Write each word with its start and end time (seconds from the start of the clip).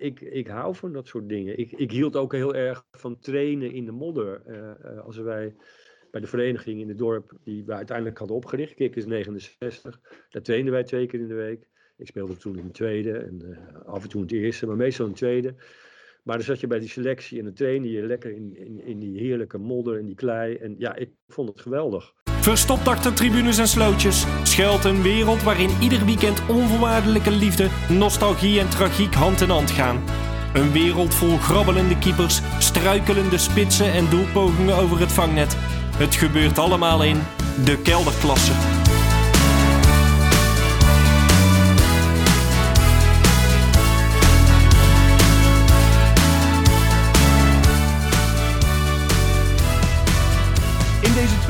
ik, 0.00 0.20
ik 0.20 0.46
hou 0.46 0.74
van 0.74 0.92
dat 0.92 1.06
soort 1.06 1.28
dingen. 1.28 1.58
Ik, 1.58 1.72
ik 1.72 1.90
hield 1.90 2.16
ook 2.16 2.32
heel 2.32 2.54
erg 2.54 2.84
van 2.90 3.18
trainen 3.18 3.72
in 3.72 3.84
de 3.84 3.92
modder. 3.92 4.42
Uh, 4.46 5.04
als 5.04 5.16
wij 5.16 5.54
bij 6.10 6.20
de 6.20 6.26
vereniging 6.26 6.80
in 6.80 6.88
het 6.88 6.98
dorp, 6.98 7.32
die 7.44 7.64
we 7.64 7.72
uiteindelijk 7.72 8.18
hadden 8.18 8.36
opgericht, 8.36 8.74
Kikkers 8.74 9.06
69, 9.06 10.00
daar 10.30 10.42
trainden 10.42 10.72
wij 10.72 10.84
twee 10.84 11.06
keer 11.06 11.20
in 11.20 11.28
de 11.28 11.34
week. 11.34 11.68
Ik 11.96 12.06
speelde 12.06 12.36
toen 12.36 12.58
in 12.58 12.66
de 12.66 12.72
tweede 12.72 13.18
en 13.18 13.40
uh, 13.44 13.86
af 13.86 14.02
en 14.02 14.08
toe 14.08 14.20
in 14.20 14.26
het 14.26 14.36
eerste, 14.36 14.66
maar 14.66 14.76
meestal 14.76 15.04
in 15.04 15.10
het 15.10 15.20
tweede. 15.20 15.54
Maar 16.22 16.36
dan 16.36 16.46
zat 16.46 16.60
je 16.60 16.66
bij 16.66 16.78
die 16.78 16.88
selectie 16.88 17.38
en 17.38 17.44
dan 17.44 17.54
trainde 17.54 17.90
je 17.90 18.02
lekker 18.02 18.30
in, 18.30 18.56
in, 18.56 18.80
in 18.80 18.98
die 18.98 19.18
heerlijke 19.18 19.58
modder 19.58 19.98
en 19.98 20.06
die 20.06 20.14
klei. 20.14 20.54
En 20.56 20.74
ja, 20.78 20.94
ik 20.94 21.10
vond 21.28 21.48
het 21.48 21.60
geweldig. 21.60 22.14
Verstopt 22.40 22.88
achter 22.88 23.12
tribunes 23.12 23.58
en 23.58 23.68
slootjes 23.68 24.24
schuilt 24.42 24.84
een 24.84 25.02
wereld 25.02 25.42
waarin 25.42 25.70
ieder 25.80 26.04
weekend 26.04 26.42
onvoorwaardelijke 26.46 27.30
liefde, 27.30 27.68
nostalgie 27.88 28.60
en 28.60 28.68
tragiek 28.68 29.14
hand 29.14 29.40
in 29.40 29.50
hand 29.50 29.70
gaan. 29.70 30.02
Een 30.52 30.72
wereld 30.72 31.14
vol 31.14 31.38
grabbelende 31.38 31.98
keepers, 31.98 32.40
struikelende 32.58 33.38
spitsen 33.38 33.92
en 33.92 34.08
doelpogingen 34.08 34.76
over 34.76 35.00
het 35.00 35.12
vangnet. 35.12 35.56
Het 35.96 36.14
gebeurt 36.14 36.58
allemaal 36.58 37.02
in 37.02 37.22
de 37.64 37.78
kelderklasse. 37.78 38.79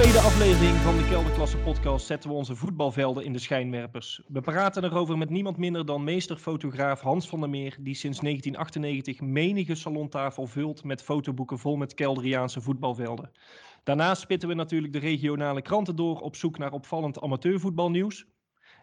Tweede 0.01 0.19
aflevering 0.19 0.77
van 0.77 0.97
de 0.97 1.09
Kelderklasse 1.09 1.57
podcast 1.57 2.07
zetten 2.07 2.31
we 2.31 2.37
onze 2.37 2.57
voetbalvelden 2.57 3.25
in 3.25 3.33
de 3.33 3.39
schijnwerpers. 3.39 4.23
We 4.29 4.41
praten 4.41 4.85
erover 4.85 5.19
met 5.19 5.31
niemand 5.31 5.57
minder 5.57 5.87
dan 5.87 6.05
meesterfotograaf 6.05 7.01
Hans 7.01 7.29
van 7.29 7.41
der 7.41 7.51
Meer, 7.51 7.77
die 7.81 7.95
sinds 7.95 8.21
1998 8.21 9.21
menige 9.21 9.75
salontafel 9.75 10.47
vult 10.47 10.85
met 10.85 11.03
fotoboeken 11.03 11.59
vol 11.59 11.77
met 11.77 11.95
Kelderiaanse 11.95 12.61
voetbalvelden. 12.61 13.31
Daarnaast 13.85 14.21
spitten 14.21 14.49
we 14.49 14.55
natuurlijk 14.55 14.93
de 14.93 14.99
regionale 14.99 15.63
kranten 15.63 15.97
door 15.97 16.21
op 16.21 16.37
zoek 16.37 16.59
naar 16.59 16.73
opvallend 16.73 17.21
amateurvoetbalnieuws. 17.21 18.27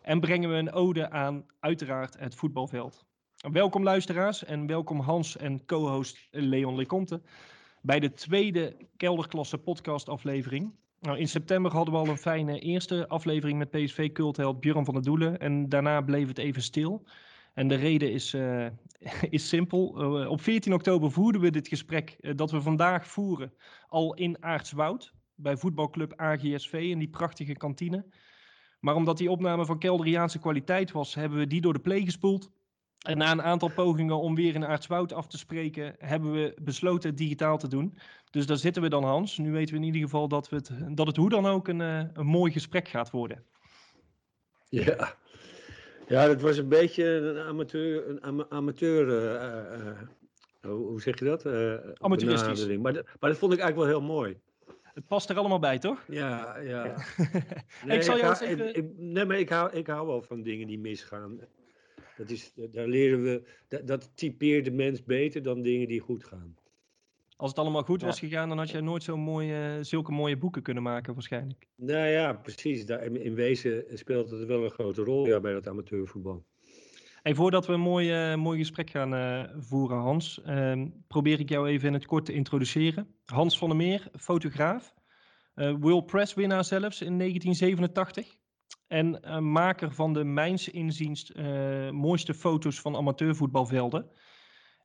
En 0.01 0.19
brengen 0.19 0.49
we 0.49 0.55
een 0.55 0.71
ode 0.71 1.09
aan, 1.09 1.45
uiteraard, 1.59 2.19
het 2.19 2.35
voetbalveld. 2.35 3.05
Welkom 3.51 3.83
luisteraars 3.83 4.43
en 4.43 4.67
welkom 4.67 4.99
Hans 4.99 5.37
en 5.37 5.65
co-host 5.65 6.27
Leon 6.31 6.75
Leconte 6.75 7.21
bij 7.81 7.99
de 7.99 8.13
tweede 8.13 8.87
Kelderklasse 8.97 9.57
podcast 9.57 10.09
aflevering. 10.09 10.73
Nou, 10.99 11.17
in 11.17 11.27
september 11.27 11.71
hadden 11.71 11.93
we 11.93 11.99
al 11.99 12.07
een 12.07 12.17
fijne 12.17 12.59
eerste 12.59 13.07
aflevering 13.07 13.57
met 13.57 13.69
PSV 13.69 14.11
cultheld 14.11 14.59
Björn 14.59 14.85
van 14.85 14.93
der 14.93 15.03
Doelen. 15.03 15.39
En 15.39 15.69
daarna 15.69 16.01
bleef 16.01 16.27
het 16.27 16.37
even 16.37 16.61
stil. 16.61 17.07
En 17.53 17.67
de 17.67 17.75
reden 17.75 18.11
is, 18.11 18.33
uh, 18.33 18.65
is 19.29 19.47
simpel. 19.47 20.01
Uh, 20.21 20.29
op 20.29 20.41
14 20.41 20.73
oktober 20.73 21.11
voerden 21.11 21.41
we 21.41 21.51
dit 21.51 21.67
gesprek 21.67 22.17
uh, 22.19 22.31
dat 22.35 22.51
we 22.51 22.61
vandaag 22.61 23.07
voeren 23.07 23.53
al 23.87 24.13
in 24.13 24.43
Aartswoud. 24.43 25.13
Bij 25.35 25.57
voetbalclub 25.57 26.13
AGSV 26.15 26.73
in 26.73 26.99
die 26.99 27.09
prachtige 27.09 27.53
kantine. 27.53 28.05
Maar 28.79 28.95
omdat 28.95 29.17
die 29.17 29.31
opname 29.31 29.65
van 29.65 29.79
Kelderiaanse 29.79 30.39
kwaliteit 30.39 30.91
was, 30.91 31.15
hebben 31.15 31.37
we 31.37 31.47
die 31.47 31.61
door 31.61 31.73
de 31.73 31.79
pleeg 31.79 32.03
gespoeld. 32.03 32.51
En 33.07 33.17
na 33.17 33.31
een 33.31 33.41
aantal 33.41 33.69
pogingen 33.69 34.19
om 34.19 34.35
weer 34.35 34.55
in 34.55 34.65
Aartswoud 34.65 35.13
af 35.13 35.27
te 35.27 35.37
spreken, 35.37 35.95
hebben 35.99 36.31
we 36.31 36.53
besloten 36.61 37.09
het 37.09 37.17
digitaal 37.17 37.57
te 37.57 37.67
doen. 37.67 37.97
Dus 38.31 38.45
daar 38.45 38.57
zitten 38.57 38.81
we 38.81 38.89
dan, 38.89 39.03
Hans. 39.03 39.37
Nu 39.37 39.51
weten 39.51 39.73
we 39.73 39.79
in 39.79 39.85
ieder 39.85 40.01
geval 40.01 40.27
dat, 40.27 40.49
we 40.49 40.55
het, 40.55 40.71
dat 40.89 41.07
het 41.07 41.15
hoe 41.15 41.29
dan 41.29 41.45
ook 41.45 41.67
een, 41.67 41.81
eh, 41.81 42.03
een 42.13 42.25
mooi 42.25 42.51
gesprek 42.51 42.87
gaat 42.87 43.11
worden. 43.11 43.43
Ja. 44.69 45.15
ja, 46.07 46.27
dat 46.27 46.41
was 46.41 46.57
een 46.57 46.69
beetje 46.69 47.05
een 47.05 47.37
amateur, 47.37 48.17
een 48.23 48.51
amateur 48.51 49.07
uh, 49.07 49.91
uh, 50.61 50.71
hoe 50.71 51.01
zeg 51.01 51.19
je 51.19 51.25
dat? 51.25 51.45
Amateuristisch. 51.99 52.77
Maar, 52.77 52.93
maar 53.19 53.29
dat 53.29 53.37
vond 53.37 53.53
ik 53.53 53.59
eigenlijk 53.59 53.75
wel 53.75 53.99
heel 53.99 54.07
mooi. 54.15 54.39
Het 54.81 55.07
past 55.07 55.29
er 55.29 55.37
allemaal 55.37 55.59
bij, 55.59 55.79
toch? 55.79 56.03
Ja, 56.07 56.57
ja. 56.57 56.95
nee, 57.85 57.97
ik 57.97 58.03
zal 58.03 58.17
jou 58.17 58.33
ik, 58.33 58.41
even... 58.41 58.75
ik, 58.75 58.85
nee, 58.97 59.25
maar 59.25 59.39
ik 59.39 59.49
hou, 59.49 59.71
ik 59.71 59.87
hou 59.87 60.07
wel 60.07 60.21
van 60.21 60.41
dingen 60.41 60.67
die 60.67 60.79
misgaan. 60.79 61.39
Dat 62.17 62.29
is, 62.29 62.53
daar 62.71 62.87
leren 62.87 63.23
we, 63.23 63.43
dat, 63.67 63.87
dat 63.87 64.11
typeert 64.15 64.65
de 64.65 64.71
mens 64.71 65.03
beter 65.03 65.43
dan 65.43 65.61
dingen 65.61 65.87
die 65.87 65.99
goed 65.99 66.23
gaan. 66.23 66.55
Als 67.35 67.49
het 67.49 67.59
allemaal 67.59 67.83
goed 67.83 68.01
was 68.01 68.19
gegaan, 68.19 68.49
dan 68.49 68.57
had 68.57 68.69
jij 68.69 68.81
nooit 68.81 69.03
zo 69.03 69.17
mooie, 69.17 69.77
zulke 69.81 70.11
mooie 70.11 70.37
boeken 70.37 70.61
kunnen 70.61 70.83
maken, 70.83 71.13
waarschijnlijk. 71.13 71.67
Nou 71.75 72.07
ja, 72.07 72.33
precies. 72.33 72.85
Daar, 72.85 73.03
in 73.03 73.33
wezen 73.33 73.85
speelt 73.93 74.29
het 74.29 74.45
wel 74.45 74.63
een 74.63 74.71
grote 74.71 75.03
rol 75.03 75.27
ja, 75.27 75.39
bij 75.39 75.53
dat 75.53 75.67
amateurvoetbal. 75.67 76.45
En 77.21 77.35
voordat 77.35 77.65
we 77.65 77.73
een 77.73 77.79
mooi, 77.79 78.31
uh, 78.31 78.37
mooi 78.37 78.57
gesprek 78.57 78.89
gaan 78.89 79.13
uh, 79.13 79.43
voeren, 79.57 79.97
Hans, 79.97 80.41
uh, 80.45 80.85
probeer 81.07 81.39
ik 81.39 81.49
jou 81.49 81.67
even 81.67 81.87
in 81.87 81.93
het 81.93 82.05
kort 82.05 82.25
te 82.25 82.33
introduceren. 82.33 83.07
Hans 83.25 83.57
van 83.57 83.67
der 83.67 83.77
Meer, 83.77 84.07
fotograaf. 84.15 84.93
Uh, 85.55 85.75
World 85.79 86.05
Press 86.05 86.33
winnaar 86.33 86.63
zelfs 86.63 87.01
in 87.01 87.17
1987. 87.17 88.36
En 88.87 89.19
uh, 89.25 89.39
maker 89.39 89.91
van 89.91 90.13
de 90.13 90.23
mijns 90.23 90.69
inziens 90.69 91.31
uh, 91.35 91.89
mooiste 91.89 92.33
foto's 92.33 92.79
van 92.79 92.95
amateurvoetbalvelden. 92.95 94.09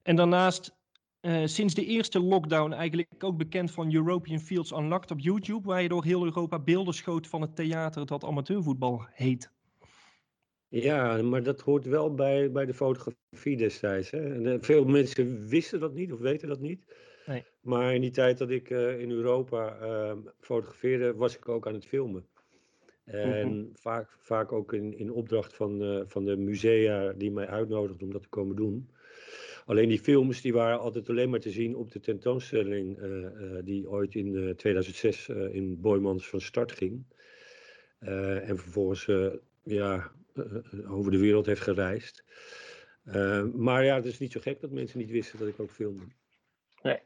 En 0.03 0.17
daarnaast 0.17 0.77
uh, 1.21 1.47
sinds 1.47 1.75
de 1.75 1.87
eerste 1.87 2.21
lockdown 2.21 2.73
eigenlijk 2.73 3.25
ook 3.25 3.37
bekend 3.37 3.71
van 3.71 3.95
European 3.95 4.39
Fields 4.39 4.73
Unlocked 4.73 5.11
op 5.11 5.19
YouTube, 5.19 5.69
waar 5.69 5.83
je 5.83 5.89
door 5.89 6.05
heel 6.05 6.25
Europa 6.25 6.59
beelden 6.59 6.95
schoot 6.95 7.27
van 7.27 7.41
het 7.41 7.57
theater 7.57 8.07
dat 8.07 8.25
amateurvoetbal 8.25 9.07
heet. 9.13 9.51
Ja, 10.69 11.23
maar 11.23 11.43
dat 11.43 11.61
hoort 11.61 11.85
wel 11.85 12.15
bij, 12.15 12.53
bij 12.53 12.67
de 12.67 12.75
fotografie 12.75 13.57
destijds. 13.57 14.11
Hè? 14.11 14.61
Veel 14.61 14.85
mensen 14.85 15.47
wisten 15.47 15.81
dat 15.81 15.95
niet 15.95 16.13
of 16.13 16.19
weten 16.19 16.49
dat 16.49 16.61
niet. 16.61 16.85
Nee. 17.27 17.45
Maar 17.61 17.95
in 17.95 18.01
die 18.01 18.11
tijd 18.11 18.39
dat 18.39 18.51
ik 18.51 18.71
in 18.71 19.11
Europa 19.11 19.77
ehm, 19.77 20.19
fotografeerde, 20.41 21.15
was 21.15 21.37
ik 21.37 21.49
ook 21.49 21.67
aan 21.67 21.75
het 21.75 21.87
filmen. 21.87 22.27
En 23.13 23.47
mm 23.47 23.53
-hmm. 23.53 23.71
vaak, 23.75 24.17
vaak 24.19 24.53
ook 24.53 24.73
in, 24.73 24.99
in 24.99 25.13
opdracht 25.13 25.55
van, 25.55 25.83
uh, 25.83 26.01
van 26.07 26.25
de 26.25 26.37
musea 26.37 27.13
die 27.13 27.31
mij 27.31 27.47
uitnodigden 27.47 28.07
om 28.07 28.13
dat 28.13 28.23
te 28.23 28.29
komen 28.29 28.57
doen. 28.57 28.91
Alleen 29.65 29.89
die 29.89 29.99
films 29.99 30.41
die 30.41 30.53
waren 30.53 30.81
altijd 30.81 31.09
alleen 31.09 31.31
maar 31.31 31.41
te 31.41 31.51
zien 31.51 31.77
op 31.77 31.93
de 31.93 32.01
tentoonstelling 32.01 32.99
uh, 32.99 33.05
uh, 33.05 33.59
die 33.65 33.91
ooit 33.91 34.15
in 34.15 34.55
2006 34.57 35.29
in 35.29 35.81
Boymans 35.81 36.29
van 36.29 36.41
start 36.41 36.73
ging. 36.73 37.05
en 37.99 38.59
vervolgens 38.59 39.11
ja, 39.63 40.13
over 40.89 41.11
de 41.11 41.19
wereld 41.19 41.47
heeft 41.47 41.61
gereisd. 41.61 42.25
maar 43.55 43.85
ja, 43.85 43.95
het 43.95 44.05
is 44.05 44.19
niet 44.19 44.33
zo 44.33 44.41
gek 44.41 44.61
dat 44.61 44.71
mensen 44.71 44.99
niet 44.99 45.11
wisten 45.11 45.39
dat 45.39 45.49
ik 45.49 45.61
ook 45.61 45.71
filmde. 45.71 46.05
Nee. 46.83 46.99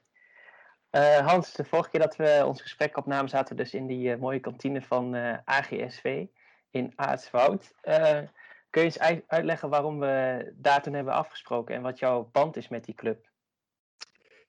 Uh, 0.90 1.26
Hans, 1.26 1.52
de 1.52 1.64
vorige 1.64 1.90
keer 1.90 2.00
dat 2.00 2.16
we 2.16 2.42
ons 2.46 2.62
gesprek 2.62 2.96
opnamen, 2.96 3.28
zaten 3.28 3.56
we 3.56 3.62
dus 3.62 3.74
in 3.74 3.86
die 3.86 4.08
uh, 4.08 4.16
mooie 4.16 4.40
kantine 4.40 4.82
van 4.82 5.14
uh, 5.14 5.36
AGSV 5.44 6.24
in 6.70 6.92
Aartswoud. 6.94 7.74
kun 8.70 8.82
je 8.82 8.98
eens 8.98 9.24
uitleggen 9.26 9.68
waarom 9.68 10.00
we 10.00 10.52
daar 10.56 10.82
toen 10.82 10.94
hebben 10.94 11.14
afgesproken 11.14 11.74
en 11.74 11.82
wat 11.82 11.98
jouw 11.98 12.28
band 12.32 12.56
is 12.56 12.68
met 12.68 12.84
die 12.84 12.94
club? 12.94 13.28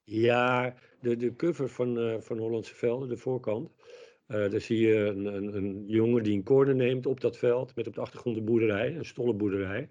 Ja, 0.04 0.74
de, 1.00 1.16
de 1.16 1.36
cover 1.36 1.70
van, 1.70 2.22
van 2.22 2.38
Hollandse 2.38 2.76
Velden, 2.76 3.10
de 3.10 3.18
voorkant. 3.18 3.72
daar 4.28 4.62
zie 4.62 4.88
je 4.88 4.96
een, 4.96 5.26
een, 5.26 5.56
een, 5.56 5.84
jongen 5.88 6.24
die 6.24 6.36
een 6.36 6.44
corner 6.44 6.76
neemt 6.76 7.06
op 7.06 7.22
dat 7.22 7.38
veld 7.38 7.76
met 7.76 7.88
op 7.88 7.94
de 7.94 8.02
achtergrond 8.02 8.38
een 8.38 8.46
boerderij, 8.46 8.96
een 8.96 9.06
stollenboerderij. 9.06 9.90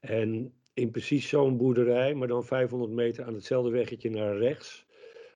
En 0.00 0.54
in 0.74 0.90
precies 0.90 1.28
zo'n 1.28 1.56
boerderij, 1.56 2.14
maar 2.14 2.28
dan 2.28 2.44
500 2.44 2.92
meter 2.92 3.24
aan 3.24 3.34
hetzelfde 3.34 3.70
weggetje 3.70 4.10
naar 4.10 4.36
rechts, 4.36 4.86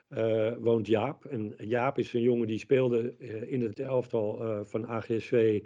uh, 0.08 0.52
woont 0.58 0.86
Jaap. 0.86 1.24
En 1.24 1.54
Jaap 1.56 1.98
is 1.98 2.12
een 2.12 2.22
jongen 2.22 2.46
die 2.46 2.58
speelde 2.58 3.14
uh, 3.18 3.52
in 3.52 3.62
het 3.62 3.80
elftal 3.80 4.42
uh, 4.42 4.60
van 4.62 4.86
AGSV 4.86 5.64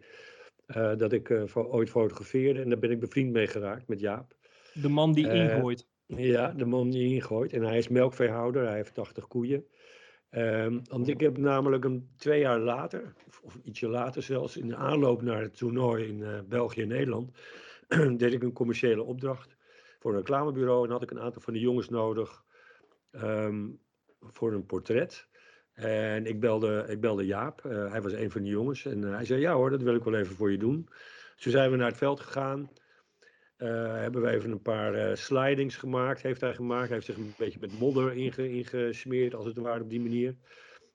dat 0.96 1.12
ik 1.12 1.30
ooit 1.54 1.90
fotografeerde. 1.90 2.60
En 2.60 2.68
daar 2.68 2.78
ben 2.78 2.90
ik 2.90 3.00
bevriend 3.00 3.32
mee 3.32 3.46
geraakt 3.46 3.88
met 3.88 4.00
Jaap. 4.00 4.36
De 4.72 4.88
man 4.88 5.12
die 5.12 5.30
ingooit. 5.32 5.86
Ja, 6.06 6.52
de 6.52 6.64
man 6.64 6.90
die 6.90 7.14
ingooit. 7.14 7.52
En 7.52 7.62
hij 7.62 7.78
is 7.78 7.88
melkveehouder, 7.88 8.66
hij 8.66 8.76
heeft 8.76 8.94
80 8.94 9.26
koeien. 9.26 9.64
Um, 10.30 10.80
want 10.90 11.08
ik 11.08 11.20
heb 11.20 11.38
namelijk 11.38 11.84
hem 11.84 12.08
twee 12.16 12.40
jaar 12.40 12.58
later, 12.58 13.14
of 13.42 13.58
ietsje 13.62 13.88
later 13.88 14.22
zelfs, 14.22 14.56
in 14.56 14.68
de 14.68 14.76
aanloop 14.76 15.22
naar 15.22 15.40
het 15.40 15.56
toernooi 15.56 16.06
in 16.06 16.44
België 16.48 16.82
en 16.82 16.88
Nederland, 16.88 17.30
deed 18.18 18.32
ik 18.32 18.42
een 18.42 18.52
commerciële 18.52 19.02
opdracht 19.02 19.56
voor 19.98 20.10
een 20.10 20.16
reclamebureau. 20.16 20.84
En 20.84 20.92
had 20.92 21.02
ik 21.02 21.10
een 21.10 21.20
aantal 21.20 21.42
van 21.42 21.52
de 21.52 21.60
jongens 21.60 21.88
nodig 21.88 22.44
um, 23.12 23.80
voor 24.30 24.52
een 24.52 24.66
portret. 24.66 25.26
En 25.72 26.26
ik 26.26 26.40
belde, 26.40 26.84
ik 26.88 27.00
belde 27.00 27.26
Jaap, 27.26 27.62
uh, 27.66 27.90
hij 27.90 28.02
was 28.02 28.12
een 28.12 28.30
van 28.30 28.42
de 28.42 28.48
jongens. 28.48 28.84
En 28.84 29.02
uh, 29.02 29.14
hij 29.14 29.24
zei, 29.24 29.40
ja 29.40 29.54
hoor, 29.54 29.70
dat 29.70 29.82
wil 29.82 29.94
ik 29.94 30.04
wel 30.04 30.14
even 30.14 30.36
voor 30.36 30.50
je 30.50 30.58
doen. 30.58 30.88
Zo 31.36 31.50
zijn 31.50 31.70
we 31.70 31.76
naar 31.76 31.88
het 31.88 31.96
veld 31.96 32.20
gegaan. 32.20 32.70
Uh, 33.58 33.68
hebben 33.92 34.22
we 34.22 34.28
even 34.28 34.50
een 34.50 34.62
paar 34.62 35.16
slidings 35.16 35.76
gemaakt, 35.76 36.22
heeft 36.22 36.40
hij 36.40 36.54
gemaakt. 36.54 36.86
Hij 36.86 36.94
heeft 36.94 37.06
zich 37.06 37.16
een 37.16 37.34
beetje 37.38 37.58
met 37.60 37.78
modder 37.78 38.12
inge, 38.12 38.50
ingesmeerd, 38.50 39.34
als 39.34 39.46
het 39.46 39.56
ware, 39.56 39.82
op 39.82 39.90
die 39.90 40.00
manier. 40.00 40.36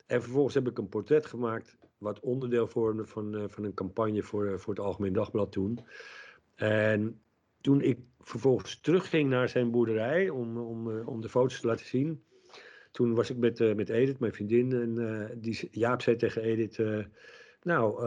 En 0.05 0.21
vervolgens 0.21 0.55
heb 0.55 0.67
ik 0.67 0.77
een 0.77 0.89
portret 0.89 1.25
gemaakt, 1.25 1.77
wat 1.97 2.19
onderdeel 2.19 2.67
vormde 2.67 3.05
van, 3.05 3.45
van 3.49 3.63
een 3.63 3.73
campagne 3.73 4.23
voor, 4.23 4.59
voor 4.59 4.73
het 4.73 4.83
Algemeen 4.83 5.13
Dagblad 5.13 5.51
toen. 5.51 5.79
En 6.55 7.21
toen 7.61 7.81
ik 7.81 7.99
vervolgens 8.19 8.79
terugging 8.79 9.29
naar 9.29 9.49
zijn 9.49 9.71
boerderij 9.71 10.29
om, 10.29 10.57
om, 10.57 10.99
om 10.99 11.21
de 11.21 11.29
foto's 11.29 11.59
te 11.59 11.67
laten 11.67 11.85
zien. 11.85 12.23
Toen 12.97 13.15
was 13.15 13.29
ik 13.29 13.37
met, 13.37 13.75
met 13.75 13.89
Edith, 13.89 14.19
mijn 14.19 14.33
vriendin, 14.33 14.71
en 14.71 15.29
die, 15.39 15.67
Jaap 15.71 16.01
zei 16.01 16.15
tegen 16.15 16.41
Edith, 16.41 16.77
nou, 17.61 18.03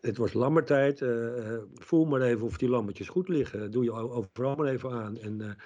het 0.00 0.16
was 0.16 0.32
lammertijd. 0.32 1.00
Uh, 1.00 1.58
voel 1.74 2.04
maar 2.04 2.20
even 2.20 2.46
of 2.46 2.58
die 2.58 2.68
lammetjes 2.68 3.08
goed 3.08 3.28
liggen. 3.28 3.70
Doe 3.70 3.84
je 3.84 3.92
overal 3.92 4.54
maar 4.54 4.66
even 4.66 4.90
aan. 4.90 5.16
En 5.18 5.56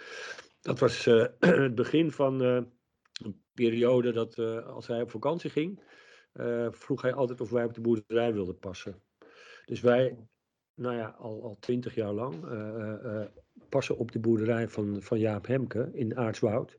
dat 0.61 0.79
was 0.79 1.05
het 1.39 1.75
begin 1.75 2.11
van 2.11 2.41
een 2.41 3.43
periode 3.55 4.13
dat 4.13 4.39
als 4.67 4.87
hij 4.87 5.03
op 5.03 5.11
vakantie 5.11 5.51
ging, 5.51 5.83
vroeg 6.71 7.03
hij 7.03 7.13
altijd 7.13 7.41
of 7.41 7.51
wij 7.51 7.65
op 7.65 7.75
de 7.75 7.81
boerderij 7.81 8.33
wilden 8.33 8.59
passen. 8.59 9.03
Dus 9.65 9.81
wij, 9.81 10.17
nou 10.75 10.97
ja, 10.97 11.17
al, 11.19 11.43
al 11.43 11.57
twintig 11.61 11.95
jaar 11.95 12.13
lang, 12.13 12.35
passen 13.69 13.97
op 13.97 14.13
de 14.13 14.21
boerderij 14.21 14.69
van, 14.69 15.03
van 15.03 15.19
Jaap 15.19 15.47
Hemke 15.47 15.89
in 15.93 16.17
Aartswoud. 16.17 16.79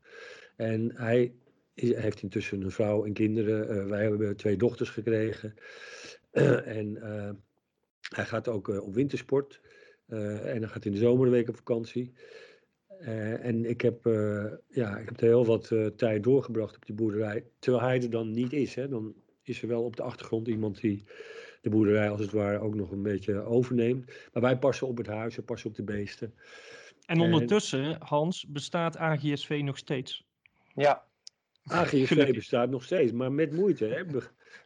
En 0.56 0.92
hij 0.94 1.32
is, 1.74 1.94
heeft 1.94 2.22
intussen 2.22 2.62
een 2.62 2.70
vrouw 2.70 3.04
en 3.04 3.12
kinderen. 3.12 3.88
wij 3.88 4.02
hebben 4.02 4.36
twee 4.36 4.56
dochters 4.56 4.90
gekregen. 4.90 5.54
en 6.78 6.96
uh, 6.96 7.30
hij 8.14 8.24
gaat 8.24 8.48
ook 8.48 8.68
uh, 8.68 8.82
op 8.82 8.94
wintersport. 8.94 9.60
En 10.06 10.58
hij 10.60 10.68
gaat 10.68 10.84
in 10.84 10.92
de 10.92 10.98
zomerweek 10.98 11.48
op 11.48 11.56
vakantie. 11.56 12.12
en 12.98 13.64
ik 13.64 13.80
heb, 13.80 14.04
ja, 14.68 14.98
ik 14.98 15.08
heb 15.08 15.20
er 15.20 15.26
heel 15.26 15.44
wat 15.44 15.72
tijd 15.96 16.22
doorgebracht 16.22 16.76
op 16.76 16.86
die 16.86 16.94
boerderij. 16.94 17.44
Terwijl 17.58 17.84
hij 17.84 18.02
er 18.02 18.10
dan 18.10 18.30
niet 18.30 18.52
is. 18.52 18.74
Hè. 18.74 18.88
Dan 18.88 19.14
is 19.42 19.62
er 19.62 19.68
wel 19.68 19.82
op 19.82 19.96
de 19.96 20.02
achtergrond 20.02 20.48
iemand 20.48 20.80
die 20.80 21.04
de 21.64 21.70
boerderij 21.70 22.10
als 22.10 22.20
het 22.20 22.32
ware 22.32 22.58
ook 22.58 22.74
nog 22.74 22.90
een 22.90 23.02
beetje 23.02 23.42
overneemt. 23.42 24.06
Maar 24.32 24.42
wij 24.42 24.58
passen 24.58 24.86
op 24.86 24.96
het 24.96 25.06
huis, 25.06 25.36
we 25.36 25.42
passen 25.42 25.70
op 25.70 25.76
de 25.76 25.82
beesten. 25.82 26.34
En 27.06 27.20
ondertussen, 27.20 27.96
Hans, 27.98 28.46
bestaat 28.46 28.96
AGSV 28.96 29.60
nog 29.64 29.78
steeds? 29.78 30.26
Ja. 30.74 31.04
AGSV 31.64 32.34
bestaat 32.34 32.70
nog 32.70 32.84
steeds, 32.84 33.12
maar 33.12 33.32
met 33.32 33.52
moeite. 33.52 33.86
Hè. 33.86 34.04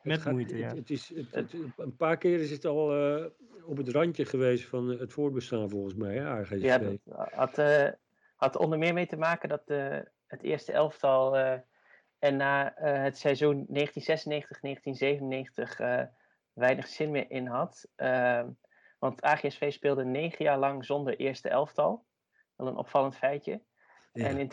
Met 0.02 0.24
moeite, 0.24 0.56
ja. 0.56 0.74
Het, 0.74 0.90
is, 0.90 1.12
het, 1.30 1.52
een 1.76 1.96
paar 1.96 2.16
keer 2.16 2.40
is 2.40 2.50
het 2.50 2.64
al 2.64 3.16
uh, 3.18 3.24
op 3.64 3.76
het 3.76 3.88
randje 3.88 4.24
geweest 4.24 4.64
van 4.64 4.88
het 4.88 5.12
voortbestaan 5.12 5.70
volgens 5.70 5.94
mij, 5.94 6.14
ja, 6.14 6.40
RGSV. 6.40 6.62
Ja, 6.62 6.78
dat 6.78 6.98
had, 7.32 7.58
uh, 7.58 7.88
had 8.36 8.56
onder 8.56 8.78
meer 8.78 8.94
mee 8.94 9.06
te 9.06 9.16
maken 9.16 9.48
dat 9.48 9.62
uh, 9.66 9.98
het 10.26 10.42
eerste 10.42 10.72
elftal 10.72 11.36
en 12.18 12.36
na 12.36 12.72
het 12.76 13.18
seizoen 13.18 13.66
1996-1997 13.66 13.72
weinig 16.52 16.86
zin 16.86 17.10
meer 17.10 17.30
in 17.30 17.46
had. 17.46 17.88
want 18.98 19.22
AGSV 19.22 19.72
speelde 19.72 20.04
negen 20.04 20.44
jaar 20.44 20.58
lang 20.58 20.84
zonder 20.84 21.16
eerste 21.16 21.48
elftal. 21.48 22.04
Wel 22.56 22.66
een 22.66 22.76
opvallend 22.76 23.16
feitje. 23.16 23.62
Ja. 24.12 24.26
En 24.26 24.38
in 24.38 24.48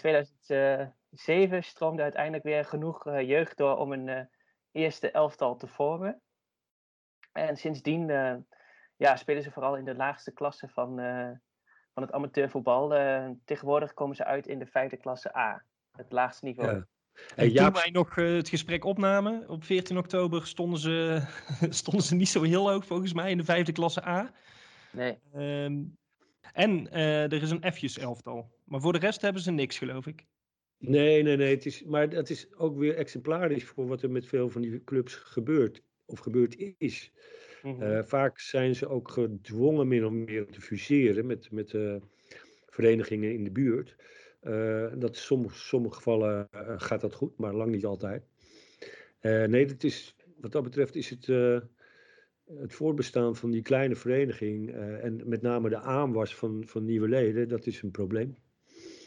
2007 1.16 1.64
stroomde 1.64 2.02
uiteindelijk 2.02 2.44
weer 2.44 2.66
genoeg 2.66 3.04
jeugd 3.04 3.58
door 3.58 3.78
om 3.78 3.92
een 3.92 4.30
eerste 4.72 5.12
elftal 5.12 5.56
te 5.56 5.68
vormen. 5.68 6.22
En 7.32 7.58
sindsdien 7.58 8.10
uh, 8.10 8.36
ja, 8.96 9.16
spelen 9.16 9.44
ze 9.44 9.52
vooral 9.52 9.78
in 9.78 9.86
de 9.86 9.96
laagste 9.96 10.32
klasse 10.32 10.68
van, 10.68 11.00
uh, 11.00 11.30
van 11.94 12.04
het 12.04 12.12
amateurvoetbal. 12.12 12.96
Uh, 12.98 13.30
tegenwoordig 13.46 13.94
komen 13.94 14.16
ze 14.16 14.26
uit 14.26 14.48
in 14.48 14.60
de 14.60 14.66
vijfde 14.66 14.98
klasse 14.98 15.38
A, 15.38 15.64
het 15.92 16.12
laagste 16.12 16.46
niveau. 16.46 16.70
Ja. 16.70 16.88
En 17.36 17.54
Toen 17.54 17.72
wij 17.72 17.90
nog 17.92 18.16
het 18.16 18.50
gesprek 18.50 18.84
opnamen, 18.84 19.50
op 19.50 19.64
14 19.64 19.98
oktober, 19.98 20.48
stonden 20.48 20.80
ze, 20.80 21.22
stonden 21.70 22.04
ze 22.04 22.16
niet 22.16 22.30
zo 22.30 22.42
heel 22.44 22.70
hoog 22.70 22.86
volgens 22.86 23.14
mij 23.14 23.32
in 23.32 23.38
de 23.38 23.44
vijfde 23.44 23.72
klasse 23.72 24.06
A. 24.06 24.32
Nee. 24.92 25.20
Um, 25.36 25.98
en 26.54 26.92
er 26.92 27.42
is 27.42 27.52
een 27.52 27.72
F'jes 27.74 27.98
elftal. 27.98 28.52
Maar 28.64 28.82
voor 28.82 28.94
de 28.94 29.00
rest 29.00 29.22
hebben 29.22 29.42
ze 29.42 29.52
niks, 29.52 29.78
geloof 29.78 30.08
ik. 30.08 30.26
Nee, 30.78 31.24
nee, 31.24 31.38
nee. 31.38 31.56
Het 31.56 31.66
is, 31.66 31.84
maar 31.84 32.10
het 32.10 32.30
is 32.30 32.56
ook 32.56 32.78
weer 32.78 32.96
exemplarisch 32.96 33.64
voor 33.64 33.88
wat 33.88 34.02
er 34.02 34.12
met 34.12 34.26
veel 34.26 34.50
van 34.50 34.62
die 34.62 34.84
clubs 34.84 35.16
gebeurt. 35.16 35.84
Of 36.06 36.20
gebeurd 36.20 36.74
is. 36.78 37.12
Mm 37.62 37.80
-hmm. 37.80 37.92
uh, 37.92 38.04
vaak 38.04 38.40
zijn 38.40 38.76
ze 38.76 38.88
ook 38.88 39.12
gedwongen 39.12 39.88
min 39.88 40.06
of 40.06 40.12
meer 40.12 40.46
te 40.46 40.62
fuseren 40.62 41.26
met, 41.26 41.52
met 41.52 41.74
uh, 41.74 41.96
verenigingen 42.66 43.34
in 43.34 43.44
de 43.44 43.52
buurt. 43.52 43.96
Uh, 44.44 44.94
dat 44.98 45.16
sommige, 45.16 45.58
sommige 45.58 45.96
gevallen 45.96 46.48
gaat 46.78 47.02
dat 47.02 47.14
goed, 47.14 47.38
maar 47.38 47.54
lang 47.54 47.72
niet 47.72 47.86
altijd. 47.86 48.24
nee, 49.22 49.66
dat 49.66 49.84
is, 49.84 50.16
wat 50.38 50.52
dat 50.52 50.64
betreft 50.64 50.96
is 50.96 51.10
het, 51.10 51.26
het 52.46 52.74
voortbestaan 52.74 53.36
van 53.36 53.52
die 53.52 53.62
kleine 53.62 53.96
vereniging 53.96 54.72
en 54.76 55.22
met 55.26 55.42
name 55.42 55.70
de 55.70 55.80
aanwas 55.80 56.36
van, 56.36 56.64
van 56.68 56.86
nieuwe 56.86 57.08
leden, 57.08 57.48
dat 57.48 57.66
is 57.66 57.82
een 57.82 57.92
probleem. 57.92 58.36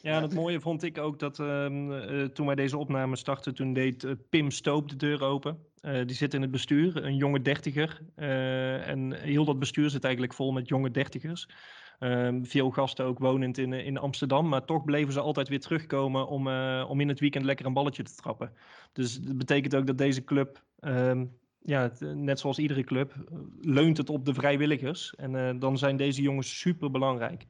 Ja, 0.08 0.22
het 0.22 0.34
mooie 0.34 0.60
vond 0.60 0.82
ik 0.82 0.98
ook 0.98 1.18
dat 1.18 1.38
uh, 1.38 2.24
toen 2.24 2.46
wij 2.46 2.54
deze 2.54 2.76
opname 2.76 3.16
startten, 3.16 3.54
toen 3.54 3.72
deed 3.72 4.04
uh, 4.04 4.12
Pim 4.30 4.50
Stoop 4.50 4.88
de 4.88 4.96
deur 4.96 5.22
open. 5.22 5.58
Uh, 5.82 6.06
die 6.06 6.16
zit 6.16 6.34
in 6.34 6.42
het 6.42 6.50
bestuur, 6.50 7.04
een 7.04 7.16
jonge 7.16 7.42
dertiger. 7.42 8.00
en 8.14 9.12
heel 9.12 9.44
dat 9.44 9.58
bestuur 9.58 9.90
zit 9.90 10.04
eigenlijk 10.04 10.34
vol 10.34 10.52
met 10.52 10.68
jonge 10.68 10.90
dertigers. 10.90 11.48
Ehm, 11.98 12.42
veel 12.42 12.70
gasten 12.70 13.04
ook 13.04 13.18
wonend 13.18 13.58
in, 13.58 13.72
in 13.72 13.98
Amsterdam, 13.98 14.48
maar 14.48 14.64
toch 14.64 14.84
bleven 14.84 15.12
ze 15.12 15.20
altijd 15.20 15.48
weer 15.48 15.60
terugkomen 15.60 16.28
om, 16.28 16.48
om 16.82 17.00
in 17.00 17.08
het 17.08 17.20
weekend 17.20 17.44
lekker 17.44 17.66
een 17.66 17.72
balletje 17.72 18.02
te 18.02 18.14
trappen. 18.14 18.52
Dus 18.92 19.20
dat 19.20 19.38
betekent 19.38 19.76
ook 19.76 19.86
dat 19.86 19.98
deze 19.98 20.24
club, 20.24 20.64
ehm, 20.80 21.24
ja, 21.58 21.92
net 22.14 22.40
zoals 22.40 22.58
iedere 22.58 22.84
club, 22.84 23.14
leunt 23.60 23.96
het 23.96 24.10
op 24.10 24.24
de 24.24 24.34
vrijwilligers. 24.34 25.14
En 25.14 25.58
dan 25.58 25.78
zijn 25.78 25.96
deze 25.96 26.22
jongens 26.22 26.58
super 26.58 26.90
belangrijk. 26.90 27.46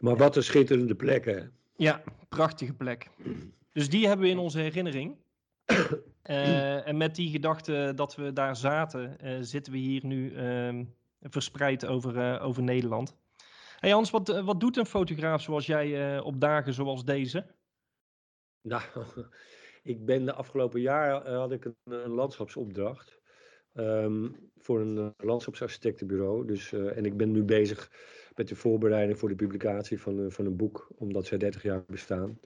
Maar 0.00 0.16
wat 0.16 0.36
een 0.36 0.42
schitterende 0.42 0.94
plek, 0.94 1.24
hè? 1.24 1.40
Ja, 1.76 2.02
prachtige 2.28 2.72
plek. 2.72 3.10
Dus 3.72 3.88
die 3.88 4.06
hebben 4.06 4.26
we 4.26 4.32
in 4.32 4.38
onze 4.38 4.58
herinnering. 4.58 5.16
Uh, 6.30 6.86
en 6.88 6.96
met 6.96 7.14
die 7.14 7.30
gedachte 7.30 7.92
dat 7.94 8.16
we 8.16 8.32
daar 8.32 8.56
zaten, 8.56 9.16
uh, 9.24 9.36
zitten 9.40 9.72
we 9.72 9.78
hier 9.78 10.06
nu 10.06 10.32
uh, 10.32 10.84
verspreid 11.20 11.86
over, 11.86 12.18
eh, 12.18 12.46
over 12.46 12.62
Nederland. 12.62 13.16
Hey 13.76 13.90
Hans, 13.90 14.10
wat, 14.10 14.42
wat 14.44 14.60
doet 14.60 14.76
een 14.76 14.86
fotograaf 14.86 15.42
zoals 15.42 15.66
jij 15.66 16.20
op 16.20 16.40
dagen 16.40 16.72
zoals 16.72 17.04
deze? 17.04 17.46
Nou, 18.62 18.82
ik 19.82 20.04
ben 20.04 20.24
de 20.24 20.32
afgelopen 20.32 20.80
jaar 20.80 21.28
had 21.28 21.52
ik 21.52 21.64
een, 21.64 21.76
een 21.84 22.10
landschapsopdracht. 22.10 23.18
Um, 23.74 24.50
voor 24.58 24.80
een 24.80 25.14
landschapsarchitectenbureau. 25.16 26.46
Dus, 26.46 26.72
en 26.72 27.04
ik 27.04 27.16
ben 27.16 27.30
nu 27.30 27.42
bezig 27.42 27.90
met 28.36 28.48
de 28.48 28.56
voorbereiding 28.56 29.18
voor 29.18 29.28
de 29.28 29.34
publicatie 29.34 30.00
van, 30.00 30.20
uh, 30.20 30.30
van 30.30 30.46
een 30.46 30.56
boek, 30.56 30.88
omdat 30.96 31.26
zij 31.26 31.38
30 31.38 31.62
jaar 31.62 31.84
bestaan. 31.86 32.38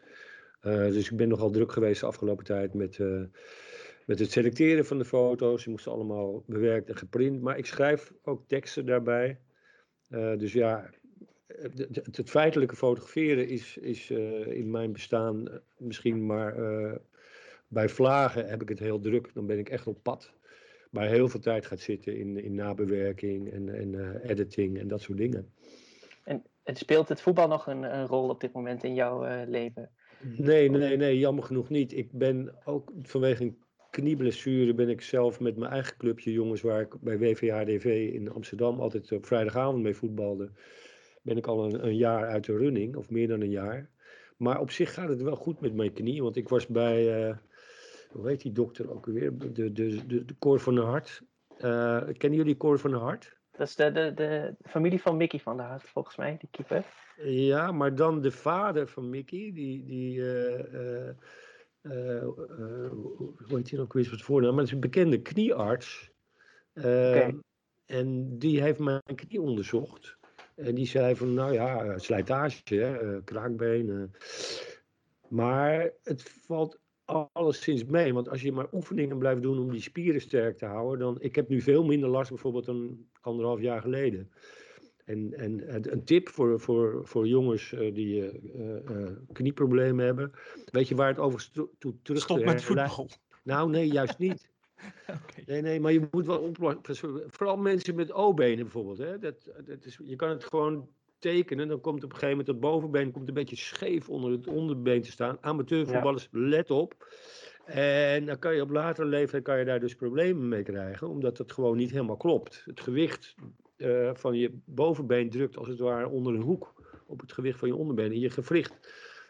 Uh, 0.62 0.86
dus 0.86 1.10
ik 1.10 1.16
ben 1.16 1.28
nogal 1.28 1.50
druk 1.50 1.72
geweest 1.72 2.00
de 2.00 2.06
afgelopen 2.06 2.44
tijd 2.44 2.74
met, 2.74 2.98
uh, 2.98 3.22
met 4.06 4.18
het 4.18 4.30
selecteren 4.30 4.86
van 4.86 4.98
de 4.98 5.04
foto's. 5.04 5.62
Die 5.62 5.72
moesten 5.72 5.92
allemaal 5.92 6.42
bewerkt 6.46 6.88
en 6.88 6.96
geprint. 6.96 7.40
Maar 7.40 7.58
ik 7.58 7.66
schrijf 7.66 8.12
ook 8.22 8.48
teksten 8.48 8.86
daarbij. 8.86 9.38
dus 10.08 10.52
ja, 10.52 10.90
het, 11.46 11.78
het, 11.78 12.16
het, 12.16 12.30
feitelijke 12.30 12.76
fotograferen 12.76 13.48
is, 13.48 13.76
is 13.76 14.10
in 14.46 14.70
mijn 14.70 14.92
bestaan 14.92 15.60
misschien 15.76 16.26
maar 16.26 16.54
bij 17.68 17.88
vlagen 17.88 18.48
heb 18.48 18.62
ik 18.62 18.68
het 18.68 18.78
heel 18.78 19.00
druk. 19.00 19.30
Dan 19.34 19.46
ben 19.46 19.58
ik 19.58 19.68
echt 19.68 19.86
op 19.86 20.02
pad. 20.02 20.32
Maar 20.94 21.08
heel 21.08 21.28
veel 21.28 21.40
tijd 21.40 21.66
gaat 21.66 21.80
zitten 21.80 22.16
in, 22.16 22.44
in 22.44 22.54
nabewerking 22.54 23.52
en, 23.52 23.68
en 23.68 24.20
editing 24.22 24.78
en 24.78 24.88
dat 24.88 25.00
soort 25.00 25.18
dingen. 25.18 25.52
En 26.64 26.76
speelt 26.76 27.08
het 27.08 27.20
voetbal 27.20 27.48
nog 27.48 27.66
een, 27.66 27.82
een 27.98 28.06
rol 28.06 28.28
op 28.28 28.40
dit 28.40 28.52
moment 28.52 28.84
in 28.84 28.94
jouw 28.94 29.26
uh, 29.26 29.40
leven? 29.46 29.90
Nee, 30.36 30.70
nee, 30.70 30.96
nee, 30.96 31.18
jammer 31.18 31.44
genoeg 31.44 31.68
niet. 31.68 31.96
Ik 31.96 32.12
ben 32.12 32.54
ook 32.64 32.92
vanwege 33.02 33.42
een 33.42 33.58
knieblessure 33.90 34.74
ben 34.74 34.88
ik 34.88 35.00
zelf 35.00 35.40
met 35.40 35.56
mijn 35.56 35.72
eigen 35.72 35.96
clubje 35.96 36.32
jongens 36.32 36.60
waar 36.60 36.80
ik 36.80 37.00
bij 37.00 37.18
WVHDV 37.18 38.10
in 38.12 38.32
Amsterdam 38.32 38.80
altijd 38.80 39.12
op 39.12 39.26
vrijdagavond 39.26 39.82
mee 39.82 39.94
voetbalde. 39.94 40.50
Ben 41.22 41.36
ik 41.36 41.46
al 41.46 41.64
een, 41.64 41.86
een 41.86 41.96
jaar 41.96 42.26
uit 42.26 42.44
de 42.44 42.56
running, 42.56 42.96
of 42.96 43.10
meer 43.10 43.28
dan 43.28 43.40
een 43.40 43.50
jaar. 43.50 43.90
Maar 44.36 44.60
op 44.60 44.70
zich 44.70 44.94
gaat 44.94 45.08
het 45.08 45.22
wel 45.22 45.36
goed 45.36 45.60
met 45.60 45.74
mijn 45.74 45.92
knie, 45.92 46.22
want 46.22 46.36
ik 46.36 46.48
was 46.48 46.66
bij, 46.66 47.28
uh, 47.28 47.36
hoe 48.14 48.28
heet 48.28 48.40
die 48.40 48.52
dokter 48.52 48.90
ook 48.90 49.06
weer? 49.06 49.38
De, 49.38 49.52
de, 49.52 49.72
de, 49.72 50.24
de 50.24 50.38
Cor 50.38 50.60
van 50.60 50.74
der 50.74 50.84
Hart. 50.84 51.22
Uh, 51.58 52.02
kennen 52.16 52.38
jullie 52.38 52.56
Cor 52.56 52.78
van 52.78 52.90
der 52.90 53.00
Hart? 53.00 53.36
Dat 53.50 53.68
is 53.68 53.76
de, 53.76 53.92
de, 53.92 54.12
de 54.14 54.54
familie 54.62 55.00
van 55.00 55.16
Mickey 55.16 55.40
van 55.40 55.56
der 55.56 55.66
Hart, 55.66 55.82
volgens 55.82 56.16
mij, 56.16 56.36
die 56.38 56.48
keeper. 56.50 56.84
Ja, 57.16 57.72
maar 57.72 57.94
dan 57.94 58.20
de 58.20 58.30
vader 58.30 58.88
van 58.88 59.10
Mickey, 59.10 59.50
die, 59.54 59.84
die 59.84 60.16
uh, 60.16 60.58
uh, 60.72 61.08
uh, 61.82 62.22
hoe 62.28 63.34
heet 63.46 63.70
hij 63.70 63.80
ook 63.80 63.92
weer 63.92 64.10
het 64.10 64.22
voornaam, 64.22 64.50
maar 64.50 64.58
dat 64.58 64.66
is 64.66 64.72
een 64.72 64.80
bekende 64.80 65.22
kniearts. 65.22 66.10
Okay. 66.74 67.38
En 67.86 68.38
die 68.38 68.62
heeft 68.62 68.78
mijn 68.78 69.02
knie 69.14 69.40
onderzocht. 69.40 70.16
En 70.54 70.74
die 70.74 70.86
zei 70.86 71.16
van, 71.16 71.34
nou 71.34 71.52
ja, 71.52 71.98
slijtage, 71.98 72.74
hè, 72.74 73.22
kraakbeen. 73.22 74.14
maar 75.28 75.90
het 76.02 76.22
valt 76.22 76.78
alleszins 77.04 77.84
mee. 77.84 78.14
Want 78.14 78.28
als 78.28 78.42
je 78.42 78.52
maar 78.52 78.66
oefeningen 78.72 79.18
blijft 79.18 79.42
doen 79.42 79.58
om 79.58 79.70
die 79.70 79.80
spieren 79.80 80.20
sterk 80.20 80.58
te 80.58 80.66
houden, 80.66 80.98
dan. 80.98 81.16
Ik 81.20 81.34
heb 81.34 81.48
nu 81.48 81.60
veel 81.60 81.84
minder 81.84 82.08
last 82.08 82.28
bijvoorbeeld 82.28 82.64
dan 82.64 83.06
anderhalf 83.20 83.60
jaar 83.60 83.80
geleden. 83.80 84.30
En, 85.04 85.32
en 85.32 85.92
een 85.92 86.04
tip 86.04 86.28
voor, 86.28 86.60
voor, 86.60 87.00
voor 87.06 87.26
jongens 87.26 87.74
die 87.92 88.30
knieproblemen 89.32 90.04
hebben. 90.04 90.32
Weet 90.70 90.88
je 90.88 90.94
waar 90.94 91.08
het 91.08 91.18
over 91.18 91.50
toe 91.78 91.94
terug 92.02 92.22
Stop 92.22 92.44
met 92.44 92.62
voetbal. 92.62 93.08
Nou, 93.42 93.70
nee, 93.70 93.88
juist 93.88 94.18
niet. 94.18 94.52
Nee, 95.46 95.60
nee, 95.62 95.80
maar 95.80 95.92
je 95.92 96.08
moet 96.10 96.26
wel 96.26 96.38
oplossen. 96.38 97.22
Vooral 97.26 97.56
mensen 97.56 97.94
met 97.94 98.12
O-benen 98.12 98.62
bijvoorbeeld. 98.62 98.98
Hè? 98.98 99.18
Dat, 99.18 99.50
dat 99.64 99.84
is, 99.84 99.98
je 100.02 100.16
kan 100.16 100.28
het 100.28 100.44
gewoon 100.44 100.88
tekenen. 101.30 101.68
Dan 101.68 101.80
komt 101.80 102.04
op 102.04 102.12
een 102.12 102.18
gegeven 102.18 102.28
moment 102.28 102.46
het 102.46 102.60
bovenbeen 102.60 103.12
komt 103.12 103.28
een 103.28 103.34
beetje 103.34 103.56
scheef 103.56 104.08
onder 104.08 104.30
het 104.30 104.46
onderbeen 104.46 105.02
te 105.02 105.10
staan. 105.10 105.38
Amateurvoetballers, 105.40 106.28
let 106.30 106.70
op. 106.70 107.06
En 107.64 108.26
dan 108.26 108.38
kan 108.38 108.54
je 108.54 108.62
op 108.62 108.70
latere 108.70 109.06
leeftijd 109.06 109.42
kan 109.42 109.58
je 109.58 109.64
daar 109.64 109.80
dus 109.80 109.94
problemen 109.94 110.48
mee 110.48 110.62
krijgen, 110.62 111.08
omdat 111.08 111.38
het 111.38 111.52
gewoon 111.52 111.76
niet 111.76 111.90
helemaal 111.90 112.16
klopt. 112.16 112.62
Het 112.64 112.80
gewicht 112.80 113.34
uh, 113.76 114.10
van 114.14 114.34
je 114.34 114.50
bovenbeen 114.64 115.30
drukt 115.30 115.56
als 115.56 115.68
het 115.68 115.78
ware 115.78 116.08
onder 116.08 116.34
een 116.34 116.42
hoek 116.42 116.74
op 117.06 117.20
het 117.20 117.32
gewicht 117.32 117.58
van 117.58 117.68
je 117.68 117.76
onderbeen. 117.76 118.12
En 118.12 118.20
je 118.20 118.30
gewricht 118.30 118.74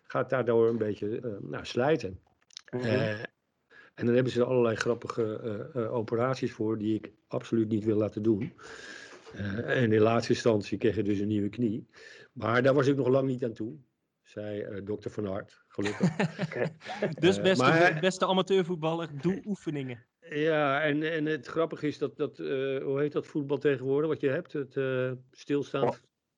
gaat 0.07 0.31
daardoor 0.31 0.69
een 0.69 0.79
beetje 0.79 1.09
uh, 1.09 1.33
nou, 1.41 1.65
slijten. 1.65 2.21
Mm 2.71 2.81
-hmm. 2.81 2.91
uh, 2.91 3.21
en 3.95 4.07
dan 4.07 4.15
hebben 4.15 4.33
ze 4.33 4.41
er 4.41 4.47
allerlei 4.47 4.77
grappige 4.77 5.71
operaties 5.91 6.53
voor 6.53 6.79
die 6.79 6.95
ik 6.95 7.13
absoluut 7.29 7.69
niet 7.69 7.85
wil 7.85 7.97
laten 7.97 8.23
doen. 8.23 8.53
Uh, 9.35 9.83
en 9.83 9.93
in 9.93 10.01
laatste 10.01 10.33
instantie 10.33 10.79
kreeg 10.79 10.97
je 10.97 11.03
dus 11.03 11.19
een 11.19 11.29
nieuwe 11.29 11.49
knie. 11.49 11.89
Maar 12.33 12.63
daar 12.63 12.75
was 12.75 12.87
ik 12.87 12.97
nog 12.97 13.09
lang 13.09 13.29
niet 13.29 13.45
aan 13.45 13.53
toe, 13.53 13.77
zei 14.23 14.83
dokter 14.83 15.11
Van 15.11 15.27
Hart, 15.27 15.63
gelukkig. 15.69 16.17
dus 17.19 17.41
beste, 17.41 17.97
beste 18.01 18.27
amateurvoetballer, 18.27 19.09
doe 19.21 19.43
oefeningen. 19.45 20.07
Ja, 20.29 20.83
en, 20.83 21.13
en 21.13 21.27
het 21.27 21.47
grappige 21.47 21.87
is 21.87 21.99
dat, 21.99 22.17
dat 22.17 22.39
hoe 22.39 22.97
heet 23.01 23.13
dat 23.13 23.27
voetbal 23.27 23.59
tegenwoordig, 23.59 24.09
wat 24.09 24.21
je 24.21 24.29
hebt, 24.29 24.53
het 24.53 24.79
stilstaan... 25.31 25.95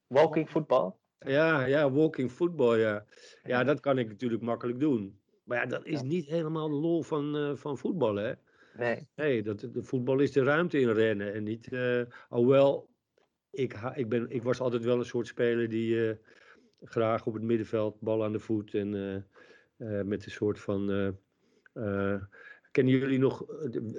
Walking 0.06 0.50
voetbal? 0.50 1.00
Ja, 1.18 1.64
ja, 1.64 1.90
walking 1.90 2.30
football, 2.30 2.78
ja. 2.78 3.04
Ja, 3.42 3.64
dat 3.64 3.80
kan 3.80 3.98
ik 3.98 4.08
natuurlijk 4.08 4.42
makkelijk 4.42 4.80
doen. 4.80 5.20
Maar 5.44 5.58
ja, 5.58 5.66
dat 5.66 5.84
is 5.84 6.02
niet 6.02 6.26
helemaal 6.26 6.68
de 6.68 6.74
lol 6.74 7.02
van, 7.02 7.36
uh, 7.36 7.56
van 7.56 7.78
voetbal, 7.78 8.14
hè? 8.14 8.32
Nee. 8.78 9.08
Nee, 9.14 9.42
dat, 9.42 9.60
de 9.60 9.82
voetbal 9.82 10.18
is 10.18 10.32
de 10.32 10.42
ruimte 10.42 10.80
in 10.80 10.90
rennen 10.90 11.32
en 11.32 11.42
niet... 11.42 11.72
Uh, 11.72 12.02
alhoewel, 12.28 12.88
ik, 13.50 13.80
ik, 13.94 14.08
ben, 14.08 14.30
ik 14.30 14.42
was 14.42 14.60
altijd 14.60 14.84
wel 14.84 14.98
een 14.98 15.04
soort 15.04 15.26
speler 15.26 15.68
die 15.68 15.94
uh, 15.94 16.14
graag 16.82 17.26
op 17.26 17.34
het 17.34 17.42
middenveld, 17.42 18.00
bal 18.00 18.24
aan 18.24 18.32
de 18.32 18.38
voet 18.38 18.74
en 18.74 18.90
met 20.04 20.24
een 20.24 20.30
soort 20.30 20.60
van... 20.60 20.86
kennen 22.70 22.94
jullie 22.98 23.18
nog 23.18 23.44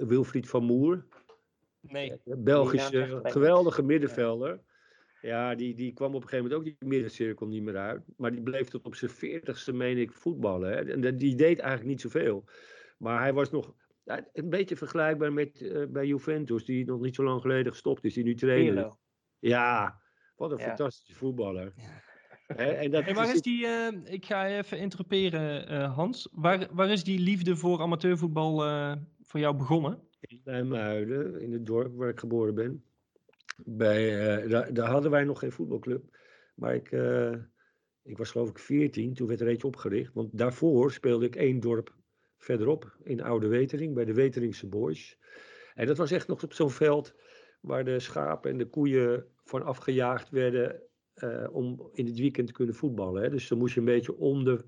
Wilfried 0.06 0.48
van 0.48 0.64
Moer? 0.64 1.04
Nee. 1.80 2.20
Belgische, 2.24 3.20
geweldige 3.22 3.82
middenvelder. 3.82 4.60
Ja, 5.22 5.54
die, 5.54 5.74
die 5.74 5.92
kwam 5.92 6.14
op 6.14 6.22
een 6.22 6.28
gegeven 6.28 6.50
moment 6.50 6.60
ook 6.60 6.78
die 6.78 6.88
middencirkel 6.88 7.46
niet 7.46 7.62
meer 7.62 7.76
uit. 7.76 8.02
Maar 8.16 8.30
die 8.30 8.42
bleef 8.42 8.68
tot 8.68 8.84
op 8.84 8.94
zijn 8.94 9.10
veertigste, 9.10 9.72
meen 9.72 9.98
ik, 9.98 10.12
voetballen. 10.12 10.70
Hè. 10.70 10.92
En 10.92 11.16
die 11.16 11.34
deed 11.34 11.58
eigenlijk 11.58 11.90
niet 11.90 12.00
zoveel. 12.00 12.44
Maar 12.98 13.20
hij 13.20 13.32
was 13.32 13.50
nog 13.50 13.74
een 14.32 14.50
beetje 14.50 14.76
vergelijkbaar 14.76 15.32
met 15.32 15.60
uh, 15.60 15.86
bij 15.88 16.06
Juventus, 16.06 16.64
die 16.64 16.84
nog 16.84 17.00
niet 17.00 17.14
zo 17.14 17.24
lang 17.24 17.40
geleden 17.40 17.72
gestopt 17.72 18.04
is, 18.04 18.14
die 18.14 18.24
nu 18.24 18.34
trainer 18.34 18.96
Ja, 19.38 20.00
wat 20.36 20.50
een 20.50 20.58
ja. 20.58 20.64
fantastische 20.64 21.14
voetballer. 21.14 21.72
Ja. 21.76 22.06
He, 22.46 22.64
en 22.64 22.90
dat 22.90 23.04
hey, 23.04 23.14
waar 23.14 23.34
is 23.34 23.42
die, 23.42 23.64
uh, 23.64 23.88
ik 24.04 24.26
ga 24.26 24.48
even 24.48 24.78
interroperen 24.78 25.72
uh, 25.72 25.94
Hans, 25.94 26.28
waar, 26.32 26.68
waar 26.72 26.90
is 26.90 27.04
die 27.04 27.18
liefde 27.18 27.56
voor 27.56 27.80
amateurvoetbal 27.80 28.56
voor 29.20 29.40
jou 29.40 29.56
begonnen? 29.56 30.02
In 30.20 30.40
Nijmuiden, 30.44 31.40
in 31.40 31.52
het 31.52 31.66
dorp 31.66 31.96
waar 31.96 32.08
ik 32.08 32.18
geboren 32.18 32.54
ben. 32.54 32.84
Bij, 33.64 34.46
daar, 34.46 34.74
daar, 34.74 34.90
hadden 34.90 35.10
wij 35.10 35.24
nog 35.24 35.38
geen 35.38 35.52
voetbalclub. 35.52 36.16
Maar 36.54 36.74
ik, 36.74 36.90
ik 38.02 38.18
was 38.18 38.30
geloof 38.30 38.48
ik 38.48 38.58
14, 38.58 39.14
toen 39.14 39.26
werd 39.26 39.40
er 39.40 39.48
eentje 39.48 39.66
opgericht. 39.66 40.14
Want 40.14 40.38
daarvoor 40.38 40.92
speelde 40.92 41.26
ik 41.26 41.36
één 41.36 41.60
dorp 41.60 41.97
verderop, 42.38 42.96
in 43.02 43.22
Oude 43.22 43.48
Wetering, 43.48 43.94
bij 43.94 44.04
de 44.04 44.14
Weteringse 44.14 44.66
Boys. 44.66 45.18
En 45.74 45.86
dat 45.86 45.96
was 45.96 46.10
echt 46.10 46.28
nog 46.28 46.42
op 46.42 46.52
zo'n 46.52 46.70
veld 46.70 47.14
waar 47.60 47.84
de 47.84 48.00
schapen 48.00 48.50
en 48.50 48.58
de 48.58 48.68
koeien 48.68 49.26
van 49.44 49.62
afgejaagd 49.62 50.30
werden 50.30 50.82
uh, 51.14 51.46
om 51.50 51.90
in 51.92 52.06
het 52.06 52.18
weekend 52.18 52.46
te 52.46 52.52
kunnen 52.52 52.74
voetballen. 52.74 53.22
Hè. 53.22 53.30
Dus 53.30 53.48
dan 53.48 53.58
moest 53.58 53.74
je 53.74 53.80
een 53.80 53.86
beetje 53.86 54.16
om 54.16 54.44
de, 54.44 54.64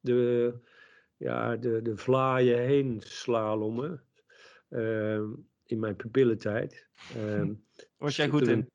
de, 0.00 0.54
ja, 1.16 1.56
de, 1.56 1.82
de 1.82 1.96
vlaaien 1.96 2.58
heen 2.58 3.00
slalommen. 3.04 4.04
in 5.66 5.78
mijn 5.78 5.96
pupillentijd. 5.96 6.88
Um, 7.16 7.64
Was 7.98 8.16
jij 8.16 8.28
goed 8.28 8.48
in? 8.48 8.68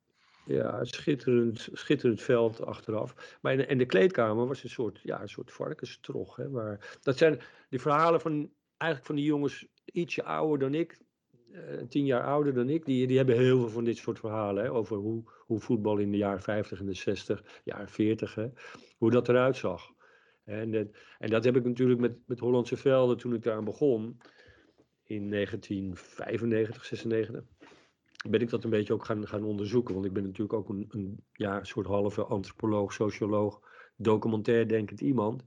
Ja, 0.45 0.83
schitterend, 0.83 1.69
schitterend 1.73 2.21
veld 2.21 2.65
achteraf. 2.65 3.37
Maar 3.41 3.59
en 3.59 3.77
de 3.77 3.85
kleedkamer 3.85 4.47
was 4.47 4.63
een 4.63 4.69
soort, 4.69 4.99
ja, 5.03 5.21
een 5.21 5.29
soort 5.29 5.51
varkenstrog. 5.51 6.35
Hè, 6.35 6.49
waar, 6.49 6.97
dat 7.01 7.17
zijn 7.17 7.39
die 7.69 7.81
verhalen 7.81 8.21
van, 8.21 8.51
eigenlijk 8.77 9.05
van 9.05 9.15
die 9.15 9.25
jongens 9.25 9.67
ietsje 9.85 10.23
ouder 10.23 10.59
dan 10.59 10.73
ik. 10.79 11.03
Uh, 11.51 11.81
tien 11.89 12.05
jaar 12.05 12.23
ouder 12.23 12.53
dan 12.53 12.69
ik. 12.69 12.85
Die, 12.85 13.07
die 13.07 13.17
hebben 13.17 13.35
heel 13.35 13.59
veel 13.59 13.69
van 13.69 13.83
dit 13.83 13.97
soort 13.97 14.19
verhalen. 14.19 14.63
Hè, 14.63 14.71
over 14.71 14.97
hoe, 14.97 15.23
hoe 15.39 15.59
voetbal 15.59 15.97
in 15.97 16.11
de 16.11 16.17
jaren 16.17 16.41
50 16.41 16.79
en 16.79 16.85
de 16.85 16.93
60, 16.93 17.43
jaren 17.63 17.89
40. 17.89 18.35
Hè, 18.35 18.47
hoe 18.97 19.11
dat 19.11 19.29
eruit 19.29 19.57
zag. 19.57 19.93
En, 20.43 20.91
en 21.19 21.29
dat 21.29 21.43
heb 21.43 21.55
ik 21.55 21.63
natuurlijk 21.63 21.99
met, 21.99 22.17
met 22.25 22.39
Hollandse 22.39 22.77
Velden 22.77 23.17
toen 23.17 23.33
ik 23.33 23.43
daar 23.43 23.63
begon. 23.63 24.17
In 25.03 25.29
1995, 25.29 26.85
96 26.85 27.43
ben 28.29 28.41
ik 28.41 28.50
dat 28.50 28.63
een 28.63 28.70
beetje 28.70 28.94
ook 28.94 29.05
gaan, 29.05 29.27
gaan 29.27 29.44
onderzoeken. 29.44 29.94
Want 29.94 30.05
ik 30.05 30.13
ben 30.13 30.24
natuurlijk 30.24 30.53
ook 30.53 30.70
een, 30.70 30.86
een 30.89 31.24
ja, 31.34 31.63
soort 31.63 31.88
halve 31.88 32.24
antropoloog, 32.24 32.94
socioloog, 32.94 33.62
documentair 33.96 34.67
denkend 34.67 35.01
iemand. 35.01 35.44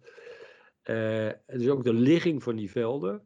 Uh, 0.84 1.30
dus 1.46 1.68
ook 1.68 1.84
de 1.84 1.92
ligging 1.92 2.42
van 2.42 2.56
die 2.56 2.70
velden. 2.70 3.22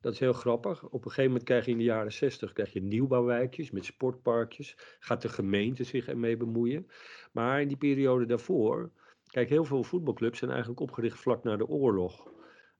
Dat 0.00 0.12
is 0.12 0.20
heel 0.20 0.32
grappig. 0.32 0.84
Op 0.84 0.92
een 0.92 1.10
gegeven 1.10 1.24
moment 1.24 1.44
krijg 1.44 1.64
je 1.64 1.70
in 1.70 1.78
de 1.78 1.84
jaren 1.84 2.12
60 2.12 2.52
krijg 2.52 2.72
je 2.72 2.82
nieuwbouwwijkjes 2.82 3.70
met 3.70 3.84
sportparkjes. 3.84 4.76
Gaat 4.98 5.22
de 5.22 5.28
gemeente 5.28 5.84
zich 5.84 6.08
ermee 6.08 6.36
bemoeien. 6.36 6.86
Maar 7.32 7.60
in 7.60 7.68
die 7.68 7.76
periode 7.76 8.26
daarvoor, 8.26 8.90
kijk, 9.26 9.48
heel 9.48 9.64
veel 9.64 9.82
voetbalclubs 9.82 10.38
zijn 10.38 10.50
eigenlijk 10.50 10.80
opgericht 10.80 11.18
vlak 11.18 11.44
na 11.44 11.56
de 11.56 11.66
oorlog. 11.66 12.28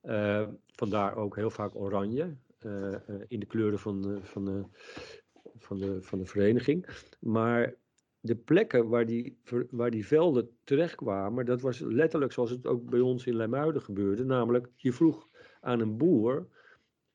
Uh, 0.03 0.49
vandaar 0.67 1.17
ook 1.17 1.37
heel 1.37 1.51
vaak 1.51 1.75
oranje. 1.75 2.37
Uh, 2.61 2.95
in 3.29 3.41
de 3.41 3.47
kleuren 3.47 3.79
van, 3.79 4.21
van, 4.23 4.71
van 5.57 5.79
de, 5.79 6.03
van 6.03 6.19
de 6.19 6.25
vereniging. 6.27 6.87
Maar 7.21 7.75
de 8.21 8.37
plekken 8.37 8.89
waar 8.89 9.07
die, 9.07 9.39
waar 9.71 9.91
die 9.91 10.07
velden 10.07 10.51
terechtkwamen, 10.65 11.47
dat 11.47 11.61
was 11.61 11.79
letterlijk 11.79 12.33
zoals 12.33 12.51
het 12.51 12.67
ook 12.67 12.91
bij 12.91 13.01
ons 13.01 13.27
in 13.27 13.37
Leimuiden 13.37 13.83
gebeurde. 13.83 14.25
Namelijk, 14.25 14.69
je 14.77 14.93
vroeg 14.93 15.29
aan 15.61 15.81
een 15.81 15.97
boer. 15.97 16.49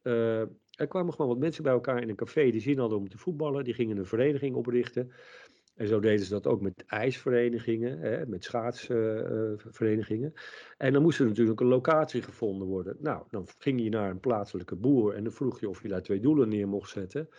Uh, 0.03 0.39
er 0.71 0.87
kwamen 0.87 1.13
gewoon 1.13 1.31
wat 1.31 1.39
mensen 1.39 1.63
bij 1.63 1.71
elkaar 1.71 2.01
in 2.01 2.09
een 2.09 2.15
café 2.15 2.51
die 2.51 2.61
zin 2.61 2.79
hadden 2.79 2.97
om 2.97 3.09
te 3.09 3.17
voetballen. 3.17 3.63
Die 3.63 3.73
gingen 3.73 3.97
een 3.97 4.05
vereniging 4.05 4.55
oprichten. 4.55 5.11
En 5.81 5.87
zo 5.87 5.99
deden 5.99 6.25
ze 6.25 6.31
dat 6.31 6.47
ook 6.47 6.61
met 6.61 6.83
ijsverenigingen, 6.87 7.99
hè, 7.99 8.25
met 8.25 8.43
schaatsverenigingen. 8.43 10.33
En 10.77 10.93
dan 10.93 11.01
moest 11.01 11.19
er 11.19 11.25
natuurlijk 11.25 11.59
een 11.59 11.67
locatie 11.67 12.21
gevonden 12.21 12.67
worden. 12.67 12.97
Nou, 12.99 13.23
dan 13.29 13.47
ging 13.57 13.83
je 13.83 13.89
naar 13.89 14.09
een 14.09 14.19
plaatselijke 14.19 14.75
boer 14.75 15.13
en 15.13 15.23
dan 15.23 15.33
vroeg 15.33 15.59
je 15.59 15.69
of 15.69 15.81
je 15.81 15.87
daar 15.87 16.01
twee 16.01 16.19
doelen 16.19 16.49
neer 16.49 16.67
mocht 16.67 16.89
zetten. 16.89 17.29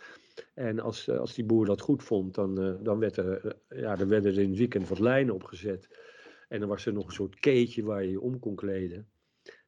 En 0.53 0.79
als, 0.79 1.07
eh, 1.07 1.17
als 1.17 1.33
die 1.33 1.45
boer 1.45 1.65
dat 1.65 1.81
goed 1.81 2.03
vond, 2.03 2.35
dan, 2.35 2.61
uh, 2.61 2.73
dan, 2.81 2.99
werd 2.99 3.17
er, 3.17 3.45
uh, 3.45 3.51
ja, 3.81 3.95
dan 3.95 4.07
werden 4.07 4.31
er 4.31 4.39
in 4.39 4.49
het 4.49 4.57
weekend 4.57 4.87
wat 4.87 4.99
lijnen 4.99 5.33
opgezet. 5.33 5.89
En 6.49 6.59
dan 6.59 6.69
was 6.69 6.85
er 6.85 6.93
nog 6.93 7.05
een 7.05 7.13
soort 7.13 7.39
keetje 7.39 7.83
waar 7.83 8.03
je 8.03 8.11
je 8.11 8.21
om 8.21 8.39
kon 8.39 8.55
kleden. 8.55 9.07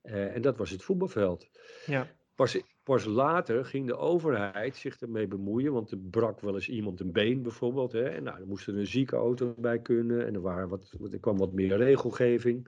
en 0.01 0.41
dat 0.41 0.57
was 0.57 0.69
het 0.69 0.83
voetbalveld. 0.83 1.49
Ja. 1.85 2.07
Pas, 2.35 2.61
pas 2.85 3.05
later 3.05 3.65
ging 3.65 3.87
de 3.87 3.97
overheid 3.97 4.75
zich 4.75 4.99
ermee 5.01 5.27
bemoeien, 5.27 5.73
want 5.73 5.91
er 5.91 5.97
brak 5.97 6.39
wel 6.39 6.53
eens 6.53 6.69
iemand 6.69 6.99
een 6.99 7.11
been 7.11 7.41
bijvoorbeeld. 7.41 7.91
Hè, 7.91 8.03
en 8.03 8.23
nou, 8.23 8.39
er 8.39 8.47
moest 8.47 8.67
er 8.67 8.77
een 8.77 8.87
ziekenauto 8.87 9.53
bij 9.57 9.79
kunnen 9.79 10.25
en 10.25 10.33
er, 10.33 10.41
waren 10.41 10.69
wat, 10.69 10.97
kwam 11.19 11.37
wat 11.37 11.53
meer 11.53 11.77
regelgeving. 11.77 12.67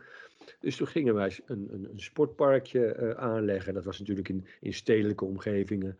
Dus 0.59 0.75
toen 0.75 0.87
gingen 0.87 1.13
wij 1.13 1.39
een, 1.45 1.67
een, 1.71 1.89
een 1.91 1.99
sportparkje 1.99 3.15
aanleggen. 3.17 3.73
Dat 3.73 3.85
was 3.85 3.99
natuurlijk 3.99 4.29
in, 4.29 4.47
in 4.59 4.73
stedelijke 4.73 5.25
omgevingen 5.25 5.97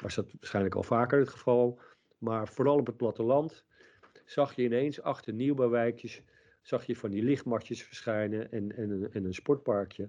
was 0.00 0.14
dat 0.14 0.32
waarschijnlijk 0.32 0.74
al 0.74 0.82
vaker 0.82 1.18
het 1.18 1.28
geval. 1.28 1.80
Maar 2.18 2.48
vooral 2.48 2.78
op 2.78 2.86
het 2.86 2.96
platteland 2.96 3.64
zag 4.24 4.54
je 4.54 4.62
ineens 4.62 5.02
achter 5.02 5.32
nieuwbouwwijkjes 5.32 6.22
zag 6.64 6.86
je 6.86 6.96
van 6.96 7.10
die 7.10 7.22
lichtmatjes 7.22 7.82
verschijnen 7.82 8.52
en, 8.52 8.76
en, 8.76 9.08
en 9.12 9.24
een 9.24 9.34
sportparkje. 9.34 10.08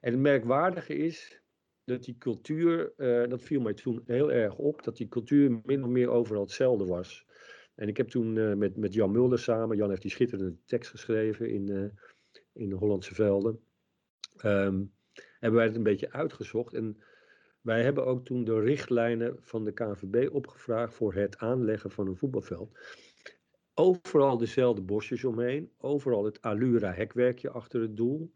En 0.00 0.12
het 0.12 0.20
merkwaardige 0.20 0.96
is 0.96 1.40
dat 1.86 2.04
die 2.04 2.18
cultuur, 2.18 2.92
uh, 2.96 3.28
dat 3.28 3.42
viel 3.42 3.60
mij 3.60 3.74
toen 3.74 4.02
heel 4.06 4.32
erg 4.32 4.56
op, 4.56 4.82
dat 4.82 4.96
die 4.96 5.08
cultuur 5.08 5.60
min 5.64 5.84
of 5.84 5.88
meer 5.88 6.08
overal 6.08 6.42
hetzelfde 6.42 6.84
was. 6.84 7.26
En 7.74 7.88
ik 7.88 7.96
heb 7.96 8.08
toen 8.08 8.36
uh, 8.36 8.54
met, 8.54 8.76
met 8.76 8.94
Jan 8.94 9.10
Mulder 9.10 9.38
samen, 9.38 9.76
Jan 9.76 9.88
heeft 9.88 10.02
die 10.02 10.10
schitterende 10.10 10.56
tekst 10.64 10.90
geschreven 10.90 11.50
in, 11.50 11.70
uh, 11.70 11.84
in 12.52 12.68
de 12.68 12.74
Hollandse 12.74 13.14
Velden, 13.14 13.60
um, 14.44 14.92
hebben 15.38 15.58
wij 15.58 15.64
het 15.64 15.76
een 15.76 15.82
beetje 15.82 16.12
uitgezocht. 16.12 16.74
En 16.74 17.02
wij 17.60 17.82
hebben 17.82 18.06
ook 18.06 18.24
toen 18.24 18.44
de 18.44 18.60
richtlijnen 18.60 19.36
van 19.40 19.64
de 19.64 19.72
KNVB 19.72 20.28
opgevraagd 20.32 20.94
voor 20.94 21.14
het 21.14 21.38
aanleggen 21.38 21.90
van 21.90 22.06
een 22.06 22.16
voetbalveld. 22.16 22.78
overal 23.74 24.38
dezelfde 24.38 24.82
bosjes 24.82 25.24
omheen. 25.24 25.72
Overal 25.78 26.24
het 26.24 26.42
Allura 26.42 26.92
hekwerkje 26.92 27.50
achter 27.50 27.80
het 27.80 27.96
doel. 27.96 28.32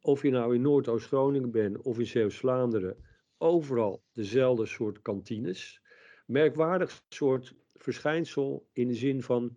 Of 0.00 0.22
je 0.22 0.30
nou 0.30 0.54
in 0.54 0.60
Noordoost-Groningen 0.62 1.50
bent 1.50 1.80
of 1.82 1.98
in 1.98 2.06
Zeeuws-Vlaanderen. 2.06 2.96
Overal 3.38 4.02
dezelfde 4.12 4.66
soort 4.66 5.02
kantines. 5.02 5.82
Merkwaardig 6.26 7.02
soort 7.08 7.54
verschijnsel 7.74 8.66
in 8.72 8.88
de 8.88 8.94
zin 8.94 9.22
van. 9.22 9.56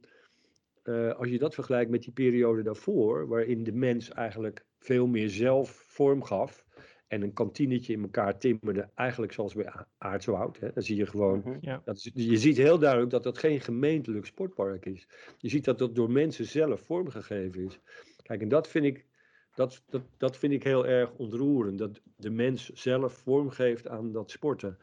Uh, 0.83 1.13
als 1.13 1.29
je 1.29 1.37
dat 1.37 1.53
vergelijkt 1.53 1.91
met 1.91 2.03
die 2.03 2.13
periode 2.13 2.61
daarvoor, 2.61 3.27
waarin 3.27 3.63
de 3.63 3.71
mens 3.71 4.09
eigenlijk 4.09 4.65
veel 4.79 5.07
meer 5.07 5.29
zelf 5.29 5.69
vorm 5.87 6.23
gaf 6.23 6.65
en 7.07 7.21
een 7.21 7.33
kantinetje 7.33 7.93
in 7.93 8.01
elkaar 8.01 8.37
timmerde, 8.37 8.89
eigenlijk 8.95 9.33
zoals 9.33 9.53
bij 9.53 9.73
Aardswoud. 9.97 10.59
Hè. 10.59 10.71
Dan 10.73 10.83
zie 10.83 10.95
je 10.95 11.05
gewoon, 11.05 11.41
Mhm. 11.45 11.57
Ja. 11.61 11.81
dat 11.85 11.95
is, 11.97 12.11
je 12.13 12.37
ziet 12.37 12.57
heel 12.57 12.79
duidelijk 12.79 13.11
dat 13.11 13.23
dat 13.23 13.37
geen 13.37 13.61
gemeentelijk 13.61 14.25
sportpark 14.25 14.85
is. 14.85 15.07
Je 15.37 15.49
ziet 15.49 15.65
dat 15.65 15.77
dat 15.77 15.95
door 15.95 16.11
mensen 16.11 16.45
zelf 16.45 16.81
vormgegeven 16.81 17.65
is. 17.65 17.79
Kijk, 18.23 18.41
en 18.41 18.47
dat 18.47 18.67
vind 18.67 18.85
ik, 18.85 19.05
dat, 19.53 19.83
dat, 19.89 20.01
dat 20.17 20.37
vind 20.37 20.53
ik 20.53 20.63
heel 20.63 20.85
erg 20.85 21.11
ontroerend, 21.11 21.77
dat 21.77 22.01
de 22.15 22.29
mens 22.29 22.69
zelf 22.69 23.13
vormgeeft 23.13 23.87
aan 23.87 24.11
dat 24.11 24.31
sporten. 24.31 24.77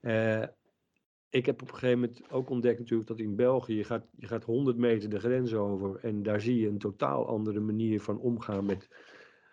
Eh, 0.00 0.42
ik 1.28 1.46
heb 1.46 1.62
op 1.62 1.68
een 1.68 1.74
gegeven 1.74 2.00
moment 2.00 2.30
ook 2.30 2.50
ontdekt 2.50 2.78
natuurlijk 2.78 3.08
dat 3.08 3.18
in 3.18 3.36
België, 3.36 3.76
je 3.76 3.84
gaat, 3.84 4.06
je 4.16 4.26
gaat 4.26 4.44
100 4.44 4.76
meter 4.76 5.10
de 5.10 5.18
grens 5.18 5.54
over 5.54 5.98
en 6.02 6.22
daar 6.22 6.40
zie 6.40 6.60
je 6.60 6.68
een 6.68 6.78
totaal 6.78 7.26
andere 7.26 7.60
manier 7.60 8.00
van 8.00 8.18
omgaan 8.18 8.64
met 8.64 8.88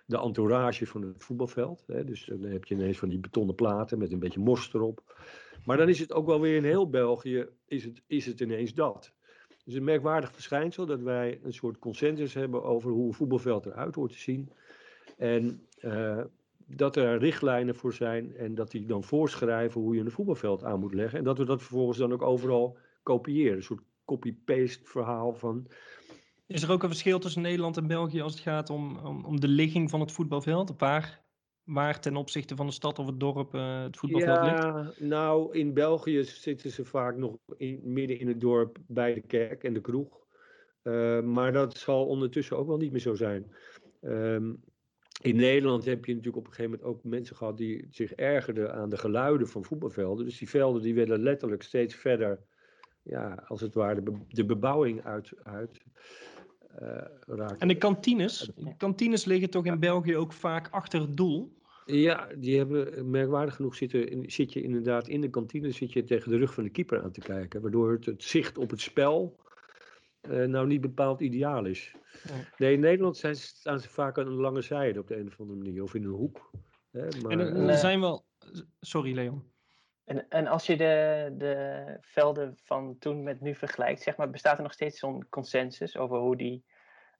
de 0.05 0.17
entourage 0.17 0.87
van 0.87 1.01
het 1.01 1.23
voetbalveld. 1.23 1.83
Dus 1.87 2.25
dan 2.25 2.41
heb 2.43 2.65
je 2.65 2.75
ineens 2.75 2.97
van 2.97 3.09
die 3.09 3.19
betonnen 3.19 3.55
platen 3.55 3.97
met 3.97 4.11
een 4.11 4.19
beetje 4.19 4.39
mos 4.39 4.73
erop. 4.73 5.15
Maar 5.65 5.77
dan 5.77 5.89
is 5.89 5.99
het 5.99 6.13
ook 6.13 6.25
wel 6.25 6.41
weer 6.41 6.55
in 6.55 6.63
heel 6.63 6.89
België, 6.89 7.47
is 7.65 7.83
het, 7.83 8.01
is 8.07 8.25
het 8.25 8.39
ineens 8.39 8.73
dat. 8.73 9.13
Dus 9.65 9.73
een 9.73 9.83
merkwaardig 9.83 10.31
verschijnsel 10.31 10.85
dat 10.85 11.01
wij 11.01 11.39
een 11.43 11.53
soort 11.53 11.79
consensus 11.79 12.33
hebben 12.33 12.63
over 12.63 12.91
hoe 12.91 13.07
een 13.07 13.13
voetbalveld 13.13 13.65
eruit 13.65 13.95
hoort 13.95 14.11
te 14.11 14.19
zien. 14.19 14.51
En 15.17 15.67
eh, 15.79 16.21
dat 16.65 16.95
er 16.95 17.17
richtlijnen 17.17 17.75
voor 17.75 17.93
zijn 17.93 18.35
en 18.35 18.55
dat 18.55 18.71
die 18.71 18.85
dan 18.85 19.03
voorschrijven 19.03 19.81
hoe 19.81 19.95
je 19.95 20.01
een 20.01 20.11
voetbalveld 20.11 20.63
aan 20.63 20.79
moet 20.79 20.93
leggen. 20.93 21.19
En 21.19 21.23
dat 21.23 21.37
we 21.37 21.45
dat 21.45 21.61
vervolgens 21.61 21.97
dan 21.97 22.13
ook 22.13 22.21
overal 22.21 22.77
kopiëren. 23.03 23.55
Een 23.55 23.63
soort 23.63 23.83
copy-paste 24.05 24.79
verhaal 24.83 25.33
van 25.33 25.67
Is 26.47 26.63
er 26.63 26.71
ook 26.71 26.83
een 26.83 26.89
verschil 26.89 27.19
tussen 27.19 27.41
Nederland 27.41 27.77
en 27.77 27.87
België 27.87 28.21
als 28.21 28.33
het 28.33 28.41
gaat 28.41 28.69
om, 28.69 28.97
om, 28.97 29.25
om 29.25 29.39
de 29.39 29.47
ligging 29.47 29.89
van 29.89 29.99
het 29.99 30.11
voetbalveld? 30.11 30.73
Waar, 30.77 31.20
waar 31.63 31.99
ten 31.99 32.15
opzichte 32.15 32.55
van 32.55 32.65
de 32.65 32.71
stad 32.71 32.99
of 32.99 33.05
het 33.05 33.19
dorp 33.19 33.53
eh, 33.53 33.83
het 33.83 33.97
voetbalveld 33.97 34.43
ligt? 34.43 34.63
Ja, 34.63 34.91
nou, 34.99 35.57
in 35.57 35.73
België 35.73 36.23
zitten 36.23 36.71
ze 36.71 36.85
vaak 36.85 37.17
nog 37.17 37.37
midden 37.81 38.19
in 38.19 38.27
het 38.27 38.41
dorp 38.41 38.77
bij 38.87 39.13
de 39.13 39.21
kerk 39.21 39.63
en 39.63 39.73
de 39.73 39.81
kroeg. 39.81 40.19
Uh, 40.83 41.21
maar 41.21 41.51
dat 41.51 41.77
zal 41.77 42.05
ondertussen 42.05 42.57
ook 42.57 42.67
wel 42.67 42.77
niet 42.77 42.91
meer 42.91 43.01
zo 43.01 43.15
zijn. 43.15 43.55
Um, 44.01 44.63
in 45.21 45.35
Nederland 45.35 45.85
heb 45.85 46.05
je 46.05 46.11
natuurlijk 46.15 46.37
op 46.37 46.47
een 46.47 46.53
gegeven 46.53 46.79
moment 46.79 46.89
ook 46.89 47.03
mensen 47.03 47.35
gehad 47.35 47.57
die 47.57 47.87
zich 47.89 48.13
ergerden 48.13 48.73
aan 48.73 48.89
de 48.89 48.97
geluiden 48.97 49.47
van 49.47 49.63
voetbalvelden. 49.63 50.25
Dus 50.25 50.37
die 50.37 50.49
velden 50.49 50.81
die 50.81 50.95
werden 50.95 51.19
letterlijk 51.19 51.63
steeds 51.63 51.95
verder, 51.95 52.39
ja, 53.01 53.43
als 53.47 53.61
het 53.61 53.73
ware, 53.73 54.03
de, 54.03 54.13
de 54.27 54.45
bebouwing 54.45 55.03
uit, 55.03 55.31
uit 55.43 55.83
raakten. 57.25 57.59
En 57.59 57.67
de 57.67 57.77
kantines, 57.77 58.51
de 58.55 58.77
kantines 58.77 59.25
liggen 59.25 59.49
toch 59.49 59.65
in 59.65 59.79
België 59.79 60.15
ook 60.15 60.33
vaak 60.33 60.67
achter 60.71 61.01
het 61.01 61.17
doel? 61.17 61.59
Ja, 61.85 62.27
die 62.37 62.57
hebben 62.57 63.09
merkwaardig 63.09 63.55
genoeg 63.55 63.75
zitten, 63.75 64.31
zit 64.31 64.53
je 64.53 64.61
inderdaad 64.61 65.07
in 65.07 65.21
de 65.21 65.29
kantine 65.29 65.71
zit 65.71 65.93
je 65.93 66.03
tegen 66.03 66.31
de 66.31 66.37
rug 66.37 66.53
van 66.53 66.63
de 66.63 66.69
keeper 66.69 67.03
aan 67.03 67.11
te 67.11 67.19
kijken. 67.19 67.61
Waardoor 67.61 67.91
het, 67.91 68.05
het 68.05 68.23
zicht 68.23 68.57
op 68.57 68.69
het 68.69 68.81
spel 68.81 69.39
uh, 70.29 70.45
nou 70.45 70.67
niet 70.67 70.81
bepaald 70.81 71.21
ideaal 71.21 71.65
is. 71.65 71.95
Nee, 72.57 72.73
in 72.73 72.79
Nederland 72.79 73.17
zijn, 73.17 73.35
staan 73.35 73.79
ze 73.79 73.89
vaak 73.89 74.17
aan 74.17 74.27
een 74.27 74.33
lange 74.33 74.61
zijde 74.61 74.99
op 74.99 75.07
de 75.07 75.17
een 75.17 75.27
of 75.27 75.39
andere 75.39 75.59
manier. 75.59 75.83
Of 75.83 75.93
in 75.95 76.03
een 76.03 76.09
hoek. 76.09 76.51
Hè, 76.91 77.07
maar, 77.21 77.31
en 77.31 77.39
er, 77.39 77.47
er 77.47 77.61
Nee. 77.61 77.77
zijn 77.77 77.99
wel... 77.99 78.25
Sorry 78.79 79.13
Leon. 79.13 79.50
En, 80.05 80.29
en 80.29 80.47
als 80.47 80.65
je 80.65 80.77
de, 80.77 81.33
de 81.37 81.85
velden 82.01 82.57
van 82.63 82.95
toen 82.99 83.23
met 83.23 83.41
nu 83.41 83.55
vergelijkt, 83.55 84.01
zeg 84.01 84.17
maar, 84.17 84.29
bestaat 84.29 84.57
er 84.57 84.63
nog 84.63 84.73
steeds 84.73 84.99
zo'n 84.99 85.29
consensus 85.29 85.97
over 85.97 86.17
hoe 86.17 86.37
die 86.37 86.63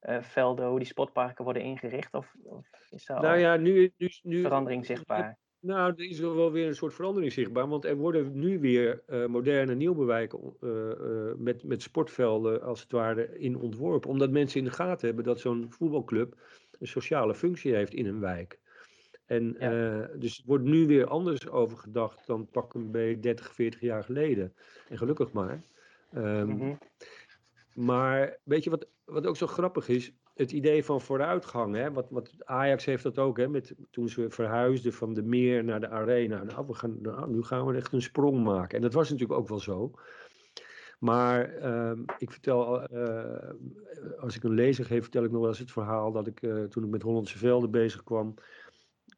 uh, 0.02 0.22
velden, 0.22 0.68
hoe 0.68 0.80
die 0.80 0.88
sportparken 0.88 1.44
worden 1.44 1.64
ingericht? 1.64 2.14
Of, 2.14 2.36
of 2.44 2.68
is 2.90 3.06
daar 3.06 3.22
nou 3.22 3.38
ja, 3.38 3.56
nu, 3.56 3.94
nu, 3.98 4.10
nu, 4.22 4.42
verandering 4.42 4.86
zichtbaar? 4.86 5.38
Nou, 5.60 5.94
er 5.98 6.10
is 6.10 6.20
wel 6.20 6.52
weer 6.52 6.68
een 6.68 6.76
soort 6.76 6.94
verandering 6.94 7.32
zichtbaar. 7.32 7.68
Want 7.68 7.86
er 7.86 7.96
worden 7.96 8.40
nu 8.40 8.60
weer 8.60 9.04
uh, 9.08 9.26
moderne 9.26 9.76
nieuwbewijken 9.76 10.56
uh, 10.62 11.34
met, 11.38 11.64
met 11.64 11.82
sportvelden 11.82 12.62
als 12.62 12.82
het 12.82 12.92
ware 12.92 13.40
in 13.40 13.58
ontworpen. 13.58 14.10
Omdat 14.10 14.32
mensen 14.32 14.60
in 14.60 14.66
de 14.66 14.72
gaten 14.72 15.08
hebben 15.08 15.26
dat 15.26 15.40
zo'n 15.40 15.66
voetbalclub 15.70 16.36
een 16.80 16.88
sociale 16.88 17.36
functie 17.36 17.76
heeft 17.76 17.94
in 17.94 18.06
een 18.06 18.20
wijk. 18.20 18.60
En 19.32 19.56
ja. 19.60 20.10
dus 20.16 20.38
er 20.38 20.44
wordt 20.46 20.64
nu 20.64 20.88
weer 20.88 21.08
anders 21.08 21.50
over 21.50 21.78
gedacht 21.78 22.28
dan 22.28 22.48
pak 22.52 22.74
een 22.74 22.92
bij 22.92 23.20
30, 23.20 23.54
40 23.54 23.82
jaar 23.82 24.04
geleden. 24.04 24.54
En 24.90 24.98
gelukkig 24.98 25.32
maar. 25.32 25.64
Um, 26.16 26.48
Mhm. 26.48 26.74
Maar 27.74 28.38
weet 28.44 28.64
je 28.64 28.70
wat, 28.70 28.88
wat 29.06 29.26
ook 29.26 29.38
zo 29.38 29.48
grappig 29.48 29.88
is? 29.88 30.14
het 30.42 30.52
idee 30.52 30.86
van 30.86 31.02
vooruitgang, 31.02 31.76
hè, 31.76 31.92
wat, 31.92 32.10
wat 32.10 32.34
Ajax 32.40 32.86
heeft 32.86 33.04
dat 33.04 33.20
ook, 33.20 33.38
hè, 33.38 33.48
met, 33.48 33.76
toen 33.92 34.10
ze 34.10 34.30
verhuisden 34.30 34.94
van 34.94 35.14
de 35.14 35.24
meer 35.24 35.64
naar 35.64 35.80
de 35.80 35.90
arena. 35.90 36.44
Nou, 36.44 36.68
we 36.68 36.74
gaan, 36.74 36.98
nou, 37.02 37.32
nu 37.32 37.44
gaan 37.44 37.66
we 37.66 37.76
echt 37.76 37.94
een 37.94 38.02
sprong 38.02 38.44
maken. 38.44 38.76
En 38.76 38.82
dat 38.82 38.94
was 38.94 39.10
natuurlijk 39.10 39.40
ook 39.40 39.48
wel 39.48 39.60
zo. 39.60 39.92
Maar 41.00 41.58
uh, 41.62 41.92
ik 42.18 42.32
vertel, 42.32 42.94
uh, 42.94 43.52
als 44.20 44.36
ik 44.36 44.44
een 44.44 44.54
lezer 44.54 44.86
geef, 44.86 45.02
vertel 45.02 45.24
ik 45.24 45.32
nog 45.32 45.40
wel 45.40 45.50
eens 45.50 45.60
het 45.60 45.72
verhaal 45.72 46.12
dat 46.12 46.28
ik, 46.28 46.42
uh, 46.42 46.64
toen 46.64 46.84
ik 46.84 46.90
met 46.90 47.02
Hollandse 47.02 47.38
Velden 47.38 47.72
bezig 47.72 48.04
kwam, 48.04 48.34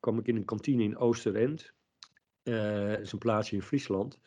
kwam 0.04 0.20
ik 0.20 0.28
in 0.28 0.36
een 0.36 0.46
kantine 0.46 0.84
in 0.84 0.98
Oosterend. 0.98 1.74
dat 2.44 3.00
is 3.00 3.12
een 3.12 3.18
plaatsje 3.18 3.56
in 3.56 3.62
Friesland. 3.62 4.20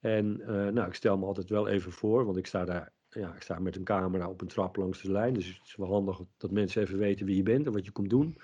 En 0.00 0.36
nou, 0.46 0.86
ik 0.86 0.94
stel 0.94 1.18
me 1.18 1.26
altijd 1.26 1.48
wel 1.48 1.68
even 1.68 1.92
voor, 1.92 2.24
want 2.24 2.36
ik 2.36 2.46
sta 2.46 2.64
daar 2.64 2.92
ja, 3.10 3.34
ik 3.34 3.42
sta 3.42 3.58
met 3.58 3.76
een 3.76 3.84
camera 3.84 4.28
op 4.28 4.40
een 4.40 4.48
trap 4.48 4.76
langs 4.76 5.02
de 5.02 5.12
lijn. 5.12 5.34
Dus 5.34 5.46
het 5.46 5.66
is 5.66 5.76
wel 5.76 5.88
handig 5.88 6.20
dat 6.36 6.50
mensen 6.50 6.82
even 6.82 6.98
weten 6.98 7.26
wie 7.26 7.36
je 7.36 7.42
bent 7.42 7.66
en 7.66 7.72
wat 7.72 7.84
je 7.84 7.90
komt 7.90 8.10
doen. 8.10 8.38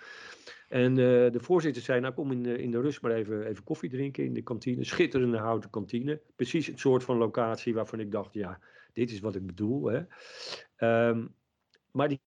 En 0.69 0.91
uh, 0.91 0.97
de 1.31 1.41
voorzitter 1.41 1.83
zei, 1.83 2.01
nou 2.01 2.15
kom 2.15 2.33
in 2.33 2.43
de, 2.43 2.59
in 2.59 2.71
de 2.71 2.81
rust 2.81 3.03
maar 3.03 3.13
even, 3.13 3.47
even 3.47 3.65
koffie 3.65 3.91
drinken 3.91 4.25
in 4.25 4.35
de 4.35 4.43
kantine. 4.43 4.85
Schitterende 4.85 5.39
houten 5.39 5.71
kantine. 5.71 6.21
Precies 6.37 6.67
het 6.67 6.79
soort 6.79 7.05
van 7.05 7.17
locatie 7.17 7.75
waarvan 7.75 8.01
ik 8.01 8.11
dacht, 8.11 8.35
ja, 8.35 8.61
dit 8.93 9.11
is 9.11 9.21
wat 9.21 9.35
ik 9.35 9.47
bedoel. 9.47 9.85
Hè. 9.85 10.03
Um, 11.09 11.35
maar 11.91 12.09
die, 12.09 12.21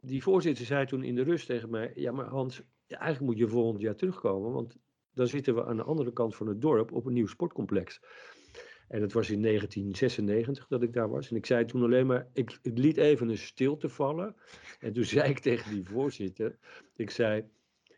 die 0.00 0.22
voorzitter 0.22 0.64
zei 0.64 0.86
toen 0.86 1.02
in 1.02 1.14
de 1.14 1.22
rust 1.22 1.46
tegen 1.46 1.70
mij, 1.70 1.92
ja 1.94 2.12
maar 2.12 2.26
Hans, 2.26 2.62
eigenlijk 2.96 3.30
moet 3.32 3.38
je 3.38 3.48
volgend 3.48 3.80
jaar 3.80 3.96
terugkomen. 3.96 4.52
Want 4.52 4.76
dan 5.14 5.26
zitten 5.26 5.54
we 5.54 5.64
aan 5.64 5.76
de 5.76 5.82
andere 5.82 6.12
kant 6.12 6.36
van 6.36 6.46
het 6.46 6.60
dorp 6.60 6.92
op 6.92 7.06
een 7.06 7.12
nieuw 7.12 7.26
sportcomplex. 7.26 8.00
En 8.88 9.00
dat 9.00 9.12
was 9.12 9.30
in 9.30 9.42
1996 9.42 10.66
dat 10.66 10.82
ik 10.82 10.92
daar 10.92 11.08
was. 11.08 11.30
En 11.30 11.36
ik 11.36 11.46
zei 11.46 11.64
toen 11.64 11.82
alleen 11.82 12.06
maar, 12.06 12.26
ik, 12.32 12.58
ik 12.62 12.78
liet 12.78 12.96
even 12.96 13.28
een 13.28 13.38
stilte 13.38 13.88
vallen. 13.88 14.36
En 14.80 14.92
toen 14.92 15.04
zei 15.16 15.30
ik 15.30 15.38
tegen 15.38 15.74
die 15.74 15.84
voorzitter, 15.84 16.58
ik 16.96 17.10
zei, 17.10 17.44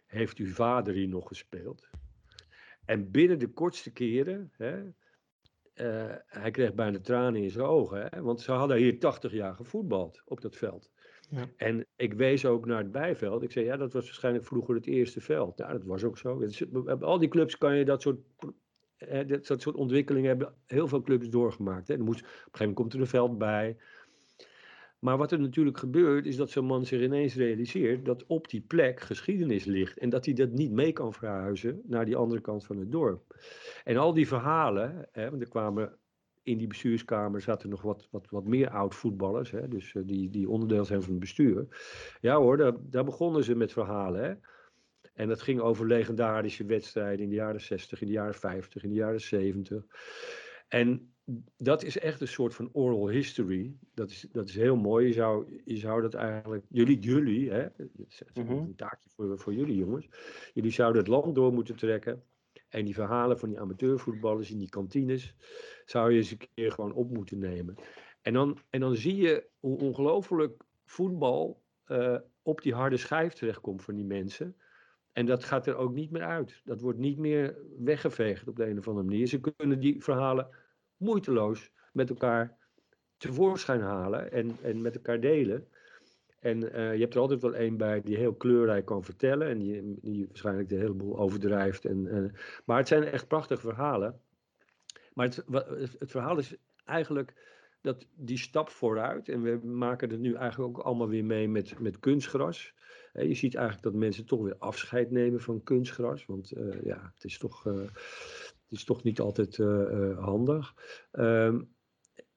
heeft 0.07 0.39
uw 0.39 0.53
vader 0.53 0.95
hier 0.95 1.09
nog 1.09 1.29
gespeeld? 1.29 1.89
En 2.85 3.11
binnen 3.11 3.39
de 3.39 3.49
kortste 3.49 3.91
keren, 3.91 4.53
hè, 4.57 4.83
uh, 5.81 6.05
hij 6.27 6.51
kreeg 6.51 6.75
bijna 6.75 7.01
tranen 7.01 7.43
in 7.43 7.51
zijn 7.51 7.67
ogen. 7.67 8.07
Hè, 8.11 8.23
want 8.23 8.41
ze 8.41 8.53
hadden 8.53 8.77
hier 8.77 8.99
80 8.99 9.33
jaar 9.33 9.55
gevoetbald 9.55 10.23
op 10.25 10.41
dat 10.41 10.57
veld. 10.57 10.91
Ja. 11.31 11.49
En 11.57 11.87
ik 11.97 12.15
wees 12.15 12.47
ook 12.47 12.67
naar 12.67 12.79
het 12.79 12.93
bijveld. 12.93 13.43
Ik 13.43 13.53
zei, 13.53 13.65
ja, 13.65 13.77
dat 13.77 13.93
was 13.93 14.05
waarschijnlijk 14.05 14.45
vroeger 14.45 14.75
het 14.75 14.87
eerste 14.87 15.21
veld. 15.21 15.57
Nou, 15.57 15.73
dat 15.73 15.85
was 15.85 16.05
ook 16.05 16.19
zo. 16.19 16.45
Al 17.01 17.19
die 17.19 17.29
clubs 17.29 17.59
kan 17.59 17.77
je 17.77 17.85
dat 17.85 18.03
soort 18.03 18.19
Hè, 19.07 19.25
dat, 19.25 19.47
dat 19.47 19.63
soort 19.63 19.77
ontwikkelingen 19.77 20.29
hebben 20.29 20.55
heel 20.67 20.89
veel 20.89 21.03
clubs 21.03 21.29
doorgemaakt. 21.29 21.89
Hè. 21.89 21.95
Er 21.95 22.03
moest, 22.03 22.21
op 22.21 22.27
een 22.27 22.33
gegeven 22.33 22.59
moment 22.59 22.77
komt 22.77 22.93
er 22.93 23.01
een 23.01 23.07
veld 23.07 23.39
bij. 23.39 23.77
Maar 25.01 25.17
wat 25.17 25.33
er 25.33 25.41
natuurlijk 25.41 25.79
gebeurt, 25.79 26.27
is 26.27 26.37
dat 26.37 26.51
zo'n 26.51 26.65
man 26.65 26.85
zich 26.85 27.01
ineens 27.01 27.35
realiseert 27.35 28.05
dat 28.05 28.27
op 28.27 28.49
die 28.49 28.61
plek 28.61 29.01
geschiedenis 29.01 29.65
ligt. 29.65 29.99
En 29.99 30.09
dat 30.09 30.25
hij 30.25 30.35
dat 30.35 30.51
niet 30.51 30.73
mee 30.73 30.93
kan 30.93 31.13
verhuizen 31.13 31.83
naar 31.87 32.05
die 32.05 32.17
andere 32.17 32.41
kant 32.41 32.65
van 32.65 32.79
het 32.79 32.93
dorp. 32.93 33.37
En 33.85 33.97
al 33.97 34.15
die 34.15 34.29
verhalen, 34.29 35.09
hè, 35.13 35.31
want 35.31 35.43
er 35.43 35.49
kwamen 35.49 35.99
in 36.43 36.59
die 36.59 36.67
bestuurskamer 36.67 37.41
zaten 37.41 37.69
nog 37.69 37.83
wat, 37.83 38.09
wat, 38.11 38.27
wat 38.31 38.45
meer 38.45 38.71
oud-voetballers, 38.71 39.51
hè, 39.51 39.69
dus 39.69 39.95
uh, 39.95 40.03
die, 40.07 40.31
die 40.31 40.49
onderdeel 40.49 40.85
zijn 40.85 41.03
van 41.03 41.11
het 41.11 41.21
bestuur. 41.21 41.67
Ja 42.21 42.37
hoor, 42.37 42.57
daar, 42.57 42.75
daar 42.81 43.05
begonnen 43.05 43.45
ze 43.45 43.55
met 43.55 43.73
verhalen. 43.73 44.25
Hè. 44.25 44.35
En 45.15 45.29
dat 45.29 45.43
ging 45.43 45.61
over 45.61 45.87
legendarische 45.87 46.65
wedstrijden 46.65 47.25
in 47.25 47.29
de 47.29 47.35
jaren 47.35 47.61
60, 47.61 48.01
in 48.01 48.07
de 48.07 48.13
jaren 48.13 48.35
50, 48.35 48.83
in 48.83 48.89
de 48.89 48.95
jaren 48.95 49.21
70. 49.21 49.85
En 50.69 51.13
dat 51.57 51.83
is 51.83 51.99
echt 51.99 52.21
een 52.21 52.29
soort 52.29 52.55
van 52.55 52.69
oral 52.73 53.09
history. 53.09 53.77
Dat 53.95 54.11
is, 54.11 54.27
dat 54.33 54.49
is 54.49 54.55
heel 54.55 54.77
mooi. 54.77 55.07
Je 55.07 55.13
zou, 55.13 55.61
je 55.65 55.77
zou 55.77 56.03
dat 56.03 56.15
eigenlijk. 56.15 56.65
Jullie, 56.69 56.99
jullie, 56.99 57.51
hè? 57.51 57.63
Dat 57.77 57.89
is 58.09 58.23
een 58.35 58.75
taakje 58.77 59.11
voor, 59.11 59.39
voor 59.39 59.55
jullie 59.55 59.77
jongens. 59.77 60.09
Jullie 60.55 60.71
zouden 60.71 61.03
het 61.03 61.11
land 61.11 61.35
door 61.35 61.53
moeten 61.53 61.77
trekken. 61.77 62.23
En 62.69 62.85
die 62.85 62.95
verhalen 62.95 63.39
van 63.39 63.49
die 63.49 63.61
amateurvoetballers 63.61 64.51
in 64.51 64.59
die 64.59 64.69
kantines. 64.69 65.35
zou 65.85 66.11
je 66.11 66.17
eens 66.17 66.31
een 66.31 66.49
keer 66.55 66.73
gewoon 66.73 66.93
op 66.93 67.11
moeten 67.11 67.39
nemen. 67.39 67.75
En 68.23 68.33
dan, 68.33 68.59
en 68.71 68.81
dan 68.81 68.97
zie 68.97 69.17
je 69.17 69.47
hoe 69.59 69.79
ongelooflijk 69.79 70.63
voetbal 70.85 71.63
uh, 71.87 72.17
op 72.43 72.63
die 72.63 72.75
harde 72.75 72.97
schijf 72.97 73.33
terechtkomt 73.33 73.83
van 73.83 73.95
die 73.95 74.05
mensen. 74.05 74.57
En 75.13 75.27
dat 75.27 75.45
gaat 75.45 75.67
er 75.67 75.77
ook 75.77 75.95
niet 75.95 76.11
meer 76.11 76.23
uit. 76.23 76.61
Dat 76.65 76.81
wordt 76.81 76.99
niet 76.99 77.19
meer 77.19 77.57
weggeveegd 77.79 78.49
op 78.49 78.57
de 78.57 78.67
een 78.67 78.79
of 78.79 78.89
andere 78.89 79.07
manier. 79.07 79.27
Ze 79.27 79.41
kunnen 79.41 79.81
die 79.81 80.03
verhalen 80.03 80.49
moeiteloos 81.01 81.71
met 81.93 82.11
elkaar 82.11 82.57
tevoorschijn 83.17 83.81
halen 83.81 84.33
en, 84.33 84.57
en 84.63 84.83
met 84.83 84.95
elkaar 84.95 85.21
delen. 85.21 85.69
En 86.39 86.63
uh, 86.63 86.95
je 86.95 87.01
hebt 87.01 87.15
er 87.15 87.21
altijd 87.21 87.43
wel 87.43 87.55
één 87.55 87.77
bij 87.77 88.01
die 88.01 88.17
heel 88.17 88.35
kleurrijk 88.35 88.85
kan 88.85 89.05
vertellen 89.05 89.49
en 89.49 89.59
die, 89.59 89.99
die 90.03 90.27
waarschijnlijk 90.27 90.69
de 90.69 90.77
hele 90.77 90.95
boel 90.95 91.19
overdrijft. 91.19 91.85
En, 91.85 92.33
maar 92.65 92.79
het 92.79 92.89
zijn 92.89 93.05
echt 93.05 93.29
prachtige 93.29 93.61
verhalen. 93.61 94.21
Maar 95.15 95.27
het, 95.27 95.45
het 95.99 96.11
verhaal 96.11 96.39
is 96.39 96.57
eigenlijk 96.85 97.35
dat 97.81 98.07
die 98.15 98.39
stap 98.39 98.69
vooruit, 98.69 99.29
en 99.29 99.43
we 99.43 99.67
maken 99.67 100.11
het 100.11 100.21
nu 100.21 100.35
eigenlijk 100.35 100.79
ook 100.79 100.85
allemaal 100.85 101.09
weer 101.09 101.25
mee 101.25 101.49
met, 101.49 101.79
met 101.79 101.99
kunstgras. 101.99 102.75
Je 103.13 103.35
ziet 103.35 103.55
eigenlijk 103.55 103.85
dat 103.85 103.95
mensen 103.95 104.27
toch 104.27 104.43
weer 104.43 104.57
afscheid 104.59 105.11
nemen 105.11 105.41
van 105.41 105.63
kunstgras, 105.63 106.27
want 106.27 106.57
uh, 106.57 106.83
ja, 106.83 107.13
het 107.15 107.25
is 107.25 107.39
toch, 107.39 107.67
uh, 107.67 107.89
het 108.71 108.79
is 108.79 108.85
toch 108.85 109.03
niet 109.03 109.21
altijd 109.21 109.59
uh, 109.59 110.19
handig. 110.19 110.75
Um, 111.13 111.75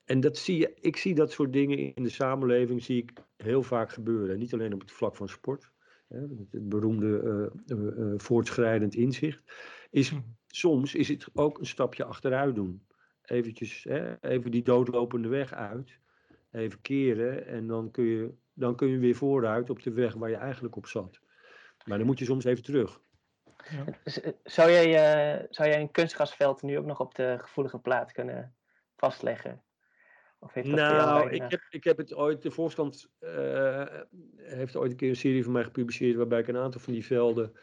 en 0.03 0.19
dat 0.19 0.37
zie 0.37 0.57
je, 0.57 0.73
ik 0.81 0.97
zie 0.97 1.15
dat 1.15 1.31
soort 1.31 1.53
dingen 1.53 1.95
in 1.95 2.03
de 2.03 2.09
samenleving 2.09 2.83
zie 2.83 3.01
ik 3.01 3.11
heel 3.37 3.63
vaak 3.63 3.91
gebeuren. 3.91 4.39
Niet 4.39 4.53
alleen 4.53 4.73
op 4.73 4.81
het 4.81 4.91
vlak 4.91 5.15
van 5.15 5.29
sport. 5.29 5.71
Hè, 6.07 6.19
het 6.51 6.69
beroemde 6.69 7.51
voortschrijdend 8.17 8.95
inzicht. 8.95 9.43
Is, 9.89 10.09
hm. 10.09 10.19
soms 10.47 10.95
is 10.95 11.07
het 11.07 11.27
ook 11.33 11.59
een 11.59 11.65
stapje 11.65 12.03
achteruit 12.03 12.55
doen 12.55 12.81
eventjes, 13.25 13.83
hè, 13.83 14.21
even 14.21 14.51
die 14.51 14.63
doodlopende 14.63 15.27
weg 15.27 15.53
uit. 15.53 15.99
Even 16.51 16.81
keren 16.81 17.47
en 17.47 17.67
dan 17.67 17.91
kun, 17.91 18.03
je, 18.03 18.33
dan 18.53 18.75
kun 18.75 18.87
je 18.87 18.97
weer 18.97 19.15
vooruit 19.15 19.69
op 19.69 19.83
de 19.83 19.91
weg 19.91 20.13
waar 20.13 20.29
je 20.29 20.35
eigenlijk 20.35 20.75
op 20.75 20.85
zat. 20.85 21.19
Maar 21.85 21.97
dan 21.97 22.07
moet 22.07 22.19
je 22.19 22.25
soms 22.25 22.43
even 22.43 22.63
terug. 22.63 23.01
Ja. 23.69 23.85
Eh, 24.03 24.33
zou, 24.43 24.71
jij, 24.71 24.87
uh, 24.87 25.45
zou 25.49 25.69
jij 25.69 25.81
een 25.81 25.91
kunstgrasveld 25.91 26.61
nu 26.61 26.77
ook 26.77 26.85
nog 26.85 26.99
op 26.99 27.15
de 27.15 27.37
gevoelige 27.39 27.79
plaats 27.79 28.13
kunnen 28.13 28.55
vastleggen? 28.95 29.63
Of 30.39 30.53
heeft 30.53 30.69
dat 30.69 30.75
nou, 30.75 31.29
ik 31.29 31.43
heb, 31.47 31.61
ik 31.69 31.83
heb 31.83 31.97
het 31.97 32.13
ooit, 32.13 32.41
de 32.41 32.51
voorstand 32.51 33.09
uh, 33.19 33.85
heeft 34.37 34.75
ooit 34.75 34.91
een 34.91 34.97
keer 34.97 35.09
een 35.09 35.15
serie 35.15 35.43
van 35.43 35.53
mij 35.53 35.63
gepubliceerd 35.63 36.15
waarbij 36.15 36.39
ik 36.39 36.47
een 36.47 36.57
aantal 36.57 36.81
van 36.81 36.93
die 36.93 37.05
velden 37.05 37.53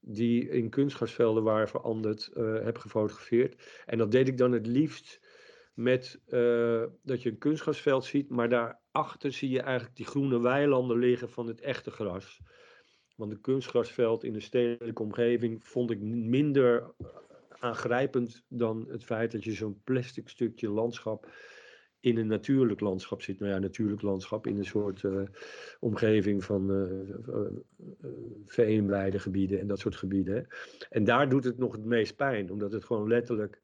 die 0.00 0.48
in 0.48 0.70
kunstgrasvelden 0.70 1.42
waren 1.42 1.68
veranderd, 1.68 2.30
uh, 2.34 2.64
heb 2.64 2.78
gefotografeerd. 2.78 3.82
En 3.86 3.98
dat 3.98 4.10
deed 4.10 4.28
ik 4.28 4.38
dan 4.38 4.52
het 4.52 4.66
liefst 4.66 5.20
met 5.74 6.20
uh, 6.28 6.84
dat 7.02 7.22
je 7.22 7.30
een 7.30 7.38
kunstgrasveld 7.38 8.04
ziet, 8.04 8.30
maar 8.30 8.48
daarachter 8.48 9.32
zie 9.32 9.50
je 9.50 9.60
eigenlijk 9.60 9.96
die 9.96 10.06
groene 10.06 10.40
weilanden 10.40 10.98
liggen 10.98 11.30
van 11.30 11.46
het 11.46 11.60
echte 11.60 11.90
gras. 11.90 12.40
Want 13.18 13.32
een 13.32 13.40
kunstgrasveld 13.40 14.24
in 14.24 14.34
een 14.34 14.42
stedelijke 14.42 15.02
omgeving 15.02 15.64
vond 15.64 15.90
ik 15.90 16.00
minder 16.00 16.94
aangrijpend 17.48 18.44
dan 18.48 18.86
het 18.88 19.04
feit 19.04 19.32
dat 19.32 19.44
je 19.44 19.52
zo'n 19.52 19.80
plastic 19.84 20.28
stukje 20.28 20.70
landschap 20.70 21.32
in 22.00 22.16
een 22.16 22.26
natuurlijk 22.26 22.80
landschap 22.80 23.22
zit. 23.22 23.38
Nou 23.38 23.52
ja, 23.52 23.58
natuurlijk 23.58 24.02
landschap 24.02 24.46
in 24.46 24.58
een 24.58 24.64
soort 24.64 25.02
uh, 25.02 25.22
omgeving 25.80 26.44
van 26.44 26.70
uh, 26.70 26.90
uh, 28.56 29.20
gebieden 29.20 29.60
en 29.60 29.66
dat 29.66 29.78
soort 29.78 29.96
gebieden. 29.96 30.46
En 30.90 31.04
daar 31.04 31.28
doet 31.28 31.44
het 31.44 31.58
nog 31.58 31.72
het 31.72 31.84
meest 31.84 32.16
pijn, 32.16 32.50
omdat 32.50 32.72
het 32.72 32.84
gewoon 32.84 33.08
letterlijk, 33.08 33.62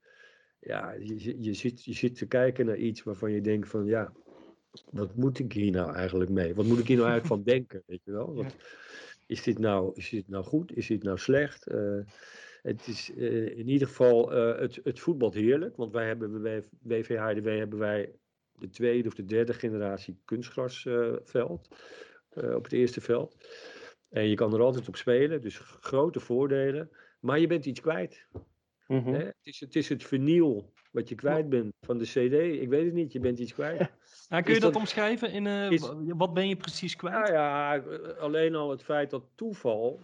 ja, 0.61 0.93
je, 0.93 1.43
je, 1.43 1.55
zit, 1.55 1.85
je 1.85 1.93
zit 1.93 2.15
te 2.15 2.27
kijken 2.27 2.67
naar 2.67 2.79
iets 2.79 3.03
waarvan 3.03 3.33
je 3.33 3.41
denkt 3.41 3.69
van, 3.69 3.87
ja, 3.87 4.13
wat 4.91 5.15
moet 5.15 5.39
ik 5.39 5.53
hier 5.53 5.73
nou 5.73 5.95
eigenlijk 5.95 6.31
mee? 6.31 6.55
Wat 6.55 6.67
moet 6.67 6.79
ik 6.79 6.87
hier 6.87 6.97
nou 6.97 7.09
eigenlijk 7.09 7.43
van 7.43 7.53
denken, 7.55 7.83
weet 7.87 8.05
je 8.05 8.13
wel? 8.13 8.47
Is, 9.27 9.43
dit 9.43 9.59
nou, 9.59 9.91
is 9.95 10.09
dit 10.09 10.29
nou 10.29 10.45
goed? 10.45 10.77
Is 10.77 10.87
dit 10.87 11.03
nou 11.03 11.19
slecht? 11.19 11.65
het 12.63 12.87
is 12.87 13.11
in 13.11 13.69
ieder 13.69 13.89
geval, 13.89 14.31
het, 14.31 14.81
het 14.85 15.01
voetbalt 15.01 15.35
heerlijk, 15.35 15.77
want 15.77 15.93
wij 15.93 16.07
hebben 16.07 16.43
bij 16.43 16.65
WVHDW 16.83 17.47
hebben 17.47 17.79
wij 17.79 18.13
de 18.59 18.71
tweede 18.71 19.09
of 19.09 19.15
de 19.15 19.25
derde 19.25 19.53
generatie 19.53 20.19
kunstgrasveld 20.25 21.69
op 22.35 22.65
het 22.65 22.73
eerste 22.73 23.01
veld. 23.01 23.37
En 24.11 24.29
je 24.29 24.35
kan 24.35 24.55
er 24.55 24.61
altijd 24.61 24.89
op 24.89 24.97
spelen, 24.97 25.41
dus 25.41 25.59
grote 25.59 26.21
voordelen. 26.21 26.91
Maar 27.21 27.39
je 27.39 27.47
bent 27.47 27.67
iets 27.67 27.81
kwijt. 27.81 28.27
Mm 28.87 29.03
-hmm. 29.03 29.15
het, 29.15 29.35
is, 29.43 29.61
het 29.61 29.77
is 29.77 29.89
het 29.89 30.05
verniel 30.05 30.73
wat 30.95 31.09
je 31.09 31.15
kwijt 31.15 31.49
bent 31.49 31.73
van 31.81 31.99
de 31.99 32.05
CD. 32.05 32.63
Ik 32.63 32.69
weet 32.69 32.85
het 32.85 32.95
niet, 32.95 33.13
je 33.13 33.21
bent 33.21 33.39
iets 33.39 33.53
kwijt. 33.53 33.91
Ja, 34.29 34.41
kun 34.41 34.55
je 34.55 34.61
dat, 34.61 34.73
dat, 34.73 34.81
omschrijven? 34.81 35.33
In, 35.33 35.45
uh, 35.45 35.71
is, 35.71 35.93
wat 36.07 36.35
ben 36.35 36.49
je 36.49 36.57
precies 36.57 36.97
kwijt? 36.97 37.15
Nou 37.15 37.33
ja, 37.33 37.83
alleen 38.19 38.55
al 38.55 38.71
het 38.71 38.83
feit 38.83 39.11
dat 39.11 39.23
toeval 39.35 40.01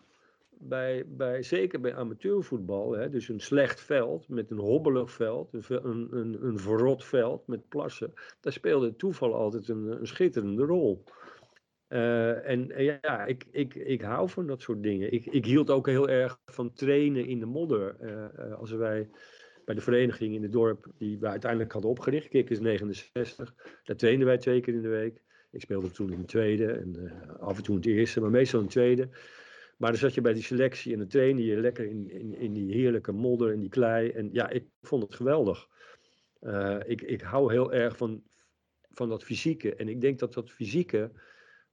bij, 0.51 1.05
bij, 1.07 1.43
zeker 1.43 1.81
bij 1.81 1.95
amateurvoetbal, 1.95 2.93
hè, 2.93 3.09
dus 3.09 3.29
een 3.29 3.41
slecht 3.41 3.81
veld 3.81 4.29
met 4.29 4.51
een 4.51 4.59
hobbelig 4.59 5.11
veld, 5.11 5.53
een, 5.53 6.09
een, 6.11 6.39
een 6.41 6.59
verrot 6.59 7.05
veld 7.05 7.47
met 7.47 7.69
plassen, 7.69 8.13
daar 8.41 8.53
speelde 8.53 8.97
toeval 8.97 9.35
altijd 9.35 9.69
een, 9.69 9.87
een 10.01 10.07
schitterende 10.07 10.65
rol. 10.65 11.05
Uh, 11.89 12.49
en, 12.49 12.71
en, 12.71 12.85
ja, 12.85 13.25
ik, 13.25 13.47
ik, 13.51 13.75
ik 13.75 14.03
hou 14.03 14.29
van 14.29 14.47
dat 14.47 14.61
soort 14.61 14.83
dingen. 14.83 15.13
Ik, 15.13 15.27
ik 15.27 15.45
hield 15.45 15.71
ook 15.71 15.87
heel 15.87 16.09
erg 16.09 16.41
van 16.45 16.73
trainen 16.73 17.27
in 17.27 17.39
de 17.39 17.47
modder. 17.47 17.97
Uh, 18.01 18.55
als 18.59 18.71
wij 18.71 19.09
bij 19.71 19.79
de 19.79 19.85
vereniging 19.85 20.35
in 20.35 20.43
het 20.43 20.53
dorp, 20.53 20.87
die 20.97 21.19
we 21.19 21.27
uiteindelijk 21.27 21.73
hadden 21.73 21.91
opgericht, 21.91 22.29
Kikkers 22.29 22.61
69, 22.61 23.55
daar 23.85 23.97
trainden 23.97 24.27
wij 24.27 24.39
twee 24.39 24.61
keer 24.61 24.75
in 24.75 24.83
de 24.83 24.89
week. 24.89 25.23
Ik 25.51 25.61
speelde 25.61 25.91
toen 25.91 26.13
in 26.13 26.19
de 26.19 26.25
tweede 26.25 26.73
en 26.73 26.97
uh, 26.97 27.41
af 27.41 27.57
en 27.57 27.63
toe 27.63 27.75
in 27.75 27.81
het 27.81 27.91
eerste, 27.91 28.21
maar 28.21 28.31
meestal 28.31 28.59
in 28.59 28.65
het 28.65 28.75
tweede. 28.75 29.09
Maar 29.77 29.91
dan 29.91 29.99
zat 29.99 30.15
je 30.15 30.21
bij 30.21 30.33
die 30.33 30.43
selectie 30.43 30.93
en 30.93 30.99
dan 30.99 31.09
trainde 31.09 31.45
je 31.45 31.57
lekker 31.57 31.87
in, 31.87 32.11
in, 32.11 32.35
in 32.35 32.53
die 32.53 32.73
heerlijke 32.73 33.13
modder 33.13 33.53
en 33.53 33.61
die 33.61 33.69
klei. 33.69 34.11
En 34.11 34.29
ja, 34.33 34.49
ik 34.49 34.65
vond 34.83 35.03
het 35.03 35.15
geweldig. 35.15 35.69
Uh, 36.41 36.77
ik, 36.87 37.03
ik 37.03 37.21
hou 37.21 37.53
heel 37.53 37.73
erg 37.73 37.97
van, 37.97 38.23
van 38.91 39.09
dat 39.09 39.25
fysieke. 39.25 39.75
En 39.75 39.89
ik 39.89 40.01
denk 40.01 40.19
dat 40.19 40.35
dat 40.35 40.51
fysieke, 40.51 41.11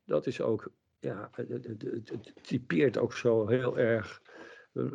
dat 0.05 0.27
is 0.27 0.41
ook, 0.41 0.71
ja, 0.99 1.29
het, 1.31 1.49
het, 1.49 2.09
het, 2.09 2.33
typeert 2.41 2.97
ook 2.97 3.13
zo 3.13 3.47
heel 3.47 3.77
erg. 3.77 4.21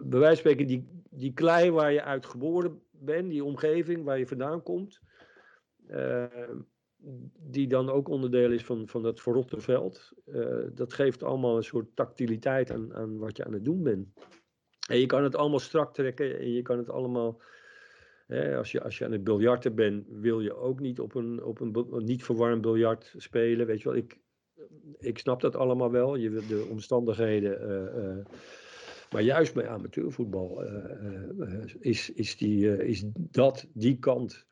Bij 0.05 0.35
spreken, 0.35 0.67
die, 0.67 1.03
die 1.11 1.33
klei 1.33 1.71
waar 1.71 1.93
je 1.93 2.03
uit 2.03 2.27
geboren 2.27 2.83
bent, 3.05 3.31
die 3.31 3.45
omgeving 3.45 4.05
waar 4.05 4.19
je 4.19 4.27
vandaan 4.27 4.63
komt. 4.63 5.01
Uh, 5.91 6.25
die 7.51 7.67
dan 7.67 7.91
ook 7.91 8.09
onderdeel 8.09 8.51
is 8.51 8.65
van, 8.65 8.89
van 8.89 9.03
dat 9.03 9.21
verrotte 9.21 9.61
veld. 9.61 10.13
Uh, 10.27 10.67
dat 10.75 10.93
geeft 10.93 11.23
allemaal 11.23 11.57
een 11.57 11.65
soort 11.65 11.97
tactiliteit 11.97 12.71
aan, 12.71 12.95
aan 12.95 13.19
wat 13.19 13.37
je 13.37 13.45
aan 13.45 13.53
het 13.53 13.65
doen 13.65 13.83
bent. 13.83 14.09
En 14.89 14.99
je 14.99 15.07
kan 15.07 15.23
het 15.23 15.37
allemaal 15.37 15.59
strak 15.59 15.95
trekken 15.95 16.39
en 16.39 16.53
je 16.53 16.63
kan 16.63 16.79
het 16.79 16.91
allemaal. 16.91 17.41
Hè, 18.27 18.57
als, 18.57 18.73
je, 18.73 18.83
als 18.83 18.99
je 18.99 19.05
aan 19.05 19.13
het 19.13 19.25
biljarten 19.25 19.75
bent, 19.75 20.07
wil 20.09 20.41
je 20.41 20.55
ook 20.55 20.81
niet 20.81 21.01
op 21.01 21.15
een, 21.15 21.43
op 21.43 21.61
een, 21.61 21.87
niet 22.05 22.25
verwarmd 22.25 22.61
biljart 22.63 23.15
spelen. 23.17 23.67
Weet 23.67 23.83
je 23.83 23.89
wel, 23.89 23.99
ik, 23.99 24.19
ik 24.99 25.19
snap 25.19 25.41
dat 25.41 25.57
allemaal 25.57 25.91
wel. 25.91 26.15
Je 26.15 26.31
wil 26.31 26.47
de 26.47 26.67
omstandigheden. 26.71 27.71
Uh, 27.99 28.25
maar 29.13 29.23
juist 29.23 29.55
bij 29.55 29.69
amateurvoetbal 29.69 30.65
is, 31.81 32.11
is, 32.11 32.37
die, 32.37 32.85
is 32.87 33.05
dat, 33.15 33.67
die 33.73 33.99
kant 33.99 34.47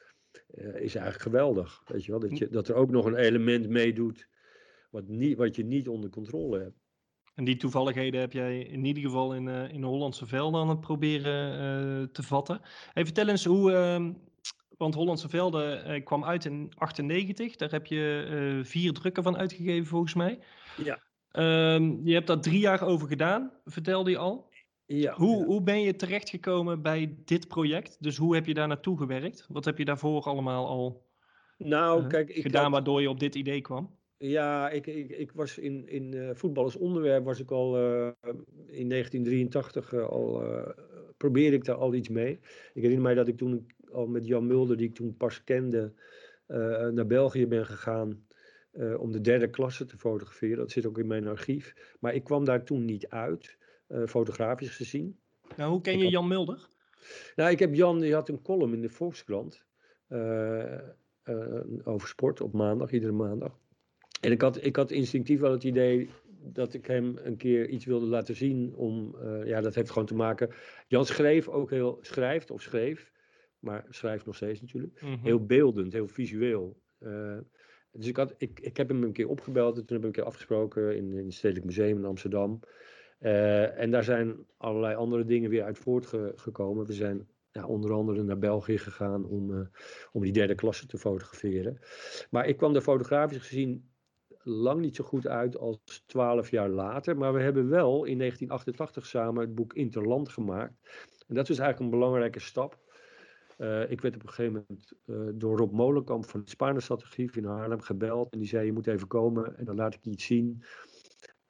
is 0.57 0.94
eigenlijk 0.94 1.23
geweldig. 1.23 1.83
Weet 1.87 2.05
je 2.05 2.11
wel? 2.11 2.20
Dat, 2.20 2.38
je, 2.38 2.49
dat 2.49 2.68
er 2.68 2.75
ook 2.75 2.90
nog 2.90 3.05
een 3.05 3.16
element 3.16 3.68
meedoet 3.68 4.29
wat, 4.90 5.09
niet, 5.09 5.37
wat 5.37 5.57
je 5.57 5.64
niet 5.64 5.88
onder 5.88 6.11
controle 6.11 6.59
hebt. 6.59 6.79
En 7.35 7.44
die 7.44 7.57
toevalligheden 7.57 8.20
heb 8.20 8.33
jij 8.33 8.59
in 8.59 8.85
ieder 8.85 9.03
geval 9.03 9.35
in, 9.35 9.46
uh, 9.46 9.73
in 9.73 9.81
de 9.81 9.87
Hollandse 9.87 10.27
velden 10.27 10.61
aan 10.61 10.68
het 10.68 10.81
proberen 10.81 11.53
uh, 11.53 12.07
te 12.12 12.23
vatten. 12.23 12.61
Hey, 12.92 13.05
vertel 13.05 13.29
eens 13.29 13.44
hoe, 13.44 13.70
uh, 13.70 14.11
want 14.77 14.94
Hollandse 14.94 15.29
velden 15.29 16.05
kwam 16.05 16.25
uit 16.25 16.44
in 16.44 16.73
98. 16.75 17.57
Daar 17.57 17.70
heb 17.70 17.87
je 17.87 18.61
vier 18.64 18.92
drukken 18.92 19.23
van 19.23 19.37
uitgegeven 19.37 19.87
volgens 19.87 20.14
mij. 20.14 20.38
Ja. 20.85 21.03
Ehm, 21.31 21.96
je 22.05 22.14
hebt 22.14 22.27
daar 22.27 22.40
drie 22.40 22.59
jaar 22.59 22.83
over 22.83 23.09
gedaan, 23.09 23.53
vertelde 23.64 24.11
je 24.11 24.18
al. 24.18 24.49
Ja, 24.92 25.14
hoe, 25.14 25.38
ja. 25.38 25.44
hoe 25.44 25.62
ben 25.62 25.83
je 25.83 25.96
terechtgekomen 25.96 26.83
bij 26.83 27.14
dit 27.24 27.48
project? 27.48 27.96
Dus 28.00 28.16
hoe 28.16 28.35
heb 28.35 28.46
je 28.46 28.55
daar 28.55 28.68
naartoe 28.68 28.98
gewerkt? 28.98 29.46
Wat 29.48 29.64
heb 29.64 29.79
je 29.79 29.85
daarvoor 29.85 30.22
allemaal 30.22 30.66
al 30.66 31.07
nou, 31.59 32.03
uh, 32.03 32.09
kijk, 32.09 32.29
ik 32.31 32.42
gedaan 32.42 32.62
had, 32.62 32.72
waardoor 32.72 33.00
je 33.00 33.09
op 33.09 33.20
dit 33.20 33.35
idee 33.35 33.61
kwam? 33.61 33.96
Ja, 34.16 34.70
ik, 34.70 34.87
ik, 34.87 35.11
ik 35.11 35.33
was 35.33 35.59
in, 35.59 35.88
in 35.88 36.12
uh, 36.12 36.31
voetbal 36.33 36.64
als 36.64 36.76
onderwerp 36.76 37.24
was 37.24 37.40
ik 37.40 37.50
al 37.50 37.79
uh, 37.79 38.09
in 38.66 38.88
1983 38.88 39.94
al 39.94 40.42
probeerde 41.16 41.57
ik 41.57 41.64
daar 41.64 41.76
al 41.76 41.94
iets 41.94 42.09
mee. 42.09 42.33
Ik 42.74 42.83
herinner 42.83 43.03
mij 43.03 43.14
dat 43.14 43.29
ik 43.29 43.37
toen 43.37 43.66
al 43.92 44.07
met 44.07 44.26
Jan 44.26 44.46
Mulder, 44.46 44.76
die 44.76 44.88
ik 44.88 44.94
toen 44.94 45.16
pas 45.16 45.44
kende, 45.44 45.92
naar 46.92 47.07
België 47.07 47.46
ben 47.46 47.66
gegaan. 47.66 48.26
Om 48.98 49.12
de 49.12 49.20
derde 49.20 49.50
klasse 49.50 49.85
te 49.85 49.98
fotograferen. 49.98 50.57
Dat 50.57 50.70
zit 50.70 50.87
ook 50.87 50.98
in 50.98 51.07
mijn 51.07 51.26
archief. 51.26 51.96
Maar 52.00 52.14
ik 52.14 52.24
kwam 52.24 52.44
daar 52.44 52.64
toen 52.64 52.85
niet 52.85 53.09
uit 53.09 53.59
fotografisch 54.07 54.76
gezien. 54.76 55.18
Nou, 55.57 55.70
hoe 55.70 55.81
ken 55.81 55.98
je 55.98 56.09
Jan 56.09 56.29
Mulder? 56.29 56.68
Nou, 57.37 57.50
ik 57.50 57.59
heb 57.59 57.74
Jan, 57.74 58.00
die 58.00 58.14
had 58.14 58.29
een 58.29 58.42
column 58.42 58.74
in 58.74 58.81
de 58.81 58.88
Volkskrant. 58.88 59.64
Uh, 60.09 60.79
uh, 61.24 61.61
over 61.85 62.09
sport 62.09 62.40
op 62.40 62.53
maandag, 62.53 62.92
iedere 62.92 63.12
maandag. 63.12 63.59
En 64.20 64.31
ik 64.31 64.40
had, 64.40 64.64
ik 64.64 64.76
had 64.76 64.90
instinctief 64.90 65.40
wel 65.40 65.53
het 65.53 65.64
idee 65.64 66.11
dat 66.42 66.74
ik 66.74 66.87
hem 66.87 67.18
een 67.22 67.37
keer 67.37 67.68
iets 67.68 67.85
wilde 67.85 68.07
laten 68.07 68.37
zien. 68.37 68.74
Om, 68.74 69.16
ja, 69.44 69.61
dat 69.61 69.74
heeft 69.74 69.90
gewoon 69.90 70.07
te 70.07 70.14
maken. 70.14 70.50
Jan 70.87 71.07
schreef 71.07 71.48
ook 71.48 71.70
heel, 71.70 71.98
schrijft 72.00 72.50
of 72.50 72.62
schreef, 72.62 73.12
maar 73.59 73.87
schrijft 73.88 74.26
nog 74.26 74.37
steeds 74.37 74.61
natuurlijk. 74.61 75.00
Mhm. 75.00 75.22
Heel 75.22 75.46
beeldend, 75.46 75.92
heel 75.92 76.09
visueel. 76.09 76.76
dus 77.92 78.07
ik, 78.07 78.16
had, 78.16 78.35
ik, 78.38 78.61
ik 78.61 78.76
heb 78.76 78.88
hem 78.88 79.03
een 79.03 79.12
keer 79.12 79.29
opgebeld 79.29 79.79
en 79.79 79.87
toen 79.87 79.96
heb 79.96 79.98
ik 79.98 80.05
een 80.05 80.22
keer 80.22 80.31
afgesproken 80.31 80.96
in, 80.96 81.12
in 81.12 81.24
het 81.24 81.35
Stedelijk 81.35 81.66
Museum 81.66 81.96
in 81.96 82.05
Amsterdam. 82.05 82.61
Uh, 83.20 83.78
en 83.78 83.90
daar 83.90 84.04
zijn 84.04 84.46
allerlei 84.56 84.94
andere 84.94 85.24
dingen 85.24 85.50
weer 85.50 85.64
uit 85.64 85.78
voortgekomen. 85.78 86.87
We 86.87 86.92
zijn 86.92 87.28
ja, 87.50 87.66
onder 87.66 87.92
andere 87.92 88.22
naar 88.22 88.38
België 88.38 88.78
gegaan 88.78 89.24
om, 89.24 89.50
uh, 89.50 89.66
om 90.12 90.22
die 90.22 90.33
derde 90.33 90.54
klasse 90.54 90.87
te 90.87 90.98
fotograferen. 90.98 91.78
Maar 92.30 92.46
ik 92.46 92.56
kwam 92.56 92.74
er 92.74 92.80
fotografisch 92.80 93.46
gezien 93.46 93.90
lang 94.42 94.80
niet 94.80 94.96
zo 94.96 95.04
goed 95.04 95.26
uit 95.26 95.59
als 95.59 96.02
twaalf 96.06 96.50
jaar 96.50 96.68
later. 96.68 97.16
Maar 97.16 97.33
we 97.33 97.40
hebben 97.40 97.68
wel 97.68 98.04
in 98.04 98.18
1988 98.18 99.06
samen 99.06 99.42
het 99.42 99.54
boek 99.54 99.72
Interland 99.72 100.28
gemaakt. 100.28 100.74
En 101.28 101.35
dat 101.35 101.48
is 101.48 101.59
eigenlijk 101.59 101.80
een 101.80 101.98
belangrijke 101.98 102.40
stap. 102.40 102.78
Uh, 103.59 103.90
ik 103.90 104.00
werd 104.00 104.14
op 104.14 104.22
een 104.22 104.28
gegeven 104.28 104.52
moment 104.52 104.92
door 105.40 105.56
Rob 105.56 105.72
Molenkamp 105.72 106.24
van 106.24 106.40
het 106.40 106.50
Spaarnerstrategie 106.50 107.30
in 107.33 107.44
Haarlem 107.44 107.80
gebeld. 107.80 108.33
En 108.33 108.38
die 108.38 108.48
zei, 108.48 108.66
je 108.66 108.72
moet 108.72 108.87
even 108.87 109.06
komen 109.06 109.56
en 109.59 109.64
dan 109.64 109.76
laat 109.76 109.94
ik 109.94 110.04
je 110.04 110.11
iets 110.11 110.26
zien 110.26 110.64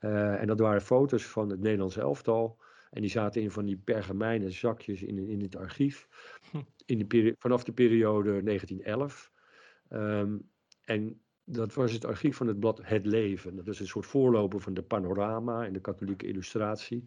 en 0.01 0.47
dat 0.47 0.59
waren 0.59 0.83
foto's 0.83 1.25
van 1.25 1.51
het 1.51 1.61
Nederlands 1.61 1.97
elftal. 1.97 2.59
En 2.91 3.01
die 3.01 3.11
zaten 3.11 3.43
in 3.43 3.51
van 3.51 3.65
die 3.65 3.77
pergamijnen 3.77 4.53
zakjes 4.53 5.03
in, 5.03 5.29
in 5.29 5.41
het 5.41 5.57
archief. 5.57 6.09
Hm. 6.51 6.59
In 6.87 7.09
de 7.09 7.35
vanaf 7.39 7.65
de 7.65 7.73
periode 7.73 8.43
1911. 8.43 9.33
Um, 9.91 9.99
ehm, 9.99 10.39
en 10.85 11.21
dat 11.45 11.75
was 11.75 11.93
het 11.93 12.05
archief 12.05 12.37
van 12.37 12.47
het 12.47 12.61
blad 12.61 12.81
Het 12.83 13.07
Leven. 13.07 13.57
Dat 13.57 13.67
is 13.67 13.81
een 13.81 13.87
soort 13.87 14.07
voorloper 14.07 14.61
van 14.61 14.75
de 14.75 14.83
panorama 14.83 15.67
en 15.67 15.73
de 15.73 15.81
katholieke 15.81 16.27
illustratie. 16.27 17.05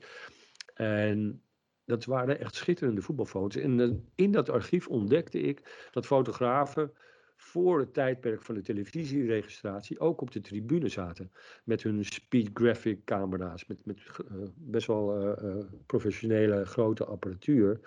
En 0.73 1.41
dat 1.85 2.05
waren 2.05 2.39
echt 2.39 2.55
schitterende 2.55 3.01
voetbalfoto's. 3.01 3.61
En 3.61 3.79
eh, 3.79 3.89
in 4.15 4.31
dat 4.31 4.49
archief 4.49 4.87
ontdekte 4.87 5.39
ik 5.39 5.89
dat 5.91 6.05
fotografen 6.05 6.93
voor 7.35 7.79
het 7.79 7.93
tijdperk 7.93 8.41
van 8.41 8.55
de 8.55 8.61
televisieregistratie 8.61 9.99
ook 9.99 10.21
op 10.21 10.31
de 10.31 10.41
tribune 10.41 10.87
zaten. 10.87 11.31
Met 11.63 11.83
hun 11.83 12.05
speed 12.05 12.49
graphic 12.53 13.05
camera's, 13.05 13.65
met, 13.65 13.85
met 13.85 13.97
uh, 14.31 14.47
best 14.55 14.87
wel 14.87 15.21
uh, 15.21 15.65
professionele 15.85 16.65
grote 16.65 17.05
apparatuur. 17.05 17.79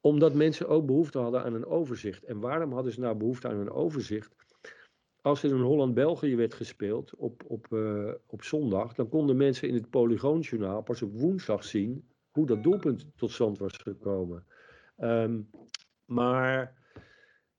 Omdat 0.00 0.34
mensen 0.34 0.68
ook 0.68 0.86
behoefte 0.86 1.18
hadden 1.18 1.42
aan 1.42 1.54
een 1.54 1.66
overzicht. 1.66 2.24
En 2.24 2.40
waarom 2.40 2.72
hadden 2.72 2.92
ze 2.92 3.00
nou 3.00 3.16
behoefte 3.16 3.48
aan 3.48 3.58
een 3.58 3.70
overzicht? 3.70 4.34
Als 5.22 5.42
er 5.42 5.50
in 5.50 5.60
Holland-België 5.60 6.36
werd 6.36 6.54
gespeeld 6.54 7.14
op, 7.14 7.42
op, 7.46 7.66
op 8.26 8.42
zondag, 8.42 8.94
dan 8.94 9.08
konden 9.08 9.36
mensen 9.36 9.68
in 9.68 9.74
het 9.74 9.90
Polygoonjournaal 9.90 10.82
pas 10.82 11.02
op 11.02 11.12
woensdag 11.12 11.64
zien 11.64 12.08
hoe 12.30 12.46
dat 12.46 12.62
doelpunt 12.62 13.06
tot 13.16 13.30
stand 13.30 13.58
was 13.58 13.76
gekomen. 13.76 14.44
Um, 14.98 15.50
maar 16.04 16.79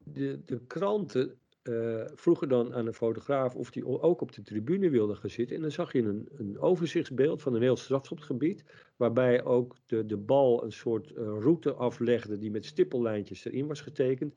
de, 0.04 0.40
de 0.46 0.60
kranten 0.68 1.38
uh, 1.64 2.04
vroegen 2.16 2.50
dan 2.50 2.74
aan 2.74 2.88
een 2.88 2.94
fotograaf 2.94 3.56
of 3.56 3.74
hij 3.74 3.84
ook 3.84 4.22
op 4.22 4.32
de 4.32 4.42
tribune 4.42 4.90
wilde 4.90 5.16
gaan 5.16 5.30
zitten. 5.30 5.56
En 5.56 5.62
dan 5.62 5.72
zag 5.72 5.94
je 5.94 6.02
een, 6.02 6.30
een 6.38 6.60
overzichtsbeeld 6.60 7.42
van 7.42 7.54
een 7.54 7.62
heel 7.62 7.78
strafschopgebied. 7.78 8.64
Waarbij 8.96 9.44
ook 9.44 9.76
de, 9.86 10.06
de 10.06 10.18
bal 10.18 10.64
een 10.64 10.72
soort 10.72 11.12
uh, 11.12 11.16
route 11.18 11.74
aflegde 11.74 12.38
die 12.38 12.52
met 12.52 12.66
stippellijntjes 12.66 13.46
erin 13.46 13.68
was 13.68 13.82
getekend. 13.82 14.34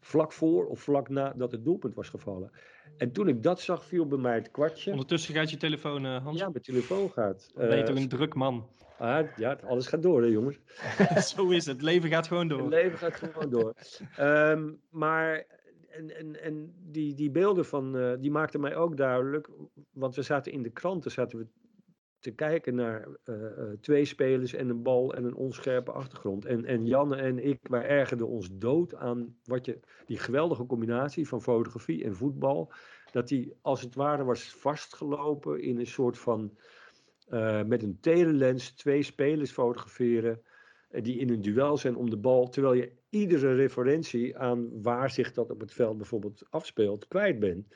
Vlak 0.00 0.32
voor 0.32 0.66
of 0.66 0.80
vlak 0.80 1.08
nadat 1.08 1.52
het 1.52 1.64
doelpunt 1.64 1.94
was 1.94 2.08
gevallen. 2.08 2.50
En 2.96 3.12
toen 3.12 3.28
ik 3.28 3.42
dat 3.42 3.60
zag, 3.60 3.84
viel 3.84 4.06
bij 4.06 4.18
mij 4.18 4.34
het 4.34 4.50
kwartje. 4.50 4.90
Ondertussen 4.90 5.34
gaat 5.34 5.50
je 5.50 5.56
telefoon, 5.56 6.04
uh, 6.04 6.22
Hans? 6.22 6.38
Ja, 6.38 6.48
mijn 6.48 6.62
telefoon 6.62 7.10
gaat. 7.10 7.50
ben 7.54 7.76
je 7.76 7.82
toch 7.82 7.96
een 7.96 8.08
druk 8.08 8.34
man? 8.34 8.68
Ah, 8.98 9.26
ja, 9.36 9.58
alles 9.64 9.86
gaat 9.86 10.02
door, 10.02 10.22
hè, 10.22 10.28
jongens. 10.28 10.58
Zo 11.34 11.50
is 11.50 11.66
het. 11.66 11.76
Het 11.76 11.84
leven 11.84 12.08
gaat 12.08 12.26
gewoon 12.26 12.48
door. 12.48 12.58
Het 12.58 12.68
leven 12.68 12.98
gaat 12.98 13.14
gewoon 13.14 13.50
door. 13.50 13.74
um, 14.20 14.80
maar 14.90 15.46
en, 15.90 16.16
en, 16.16 16.42
en 16.42 16.74
die, 16.90 17.14
die 17.14 17.30
beelden 17.30 17.64
van, 17.64 17.96
uh, 17.96 18.12
die 18.18 18.30
maakten 18.30 18.60
mij 18.60 18.76
ook 18.76 18.96
duidelijk. 18.96 19.48
Want 19.92 20.14
we 20.14 20.22
zaten 20.22 20.52
in 20.52 20.62
de 20.62 20.70
kranten 20.70 21.10
zaten 21.10 21.38
we 21.38 21.46
te 22.22 22.30
kijken 22.30 22.74
naar 22.74 23.08
uh, 23.24 23.36
twee 23.80 24.04
spelers 24.04 24.54
en 24.54 24.68
een 24.68 24.82
bal 24.82 25.14
en 25.14 25.24
een 25.24 25.34
onscherpe 25.34 25.92
achtergrond. 25.92 26.44
En, 26.44 26.64
en 26.64 26.86
Janne 26.86 27.16
en 27.16 27.44
ik, 27.44 27.58
wij 27.62 27.86
ergerden 27.86 28.28
ons 28.28 28.48
dood 28.52 28.94
aan 28.94 29.36
wat 29.44 29.66
je, 29.66 29.80
die 30.06 30.18
geweldige 30.18 30.66
combinatie 30.66 31.28
van 31.28 31.42
fotografie 31.42 32.04
en 32.04 32.14
voetbal. 32.14 32.72
Dat 33.10 33.28
die 33.28 33.54
als 33.60 33.80
het 33.80 33.94
ware 33.94 34.24
was 34.24 34.54
vastgelopen 34.54 35.62
in 35.62 35.78
een 35.78 35.86
soort 35.86 36.18
van 36.18 36.56
uh, 37.30 37.62
met 37.62 37.82
een 37.82 37.98
telelens 38.00 38.70
twee 38.70 39.02
spelers 39.02 39.50
fotograferen 39.50 40.42
die 40.90 41.18
in 41.18 41.30
een 41.30 41.42
duel 41.42 41.76
zijn 41.76 41.96
om 41.96 42.10
de 42.10 42.16
bal, 42.16 42.48
terwijl 42.48 42.74
je 42.74 42.92
iedere 43.08 43.54
referentie 43.54 44.38
aan 44.38 44.82
waar 44.82 45.10
zich 45.10 45.32
dat 45.32 45.50
op 45.50 45.60
het 45.60 45.72
veld 45.72 45.96
bijvoorbeeld 45.96 46.46
afspeelt 46.50 47.08
kwijt 47.08 47.38
bent. 47.38 47.66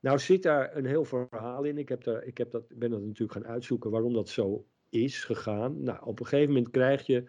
Nou 0.00 0.18
zit 0.18 0.42
daar 0.42 0.76
een 0.76 0.86
heel 0.86 1.04
verhaal 1.04 1.64
in. 1.64 1.78
Ik, 1.78 1.88
heb 1.88 2.04
daar, 2.04 2.24
ik 2.24 2.38
heb 2.38 2.50
dat, 2.50 2.68
ben 2.68 2.90
dat 2.90 3.00
natuurlijk 3.00 3.32
gaan 3.32 3.52
uitzoeken 3.52 3.90
waarom 3.90 4.12
dat 4.12 4.28
zo 4.28 4.66
is 4.88 5.24
gegaan. 5.24 5.82
Nou, 5.82 6.04
op 6.04 6.20
een 6.20 6.26
gegeven 6.26 6.54
moment 6.54 6.70
krijg 6.70 7.06
je. 7.06 7.24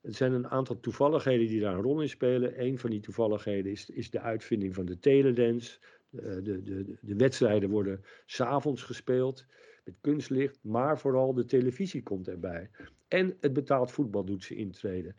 Er 0.00 0.14
zijn 0.14 0.32
een 0.32 0.48
aantal 0.48 0.80
toevalligheden 0.80 1.46
die 1.46 1.60
daar 1.60 1.74
een 1.74 1.82
rol 1.82 2.00
in 2.00 2.08
spelen. 2.08 2.64
Een 2.64 2.78
van 2.78 2.90
die 2.90 3.00
toevalligheden 3.00 3.72
is, 3.72 3.90
is 3.90 4.10
de 4.10 4.20
uitvinding 4.20 4.74
van 4.74 4.84
de 4.84 4.98
teledance. 4.98 5.78
De, 6.10 6.42
de, 6.42 6.62
de, 6.62 6.98
de 7.00 7.16
wedstrijden 7.16 7.70
worden 7.70 8.04
s'avonds 8.26 8.82
gespeeld 8.82 9.46
met 9.84 9.94
kunstlicht, 10.00 10.58
maar 10.62 10.98
vooral 10.98 11.34
de 11.34 11.44
televisie 11.44 12.02
komt 12.02 12.28
erbij. 12.28 12.70
En 13.08 13.36
het 13.40 13.52
betaald 13.52 13.90
voetbal 13.90 14.24
doet 14.24 14.44
ze 14.44 14.54
intreden. 14.54 15.16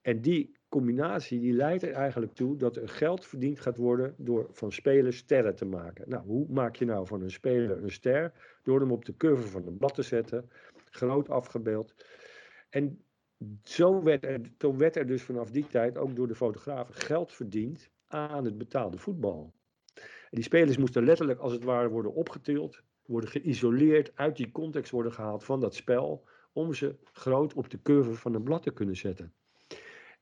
En 0.00 0.20
die 0.20 0.57
combinatie 0.68 1.40
die 1.40 1.52
leidt 1.52 1.82
er 1.82 1.92
eigenlijk 1.92 2.34
toe 2.34 2.56
dat 2.56 2.76
er 2.76 2.88
geld 2.88 3.26
verdiend 3.26 3.60
gaat 3.60 3.76
worden 3.76 4.14
door 4.16 4.46
van 4.50 4.72
spelers 4.72 5.16
sterren 5.16 5.54
te 5.54 5.64
maken. 5.64 6.08
Nou, 6.08 6.26
hoe 6.26 6.46
maak 6.48 6.76
je 6.76 6.84
nou 6.84 7.06
van 7.06 7.22
een 7.22 7.30
speler 7.30 7.82
een 7.82 7.90
ster? 7.90 8.32
Door 8.62 8.80
hem 8.80 8.92
op 8.92 9.04
de 9.04 9.16
cover 9.16 9.48
van 9.48 9.66
een 9.66 9.76
blad 9.76 9.94
te 9.94 10.02
zetten, 10.02 10.50
groot 10.90 11.28
afgebeeld. 11.30 11.94
En 12.70 13.04
zo 13.62 14.02
werd 14.02 14.24
er, 14.24 14.40
toen 14.56 14.78
werd 14.78 14.96
er 14.96 15.06
dus 15.06 15.22
vanaf 15.22 15.50
die 15.50 15.66
tijd 15.66 15.96
ook 15.96 16.16
door 16.16 16.28
de 16.28 16.34
fotografen 16.34 16.94
geld 16.94 17.32
verdiend 17.32 17.90
aan 18.06 18.44
het 18.44 18.58
betaalde 18.58 18.98
voetbal. 18.98 19.52
En 19.94 20.04
die 20.30 20.42
spelers 20.42 20.76
moesten 20.76 21.04
letterlijk 21.04 21.40
als 21.40 21.52
het 21.52 21.64
ware 21.64 21.88
worden 21.88 22.14
opgetild, 22.14 22.82
worden 23.06 23.30
geïsoleerd, 23.30 24.12
uit 24.14 24.36
die 24.36 24.50
context 24.50 24.90
worden 24.90 25.12
gehaald 25.12 25.44
van 25.44 25.60
dat 25.60 25.74
spel, 25.74 26.24
om 26.52 26.74
ze 26.74 26.96
groot 27.12 27.54
op 27.54 27.70
de 27.70 27.82
curve 27.82 28.14
van 28.14 28.34
een 28.34 28.42
blad 28.42 28.62
te 28.62 28.72
kunnen 28.72 28.96
zetten. 28.96 29.32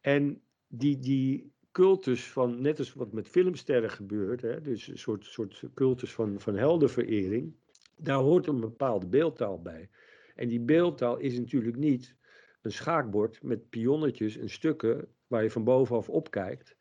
En 0.07 0.43
die, 0.69 0.99
die 0.99 1.53
cultus 1.73 2.31
van, 2.31 2.61
net 2.61 2.79
als 2.79 2.95
wat 2.95 3.13
met 3.13 3.29
filmsterren 3.29 3.91
gebeurt, 3.91 4.43
hè, 4.43 4.61
dus 4.61 4.89
een 4.89 4.99
soort, 4.99 5.25
soort 5.25 5.63
cultus 5.75 6.13
van, 6.13 6.41
van 6.41 6.57
heldenverering, 6.57 7.55
daar 7.97 8.19
hoort 8.19 8.47
een 8.47 8.61
bepaalde 8.61 9.07
beeldtaal 9.07 9.63
bij. 9.63 9.89
En 10.35 10.49
die 10.49 10.61
beeldtaal 10.61 11.17
is 11.17 11.39
natuurlijk 11.39 11.77
niet 11.77 12.17
een 12.63 12.73
schaakbord 12.73 13.43
met 13.43 13.69
pionnetjes 13.69 14.37
en 14.37 14.51
stukken 14.51 15.09
waar 15.27 15.43
je 15.43 15.51
van 15.51 15.65
bovenaf 15.65 16.09
opkijkt. 16.09 16.77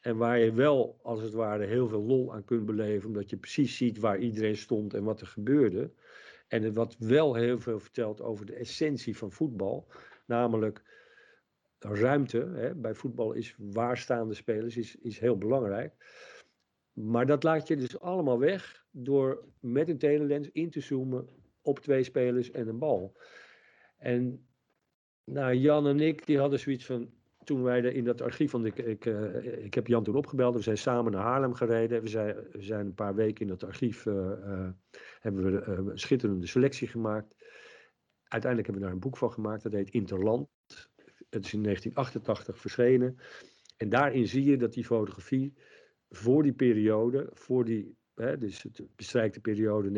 En 0.00 0.16
waar 0.16 0.38
je 0.38 0.52
wel, 0.52 0.98
als 1.02 1.22
het 1.22 1.32
ware, 1.32 1.66
heel 1.66 1.88
veel 1.88 2.02
lol 2.02 2.34
aan 2.34 2.44
kunt 2.44 2.66
beleven, 2.66 3.08
omdat 3.08 3.30
je 3.30 3.36
precies 3.36 3.76
ziet 3.76 3.98
waar 3.98 4.18
iedereen 4.18 4.56
stond 4.56 4.94
en 4.94 5.04
wat 5.04 5.20
er 5.20 5.26
gebeurde. 5.26 5.90
En 6.48 6.74
wat 6.74 6.96
wel 6.98 7.34
heel 7.34 7.58
veel 7.58 7.78
vertelt 7.80 8.20
over 8.20 8.46
de 8.46 8.54
essentie 8.54 9.16
van 9.16 9.32
voetbal, 9.32 9.86
namelijk 10.26 10.82
ruimte. 11.84 12.38
Hè, 12.38 12.74
bij 12.74 12.94
voetbal 12.94 13.32
is 13.32 13.54
waarstaande 13.58 14.34
spelers 14.34 14.76
is, 14.76 14.96
is 14.96 15.18
heel 15.18 15.38
belangrijk. 15.38 15.94
Maar 16.92 17.26
dat 17.26 17.42
laat 17.42 17.68
je 17.68 17.76
dus 17.76 18.00
allemaal 18.00 18.38
weg 18.38 18.84
door 18.90 19.44
met 19.60 19.88
een 19.88 19.98
telelens 19.98 20.50
in 20.50 20.70
te 20.70 20.80
zoomen 20.80 21.28
op 21.62 21.78
twee 21.78 22.02
spelers 22.02 22.50
en 22.50 22.68
een 22.68 22.78
bal. 22.78 23.16
En 23.96 24.46
nou, 25.24 25.54
Jan 25.54 25.86
en 25.86 26.00
ik 26.00 26.26
die 26.26 26.38
hadden 26.38 26.58
zoiets 26.58 26.86
van, 26.86 27.10
toen 27.44 27.62
wij 27.62 27.80
in 27.80 28.04
dat 28.04 28.20
archief, 28.20 28.50
want 28.50 28.64
ik, 28.64 28.78
ik, 28.78 29.04
uh, 29.04 29.64
ik 29.64 29.74
heb 29.74 29.86
Jan 29.86 30.04
toen 30.04 30.16
opgebeld, 30.16 30.54
we 30.54 30.60
zijn 30.60 30.78
samen 30.78 31.12
naar 31.12 31.22
Haarlem 31.22 31.54
gereden. 31.54 32.02
We 32.02 32.08
zijn, 32.08 32.36
we 32.52 32.62
zijn 32.62 32.86
een 32.86 32.94
paar 32.94 33.14
weken 33.14 33.40
in 33.40 33.48
dat 33.48 33.64
archief, 33.64 34.06
uh, 34.06 34.14
uh, 34.14 34.68
hebben 35.20 35.44
we 35.44 35.64
een 35.64 35.98
schitterende 35.98 36.46
selectie 36.46 36.88
gemaakt. 36.88 37.34
Uiteindelijk 38.22 38.70
hebben 38.70 38.74
we 38.74 38.80
daar 38.80 38.92
een 38.92 39.08
boek 39.08 39.16
van 39.16 39.32
gemaakt, 39.32 39.62
dat 39.62 39.72
heet 39.72 39.90
Interland. 39.90 40.48
Het 41.30 41.44
is 41.44 41.52
in 41.52 41.62
1988 41.62 42.58
verschenen. 42.58 43.18
En 43.76 43.88
daarin 43.88 44.28
zie 44.28 44.44
je 44.44 44.56
dat 44.56 44.72
die 44.72 44.84
fotografie 44.84 45.54
voor 46.10 46.42
die 46.42 46.52
periode, 46.52 47.28
voor 47.32 47.64
die, 47.64 47.96
hè, 48.14 48.38
dus 48.38 48.66
de 48.72 48.88
bestrijkte 48.96 49.40
periode 49.40 49.90
1911-1955. 49.90 49.92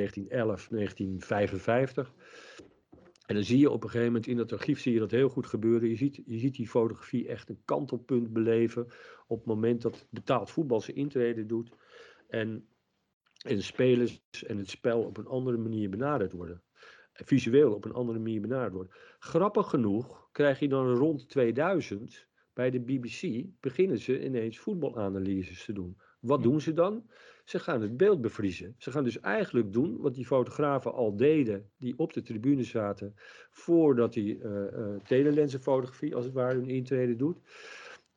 En 3.26 3.34
dan 3.34 3.44
zie 3.44 3.58
je 3.58 3.70
op 3.70 3.82
een 3.82 3.88
gegeven 3.88 4.12
moment 4.12 4.26
in 4.26 4.36
dat 4.36 4.52
archief 4.52 4.80
zie 4.80 4.92
je 4.92 4.98
dat 4.98 5.10
heel 5.10 5.28
goed 5.28 5.46
gebeuren. 5.46 5.88
Je 5.88 5.96
ziet, 5.96 6.22
je 6.26 6.38
ziet 6.38 6.54
die 6.54 6.68
fotografie 6.68 7.28
echt 7.28 7.48
een 7.48 7.62
kantelpunt 7.64 8.32
beleven 8.32 8.86
op 9.26 9.38
het 9.38 9.46
moment 9.46 9.82
dat 9.82 10.06
betaald 10.10 10.50
voetbal 10.50 10.80
zijn 10.80 10.96
intrede 10.96 11.46
doet. 11.46 11.70
En, 12.28 12.68
en 13.46 13.62
spelers 13.62 14.22
en 14.46 14.58
het 14.58 14.70
spel 14.70 15.02
op 15.02 15.16
een 15.16 15.26
andere 15.26 15.56
manier 15.56 15.90
benaderd 15.90 16.32
worden. 16.32 16.62
Visueel 17.12 17.74
op 17.74 17.84
een 17.84 17.92
andere 17.92 18.18
manier 18.18 18.40
benaderd 18.40 18.72
worden. 18.72 18.92
Grappig 19.18 19.70
genoeg 19.70 20.28
krijg 20.32 20.58
je 20.58 20.68
dan 20.68 20.94
rond 20.94 21.28
2000 21.28 22.26
bij 22.52 22.70
de 22.70 22.80
BBC 22.80 23.44
beginnen 23.60 23.98
ze 23.98 24.24
ineens 24.24 24.58
voetbalanalyses 24.58 25.64
te 25.64 25.72
doen. 25.72 25.96
Wat 26.20 26.42
doen 26.42 26.60
ze 26.60 26.72
dan? 26.72 27.06
Ze 27.44 27.58
gaan 27.58 27.80
het 27.82 27.96
beeld 27.96 28.20
bevriezen. 28.20 28.74
Ze 28.78 28.90
gaan 28.90 29.04
dus 29.04 29.20
eigenlijk 29.20 29.72
doen 29.72 30.00
wat 30.00 30.14
die 30.14 30.26
fotografen 30.26 30.92
al 30.92 31.16
deden, 31.16 31.70
die 31.78 31.98
op 31.98 32.12
de 32.12 32.22
tribune 32.22 32.62
zaten, 32.62 33.14
voordat 33.50 34.12
die 34.12 34.38
uh, 34.38 34.50
uh, 34.50 34.96
telelensenfotografie 35.04 36.14
als 36.14 36.24
het 36.24 36.34
ware 36.34 36.54
hun 36.54 36.68
intrede 36.68 37.16
doet. 37.16 37.38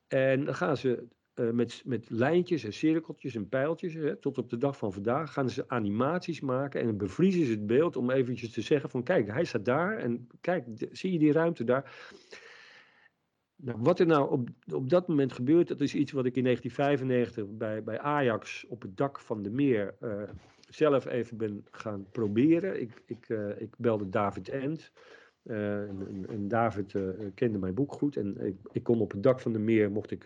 En 0.08 0.45
dan 0.45 0.55
gaan 0.55 0.77
ze 0.77 1.08
uh, 1.36 1.50
met, 1.52 1.82
met 1.86 2.10
lijntjes 2.10 2.63
en 2.63 2.74
cirkeltjes 2.74 3.36
en 3.36 3.50
pijltjes, 3.50 3.93
hè, 3.93 4.15
tot 4.15 4.38
op 4.38 4.50
de 4.50 4.58
dag 4.58 4.78
van 4.78 4.93
vandaag, 4.93 5.34
gaan 5.34 5.50
ze 5.50 5.69
animaties 5.69 6.41
maken 6.41 6.82
en 6.82 6.98
bevriezen 6.98 7.45
ze 7.45 7.52
het 7.52 7.67
beeld 7.67 7.95
om 7.95 8.12
eventjes 8.12 8.52
te 8.52 8.62
zeggen 8.62 8.89
van 8.89 9.04
kijk, 9.04 9.28
hij 9.28 9.45
staat 9.45 9.65
daar 9.65 9.98
en 9.98 10.28
kijk, 10.41 10.65
zie 10.91 11.12
je 11.12 11.19
die 11.19 11.32
ruimte 11.32 11.63
daar? 11.63 11.93
Nou, 13.56 13.80
wat 13.82 14.00
er 14.00 14.06
nou 14.06 14.32
op, 14.32 14.50
op 14.74 14.89
dat 14.89 15.08
moment 15.08 15.34
gebeurt, 15.34 15.67
dat 15.67 15.82
is 15.82 15.95
iets 15.95 16.12
wat 16.12 16.26
ik 16.26 16.36
in 16.36 16.43
1995 16.43 17.58
bij, 17.58 17.84
bij 17.84 18.00
Ajax 18.00 18.65
op 18.67 18.82
het 18.82 18.98
dak 18.98 19.19
van 19.19 19.41
de 19.41 19.50
meer 19.50 19.95
uh, 20.02 20.24
zelf 20.69 21.06
even 21.06 21.38
ben 21.38 21.65
gaan 21.71 22.06
proberen. 22.12 22.82
Ik, 22.82 23.02
ik, 23.06 23.30
uh, 23.30 23.62
ik 23.62 23.74
belde 23.78 24.10
David 24.10 24.50
End. 24.50 24.91
Uh, 25.45 25.89
en, 25.89 26.25
en, 26.29 26.47
David 26.47 26.95
kende 27.34 27.58
mijn 27.58 27.73
boek 27.73 27.91
goed. 27.91 28.17
En 28.17 28.45
ik, 28.45 28.55
ik, 28.71 28.84
kon 28.84 29.01
op 29.01 29.12
het 29.12 29.23
dak 29.23 29.39
van 29.39 29.53
de 29.53 29.60
meer, 29.60 29.91
mocht 29.91 30.12
ik, 30.12 30.25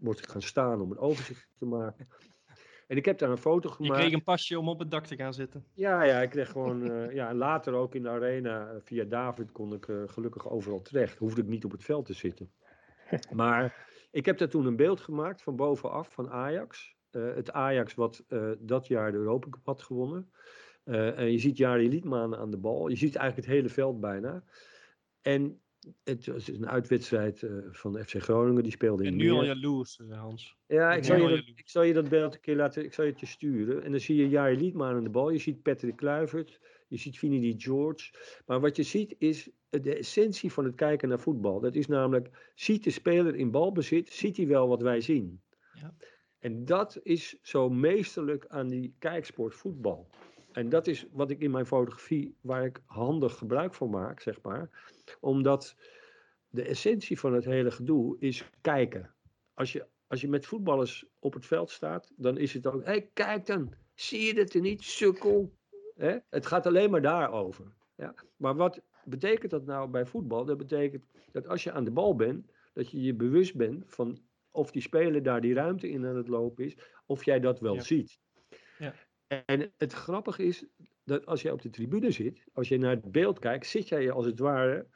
mocht 0.00 0.18
ik 0.18 0.26
gaan 0.26 0.42
staan 0.42 0.80
om 0.80 0.90
een 0.90 0.98
overzicht 0.98 1.48
te 1.58 1.64
maken. 1.64 2.08
En 2.86 2.96
ik 2.96 3.04
heb 3.04 3.18
daar 3.18 3.30
een 3.30 3.36
foto 3.36 3.70
gemaakt. 3.70 3.94
Je 3.94 4.00
kreeg 4.00 4.12
een 4.12 4.24
pasje 4.24 4.58
om 4.58 4.68
op 4.68 4.78
het 4.78 4.90
dak 4.90 5.06
te 5.06 5.16
gaan 5.16 5.34
zitten. 5.34 5.64
Ja, 5.72 6.02
ja 6.02 6.20
ik 6.20 6.30
kreeg 6.30 6.50
gewoon. 6.50 6.84
ja, 7.14 7.28
en 7.28 7.36
later 7.36 7.74
ook 7.74 7.94
in 7.94 8.02
de 8.02 8.08
arena, 8.08 8.76
via 8.80 9.04
David, 9.04 9.52
kon 9.52 9.72
ik 9.72 9.86
gelukkig 10.06 10.48
overal 10.50 10.82
terecht. 10.82 11.18
Hoefde 11.18 11.40
ik 11.40 11.48
niet 11.48 11.64
op 11.64 11.70
het 11.70 11.84
veld 11.84 12.06
te 12.06 12.14
zitten. 12.14 12.50
Maar 13.32 13.86
ik 14.14 14.26
heb 14.26 14.38
daar 14.38 14.48
toen 14.48 14.66
een 14.66 14.76
beeld 14.76 15.00
gemaakt 15.00 15.42
van 15.42 15.56
bovenaf 15.56 16.12
van 16.12 16.30
Ajax. 16.30 16.96
Uh, 17.10 17.34
het 17.34 17.52
Ajax 17.52 17.94
wat 17.94 18.24
uh, 18.28 18.50
dat 18.58 18.86
jaar 18.86 19.12
de 19.12 19.18
Europa 19.18 19.48
Cup 19.50 19.64
had 19.66 19.82
gewonnen. 19.82 20.30
Uh, 20.84 21.18
en 21.18 21.32
je 21.32 21.38
ziet 21.38 21.56
Jari 21.56 21.88
Liedman 21.88 22.36
aan 22.36 22.50
de 22.50 22.56
bal. 22.56 22.88
Je 22.88 22.96
ziet 22.96 23.16
eigenlijk 23.16 23.46
het 23.46 23.56
hele 23.56 23.68
veld 23.68 24.00
bijna. 24.00 24.44
En 25.22 25.60
het 26.04 26.26
was 26.26 26.48
een 26.48 26.68
uitwedstrijd 26.68 27.46
van 27.70 27.92
de 27.92 28.04
FC 28.04 28.14
Groningen. 28.14 28.62
Die 28.62 28.72
speelde 28.72 29.04
in 29.04 29.08
En 29.08 29.16
nu 29.16 29.30
al 29.30 29.44
jaloers, 29.44 30.00
Hans. 30.10 30.56
Ja, 30.66 30.94
ik 30.94 31.04
zal, 31.04 31.16
je 31.16 31.28
dat, 31.28 31.38
ik 31.38 31.68
zal 31.68 31.82
je 31.82 31.92
dat 31.92 32.08
beeld 32.08 32.34
een 32.34 32.40
keer 32.40 32.56
laten. 32.56 32.84
Ik 32.84 32.94
zal 32.94 33.04
je 33.04 33.10
het 33.10 33.20
je 33.20 33.26
sturen. 33.26 33.84
En 33.84 33.90
dan 33.90 34.00
zie 34.00 34.16
je 34.16 34.28
Jari 34.28 34.56
Liedman 34.56 34.94
aan 34.94 35.04
de 35.04 35.10
bal. 35.10 35.30
Je 35.30 35.38
ziet 35.38 35.62
Patrick 35.62 35.96
Kluivert. 35.96 36.60
Je 36.88 36.96
ziet 36.96 37.18
Vinnie 37.18 37.54
George. 37.60 38.12
Maar 38.46 38.60
wat 38.60 38.76
je 38.76 38.82
ziet 38.82 39.14
is 39.18 39.50
de 39.82 39.96
essentie 39.96 40.52
van 40.52 40.64
het 40.64 40.74
kijken 40.74 41.08
naar 41.08 41.20
voetbal. 41.20 41.60
Dat 41.60 41.74
is 41.74 41.86
namelijk, 41.86 42.52
ziet 42.54 42.84
de 42.84 42.90
speler 42.90 43.34
in 43.34 43.50
balbezit, 43.50 44.12
ziet 44.12 44.36
hij 44.36 44.46
wel 44.46 44.68
wat 44.68 44.82
wij 44.82 45.00
zien. 45.00 45.42
Ja. 45.72 45.94
En 46.38 46.64
dat 46.64 47.00
is 47.02 47.38
zo 47.42 47.70
meesterlijk 47.70 48.44
aan 48.48 48.68
die 48.68 48.94
kijksport 48.98 49.54
voetbal. 49.54 50.10
En 50.54 50.68
dat 50.68 50.86
is 50.86 51.06
wat 51.12 51.30
ik 51.30 51.40
in 51.40 51.50
mijn 51.50 51.66
fotografie, 51.66 52.34
waar 52.40 52.64
ik 52.64 52.80
handig 52.86 53.38
gebruik 53.38 53.74
van 53.74 53.90
maak, 53.90 54.20
zeg 54.20 54.42
maar. 54.42 54.70
Omdat 55.20 55.76
de 56.48 56.62
essentie 56.62 57.18
van 57.18 57.32
het 57.32 57.44
hele 57.44 57.70
gedoe 57.70 58.16
is 58.18 58.44
kijken. 58.60 59.14
Als 59.54 59.72
je, 59.72 59.86
als 60.06 60.20
je 60.20 60.28
met 60.28 60.46
voetballers 60.46 61.06
op 61.18 61.34
het 61.34 61.46
veld 61.46 61.70
staat, 61.70 62.12
dan 62.16 62.38
is 62.38 62.52
het 62.54 62.66
ook, 62.66 62.84
hé, 62.84 62.90
hey, 62.90 63.10
kijk 63.12 63.46
dan, 63.46 63.74
zie 63.94 64.20
je 64.26 64.34
dat 64.34 64.52
er 64.54 64.60
niet, 64.60 64.82
sukkel? 64.82 65.52
Hè? 65.94 66.16
Het 66.30 66.46
gaat 66.46 66.66
alleen 66.66 66.90
maar 66.90 67.02
daarover. 67.02 67.74
Ja? 67.96 68.14
Maar 68.36 68.54
wat 68.54 68.80
betekent 69.04 69.50
dat 69.50 69.64
nou 69.66 69.88
bij 69.88 70.06
voetbal? 70.06 70.44
Dat 70.44 70.56
betekent 70.56 71.04
dat 71.32 71.48
als 71.48 71.64
je 71.64 71.72
aan 71.72 71.84
de 71.84 71.90
bal 71.90 72.16
bent, 72.16 72.46
dat 72.72 72.90
je 72.90 73.02
je 73.02 73.14
bewust 73.14 73.56
bent 73.56 73.84
van 73.86 74.18
of 74.50 74.70
die 74.70 74.82
speler 74.82 75.22
daar 75.22 75.40
die 75.40 75.54
ruimte 75.54 75.88
in 75.90 76.06
aan 76.06 76.16
het 76.16 76.28
lopen 76.28 76.64
is, 76.64 76.76
of 77.06 77.24
jij 77.24 77.40
dat 77.40 77.60
wel 77.60 77.74
Ja. 77.74 77.80
ziet. 77.80 78.18
Ja. 78.78 78.94
En 79.26 79.72
het 79.76 79.92
grappige 79.92 80.42
is 80.42 80.66
dat 81.04 81.26
als 81.26 81.42
jij 81.42 81.52
op 81.52 81.62
de 81.62 81.70
tribune 81.70 82.10
zit, 82.10 82.44
als 82.52 82.68
je 82.68 82.78
naar 82.78 82.90
het 82.90 83.12
beeld 83.12 83.38
kijkt, 83.38 83.66
zit 83.66 83.88
jij 83.88 84.10
als 84.10 84.26
het 84.26 84.38
ware 84.38 84.86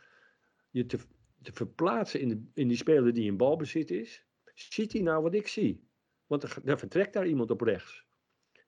je 0.70 0.86
te, 0.86 0.98
te 1.42 1.52
verplaatsen 1.52 2.20
in, 2.20 2.28
de, 2.28 2.42
in 2.54 2.68
die 2.68 2.76
speler 2.76 3.12
die 3.12 3.24
in 3.24 3.36
balbezit 3.36 3.90
is. 3.90 4.26
Ziet 4.54 4.92
hij 4.92 5.02
nou 5.02 5.22
wat 5.22 5.34
ik 5.34 5.48
zie? 5.48 5.88
Want 6.26 6.42
er, 6.42 6.58
er 6.64 6.78
vertrekt 6.78 7.12
daar 7.12 7.26
iemand 7.26 7.50
op 7.50 7.60
rechts, 7.60 8.06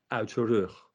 uit 0.06 0.30
zijn 0.30 0.46
rug. 0.46 0.90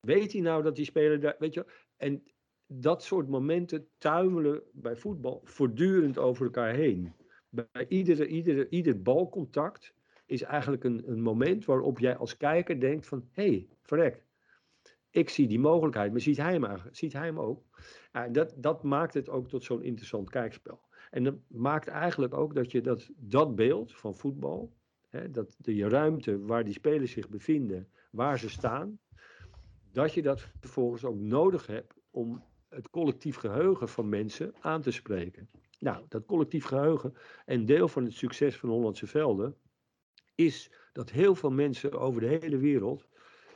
Weet 0.00 0.32
hij 0.32 0.40
nou 0.40 0.62
dat 0.62 0.76
die 0.76 0.84
speler 0.84 1.20
daar, 1.20 1.36
weet 1.38 1.54
je, 1.54 1.66
en 1.96 2.22
dat 2.66 3.02
soort 3.02 3.28
momenten 3.28 3.88
tuimelen 3.98 4.62
bij 4.72 4.96
voetbal 4.96 5.40
voortdurend 5.44 6.18
over 6.18 6.44
elkaar 6.44 6.74
heen. 6.74 7.14
Bij 7.48 7.86
iedere, 7.88 8.26
iedere, 8.26 8.68
ieder 8.68 9.02
balcontact 9.02 9.94
is 10.26 10.42
eigenlijk 10.42 10.84
een, 10.84 11.02
een 11.06 11.22
moment 11.22 11.64
waarop 11.64 11.98
jij 11.98 12.16
als 12.16 12.36
kijker 12.36 12.80
denkt 12.80 13.06
van, 13.06 13.28
hé, 13.32 13.48
hey, 13.48 13.68
verrek, 13.82 14.24
ik 15.10 15.28
zie 15.28 15.48
die 15.48 15.58
mogelijkheid, 15.58 16.12
maar 16.12 16.20
ziet 16.20 16.36
hij 16.36 16.52
hem, 16.52 16.78
ziet 16.90 17.12
hij 17.12 17.26
hem 17.26 17.40
ook? 17.40 17.64
Dat, 18.30 18.54
dat 18.56 18.82
maakt 18.82 19.14
het 19.14 19.28
ook 19.28 19.48
tot 19.48 19.64
zo'n 19.64 19.82
interessant 19.82 20.30
kijkspel. 20.30 20.80
En 21.10 21.24
dat 21.24 21.34
maakt 21.48 21.88
eigenlijk 21.88 22.34
ook 22.34 22.54
dat 22.54 22.70
je 22.70 22.80
dat, 22.80 23.10
dat 23.16 23.54
beeld 23.54 23.94
van 23.94 24.14
voetbal, 24.14 24.72
hè, 25.08 25.30
dat 25.30 25.56
de 25.58 25.88
ruimte 25.88 26.40
waar 26.40 26.64
die 26.64 26.72
spelers 26.72 27.12
zich 27.12 27.28
bevinden, 27.28 27.88
waar 28.10 28.38
ze 28.38 28.48
staan, 28.48 28.98
dat 29.92 30.12
je 30.12 30.22
dat 30.22 30.48
vervolgens 30.60 31.04
ook 31.04 31.18
nodig 31.18 31.66
hebt 31.66 31.94
om 32.10 32.42
het 32.68 32.90
collectief 32.90 33.36
geheugen 33.36 33.88
van 33.88 34.08
mensen 34.08 34.54
aan 34.60 34.82
te 34.82 34.90
spreken. 34.90 35.48
Nou, 35.78 36.04
dat 36.08 36.26
collectief 36.26 36.64
geheugen, 36.64 37.14
en 37.44 37.66
deel 37.66 37.88
van 37.88 38.04
het 38.04 38.14
succes 38.14 38.56
van 38.56 38.68
Hollandse 38.68 39.06
Velden, 39.06 39.56
is 40.36 40.70
dat 40.92 41.10
heel 41.10 41.34
veel 41.34 41.50
mensen 41.50 41.92
over 41.92 42.20
de 42.20 42.26
hele 42.26 42.56
wereld 42.56 43.06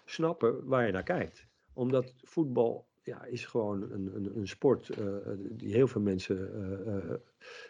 snappen 0.04 0.66
waar 0.66 0.86
je 0.86 0.92
naar 0.92 1.02
kijkt. 1.02 1.46
Omdat 1.72 2.14
voetbal 2.22 2.88
ja, 3.02 3.24
is 3.24 3.46
gewoon 3.46 3.82
een, 3.82 4.14
een, 4.14 4.36
een 4.36 4.48
sport 4.48 4.88
eh, 4.88 5.16
die 5.36 5.74
heel 5.74 5.88
veel 5.88 6.00
mensen 6.00 6.54
eh, 6.86 7.14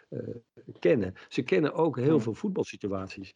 eh, 0.09 0.35
kennen. 0.79 1.15
Ze 1.29 1.43
kennen 1.43 1.75
ook 1.75 1.97
heel 1.97 2.21
veel 2.21 2.35
voetbalsituaties. 2.35 3.35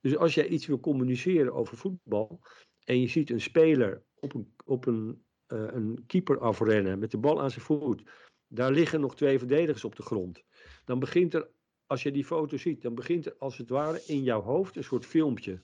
Dus 0.00 0.16
als 0.16 0.34
jij 0.34 0.46
iets 0.46 0.66
wil 0.66 0.80
communiceren 0.80 1.52
over 1.52 1.76
voetbal 1.76 2.40
en 2.84 3.00
je 3.00 3.08
ziet 3.08 3.30
een 3.30 3.40
speler 3.40 4.02
op 4.20 4.34
een, 4.34 4.54
op 4.64 4.86
een, 4.86 5.24
een 5.46 6.04
keeper 6.06 6.38
afrennen 6.38 6.98
met 6.98 7.10
de 7.10 7.18
bal 7.18 7.40
aan 7.40 7.50
zijn 7.50 7.64
voet, 7.64 8.02
daar 8.48 8.72
liggen 8.72 9.00
nog 9.00 9.16
twee 9.16 9.38
verdedigers 9.38 9.84
op 9.84 9.96
de 9.96 10.02
grond. 10.02 10.44
Dan 10.84 10.98
begint 10.98 11.34
er, 11.34 11.48
als 11.86 12.02
je 12.02 12.12
die 12.12 12.24
foto 12.24 12.56
ziet, 12.56 12.82
dan 12.82 12.94
begint 12.94 13.38
als 13.38 13.58
het 13.58 13.68
ware 13.68 14.02
in 14.06 14.22
jouw 14.22 14.42
hoofd 14.42 14.76
een 14.76 14.84
soort 14.84 15.06
filmpje. 15.06 15.60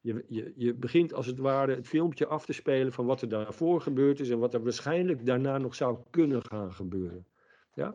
Je, 0.00 0.24
je, 0.28 0.52
je 0.56 0.74
begint 0.74 1.12
als 1.12 1.26
het 1.26 1.38
ware 1.38 1.74
het 1.74 1.88
filmpje 1.88 2.26
af 2.26 2.44
te 2.44 2.52
spelen 2.52 2.92
van 2.92 3.06
wat 3.06 3.22
er 3.22 3.28
daarvoor 3.28 3.80
gebeurd 3.80 4.20
is 4.20 4.30
en 4.30 4.38
wat 4.38 4.54
er 4.54 4.62
waarschijnlijk 4.62 5.26
daarna 5.26 5.58
nog 5.58 5.74
zou 5.74 5.98
kunnen 6.10 6.42
gaan 6.42 6.72
gebeuren. 6.72 7.26
Ja? 7.74 7.94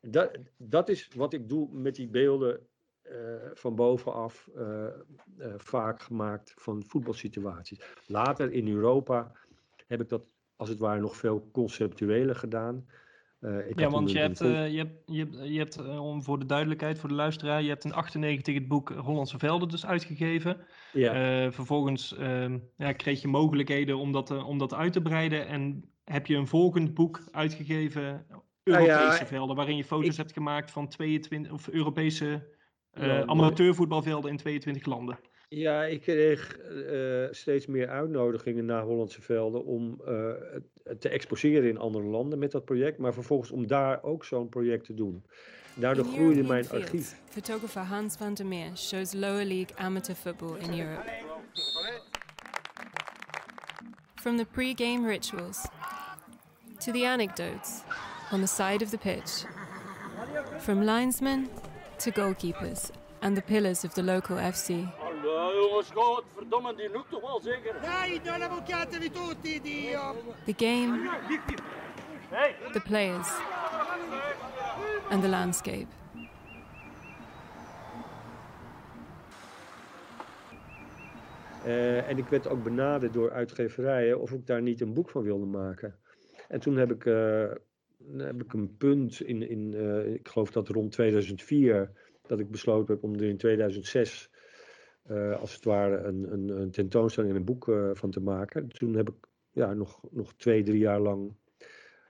Dat, 0.00 0.38
dat 0.56 0.88
is 0.88 1.08
wat 1.14 1.32
ik 1.32 1.48
doe 1.48 1.68
met 1.72 1.94
die 1.94 2.08
beelden 2.08 2.66
eh, 3.02 3.50
van 3.54 3.74
bovenaf, 3.74 4.48
eh, 4.54 4.86
eh, 4.86 4.92
vaak 5.56 6.02
gemaakt 6.02 6.54
van 6.56 6.84
voetbalsituaties. 6.86 7.80
Later 8.06 8.52
in 8.52 8.68
Europa 8.68 9.32
heb 9.86 10.00
ik 10.00 10.08
dat 10.08 10.26
als 10.56 10.68
het 10.68 10.78
ware 10.78 11.00
nog 11.00 11.16
veel 11.16 11.48
conceptueler 11.52 12.36
gedaan. 12.36 12.86
Eh, 13.40 13.68
ik 13.68 13.78
Ja, 13.80 13.88
want 13.88 14.06
toen 14.06 14.16
je 14.16 14.22
een- 14.22 14.26
hebt, 14.26 14.40
eh, 14.40 14.70
je 14.72 14.78
hebt, 14.78 15.02
je 15.06 15.18
hebt, 15.18 15.36
je 15.52 15.58
hebt 15.58 15.76
eh, 15.76 16.04
om 16.04 16.22
voor 16.22 16.38
de 16.38 16.46
duidelijkheid, 16.46 16.98
voor 16.98 17.08
de 17.08 17.14
luisteraar, 17.14 17.62
je 17.62 17.68
hebt 17.68 17.84
in 17.84 17.92
98 17.92 18.54
het 18.54 18.68
boek 18.68 18.88
Hollandse 18.90 19.38
Velden 19.38 19.68
dus 19.68 19.86
uitgegeven. 19.86 20.56
ja, 20.92 21.44
Eh, 21.44 21.52
vervolgens 21.52 22.16
ehm, 22.16 22.58
ja, 22.76 22.92
kreeg 22.92 23.22
je 23.22 23.28
mogelijkheden 23.28 23.98
om 23.98 24.12
dat, 24.12 24.30
eh, 24.30 24.48
om 24.48 24.58
dat 24.58 24.74
uit 24.74 24.92
te 24.92 25.02
breiden 25.02 25.46
en 25.46 25.90
heb 26.04 26.26
je 26.26 26.36
een 26.36 26.46
volgend 26.46 26.94
boek 26.94 27.20
uitgegeven, 27.30 28.26
Nou 28.64 28.82
ja, 28.84 28.98
Europese 28.98 29.26
velden, 29.26 29.56
waarin 29.56 29.76
je 29.76 29.84
foto's 29.84 30.08
ik- 30.10 30.16
hebt 30.16 30.32
gemaakt 30.32 30.70
van 30.70 30.88
22 30.88 31.52
of 31.52 31.68
Europese 31.68 32.58
eh, 32.90 33.20
amateurvoetbalvelden 33.20 34.30
in 34.30 34.36
22 34.36 34.84
landen. 34.86 35.18
Ja, 35.52 35.84
ik 35.84 36.00
kreeg 36.00 36.58
eh, 36.58 37.24
steeds 37.30 37.66
meer 37.66 37.88
uitnodigingen 37.88 38.64
naar 38.64 38.82
Hollandse 38.82 39.22
velden 39.22 39.64
om 39.64 40.00
het 40.84 41.00
te 41.00 41.08
exposeren 41.08 41.68
in 41.68 41.78
andere 41.78 42.04
landen 42.04 42.38
met 42.38 42.50
dat 42.50 42.64
project, 42.64 42.98
maar 42.98 43.12
vervolgens 43.14 43.50
om 43.50 43.66
daar 43.66 44.02
ook 44.02 44.24
zo'n 44.24 44.48
project 44.48 44.84
te 44.84 44.94
doen. 44.94 45.24
Daardoor 45.74 46.04
In 46.04 46.12
groeide 46.12 46.42
mijn 46.42 46.64
fields, 46.64 46.84
archief. 46.84 47.16
photographer 47.28 47.82
Hans 47.82 48.16
van 48.16 48.34
der 48.34 48.46
Meer 48.46 48.76
shows 48.76 49.12
lower 49.12 49.44
league 49.44 49.76
amateur 49.76 50.14
football 50.16 50.56
in 50.58 50.80
Europe. 50.80 51.10
From 54.14 54.36
the 54.36 54.46
pre-game 54.50 55.06
rituals 55.06 55.68
to 56.78 56.92
the 56.92 57.06
anecdotes 57.06 57.82
on 58.32 58.40
the 58.40 58.46
side 58.46 58.84
of 58.84 58.90
the 58.90 58.98
pitch, 58.98 59.44
from 60.58 60.84
linesmen 60.84 61.46
to 61.96 62.10
goalkeepers 62.10 62.90
and 63.20 63.34
the 63.36 63.42
pillars 63.42 63.84
of 63.84 63.92
the 63.92 64.02
local 64.02 64.36
FC. 64.36 64.99
Jongens, 65.54 65.90
God, 65.90 66.24
verdomme, 66.34 66.74
die 66.74 66.88
noekt 66.88 67.10
toch 67.10 67.20
wel 67.20 67.40
zeker? 67.40 67.80
Dai, 67.82 68.20
do 68.22 68.38
la 68.38 68.48
bucchiatevi 68.48 69.10
tutti, 69.10 69.60
Dio! 69.60 70.16
The 70.44 70.54
game, 70.56 71.10
the 72.72 72.80
players, 72.80 73.28
and 75.10 75.22
the 75.22 75.28
landscape. 75.28 75.86
Eh, 81.64 82.08
en 82.08 82.18
ik 82.18 82.26
werd 82.26 82.48
ook 82.48 82.62
benaderd 82.62 83.12
door 83.12 83.32
uitgeverijen 83.32 84.20
of 84.20 84.32
ik 84.32 84.46
daar 84.46 84.62
niet 84.62 84.80
een 84.80 84.94
boek 84.94 85.10
van 85.10 85.22
wilde 85.22 85.46
maken. 85.46 85.94
En 86.48 86.60
toen 86.60 86.76
heb 86.76 86.90
ik, 86.90 87.06
eh, 87.06 87.50
heb 88.16 88.42
ik 88.42 88.52
een 88.52 88.76
punt 88.76 89.20
in, 89.20 89.48
in 89.48 89.74
eh, 89.74 90.12
ik 90.12 90.28
geloof 90.28 90.50
dat 90.50 90.68
rond 90.68 90.92
2004, 90.92 91.90
dat 92.26 92.40
ik 92.40 92.50
besloten 92.50 92.94
heb 92.94 93.04
om 93.04 93.14
er 93.14 93.22
in 93.22 93.36
2006 93.36 94.29
als 95.38 95.54
het 95.54 95.64
ware 95.64 95.96
een, 95.96 96.32
een, 96.32 96.48
een 96.48 96.70
tentoonstelling 96.70 97.32
en 97.32 97.38
een 97.38 97.44
boek 97.44 97.64
van 97.92 98.10
te 98.10 98.20
maken. 98.20 98.68
Toen 98.68 98.94
heb 98.94 99.08
ik 99.08 99.28
ja, 99.50 99.74
nog, 99.74 100.02
nog 100.10 100.34
twee, 100.34 100.62
drie 100.62 100.78
jaar 100.78 101.00
lang 101.00 101.34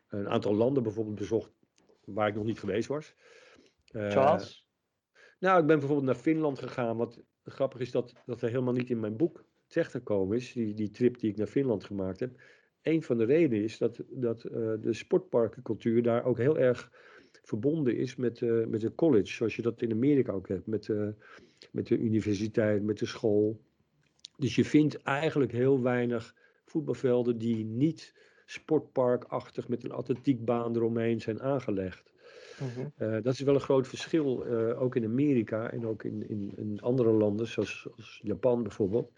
een 0.08 0.28
aantal 0.28 0.54
landen 0.54 0.82
bijvoorbeeld 0.82 1.18
bezocht 1.18 1.52
waar 2.04 2.28
ik 2.28 2.34
nog 2.34 2.44
niet 2.44 2.58
geweest 2.58 2.88
was. 2.88 3.14
Zoals? 3.84 4.68
Nou, 5.38 5.60
ik 5.60 5.66
ben 5.66 5.78
bijvoorbeeld 5.78 6.06
naar 6.06 6.22
Finland 6.22 6.58
gegaan, 6.58 6.96
wat 6.96 7.22
grappig 7.44 7.80
is 7.80 7.90
dat, 7.90 8.12
dat 8.26 8.42
er 8.42 8.48
helemaal 8.48 8.74
niet 8.74 8.90
in 8.90 9.00
mijn 9.00 9.16
boek 9.16 9.44
terecht 9.66 9.90
gekomen 9.90 10.36
is, 10.36 10.52
die, 10.52 10.74
die 10.74 10.90
trip 10.90 11.18
die 11.18 11.30
ik 11.30 11.36
naar 11.36 11.46
Finland 11.46 11.84
gemaakt 11.84 12.20
heb. 12.20 12.40
Een 12.82 13.02
van 13.02 13.18
de 13.18 13.24
redenen 13.24 13.64
is 13.64 13.78
dat, 13.78 14.02
dat 14.08 14.40
de 14.80 14.92
sportparkencultuur 14.92 16.02
daar 16.02 16.24
ook 16.24 16.38
heel 16.38 16.58
erg 16.58 16.92
verbonden 17.42 17.96
is 17.96 18.16
met, 18.16 18.40
uh, 18.40 18.66
met 18.66 18.80
de 18.80 18.94
college, 18.94 19.32
zoals 19.32 19.56
je 19.56 19.62
dat 19.62 19.82
in 19.82 19.92
Amerika 19.92 20.32
ook 20.32 20.48
hebt, 20.48 20.66
met, 20.66 20.88
uh, 20.88 21.08
met 21.72 21.86
de 21.86 21.98
universiteit, 21.98 22.82
met 22.82 22.98
de 22.98 23.06
school. 23.06 23.60
Dus 24.36 24.54
je 24.54 24.64
vindt 24.64 25.02
eigenlijk 25.02 25.52
heel 25.52 25.82
weinig 25.82 26.34
voetbalvelden 26.64 27.38
die 27.38 27.64
niet 27.64 28.14
sportparkachtig 28.46 29.68
met 29.68 29.84
een 29.84 29.92
atletiekbaan 29.92 30.76
eromheen 30.76 31.20
zijn 31.20 31.42
aangelegd. 31.42 32.12
Uh, 32.98 33.22
dat 33.22 33.32
is 33.32 33.40
wel 33.40 33.54
een 33.54 33.60
groot 33.60 33.88
verschil, 33.88 34.46
uh, 34.46 34.82
ook 34.82 34.96
in 34.96 35.04
Amerika 35.04 35.70
en 35.70 35.86
ook 35.86 36.04
in, 36.04 36.28
in, 36.28 36.52
in 36.56 36.80
andere 36.80 37.10
landen, 37.10 37.46
zoals, 37.46 37.80
zoals 37.80 38.20
Japan 38.22 38.62
bijvoorbeeld. 38.62 39.12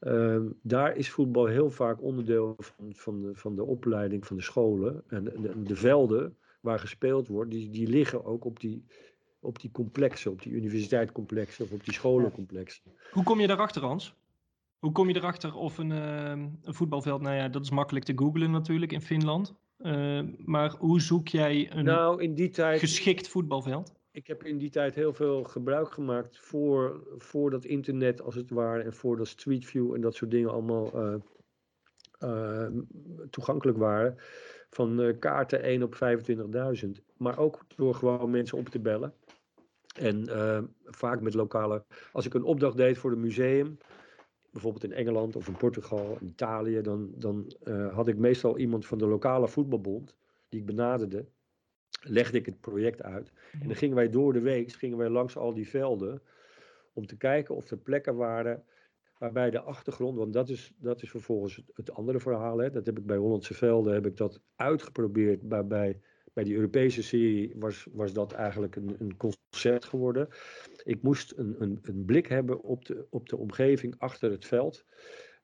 Uh, 0.00 0.40
daar 0.62 0.96
is 0.96 1.10
voetbal 1.10 1.46
heel 1.46 1.70
vaak 1.70 2.02
onderdeel 2.02 2.54
van, 2.58 2.92
van, 2.94 3.22
de, 3.22 3.30
van 3.34 3.56
de 3.56 3.64
opleiding 3.64 4.26
van 4.26 4.36
de 4.36 4.42
scholen. 4.42 5.02
En 5.08 5.24
de, 5.64 5.76
velden 5.76 6.36
waar 6.60 6.78
gespeeld 6.78 7.28
wordt, 7.28 7.50
die, 7.50 7.70
die 7.70 7.88
liggen 7.88 8.24
ook 8.24 8.44
op 8.44 8.60
die, 8.60 8.84
op 9.40 9.60
die 9.60 9.70
complexen, 9.70 10.30
op 10.30 10.42
die 10.42 10.52
universiteitscomplexen 10.52 11.64
of 11.64 11.72
op 11.72 11.84
die 11.84 11.94
scholencomplexen. 11.94 12.82
Hoe 13.10 13.22
kom 13.22 13.40
je 13.40 13.46
daarachter, 13.46 13.82
Hans? 13.82 14.14
Hoe 14.78 14.92
kom 14.92 15.08
je 15.08 15.16
erachter 15.16 15.54
of 15.54 15.78
een, 15.78 15.90
een 15.90 16.58
voetbalveld, 16.62 17.20
nou 17.20 17.36
ja, 17.36 17.48
dat 17.48 17.62
is 17.62 17.70
makkelijk 17.70 18.04
te 18.04 18.12
googlen 18.16 18.50
natuurlijk 18.50 18.92
in 18.92 19.02
Finland. 19.02 19.54
Uh, 19.78 20.20
maar 20.44 20.74
hoe 20.78 21.00
zoek 21.00 21.28
jij 21.28 21.72
een 21.72 21.84
nou, 21.84 22.22
in 22.22 22.34
die 22.34 22.48
tijd, 22.48 22.78
geschikt 22.80 23.28
voetbalveld? 23.28 23.94
Ik 24.10 24.26
heb 24.26 24.44
in 24.44 24.58
die 24.58 24.70
tijd 24.70 24.94
heel 24.94 25.12
veel 25.14 25.44
gebruik 25.44 25.92
gemaakt 25.92 26.38
voor, 26.38 27.06
voor 27.16 27.50
dat 27.50 27.64
internet 27.64 28.22
als 28.22 28.34
het 28.34 28.50
ware 28.50 28.82
en 28.82 28.94
voor 28.94 29.16
dat 29.16 29.28
Street 29.28 29.64
View 29.64 29.94
en 29.94 30.00
dat 30.00 30.14
soort 30.14 30.30
dingen 30.30 30.50
allemaal 30.50 31.04
uh, 31.04 31.14
uh, 32.20 32.66
toegankelijk 33.30 33.78
waren. 33.78 34.16
Van 34.70 35.16
kaarten 35.18 35.62
1 35.62 35.82
op 35.82 35.94
25.000. 36.84 36.90
Maar 37.16 37.38
ook 37.38 37.64
door 37.76 37.94
gewoon 37.94 38.30
mensen 38.30 38.58
op 38.58 38.68
te 38.68 38.80
bellen. 38.80 39.14
En 39.98 40.28
vaak 40.84 41.20
met 41.20 41.34
lokale. 41.34 41.84
Als 42.12 42.26
ik 42.26 42.34
een 42.34 42.44
opdracht 42.44 42.76
deed 42.76 42.98
voor 42.98 43.12
een 43.12 43.20
museum, 43.20 43.78
bijvoorbeeld 44.56 44.84
in 44.84 44.92
Engeland 44.92 45.36
of 45.36 45.48
in 45.48 45.56
Portugal, 45.56 46.16
in 46.20 46.26
Italië, 46.26 46.80
dan, 46.80 47.10
dan 47.16 47.52
uh, 47.64 47.94
had 47.94 48.08
ik 48.08 48.16
meestal 48.16 48.58
iemand 48.58 48.86
van 48.86 48.98
de 48.98 49.06
lokale 49.06 49.48
voetbalbond 49.48 50.16
die 50.48 50.60
ik 50.60 50.66
benaderde. 50.66 51.26
Legde 52.02 52.38
ik 52.38 52.46
het 52.46 52.60
project 52.60 53.02
uit. 53.02 53.32
En 53.60 53.66
dan 53.66 53.76
gingen 53.76 53.96
wij 53.96 54.10
door 54.10 54.32
de 54.32 54.40
week 54.40 54.72
gingen 54.72 54.98
wij 54.98 55.08
langs 55.08 55.36
al 55.36 55.54
die 55.54 55.68
velden 55.68 56.22
om 56.92 57.06
te 57.06 57.16
kijken 57.16 57.54
of 57.54 57.70
er 57.70 57.76
plekken 57.76 58.16
waren 58.16 58.64
waarbij 59.18 59.50
de 59.50 59.60
achtergrond, 59.60 60.16
want 60.16 60.32
dat 60.32 60.48
is, 60.48 60.72
dat 60.78 61.02
is 61.02 61.10
vervolgens 61.10 61.62
het, 61.74 61.92
andere 61.92 62.20
verhaal. 62.20 62.58
Hè. 62.58 62.70
Dat 62.70 62.86
heb 62.86 62.98
ik 62.98 63.06
bij 63.06 63.16
Hollandse 63.16 63.54
Velden 63.54 63.94
heb 63.94 64.06
ik 64.06 64.16
dat 64.16 64.40
uitgeprobeerd 64.56 65.40
waarbij 65.42 66.00
bij 66.36 66.44
die 66.44 66.54
Europese 66.54 67.02
serie 67.02 67.52
was, 67.58 67.86
was 67.92 68.12
dat 68.12 68.32
eigenlijk 68.32 68.76
een, 68.76 68.96
een 68.98 69.16
geworden. 69.84 70.28
Ik 70.84 71.02
moest 71.02 71.32
een, 71.36 71.56
een, 71.58 71.78
een 71.82 72.04
blik 72.04 72.26
hebben 72.26 72.62
op 72.62 72.84
de, 72.84 73.06
op 73.10 73.28
de 73.28 73.36
omgeving 73.36 73.94
achter 73.98 74.30
het 74.30 74.44
veld. 74.44 74.84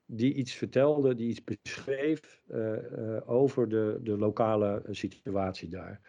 Die 0.06 0.34
iets 0.34 0.54
vertelde, 0.54 1.14
die 1.14 1.28
iets 1.28 1.44
beschreef 1.44 2.42
uh, 2.50 2.72
uh, 2.98 3.30
over 3.30 3.68
de, 3.68 4.00
de 4.02 4.18
lokale 4.18 4.82
situatie 4.90 5.68
daar. 5.68 6.00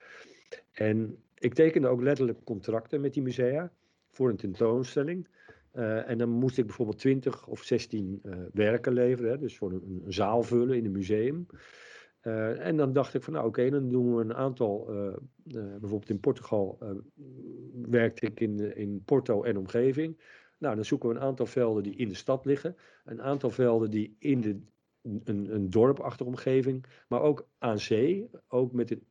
En 0.71 1.23
ik 1.37 1.53
tekende 1.53 1.87
ook 1.87 2.01
letterlijk 2.01 2.43
contracten 2.43 3.01
met 3.01 3.13
die 3.13 3.23
musea 3.23 3.71
voor 4.09 4.29
een 4.29 4.37
tentoonstelling. 4.37 5.27
Uh, 5.73 6.09
en 6.09 6.17
dan 6.17 6.29
moest 6.29 6.57
ik 6.57 6.65
bijvoorbeeld 6.65 6.97
20 6.97 7.47
of 7.47 7.63
16 7.63 8.21
werken 8.53 8.93
leveren, 8.93 9.31
hè, 9.31 9.37
dus 9.37 9.57
voor 9.57 9.71
een, 9.71 10.01
een, 10.05 10.13
zaal 10.13 10.43
vullen 10.43 10.77
in 10.77 10.85
een 10.85 10.91
museum. 10.91 11.45
Uh, 12.23 12.65
en 12.65 12.77
dan 12.77 12.93
dacht 12.93 13.13
ik 13.13 13.23
van 13.23 13.33
nou 13.33 13.47
oké, 13.47 13.69
dan 13.69 13.89
doen 13.89 14.15
we 14.15 14.21
een 14.21 14.33
aantal, 14.33 14.85
bijvoorbeeld 15.43 16.09
in 16.09 16.19
Portugal 16.19 16.77
werkte 17.81 18.25
ik 18.25 18.39
in, 18.39 18.75
in 18.75 19.01
Porto 19.05 19.43
en 19.43 19.57
omgeving. 19.57 20.21
Nou, 20.57 20.75
dan 20.75 20.85
zoeken 20.85 21.09
we 21.09 21.15
een 21.15 21.21
aantal 21.21 21.45
velden 21.45 21.83
die 21.83 21.95
in 21.95 22.07
de 22.07 22.15
stad 22.15 22.45
liggen, 22.45 22.75
een 23.05 23.21
aantal 23.21 23.49
velden 23.49 23.89
die 23.89 24.15
in 24.19 24.41
de, 24.41 24.59
een, 25.03 25.53
een 25.53 25.69
dorpachtige 25.69 26.29
omgeving, 26.29 26.85
maar 27.07 27.21
ook 27.21 27.47
aan 27.57 27.79
zee, 27.79 28.29
ook 28.47 28.71
met 28.73 28.91
een 28.91 29.03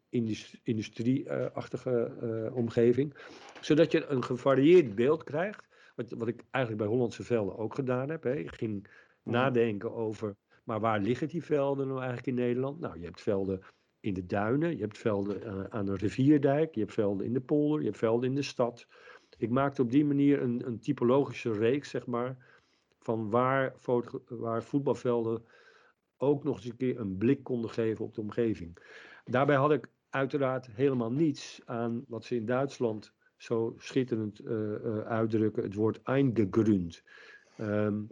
industrieachtige 0.62 2.12
omgeving. 2.54 3.14
Zodat 3.60 3.92
je 3.92 4.06
een 4.06 4.24
gevarieerd 4.24 4.94
beeld 4.94 5.24
krijgt, 5.24 5.70
wat, 5.94 6.10
wat 6.10 6.28
ik 6.28 6.44
eigenlijk 6.50 6.84
bij 6.84 6.92
Hollandse 6.92 7.22
velden 7.22 7.58
ook 7.58 7.74
gedaan 7.74 8.10
heb. 8.10 8.22
Hè. 8.22 8.36
Ik 8.36 8.54
ging 8.54 8.88
nadenken 9.22 9.92
over 9.92 10.36
maar 10.64 10.80
waar 10.80 11.00
liggen 11.00 11.28
die 11.28 11.44
velden 11.44 11.86
nou 11.86 11.98
eigenlijk 11.98 12.28
in 12.28 12.34
Nederland? 12.44 12.80
Nou, 12.80 12.98
je 12.98 13.04
hebt 13.04 13.20
velden 13.20 13.60
in 14.00 14.14
de 14.14 14.26
duinen, 14.26 14.76
je 14.76 14.82
hebt 14.82 14.98
velden 14.98 15.42
uh, 15.46 15.64
aan 15.64 15.88
een 15.88 15.96
rivierdijk, 15.96 16.74
je 16.74 16.80
hebt 16.80 16.92
velden 16.92 17.26
in 17.26 17.32
de 17.32 17.40
polder, 17.40 17.78
je 17.78 17.86
hebt 17.86 17.98
velden 17.98 18.28
in 18.28 18.34
de 18.34 18.42
stad. 18.42 18.86
Ik 19.38 19.50
maakte 19.50 19.82
op 19.82 19.90
die 19.90 20.04
manier 20.04 20.42
een, 20.42 20.66
een 20.66 20.80
typologische 20.80 21.52
reeks, 21.52 21.90
zeg 21.90 22.06
maar, 22.06 22.36
van 22.98 23.30
waar, 23.30 23.74
waar 24.28 24.62
voetbalvelden 24.62 25.44
ook 26.16 26.44
nog 26.44 26.56
eens 26.56 26.64
een 26.64 26.76
keer 26.76 27.00
een 27.00 27.16
blik 27.16 27.42
konden 27.42 27.70
geven 27.70 28.04
op 28.04 28.14
de 28.14 28.20
omgeving. 28.20 28.78
Daarbij 29.24 29.56
had 29.56 29.72
ik 29.72 29.88
uiteraard 30.10 30.66
helemaal 30.66 31.12
niets 31.12 31.60
aan 31.64 32.04
wat 32.08 32.24
ze 32.24 32.36
in 32.36 32.46
Duitsland 32.46 33.12
zo 33.42 33.74
schitterend 33.78 34.40
uh, 34.40 34.50
uh, 34.50 34.98
uitdrukken, 34.98 35.62
het 35.62 35.74
woord 35.74 36.02
eingegrund. 36.02 37.02
Um, 37.60 38.08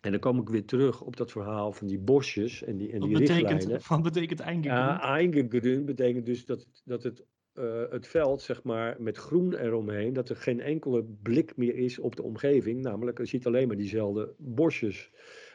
en 0.00 0.10
dan 0.10 0.20
kom 0.20 0.40
ik 0.40 0.48
weer 0.48 0.64
terug 0.64 1.00
op 1.00 1.16
dat 1.16 1.30
verhaal 1.30 1.72
van 1.72 1.86
die 1.86 1.98
bosjes 1.98 2.62
en 2.62 2.76
die, 2.76 2.92
en 2.92 3.00
wat 3.00 3.08
die 3.08 3.18
betekent, 3.18 3.50
richtlijnen. 3.50 3.82
Wat 3.88 4.02
betekent 4.02 4.40
eingegrund? 4.40 4.78
Ja, 4.78 5.00
eingegrund 5.00 5.84
betekent 5.84 6.26
dus 6.26 6.44
dat, 6.44 6.66
dat 6.84 7.02
het, 7.02 7.24
uh, 7.54 7.82
het 7.90 8.06
veld, 8.06 8.42
zeg 8.42 8.62
maar, 8.62 8.96
met 8.98 9.16
groen 9.16 9.54
eromheen, 9.54 10.12
dat 10.12 10.28
er 10.28 10.36
geen 10.36 10.60
enkele 10.60 11.04
blik 11.22 11.56
meer 11.56 11.74
is 11.74 11.98
op 11.98 12.16
de 12.16 12.22
omgeving. 12.22 12.82
Namelijk, 12.82 13.18
je 13.18 13.26
ziet 13.26 13.46
alleen 13.46 13.66
maar 13.66 13.76
diezelfde 13.76 14.34
bosjes. 14.38 15.10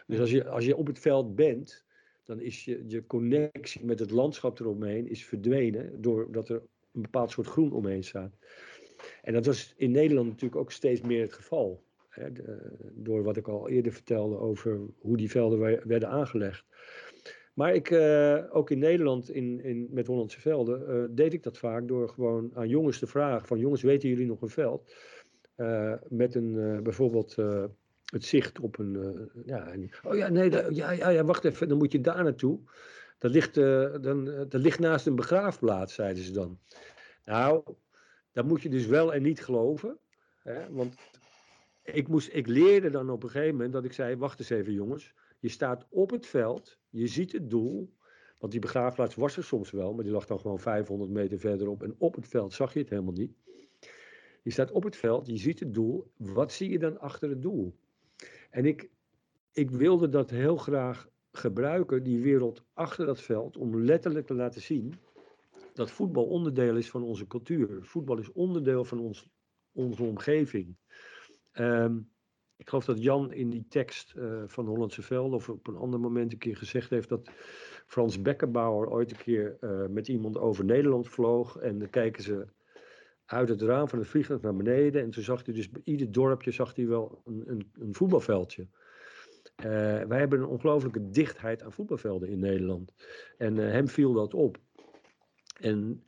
Dus 0.08 0.20
als 0.20 0.32
je, 0.32 0.48
als 0.48 0.66
je 0.66 0.76
op 0.76 0.88
het 0.88 1.00
veld 1.00 1.36
bent, 1.36 1.86
dan 2.24 2.40
is 2.40 2.66
je, 2.66 2.84
je 2.88 3.06
connectie 3.06 3.86
met 3.86 4.00
het 4.00 4.12
landschap 4.12 4.60
eromheen 4.60 5.08
is 5.08 5.26
verdwenen, 5.26 6.02
doordat 6.02 6.50
er 6.50 6.62
een 6.94 7.02
bepaald 7.02 7.32
soort 7.32 7.48
groen 7.48 7.72
omheen 7.72 8.04
staat. 8.04 8.38
En 9.22 9.34
dat 9.34 9.46
was 9.46 9.74
in 9.78 9.92
Nederland 9.92 10.28
natuurlijk 10.28 10.62
ook 10.62 10.72
steeds 10.72 11.02
meer 11.02 11.22
het 11.22 11.34
geval. 11.34 11.84
Hè, 12.10 12.32
de, 12.32 12.78
door 12.94 13.24
wat 13.24 13.38
ik 13.38 13.48
al 13.48 13.70
eerder 13.70 13.92
vertelde 13.92 14.38
over 14.38 14.80
hoe 15.00 15.18
die 15.18 15.30
velden 15.30 15.88
werden 15.88 16.10
aangelegd. 16.10 16.66
Maar 17.60 17.74
ik, 17.74 17.90
uh, 17.90 18.44
ook 18.52 18.70
in 18.70 18.80
Nederland, 18.80 19.30
in, 19.30 19.64
in, 19.64 19.88
met 19.92 20.08
Hollandse 20.08 20.40
velden, 20.40 20.84
uh, 20.90 21.04
deed 21.10 21.34
ik 21.34 21.44
dat 21.44 21.58
vaak 21.58 21.88
door 21.88 22.10
gewoon 22.10 22.52
aan 22.54 22.68
jongens 22.68 23.00
te 23.00 23.08
vragen: 23.08 23.48
van 23.48 23.60
jongens, 23.60 23.82
weten 23.82 24.10
jullie 24.10 24.26
nog 24.26 24.42
een 24.42 24.50
veld? 24.50 24.96
Uh, 25.58 25.94
met 26.08 26.36
een, 26.36 26.84
bijvoorbeeld 26.84 27.36
het 28.06 28.26
zicht 28.26 28.60
op 28.60 28.78
een. 28.78 29.30
ja, 29.46 29.74
oh 30.04 30.16
ja, 30.16 30.30
nee, 30.30 30.52
ja, 30.52 30.92
ja, 30.92 31.10
ja, 31.10 31.24
wacht 31.24 31.46
even, 31.46 31.68
dan 31.68 31.78
moet 31.78 31.92
je 31.92 32.02
daar 32.02 32.24
naartoe. 32.24 32.60
Dat 33.18 33.32
ligt, 33.32 33.54
dan, 34.02 34.26
dat 34.26 34.62
ligt 34.62 34.80
naast 34.80 35.06
een 35.06 35.16
begraafplaats, 35.16 35.94
zeiden 35.94 36.24
ze 36.24 36.32
dan. 36.32 36.60
Nou, 37.26 37.64
dat 38.40 38.48
moet 38.48 38.62
je 38.62 38.70
dus 38.70 38.86
wel 38.86 39.14
en 39.14 39.22
niet 39.22 39.44
geloven. 39.44 39.98
Hè, 40.44 40.72
want 40.72 40.96
ik, 41.84 42.08
moest, 42.08 42.30
ik 42.34 42.48
leerde 42.48 42.90
dan 42.90 43.10
op 43.10 43.24
een 43.24 43.30
gegeven 43.30 43.56
moment 43.56 43.74
dat 43.74 43.86
ik 43.86 43.94
zei: 43.94 44.16
Wacht 44.16 44.40
eens 44.40 44.50
even, 44.50 44.74
jongens. 44.74 45.14
Je 45.40 45.50
staat 45.50 45.86
op 45.90 46.10
het 46.10 46.26
veld, 46.26 46.78
je 46.90 47.08
ziet 47.08 47.32
het 47.32 47.50
doel. 47.50 47.94
Want 48.38 48.52
die 48.52 48.62
begraafplaats 48.62 49.16
was 49.16 49.38
er 49.38 49.44
soms 49.44 49.72
wel, 49.72 49.94
maar 49.94 50.04
die 50.04 50.14
lag 50.14 50.26
dan 50.26 50.40
gewoon 50.40 50.60
500 50.60 51.12
meter 51.12 51.40
verderop. 51.40 51.84
En 51.84 51.96
op 51.98 52.16
het 52.16 52.28
veld 52.28 52.54
zag 52.54 52.74
je 52.74 52.80
het 52.80 52.90
helemaal 52.90 53.14
niet. 53.14 53.34
Je 54.44 54.52
staat 54.52 54.72
op 54.72 54.84
het 54.84 54.96
veld, 54.96 55.28
je 55.28 55.38
ziet 55.38 55.60
het 55.60 55.74
doel. 55.74 56.12
Wat 56.18 56.52
zie 56.52 56.70
je 56.70 56.80
dan 56.80 57.00
achter 57.00 57.30
het 57.30 57.42
doel? 57.42 57.76
En 58.50 58.66
ik, 58.66 58.90
ik 59.52 59.72
wilde 59.72 60.10
dat 60.10 60.30
heel 60.30 60.58
graag 60.58 61.10
gebruiken, 61.32 62.04
die 62.04 62.22
wereld 62.22 62.64
achter 62.74 63.06
dat 63.06 63.22
veld, 63.22 63.58
om 63.58 63.84
letterlijk 63.84 64.26
te 64.26 64.34
laten 64.34 64.62
zien 64.62 64.94
dat 65.80 65.92
voetbal 65.92 66.26
onderdeel 66.26 66.76
is 66.76 66.90
van 66.90 67.04
onze 67.04 67.28
cultuur. 67.28 67.78
Voetbal 67.82 68.18
is 68.18 68.32
onderdeel 68.32 68.86
van 68.86 69.00
ons, 69.00 69.30
onze 69.72 70.04
omgeving. 70.04 70.78
Ehm, 71.52 71.98
ik 72.56 72.70
geloof 72.70 72.86
dat 72.86 73.04
Jan 73.04 73.34
in 73.34 73.50
die 73.50 73.66
tekst 73.70 74.14
uh, 74.18 74.44
van 74.46 74.66
Hollandse 74.66 75.02
Veld 75.02 75.34
of 75.34 75.50
op 75.50 75.68
een 75.68 75.76
ander 75.76 76.00
moment 76.00 76.32
een 76.32 76.38
keer 76.38 76.58
gezegd 76.58 76.90
heeft 76.90 77.10
dat 77.10 77.30
Frans 77.86 78.22
Beckenbauer 78.22 78.90
ooit 78.90 79.12
een 79.12 79.18
keer 79.18 79.58
uh, 79.62 79.86
met 79.86 80.08
iemand 80.08 80.38
over 80.38 80.66
Nederland 80.66 81.08
vloog. 81.08 81.58
En 81.58 81.80
dan 81.80 81.90
kijken 81.90 82.24
ze 82.24 82.48
uit 83.26 83.50
het 83.50 83.62
raam 83.62 83.90
van 83.90 84.00
het 84.00 84.08
vliegtuig 84.08 84.42
naar 84.42 84.56
beneden. 84.56 85.02
En 85.02 85.10
toen 85.10 85.24
zag 85.24 85.46
hij 85.46 85.54
dus 85.54 85.70
bij 85.70 85.82
ieder 85.84 86.12
dorpje 86.12 86.52
zag 86.52 86.76
hij 86.76 86.88
wel 86.88 87.22
een, 87.26 87.44
een, 87.46 87.72
een 87.80 87.94
voetbalveldje. 87.94 88.68
Uh, 89.58 89.66
wij 90.04 90.20
hebben 90.20 90.40
een 90.40 90.46
ongelooflijke 90.46 91.10
dichtheid 91.10 91.64
aan 91.64 91.72
voetbalvelden 91.72 92.30
in 92.30 92.40
Nederland. 92.40 92.94
En 93.38 93.56
hem 93.56 93.88
viel 93.88 94.14
dat 94.14 94.34
op. 94.34 94.58
En 95.60 96.04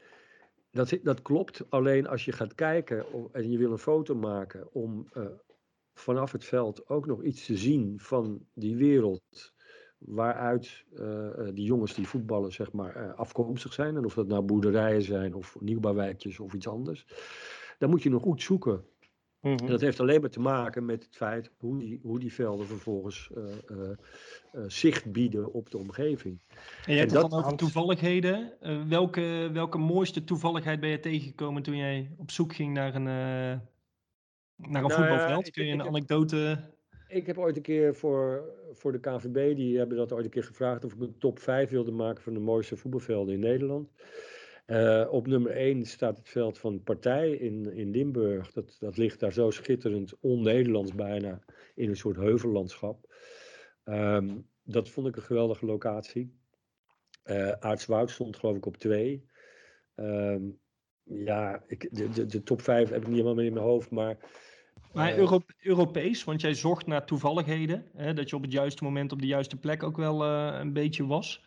dat, 0.72 0.97
dat 1.04 1.22
klopt, 1.22 1.70
alleen 1.70 2.08
als 2.08 2.26
je 2.26 2.32
gaat 2.32 2.56
kijken 2.56 3.06
en 3.32 3.52
je 3.52 3.58
wil 3.58 3.72
een 3.72 3.78
foto 3.78 4.16
maken 4.16 4.74
om 4.74 5.08
uh, 5.14 5.26
vanaf 5.93 6.32
het 6.32 6.45
veld 6.45 6.89
ook 6.89 7.06
nog 7.06 7.24
iets 7.24 7.45
te 7.45 7.58
zien 7.58 7.99
van 7.99 8.45
die 8.54 8.76
wereld 8.76 9.54
waaruit 9.97 10.86
uh, 10.93 11.30
die 11.54 11.66
jongens 11.66 11.93
die 11.93 12.08
voetballen 12.08 12.52
zeg 12.52 12.72
maar 12.72 13.14
afkomstig 13.14 13.74
zijn. 13.74 13.95
En 13.95 14.06
of 14.06 14.14
dat 14.14 14.28
nou 14.28 14.41
boerderijen 14.41 15.02
zijn 15.02 15.34
of 15.34 15.58
nieuwbouwwijkjes 15.60 16.39
of 16.39 16.54
iets 16.54 16.68
anders. 16.68 17.06
Dan 17.78 17.89
moet 17.89 18.04
je 18.04 18.10
nog 18.10 18.22
goed 18.22 18.41
zoeken. 18.41 18.86
Mm 19.42 19.52
-hmm. 19.52 19.66
En 19.66 19.72
dat 19.72 19.82
heeft 19.82 20.00
alleen 20.00 20.22
maar 20.22 20.30
te 20.30 20.39
maken 20.39 20.86
met 20.86 21.04
het 21.04 21.16
feit 21.16 21.52
hoe 21.58 21.78
die, 21.78 22.00
hoe 22.04 22.20
die 22.20 22.34
velden 22.34 22.68
vervolgens 22.68 23.30
uh, 23.38 23.44
uh, 23.44 23.89
uh, 24.54 24.64
zicht 24.68 25.12
bieden 25.12 25.54
op 25.54 25.70
de 25.70 25.78
omgeving. 25.78 26.39
En 26.86 26.94
je 26.94 27.00
hebt 27.00 27.12
het 27.12 27.22
dan 27.22 27.39
over 27.39 27.56
toevalligheden. 27.56 28.54
welke, 28.88 29.50
welke 29.54 29.78
mooiste 29.78 30.24
toevalligheid 30.24 30.80
ben 30.80 30.89
je 30.89 31.00
tegengekomen 31.00 31.64
toen 31.64 31.78
jij 31.78 32.12
op 32.18 32.32
zoek 32.32 32.56
ging 32.56 32.74
naar 32.74 32.96
een, 32.96 33.04
naar 33.04 33.62
een 34.56 34.72
nou, 34.72 34.92
voetbalveld? 34.92 35.52
Kun 35.52 35.66
je 35.66 35.74
een 35.74 35.84
anekdote... 35.84 36.70
Ik 37.08 37.26
heb 37.26 37.38
ooit 37.38 37.56
een 37.56 37.62
keer 37.62 37.96
voor, 37.96 38.44
voor 38.72 38.92
de 38.92 39.00
KVB, 39.00 39.56
die 39.56 39.78
hebben 39.78 39.98
dat 39.98 40.14
ooit 40.14 40.26
een 40.26 40.32
keer 40.32 40.44
gevraagd 40.44 40.86
of 40.86 40.94
ik 40.94 41.02
een 41.02 41.18
top 41.18 41.39
5 41.39 41.70
wilde 41.70 41.92
maken 41.92 42.24
van 42.24 42.34
de 42.34 42.39
mooiste 42.39 42.78
voetbalvelden 42.78 43.34
in 43.34 43.39
Nederland. 43.39 43.89
Uh, 44.72 45.07
op 45.09 45.28
nummer 45.28 45.51
1 45.51 45.86
staat 45.86 46.17
het 46.17 46.30
veld 46.30 46.57
van 46.57 46.84
Partij 46.84 47.32
in, 47.32 47.74
in 47.74 47.91
Limburg. 47.91 48.51
Dat, 48.51 48.78
dat 48.80 48.97
ligt 48.97 49.19
daar 49.19 49.34
zo 49.34 49.49
schitterend, 49.49 50.13
on-Nederlands 50.19 50.95
bijna, 50.95 51.39
in 51.76 51.89
een 51.89 51.97
soort 51.97 52.15
heuvellandschap. 52.15 53.13
Um, 53.86 54.47
dat 54.63 54.89
vond 54.89 55.07
ik 55.07 55.15
een 55.15 55.22
geweldige 55.22 55.65
locatie. 55.65 56.36
Uh, 57.26 57.51
Aartswoud 57.51 58.09
stond 58.09 58.38
geloof 58.38 58.55
ik 58.55 58.65
op 58.65 58.78
2. 58.78 59.26
Um, 59.95 60.59
ja, 61.03 61.63
ik, 61.67 61.88
de, 61.91 62.09
de, 62.09 62.26
de, 62.26 62.43
top 62.43 62.61
5 62.61 62.89
heb 62.89 63.01
ik 63.01 63.07
niet 63.07 63.15
helemaal 63.15 63.36
meer 63.36 63.45
in 63.45 63.53
mijn 63.53 63.65
hoofd, 63.65 63.89
maar... 63.89 64.17
Maar 64.93 65.17
Euro 65.17 65.41
Europees, 65.61 66.24
want 66.24 66.41
jij 66.41 66.53
zocht 66.53 66.86
naar 66.86 67.05
toevalligheden. 67.05 67.86
Hè, 67.93 68.13
dat 68.13 68.30
je 68.30 68.36
op 68.36 68.41
het 68.41 68.51
juiste 68.51 68.84
moment 68.84 69.11
op 69.11 69.22
de 69.22 69.28
juiste 69.28 69.57
plek 69.57 69.84
ook 69.84 69.97
wel 69.97 70.26
uh, 70.26 70.57
een 70.59 70.74
beetje 70.74 71.05
was. 71.05 71.43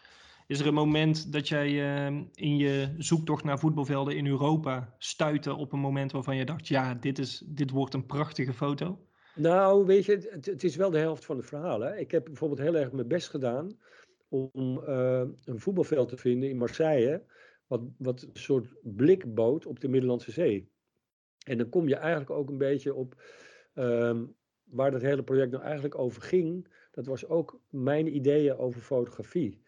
Is 0.47 0.61
er 0.61 0.67
een 0.67 0.75
moment 0.75 1.33
dat 1.33 1.49
jij 1.49 1.71
uh, 1.71 2.21
in 2.35 2.57
je 2.57 2.95
zoektocht 2.99 3.45
naar 3.45 3.59
voetbalvelden 3.59 4.17
in 4.17 4.27
Europa 4.27 4.95
stuitte 4.99 5.55
op 5.55 5.73
een 5.73 5.79
moment 5.79 6.13
waarvan 6.13 6.37
je 6.37 6.45
dacht, 6.45 6.69
ja, 6.69 6.95
dit, 6.95 7.19
is, 7.19 7.45
dit 7.47 7.71
wordt 7.71 7.95
een 7.95 8.07
prachtige 8.07 8.53
foto? 8.53 8.99
Nou, 9.35 9.87
weet 9.87 10.05
je, 10.05 10.29
het, 10.41 10.65
is 10.65 10.77
wel 10.77 10.91
de 10.91 10.99
helft 10.99 11.25
van 11.25 11.37
het 11.37 11.47
verhaal. 11.47 11.81
Hè? 11.81 11.97
Ik 11.97 12.11
heb 12.11 12.25
bijvoorbeeld 12.25 12.61
heel 12.61 12.77
erg 12.77 12.93
mijn 12.93 13.09
best 13.09 13.29
gedaan 13.29 13.79
om 14.29 14.83
uh, 14.89 15.23
een 15.45 15.61
voetbalveld 15.61 16.09
te 16.09 16.17
vinden 16.17 16.49
in 16.49 16.57
Marseille, 16.57 17.23
wat, 17.67 17.81
wat 17.99 18.23
een 18.23 18.31
soort 18.33 18.75
blik 18.83 19.35
bood 19.35 19.67
op 19.67 19.81
de 19.81 19.89
Middellandse 19.89 20.33
Zee. 20.33 20.73
En 21.47 21.59
dan 21.59 21.69
kom 21.69 21.89
je 21.89 21.97
eigenlijk 21.97 22.31
ook 22.31 22.49
een 22.49 22.59
beetje 22.59 22.95
op 22.95 23.23
um, 23.75 24.35
waar 24.65 24.91
dat 24.91 25.03
hele 25.03 25.23
project 25.23 25.51
nou 25.51 25.65
eigenlijk 25.65 25.99
over 25.99 26.23
ging. 26.23 26.69
Dat 26.91 27.07
was 27.07 27.29
ook 27.29 27.61
mijn 27.69 28.15
ideeën 28.17 28.57
over 28.57 28.81
fotografie. 28.81 29.63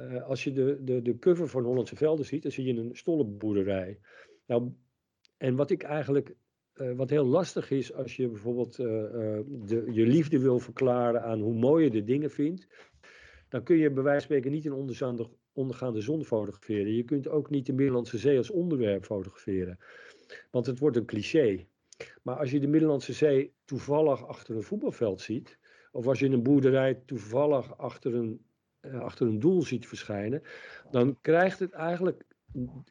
Uh, 0.00 0.22
als 0.22 0.44
je 0.44 0.52
de, 0.52 0.78
de, 0.84 1.02
de 1.02 1.18
cover 1.18 1.48
van 1.48 1.64
Hollandse 1.64 1.96
Velden 1.96 2.24
ziet, 2.24 2.42
dan 2.42 2.52
zie 2.52 2.64
je 2.64 2.80
een 2.80 2.96
stollenboerderij. 2.96 3.98
Nou, 4.46 4.72
en 5.36 5.56
wat 5.56 5.70
ik 5.70 5.82
eigenlijk, 5.82 6.34
uh, 6.74 6.92
wat 6.92 7.10
heel 7.10 7.24
lastig 7.24 7.70
is 7.70 7.92
als 7.92 8.16
je 8.16 8.28
bijvoorbeeld 8.28 8.78
uh, 8.78 8.86
de, 9.46 9.88
je 9.90 10.06
liefde 10.06 10.38
wil 10.38 10.58
verklaren 10.58 11.22
aan 11.22 11.40
hoe 11.40 11.54
mooi 11.54 11.84
je 11.84 11.90
de 11.90 12.04
dingen 12.04 12.30
vindt, 12.30 12.66
dan 13.48 13.62
kun 13.62 13.76
je 13.76 13.90
bij 13.90 14.02
wijze 14.02 14.26
van 14.26 14.36
spreken 14.36 14.50
niet 14.50 14.64
een 14.64 15.28
ondergaande, 15.52 16.00
zon 16.00 16.24
fotograferen. 16.24 16.94
Je 16.94 17.04
kunt 17.04 17.28
ook 17.28 17.50
niet 17.50 17.66
de 17.66 17.72
Middellandse 17.72 18.18
Zee 18.18 18.36
als 18.36 18.50
onderwerp 18.50 19.04
fotograferen, 19.04 19.78
want 20.50 20.66
het 20.66 20.78
wordt 20.78 20.96
een 20.96 21.06
cliché. 21.06 21.66
Maar 22.22 22.36
als 22.36 22.50
je 22.50 22.60
de 22.60 22.66
Middellandse 22.66 23.12
Zee 23.12 23.52
toevallig 23.64 24.26
achter 24.26 24.56
een 24.56 24.62
voetbalveld 24.62 25.20
ziet, 25.20 25.58
of 25.92 26.06
als 26.06 26.18
je 26.18 26.28
een 26.28 26.42
boerderij 26.42 27.02
toevallig 27.06 27.78
achter 27.78 28.14
een 28.14 28.46
achter 28.80 29.26
een 29.26 29.38
doel 29.38 29.62
ziet 29.62 29.86
verschijnen, 29.86 30.42
dan 30.90 31.18
krijgt 31.20 31.58
het 31.58 31.72
eigenlijk 31.72 32.24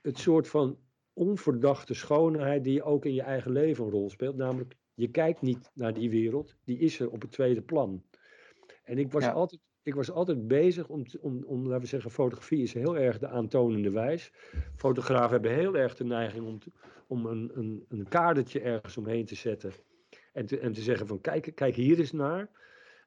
het 0.02 0.18
soort 0.18 0.48
van 0.48 0.78
onverdachte 1.14 1.94
schoonheid 1.94 2.64
die 2.64 2.84
ook 2.84 3.06
in 3.06 3.14
je 3.14 3.22
eigen 3.22 3.52
leven 3.52 3.86
een 3.86 3.92
rol 3.92 4.10
speelt. 4.10 4.36
Namelijk, 4.36 4.76
je 4.94 5.08
kijkt 5.08 5.42
niet 5.42 5.72
naar 5.74 5.94
die 5.94 6.10
wereld, 6.10 6.56
die 6.64 6.78
is 6.78 7.00
er 7.00 7.10
op 7.10 7.22
het 7.22 7.32
tweede 7.32 7.62
plan. 7.62 8.04
En 8.84 8.98
ik 8.98 9.12
was, 9.12 9.24
ja. 9.24 9.32
altijd, 9.32 9.62
ik 9.84 9.96
was 9.96 10.12
altijd 10.12 10.48
bezig 10.48 10.88
om, 10.88 11.06
om, 11.20 11.44
om, 11.44 11.64
laten 11.64 11.82
we 11.82 11.88
zeggen, 11.88 12.12
fotografie 12.12 12.64
is 12.64 12.74
heel 12.74 12.98
erg 12.98 13.20
de 13.20 13.28
aantonende 13.28 13.92
wijs. 13.92 14.32
Fotografen 14.76 15.32
hebben 15.32 15.52
heel 15.52 15.78
erg 15.78 15.96
de 15.96 16.04
neiging 16.04 16.46
om, 16.46 16.60
te, 16.60 16.72
om 17.08 17.26
een, 17.26 17.52
een, 17.54 17.86
een 17.88 18.08
kadertje 18.08 18.60
ergens 18.60 18.98
omheen 18.98 19.26
te 19.26 19.36
zetten. 19.36 19.72
En 20.34 20.46
te, 20.46 20.60
en 20.60 20.74
te 20.74 20.82
zeggen 20.82 21.08
van, 21.08 21.22
kijk, 21.22 21.52
kijk 21.56 21.76
hier 21.76 22.00
eens 22.00 22.12
naar. 22.12 22.50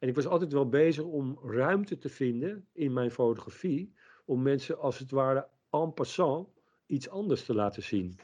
En 0.01 0.09
ik 0.09 0.15
was 0.15 0.27
altijd 0.27 0.53
wel 0.53 0.69
bezig 0.69 1.05
om 1.05 1.39
ruimte 1.45 1.99
te 1.99 2.09
vinden 2.09 2.67
in 2.73 2.93
mijn 2.93 3.11
fotografie. 3.11 3.95
Om 4.25 4.43
mensen 4.43 4.79
als 4.79 4.99
het 4.99 5.11
ware 5.11 5.49
en 5.71 5.95
passant 5.95 6.49
iets 6.87 7.09
anders 7.09 7.45
te 7.45 7.55
laten 7.55 7.83
zien. 7.83 8.19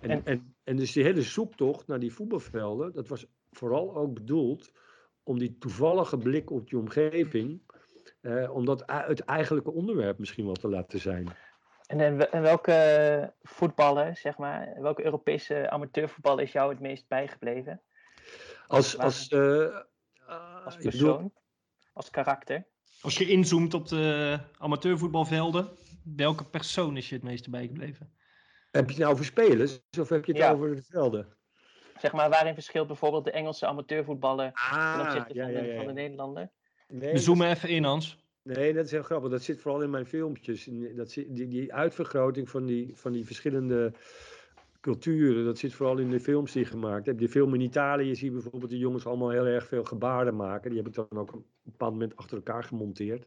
En, 0.00 0.10
en, 0.10 0.24
en, 0.24 0.54
en 0.64 0.76
dus 0.76 0.92
die 0.92 1.04
hele 1.04 1.22
zoektocht 1.22 1.86
naar 1.86 1.98
die 1.98 2.12
voetbalvelden, 2.12 2.92
dat 2.92 3.08
was 3.08 3.26
vooral 3.50 3.96
ook 3.96 4.14
bedoeld 4.14 4.72
om 5.22 5.38
die 5.38 5.58
toevallige 5.58 6.18
blik 6.18 6.50
op 6.50 6.68
die 6.68 6.78
omgeving, 6.78 7.60
eh, 8.20 8.54
om 8.54 8.64
dat 8.64 8.82
het 8.86 9.20
eigenlijke 9.20 9.72
onderwerp 9.72 10.18
misschien 10.18 10.44
wel 10.44 10.54
te 10.54 10.68
laten 10.68 11.00
zijn. 11.00 11.28
En, 11.86 12.30
en 12.30 12.42
welke 12.42 13.32
voetballen, 13.42 14.16
zeg 14.16 14.38
maar, 14.38 14.76
welke 14.80 15.04
Europese 15.04 15.70
amateurvoetbal 15.70 16.38
is 16.38 16.52
jou 16.52 16.70
het 16.70 16.80
meest 16.80 17.08
bijgebleven? 17.08 17.80
Als, 18.66 18.98
als, 18.98 19.30
uh, 19.30 19.76
als 20.64 20.76
persoon, 20.76 21.16
bedoel... 21.16 21.32
als 21.92 22.10
karakter. 22.10 22.66
Als 23.00 23.18
je 23.18 23.28
inzoomt 23.28 23.74
op 23.74 23.88
de 23.88 24.38
amateurvoetbalvelden, 24.58 25.68
welke 26.16 26.44
persoon 26.44 26.96
is 26.96 27.08
je 27.08 27.14
het 27.14 27.24
meeste 27.24 27.50
bijgebleven? 27.50 28.12
Heb 28.70 28.84
je 28.84 28.90
het 28.90 28.98
nou 28.98 29.12
over 29.12 29.24
spelers 29.24 29.80
of 30.00 30.08
heb 30.08 30.24
je 30.24 30.32
het 30.32 30.40
ja. 30.40 30.52
over 30.52 30.74
de 30.74 30.82
velden? 30.82 31.36
Zeg 31.98 32.12
maar, 32.12 32.30
waarin 32.30 32.54
verschilt 32.54 32.86
bijvoorbeeld 32.86 33.24
de 33.24 33.30
Engelse 33.30 33.66
amateurvoetballer 33.66 34.50
ah, 34.52 34.92
ten 34.92 35.06
opzichte 35.06 35.34
ja, 35.34 35.44
van, 35.44 35.52
de, 35.52 35.68
ja, 35.68 35.76
van 35.76 35.86
de 35.86 35.92
Nederlander? 35.92 36.50
Nee, 36.88 37.12
We 37.12 37.18
zoomen 37.18 37.50
even 37.50 37.68
in, 37.68 37.84
Hans. 37.84 38.18
Nee, 38.42 38.72
dat 38.72 38.84
is 38.84 38.90
heel 38.90 39.02
grappig. 39.02 39.30
Dat 39.30 39.42
zit 39.42 39.60
vooral 39.60 39.82
in 39.82 39.90
mijn 39.90 40.06
filmpjes. 40.06 40.68
Dat 40.96 41.10
zit, 41.10 41.36
die, 41.36 41.48
die 41.48 41.74
uitvergroting 41.74 42.50
van 42.50 42.66
die, 42.66 42.96
van 42.96 43.12
die 43.12 43.26
verschillende 43.26 43.92
culturen, 44.84 45.44
dat 45.44 45.58
zit 45.58 45.74
vooral 45.74 45.98
in 45.98 46.10
de 46.10 46.20
films 46.20 46.52
die 46.52 46.62
je 46.62 46.68
gemaakt 46.68 47.06
hebt. 47.06 47.18
Die 47.18 47.28
film 47.28 47.54
in 47.54 47.60
Italië 47.60 48.14
zie 48.14 48.26
je 48.26 48.32
bijvoorbeeld 48.32 48.70
de 48.70 48.78
jongens 48.78 49.06
allemaal 49.06 49.30
heel 49.30 49.46
erg 49.46 49.66
veel 49.66 49.84
gebaren 49.84 50.36
maken. 50.36 50.70
Die 50.70 50.78
heb 50.78 50.88
ik 50.88 50.94
dan 50.94 51.06
ook 51.10 51.32
op 51.32 51.34
een 51.34 51.44
bepaald 51.62 51.92
moment 51.92 52.16
achter 52.16 52.36
elkaar 52.36 52.64
gemonteerd. 52.64 53.26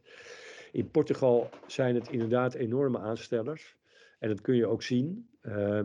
In 0.72 0.90
Portugal 0.90 1.48
zijn 1.66 1.94
het 1.94 2.10
inderdaad 2.10 2.54
enorme 2.54 2.98
aanstellers. 2.98 3.76
En 4.18 4.28
dat 4.28 4.40
kun 4.40 4.56
je 4.56 4.66
ook 4.66 4.82
zien, 4.82 5.28
uh, 5.42 5.80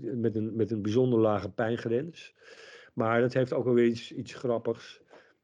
met, 0.00 0.36
een, 0.36 0.56
met 0.56 0.70
een 0.70 0.82
bijzonder 0.82 1.18
lage 1.18 1.50
pijngrens. 1.50 2.34
Maar 2.94 3.20
dat 3.20 3.32
heeft 3.32 3.52
ook 3.52 3.64
wel 3.64 3.74
weer 3.74 3.86
iets, 3.86 4.12
iets 4.12 4.34
grappigs. 4.34 5.00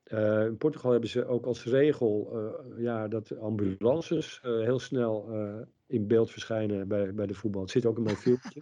Uh, 0.06 0.44
in 0.44 0.56
Portugal 0.56 0.90
hebben 0.90 1.10
ze 1.10 1.26
ook 1.26 1.46
als 1.46 1.64
regel 1.64 2.30
uh, 2.32 2.82
ja, 2.82 3.08
dat 3.08 3.38
ambulances 3.38 4.40
heel 4.42 4.78
snel 4.78 5.28
in 5.86 6.06
beeld 6.06 6.30
verschijnen 6.30 6.88
bij, 6.88 7.14
bij 7.14 7.26
de 7.26 7.34
voetbal. 7.34 7.62
Het 7.62 7.70
zit 7.70 7.86
ook 7.86 7.96
in 7.96 8.02
mijn 8.02 8.16
filmpje. 8.16 8.60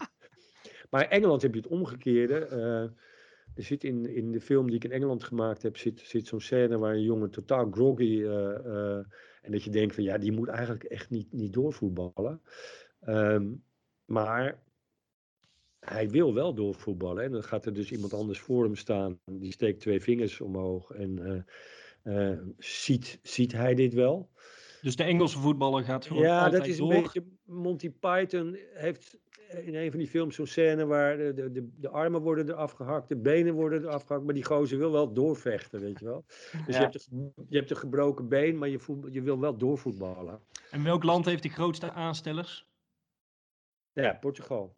Maar 0.93 1.03
in 1.03 1.11
Engeland 1.11 1.43
heb 1.43 1.55
je 1.55 1.61
het 1.61 1.71
omgekeerde. 1.71 2.49
Uh, 2.51 2.83
er 3.55 3.63
zit 3.63 3.85
in, 3.85 4.15
in 4.15 4.33
de 4.33 4.41
film 4.41 4.67
die 4.67 4.77
ik 4.77 4.85
in 4.85 4.93
Engeland 4.93 5.25
gemaakt 5.25 5.63
heb, 5.63 5.77
zit, 5.77 6.01
zit 6.01 6.27
zo'n 6.27 6.41
scène 6.41 6.79
waar 6.79 6.95
een 6.95 7.03
jongen 7.03 7.31
totaal 7.31 7.71
groggy. 7.71 8.03
Uh, 8.03 8.31
uh, 8.67 8.97
en 9.43 9.53
dat 9.53 9.63
je 9.63 9.71
denkt 9.71 9.95
van 9.95 10.05
ja, 10.05 10.19
die 10.19 10.33
moet 10.33 10.49
eigenlijk 10.49 10.85
echt 10.85 11.11
niet, 11.11 11.33
niet 11.33 11.53
doorvoetballen. 11.53 12.41
Um, 13.09 13.65
maar 14.05 14.63
hij 15.81 16.11
wil 16.11 16.35
wel 16.35 16.55
doorvoetballen. 16.55 17.25
En 17.25 17.33
dan 17.33 17.43
gaat 17.43 17.67
er 17.67 17.73
dus 17.73 17.93
iemand 17.93 18.15
anders 18.15 18.41
voor 18.41 18.65
hem 18.65 18.77
staan. 18.77 19.19
Die 19.25 19.53
steekt 19.53 19.81
twee 19.81 20.01
vingers 20.01 20.41
omhoog. 20.41 20.91
En 20.91 21.45
eh, 22.03 22.39
ziet, 22.59 23.19
ziet 23.23 23.53
hij 23.53 23.75
dit 23.75 23.95
wel. 23.95 24.31
Dus 24.83 24.97
de 24.97 25.03
Engelse 25.03 25.39
voetballer 25.39 25.85
gaat 25.85 26.07
gewoon 26.07 26.23
Ja, 26.23 26.49
dat 26.49 26.67
is 26.67 26.79
een 26.79 26.89
beetje. 26.89 27.25
Monty 27.45 27.91
Python 27.91 28.59
heeft 28.75 29.19
in 29.55 29.75
een 29.75 29.91
van 29.91 29.99
die 29.99 30.09
films 30.09 30.35
zo'n 30.35 30.47
scène 30.47 30.87
waar 30.87 31.17
de, 31.17 31.51
de, 31.53 31.69
de, 31.79 31.89
armen 31.89 32.21
worden 32.21 32.49
eraf 32.49 32.73
gehakt, 32.73 33.09
de 33.09 33.17
benen 33.17 33.55
worden 33.55 33.83
eraf 33.83 34.03
gehakt, 34.03 34.25
maar 34.25 34.35
die 34.35 34.45
gozer 34.45 34.79
wil 34.79 34.93
wel 34.93 35.13
doorvechten, 35.13 35.81
weet 35.81 35.99
je 35.99 36.05
wel. 36.05 36.25
Dus 36.27 36.51
Ja. 36.51 36.63
je, 36.67 36.79
hebt 36.79 37.09
een, 37.11 37.33
je 37.49 37.57
hebt 37.57 37.71
een 37.71 37.77
gebroken 37.77 38.29
been, 38.29 38.59
maar 38.59 38.69
je, 38.69 38.79
voet, 38.79 39.07
je 39.11 39.23
wil 39.23 39.41
wel 39.41 39.57
doorvoetballen. 39.57 40.41
En 40.71 40.85
welk 40.85 41.03
land 41.03 41.25
heeft 41.25 41.43
de 41.43 41.49
grootste 41.49 41.93
aanstellers? 41.93 42.67
Ja, 43.93 44.13
Portugal. 44.13 44.77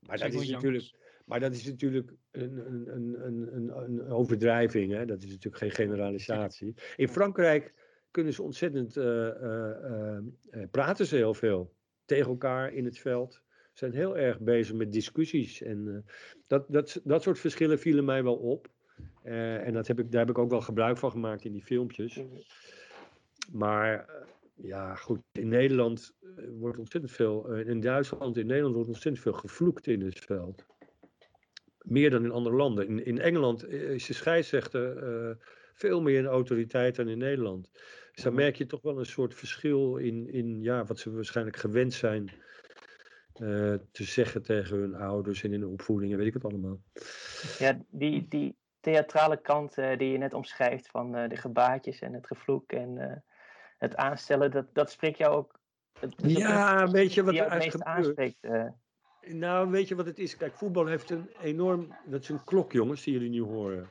Maar 0.00 0.18
dat 0.18 0.32
is 0.32 0.50
natuurlijk, 0.50 0.94
maar 1.24 1.40
dat 1.40 1.52
is 1.52 1.64
natuurlijk 1.64 2.12
een, 2.30 2.58
een, 2.94 3.26
een, 3.26 3.76
een, 3.76 4.08
overdrijving. 4.08 4.92
Hè? 4.92 5.06
Dat 5.06 5.22
is 5.22 5.30
natuurlijk 5.30 5.56
geen 5.56 5.70
generalisatie. 5.70 6.74
In 6.96 7.08
Frankrijk 7.08 7.74
kunnen 8.10 8.32
ze 8.32 8.42
ontzettend 8.42 8.96
eh, 8.96 9.28
eh, 9.28 9.84
eh, 9.84 10.16
eh, 10.50 10.70
praten 10.70 11.06
ze 11.06 11.16
heel 11.16 11.34
veel 11.34 11.74
tegen 12.04 12.30
elkaar 12.30 12.72
in 12.72 12.84
het 12.84 12.98
veld. 12.98 13.42
Zijn 13.74 13.92
heel 13.92 14.16
erg 14.16 14.40
bezig 14.40 14.74
met 14.74 14.92
discussies. 14.92 15.62
En 15.62 15.88
eh, 15.88 16.14
dat, 16.46 16.64
dat, 16.68 17.00
dat 17.04 17.22
soort 17.22 17.38
verschillen 17.38 17.78
vielen 17.78 18.04
mij 18.04 18.22
wel 18.22 18.36
op. 18.36 18.68
Eh, 19.22 19.66
en 19.66 19.72
dat 19.72 19.86
heb 19.86 19.98
ik, 19.98 20.10
daar 20.10 20.20
heb 20.20 20.30
ik 20.30 20.38
ook 20.38 20.50
wel 20.50 20.60
gebruik 20.60 20.98
van 20.98 21.10
gemaakt 21.10 21.44
in 21.44 21.52
die 21.52 21.62
filmpjes. 21.62 22.20
Maar 23.52 24.08
eh, 24.08 24.26
ja, 24.54 24.94
goed, 24.94 25.20
in 25.32 25.48
Nederland 25.48 26.14
wordt 26.58 26.78
ontzettend 26.78 27.12
veel, 27.12 27.52
in 27.54 27.80
Duitsland, 27.80 28.36
in 28.36 28.46
Nederland 28.46 28.74
wordt 28.74 28.88
ontzettend 28.88 29.22
veel 29.22 29.32
gevloekt 29.32 29.86
in 29.86 30.00
het 30.00 30.18
veld. 30.18 30.66
Meer 31.78 32.10
dan 32.10 32.24
in 32.24 32.30
andere 32.30 32.56
landen. 32.56 32.86
In, 32.86 33.04
in 33.04 33.20
Engeland 33.20 33.68
is 33.68 34.06
de 34.06 34.12
scheidsrechter 34.12 35.38
veel 35.74 36.00
meer 36.00 36.18
een 36.18 36.26
autoriteit 36.26 36.96
dan 36.96 37.08
in 37.08 37.18
Nederland. 37.18 37.70
Dus 38.12 38.24
daar 38.24 38.34
merk 38.34 38.56
je 38.56 38.66
toch 38.66 38.82
wel 38.82 38.98
een 38.98 39.06
soort 39.06 39.34
verschil 39.34 39.96
in, 39.96 40.32
in 40.32 40.62
ja, 40.62 40.84
wat 40.84 40.98
ze 40.98 41.12
waarschijnlijk 41.14 41.56
gewend 41.56 41.92
zijn 41.92 42.30
eh, 43.34 43.74
te 43.92 44.04
zeggen 44.04 44.42
tegen 44.42 44.76
hun 44.78 44.94
ouders 44.94 45.42
en 45.44 45.52
in 45.52 45.60
de 45.60 45.68
opvoeding 45.68 46.12
en 46.12 46.18
weet 46.18 46.26
ik 46.26 46.34
het 46.34 46.44
allemaal. 46.44 46.80
Ja, 47.58 47.78
die, 47.90 48.28
die 48.28 48.56
theatrale 48.80 49.40
kant 49.40 49.78
eh, 49.78 49.98
die 49.98 50.10
je 50.10 50.18
net 50.18 50.34
omschrijft 50.34 50.88
van 50.88 51.16
eh, 51.16 51.28
de 51.28 51.36
gebaartjes 51.36 52.00
en 52.00 52.12
het 52.12 52.26
gevloek 52.26 52.72
en 52.72 52.98
eh, 53.10 53.16
het 53.78 53.96
aanstellen, 53.96 54.50
dat, 54.50 54.74
dat 54.74 54.90
spreekt 54.90 55.18
jou 55.18 55.34
ook. 55.34 55.58
het- 56.00 56.14
Ja, 56.16 56.82
een- 56.82 56.90
weet 56.90 57.14
je 57.14 57.22
wat 57.24 57.34
er 57.34 57.50
het 57.52 57.62
meest 57.62 57.82
aanspreekt. 57.82 58.44
eh. 58.44 58.66
Nou, 59.26 59.70
weet 59.70 59.88
je 59.88 59.94
wat 59.94 60.06
het 60.06 60.18
is? 60.18 60.36
Kijk, 60.36 60.54
voetbal 60.54 60.86
heeft 60.86 61.10
een 61.10 61.28
enorm. 61.42 61.96
Dat 62.06 62.20
is 62.22 62.28
een 62.28 62.44
klok, 62.44 62.72
jongens, 62.72 63.02
die 63.02 63.12
jullie 63.12 63.30
nu 63.30 63.40
horen. 63.42 63.88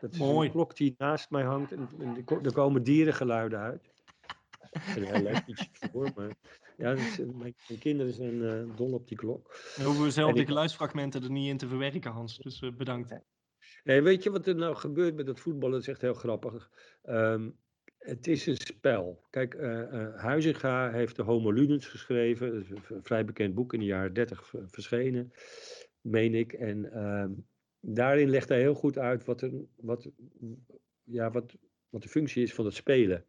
Dat 0.00 0.12
is 0.12 0.18
Mooi. 0.18 0.46
een 0.46 0.52
klok 0.52 0.76
die 0.76 0.94
naast 0.98 1.30
mij 1.30 1.42
hangt 1.42 1.72
en, 1.72 1.88
en 2.00 2.16
er 2.16 2.24
ko- 2.24 2.40
er 2.42 2.52
komen 2.52 2.82
dierengeluiden 2.82 3.58
uit. 3.58 3.92
Er 4.70 5.02
heel 5.06 5.22
leuk 5.22 5.46
iets 5.46 5.68
voor, 5.92 6.12
maar 6.16 6.30
ja, 6.80 6.94
eh, 6.94 7.18
mijn, 7.18 7.54
mijn 7.68 7.78
kinderen 7.80 8.12
zijn 8.12 8.44
eh, 8.44 8.76
dol 8.76 8.92
op 8.92 9.08
die 9.08 9.16
klok. 9.16 9.72
Dan 9.76 9.84
hoeven 9.86 10.04
we 10.04 10.10
zelf 10.10 10.32
de 10.34 10.44
geluidsfragmenten 10.44 11.22
er 11.22 11.30
niet 11.30 11.48
in 11.48 11.56
te 11.56 11.68
verwerken, 11.68 12.10
Hans. 12.10 12.38
Dus 12.38 12.60
eh, 12.60 12.72
bedankt. 12.72 13.14
Nee, 13.84 14.02
weet 14.02 14.22
je 14.22 14.30
wat 14.30 14.46
er 14.46 14.54
nou 14.54 14.76
gebeurt 14.76 15.14
met 15.14 15.26
dat 15.26 15.40
voetballen? 15.40 15.72
Dat 15.72 15.82
is 15.82 15.88
echt 15.88 16.00
heel 16.00 16.14
grappig. 16.14 16.70
Ehm, 17.02 17.50
het 17.98 18.26
is 18.26 18.46
een 18.46 18.56
spel. 18.56 19.26
Kijk, 19.30 19.56
Huizinga 20.16 20.90
heeft 20.90 21.16
de 21.16 21.22
Homo 21.22 21.52
Ludens 21.52 21.86
geschreven. 21.86 22.52
Dat 22.52 22.62
is 22.62 22.70
een 22.70 23.02
vrij 23.04 23.24
bekend 23.24 23.54
boek 23.54 23.72
in 23.72 23.78
de 23.80 23.86
jaren 23.86 24.12
30 24.12 24.46
v- 24.46 24.54
verschenen, 24.66 25.32
meen 26.00 26.34
ik. 26.34 26.52
En 26.52 26.92
ehm, 26.92 27.32
daarin 27.80 28.30
legt 28.30 28.48
hij 28.48 28.58
heel 28.60 28.74
goed 28.74 28.98
uit 28.98 29.24
wat, 29.24 29.40
er, 29.42 29.52
wat, 29.76 30.10
ja, 31.04 31.30
wat, 31.30 31.56
wat 31.88 32.02
de 32.02 32.08
functie 32.08 32.42
is 32.42 32.54
van 32.54 32.64
het 32.64 32.74
spelen. 32.74 33.24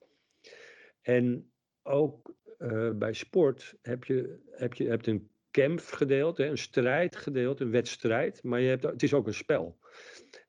En 1.01 1.51
ook 1.83 2.35
eh, 2.62 2.89
bij 2.95 3.14
sport 3.14 3.76
heb 3.82 4.03
je, 4.03 4.39
heb 4.51 4.74
je 4.74 4.88
hebt 4.88 5.07
een 5.07 5.30
kampgedeelte, 5.51 6.45
een 6.45 6.57
strijdgedeelte, 6.57 7.64
een 7.64 7.72
wedstrijd. 7.72 8.43
Maar 8.43 8.62
je 8.62 8.68
hebt, 8.68 8.84
het 8.84 9.03
is 9.03 9.14
ook 9.14 9.28
een 9.28 9.34
spel. 9.34 9.80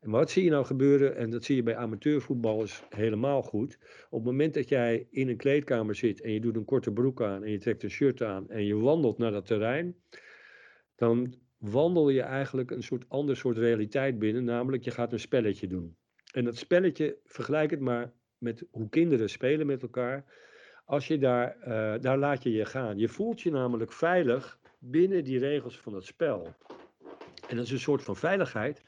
En 0.01 0.11
wat 0.11 0.31
zie 0.31 0.45
je 0.45 0.51
nou 0.51 0.65
gebeuren, 0.65 1.17
en 1.17 1.31
dat 1.31 1.45
zie 1.45 1.57
je 1.57 1.63
bij 1.63 1.77
amateurvoetballers 1.77 2.83
helemaal 2.89 3.43
goed. 3.43 3.79
Op 4.11 4.19
het 4.19 4.25
moment 4.25 4.55
dat 4.55 4.69
jij 4.69 5.07
in 5.11 5.29
een 5.29 5.37
kleedkamer 5.37 5.95
zit 5.95 6.21
en 6.21 6.33
je 6.33 6.41
doet 6.41 6.57
een 6.57 6.65
korte 6.65 6.93
broek 6.93 7.23
aan 7.23 7.45
en 7.45 7.51
je 7.51 7.59
trekt 7.59 7.83
een 7.83 7.91
shirt 7.91 8.23
aan 8.23 8.51
en 8.51 8.65
je 8.65 8.77
wandelt 8.77 9.19
naar 9.19 9.31
dat 9.31 9.47
terrein, 9.47 9.97
dan 10.97 11.35
wandel 11.59 12.09
je 12.09 12.23
eigenlijk 12.23 12.71
een 12.71 12.83
soort 12.83 13.05
ander 13.09 13.37
soort 13.37 13.57
realiteit 13.57 14.19
binnen, 14.19 14.45
namelijk 14.45 14.85
je 14.85 14.91
gaat 14.91 15.13
een 15.13 15.21
spelletje 15.21 15.67
doen. 15.67 15.97
En 16.33 16.45
dat 16.45 16.57
spelletje, 16.57 17.19
vergelijk 17.25 17.71
het 17.71 17.81
maar 17.81 18.13
met 18.39 18.65
hoe 18.71 18.89
kinderen 18.89 19.31
spelen 19.31 19.67
met 19.67 19.83
elkaar. 19.83 20.25
Als 20.85 21.07
je 21.07 21.19
daar, 21.19 21.57
eh, 21.61 22.01
daar 22.01 22.19
laat 22.19 22.43
je 22.43 22.53
je 22.53 22.65
gaan. 22.65 22.99
Je 22.99 23.09
voelt 23.09 23.41
je 23.41 23.51
namelijk 23.51 23.93
veilig 23.93 24.59
binnen 24.79 25.25
die 25.25 25.39
regels 25.39 25.79
van 25.79 25.95
het 25.95 26.05
spel. 26.05 26.55
En 27.49 27.57
dat 27.57 27.65
is 27.65 27.73
een 27.73 27.79
soort 27.79 28.03
van 28.03 28.17
veiligheid 28.17 28.83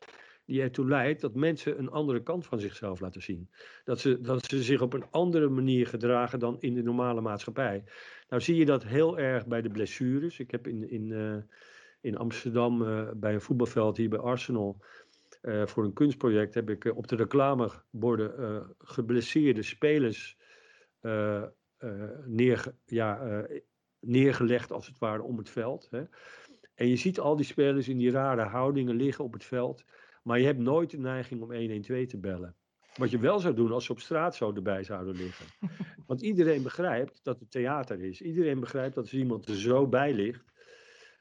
die 0.47 0.63
ertoe 0.63 0.89
leidt 0.89 1.21
dat 1.21 1.35
mensen 1.35 1.79
een 1.79 1.91
andere 1.91 2.23
kant 2.23 2.47
van 2.47 2.61
zichzelf 2.61 3.01
laten 3.01 3.23
zien. 3.23 3.51
Dat 3.85 4.01
ze, 4.01 4.21
dat 4.21 4.45
ze 4.45 4.63
zich 4.63 4.81
op 4.81 4.93
een 4.93 5.05
andere 5.11 5.49
manier 5.49 5.87
gedragen 5.87 6.39
dan 6.39 6.57
in 6.61 6.75
de 6.75 6.83
normale 6.83 7.21
maatschappij. 7.21 7.85
Nou 8.29 8.43
zie 8.43 8.57
je 8.57 8.65
dat 8.65 8.85
heel 8.85 9.19
erg 9.19 9.47
bij 9.47 9.63
de 9.63 9.71
blessures. 9.71 10.39
Ik 10.39 10.51
heb 10.51 10.67
in, 10.67 10.91
in, 10.91 11.13
eh, 11.13 11.37
in 12.01 12.17
Amsterdam 12.17 12.83
eh, 12.83 13.11
bij 13.17 13.35
een 13.35 13.41
voetbalveld 13.41 13.97
hier 13.97 14.09
bij 14.09 14.19
Arsenal 14.19 14.83
voor 15.65 15.85
een 15.85 15.93
kunstproject 15.93 16.55
heb 16.55 16.71
ik 16.71 16.97
op 16.97 17.09
de 17.09 17.17
reclameborden 17.17 18.67
geblesseerde 18.79 19.63
spelers 19.63 20.37
neerge, 22.25 22.75
ja, 22.85 23.21
eh, 23.21 23.61
neergelegd 24.01 24.73
als 24.73 24.87
het 24.87 24.99
ware 24.99 25.23
om 25.23 25.39
het 25.39 25.51
veld. 25.51 25.89
Hè. 25.91 26.03
En 26.75 26.89
je 26.89 26.97
ziet 26.97 27.21
al 27.21 27.37
die 27.37 27.47
spelers 27.47 27.89
in 27.89 27.99
die 27.99 28.11
rare 28.11 28.43
houdingen 28.43 28.97
liggen 28.97 29.25
op 29.25 29.33
het 29.33 29.45
veld. 29.45 29.85
Maar 30.23 30.39
je 30.39 30.47
hebt 30.47 30.59
nooit 30.59 30.91
de 30.91 30.99
neiging 30.99 31.43
om 31.43 31.53
112 31.53 32.07
te 32.07 32.19
bellen. 32.19 32.57
Wat 32.97 33.11
je 33.11 33.19
wel 33.19 33.39
zou 33.39 33.55
doen 33.55 33.73
als 33.73 33.85
ze 33.85 33.93
op 33.93 34.01
straat 34.01 34.35
zo 34.35 34.53
erbij 34.53 34.85
zouden 34.85 35.17
liggen. 35.17 35.47
Want 36.07 36.23
iedereen 36.23 36.63
begrijpt 36.63 37.21
dat 37.23 37.41
het 37.41 37.51
theater 37.51 38.01
is. 38.01 38.23
Iedereen 38.23 38.61
begrijpt 38.61 38.95
dat 38.95 39.05
als 39.05 39.15
iemand 39.15 39.49
er 39.49 39.57
zo 39.57 39.87
bij 39.87 40.15
ligt. 40.15 40.53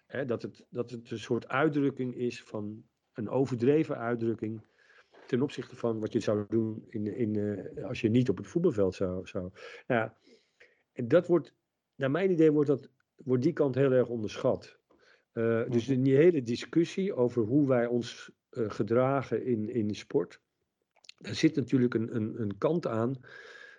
Hè, 0.08 0.26
dat, 0.26 0.42
het, 0.42 0.66
dat 0.70 0.92
het 0.92 1.12
een 1.12 1.20
soort 1.20 1.48
uitdrukking 1.48 2.16
is 2.16 2.44
van 2.44 2.84
een 3.14 3.30
overdreven 3.30 3.98
uitdrukking. 3.98 4.62
Ten 5.28 5.42
opzichte 5.42 5.76
van 5.76 6.00
wat 6.00 6.14
je 6.14 6.20
zou 6.20 6.46
doen 6.50 6.86
in, 6.90 7.18
in, 7.18 7.36
eh, 7.36 7.86
als 7.86 8.02
je 8.02 8.10
niet 8.10 8.30
op 8.30 8.38
het 8.38 8.48
voetbalveld 8.48 8.96
zou. 8.96 9.28
zou. 9.28 9.50
Nou, 9.88 10.10
en 10.94 11.08
dat 11.08 11.28
wordt, 11.28 11.54
naar 11.96 12.12
mijn 12.12 12.32
idee, 12.32 12.52
wordt, 12.52 12.70
dat, 12.70 12.90
wordt 13.16 13.44
die 13.44 13.54
kant 13.54 13.76
heel 13.76 13.92
erg 13.92 14.08
onderschat. 14.08 14.78
Uh, 15.34 15.70
dus 15.70 15.90
in 15.90 16.04
die 16.04 16.16
hele 16.16 16.44
discussie 16.44 17.14
over 17.14 17.44
hoe 17.44 17.68
wij 17.68 17.86
ons 17.86 18.32
uh, 18.52 18.70
gedragen 18.70 19.46
in, 19.46 19.70
in 19.70 19.88
de 19.88 19.94
sport, 19.94 20.42
daar 21.18 21.36
zit 21.36 21.56
natuurlijk 21.56 21.94
een, 21.94 22.16
een, 22.16 22.42
een 22.42 22.58
kant 22.58 22.88
aan 22.88 23.16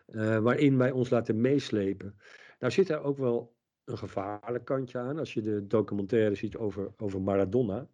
uh, 0.07 0.39
waarin 0.39 0.79
wij 0.79 0.91
ons 0.91 1.11
laten 1.11 1.41
meeslepen. 1.41 2.19
Nou 2.59 2.73
zit 2.73 2.87
daar 2.87 3.03
ook 3.03 3.19
wel 3.19 3.55
een 3.85 3.99
gevaarlijk 3.99 4.65
kantje 4.65 4.99
aan. 4.99 5.19
Als 5.19 5.35
je 5.35 5.41
de 5.41 5.67
documentaire 5.67 6.35
ziet 6.35 6.57
over, 6.57 6.93
over 6.97 7.21
Maradona, 7.21 7.89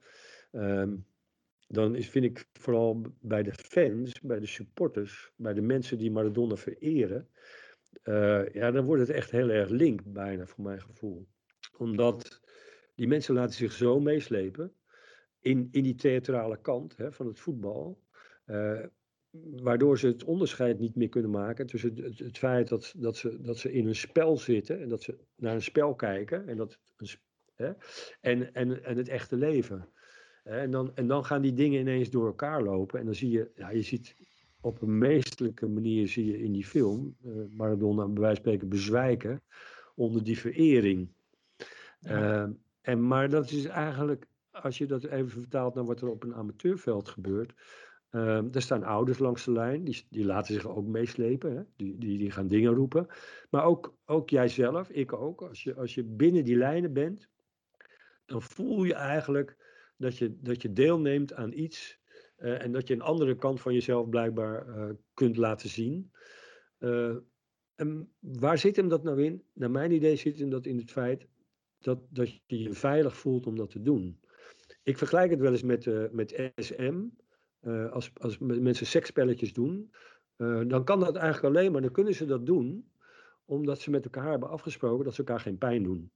um, 0.53 1.07
dan 1.69 1.95
is, 1.95 2.09
vind 2.09 2.25
ik 2.25 2.47
vooral 2.53 3.03
bij 3.21 3.43
de 3.43 3.53
fans, 3.53 4.21
bij 4.21 4.41
de 4.41 4.47
supporters, 4.47 5.33
bij 5.37 5.55
de 5.55 5.61
mensen 5.61 5.99
die 5.99 6.11
Maradona 6.11 6.57
vereren, 6.57 7.29
uh, 8.05 8.49
ja, 8.49 8.71
dan 8.71 8.85
wordt 8.85 9.01
het 9.01 9.17
echt 9.17 9.31
heel 9.31 9.49
erg 9.49 9.69
link 9.69 10.01
bijna 10.05 10.47
voor 10.47 10.65
mijn 10.65 10.81
gevoel. 10.81 11.29
Omdat 11.77 12.41
die 12.95 13.09
mensen 13.09 13.35
laten 13.35 13.55
zich 13.55 13.73
zo 13.73 14.01
meeslepen 14.01 14.73
in, 15.41 15.69
in 15.71 15.83
die 15.83 15.95
theatrale 15.95 16.61
kant 16.61 16.97
hè, 16.97 17.13
van 17.13 17.27
het 17.27 17.41
voetbal. 17.41 18.03
Uh, 18.47 18.85
waardoor 19.63 19.99
ze 19.99 20.07
het 20.07 20.25
onderscheid 20.25 20.79
niet 20.79 20.97
meer 20.97 21.09
kunnen 21.09 21.31
maken 21.31 21.67
tussen 21.67 21.95
het, 21.95 22.19
het, 22.19 22.39
feit 22.39 22.69
dat, 22.69 22.95
dat, 22.97 23.17
ze, 23.17 23.41
dat 23.41 23.59
ze 23.59 23.73
in 23.73 23.87
een 23.87 23.97
spel 23.97 24.37
zitten 24.37 24.81
en 24.81 24.89
dat 24.89 25.03
ze 25.03 25.19
naar 25.37 25.55
een 25.55 25.63
spel 25.63 25.95
kijken 25.95 26.49
en, 26.49 26.57
dat, 26.57 26.79
hè, 27.55 27.73
en, 28.21 28.55
en, 28.55 28.85
en 28.85 28.97
het 28.97 29.09
echte 29.09 29.37
leven. 29.37 29.89
En 30.45 30.71
dan, 30.71 30.95
en 30.95 31.07
dan 31.07 31.25
gaan 31.25 31.43
die 31.43 31.53
dingen 31.53 31.81
ineens 31.81 32.11
door 32.11 32.27
elkaar 32.27 32.63
lopen 32.63 32.99
en 32.99 33.05
dan 33.05 33.15
zie 33.15 33.31
je, 33.31 33.51
ja, 33.55 33.71
je 33.71 33.83
ziet 33.83 34.17
op 34.61 34.83
een 34.83 34.99
meestelijke 34.99 35.69
manier 35.69 36.09
zie 36.09 36.27
je 36.27 36.43
in 36.43 36.53
die 36.53 36.65
film 36.65 37.17
uh, 37.25 37.33
Maradona 37.51 38.07
bij 38.07 38.23
wijze 38.23 38.35
van 38.35 38.37
spreken 38.37 38.69
bezwijken 38.69 39.43
onder 39.95 40.25
die 40.25 40.39
verering. 40.39 41.09
Ja. 42.01 42.47
Uh, 42.47 42.55
en, 42.81 43.07
maar 43.07 43.29
dat 43.29 43.51
is 43.51 43.65
eigenlijk, 43.65 44.27
als 44.51 44.79
je 44.79 44.87
dat 44.87 45.05
even 45.05 45.31
vertaalt 45.31 45.75
naar 45.75 45.85
wat 45.85 46.01
er 46.01 46.09
op 46.09 46.23
een 46.23 46.35
amateurveld 46.35 47.09
gebeurt. 47.09 47.53
Uh, 48.11 48.55
er 48.55 48.63
staan 48.63 48.85
ouders 48.85 49.19
langs 49.19 49.45
de 49.45 49.53
lijn, 49.53 49.85
die, 49.85 50.07
die 50.09 50.25
laten 50.25 50.55
zich 50.55 50.69
ook 50.69 50.87
meeslepen, 50.87 51.57
hè? 51.57 51.63
Die, 51.77 51.99
die, 51.99 52.19
die 52.19 52.31
gaan 52.31 52.49
dingen 52.49 52.75
roepen. 52.75 53.07
Maar 53.51 53.65
ook, 53.65 53.95
ook 54.05 54.31
jijzelf, 54.31 54.91
ik 54.91 55.13
ook, 55.13 55.43
als 55.43 55.63
je, 55.63 55.75
als 55.75 55.95
je 55.95 56.05
binnen 56.05 56.45
die 56.45 56.57
lijnen 56.57 56.93
bent, 56.93 57.29
dan 58.25 58.43
voel 58.43 58.85
je 58.85 58.95
eigenlijk 58.95 59.57
dat 59.97 60.19
je, 60.19 60.37
dat 60.41 60.63
je 60.63 60.73
deelneemt 60.73 61.35
aan 61.35 61.53
iets 61.53 62.00
Eh, 62.41 62.63
en 62.63 62.73
dat 62.73 62.89
je 62.89 62.95
een 62.95 63.01
andere 63.01 63.37
kant 63.37 63.61
van 63.61 63.73
jezelf 63.73 64.09
blijkbaar 64.09 64.69
eh, 64.69 64.91
kunt 65.15 65.37
laten 65.37 65.69
zien. 65.69 66.13
Eh, 66.79 67.17
en 67.75 68.13
waar 68.19 68.59
zit 68.59 68.77
hem 68.77 68.89
dat 68.89 69.03
nou 69.03 69.23
in? 69.23 69.43
Naar 69.53 69.71
mijn 69.71 69.93
idee 69.93 70.17
zit 70.17 70.39
hem 70.39 70.51
dat 70.51 70.67
in 70.67 70.79
het 70.79 70.91
feit 70.91 71.27
dat, 71.79 71.99
dat 72.09 72.41
je 72.47 72.63
je 72.63 72.73
veilig 72.73 73.17
voelt 73.17 73.47
om 73.47 73.57
dat 73.57 73.71
te 73.71 73.83
doen. 73.83 74.21
Ik 74.83 74.99
vergelijk 74.99 75.31
het 75.31 75.41
wel 75.41 75.53
eens 75.53 75.63
met, 75.63 76.13
met 76.13 76.53
SM. 76.57 77.05
Als, 77.91 78.11
als 78.15 78.39
mensen 78.39 78.87
seksspelletjes 78.87 79.53
doen, 79.53 79.93
dan 80.67 80.85
kan 80.85 81.01
dat 81.01 81.17
eigenlijk 81.17 81.55
alleen 81.55 81.73
maar, 81.73 81.81
dan 81.81 81.91
kunnen 81.91 82.15
ze 82.15 82.25
dat 82.25 82.47
doen, 82.47 82.91
omdat 83.45 83.81
ze 83.81 83.91
met 83.91 84.05
elkaar 84.05 84.31
hebben 84.31 84.49
afgesproken 84.49 85.05
dat 85.05 85.15
ze 85.15 85.19
elkaar 85.19 85.41
geen 85.41 85.59
pijn 85.59 85.83
doen. 85.83 86.13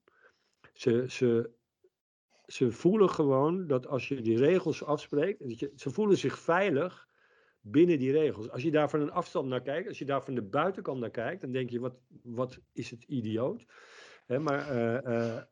Ze, 0.72 1.04
ze, 1.08 1.50
ze 2.46 2.70
voelen 2.72 3.10
gewoon 3.10 3.66
dat 3.66 3.86
als 3.86 4.08
je 4.08 4.20
die 4.20 4.36
regels 4.36 4.84
afspreekt, 4.84 5.48
dat 5.48 5.58
je, 5.58 5.72
ze 5.76 5.90
voelen 5.90 6.18
zich 6.18 6.38
veilig 6.38 7.08
binnen 7.60 7.98
die 7.98 8.12
regels. 8.12 8.50
Als 8.50 8.62
je 8.62 8.70
daar 8.70 8.90
van 8.90 9.00
een 9.00 9.12
afstand 9.12 9.48
naar 9.48 9.62
kijkt, 9.62 9.88
als 9.88 9.98
je 9.98 10.04
daar 10.04 10.22
van 10.24 10.34
de 10.34 10.42
buitenkant 10.42 11.00
naar 11.00 11.10
kijkt, 11.10 11.40
dan 11.40 11.52
denk 11.52 11.70
je, 11.70 11.80
wat, 11.80 11.94
wat 12.22 12.58
is 12.72 12.90
het 12.90 13.04
idioot. 13.04 13.64
Hè, 14.26 14.38
maar 14.38 14.68
eh, 14.68 15.36
eh, 15.36 15.42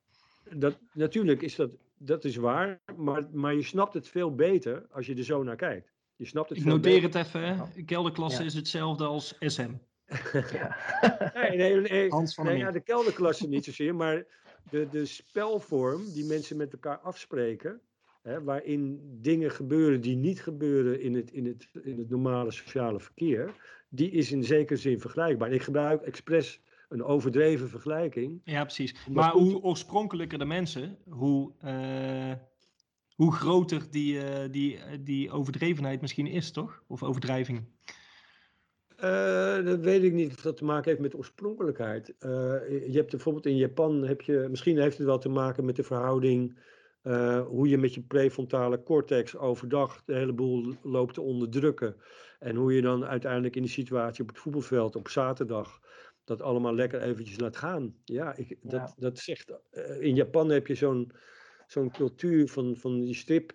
dat, 0.51 0.78
natuurlijk 0.93 1.43
is 1.43 1.55
dat, 1.55 1.76
dat 1.99 2.24
is 2.24 2.36
waar, 2.36 2.80
maar, 2.97 3.28
maar 3.32 3.55
je 3.55 3.62
snapt 3.62 3.95
het 3.95 4.09
veel 4.09 4.34
beter 4.34 4.86
als 4.90 5.07
je 5.07 5.14
er 5.14 5.24
zo 5.24 5.43
naar 5.43 5.57
kijkt. 5.57 5.93
Je 6.16 6.26
snapt 6.26 6.49
het 6.49 6.59
Ik 6.59 6.64
veel 6.64 6.72
noteer 6.72 7.01
beter. 7.01 7.18
het 7.18 7.26
even. 7.28 7.57
Hè? 7.57 7.82
Kelderklasse 7.82 8.40
Ja. 8.40 8.47
is 8.47 8.55
hetzelfde 8.55 9.05
als 9.05 9.36
SM. 9.38 9.70
Ja. 10.53 10.76
Nee, 11.34 11.57
nee, 11.57 11.80
nee, 11.80 12.09
Hans 12.09 12.34
van 12.34 12.45
der 12.45 12.53
nee, 12.55 12.62
ja, 12.62 12.70
de 12.70 12.80
kelderklasse 12.80 13.49
niet 13.49 13.64
zozeer, 13.64 13.95
maar 13.95 14.24
de, 14.71 14.89
de 14.91 15.05
spelvorm 15.07 16.13
die 16.13 16.25
mensen 16.25 16.57
met 16.57 16.73
elkaar 16.73 16.99
afspreken, 16.99 17.81
hè, 18.23 18.43
waarin 18.43 19.01
dingen 19.21 19.51
gebeuren 19.51 20.01
die 20.01 20.17
niet 20.17 20.43
gebeuren 20.43 21.01
in 21.01 21.15
het, 21.15 21.31
in, 21.31 21.47
het, 21.47 21.69
in 21.83 21.99
het 21.99 22.11
normale 22.11 22.51
sociale 22.51 23.01
verkeer, 23.01 23.55
die 23.89 24.11
is 24.11 24.33
in 24.33 24.45
zekere 24.45 24.79
zin 24.79 25.01
vergelijkbaar. 25.01 25.49
En 25.49 25.55
ik 25.55 25.63
gebruik 25.63 26.03
expres 26.03 26.61
een 26.89 27.03
overdreven 27.05 27.69
vergelijking. 27.69 28.41
Ja, 28.45 28.63
precies. 28.63 28.95
Maar 29.11 29.31
goed- 29.31 29.41
hoe 29.41 29.63
oorspronkelijker 29.63 30.39
de 30.39 30.45
mensen, 30.45 30.99
hoe, 31.09 31.53
eh, 31.61 32.33
hoe 33.15 33.33
groter 33.33 33.91
die, 33.91 34.21
eh, 34.21 34.51
die, 34.51 34.79
eh, 34.79 34.99
die 35.01 35.31
overdrevenheid 35.31 36.01
misschien 36.01 36.27
is, 36.27 36.51
toch? 36.51 36.83
Of 36.87 37.03
overdrijving. 37.03 37.65
Eh, 39.03 39.64
dat 39.64 39.80
weet 39.80 40.03
ik 40.03 40.12
niet 40.12 40.32
of 40.32 40.40
dat 40.40 40.57
te 40.57 40.64
maken 40.64 40.88
heeft 40.90 41.00
met 41.03 41.14
oorspronkelijkheid. 41.14 42.14
Eh, 42.18 42.30
je 42.68 42.92
hebt 42.96 43.11
bijvoorbeeld 43.11 43.46
in 43.46 43.57
Japan, 43.57 44.03
heb 44.03 44.20
je, 44.20 44.46
misschien 44.50 44.78
heeft 44.78 44.98
het 44.98 45.07
wel 45.07 45.18
te 45.18 45.28
maken 45.28 45.64
met 45.64 45.76
de 45.76 45.82
verhouding 45.82 46.59
eh, 47.03 47.46
hoe 47.46 47.68
je 47.68 47.78
met 47.78 47.94
je 47.94 48.03
prefrontale 48.03 48.82
cortex 48.82 49.36
overdag 49.36 50.05
de 50.05 50.14
hele 50.14 50.32
boel 50.32 50.74
loopt 50.82 51.14
te 51.14 51.20
onderdrukken. 51.20 51.96
En 52.38 52.57
hoe 52.57 52.74
je 52.74 52.82
dan 52.82 53.05
uiteindelijk 53.05 53.57
in 53.57 53.62
de 53.62 53.68
situatie 53.68 54.22
op 54.22 54.28
het 54.28 54.38
voetbalveld 54.38 54.96
op 54.96 55.09
zaterdag 55.09 55.80
dat 56.24 56.42
allemaal 56.42 56.74
lekker 56.74 57.00
eventjes 57.03 57.40
laat 57.40 57.57
gaan. 57.57 57.94
Ja, 58.05 58.36
ik, 58.36 58.57
dat, 58.61 58.80
Ja. 58.80 58.94
dat 58.96 59.18
zegt. 59.18 59.53
eh, 59.70 60.00
in 60.00 60.14
Japan 60.14 60.50
heb 60.50 60.66
je 60.66 60.74
zo'n 60.74 61.12
zo'n 61.66 61.90
cultuur 61.90 62.48
van, 62.48 62.76
van 62.76 63.00
die 63.00 63.14
strip 63.14 63.53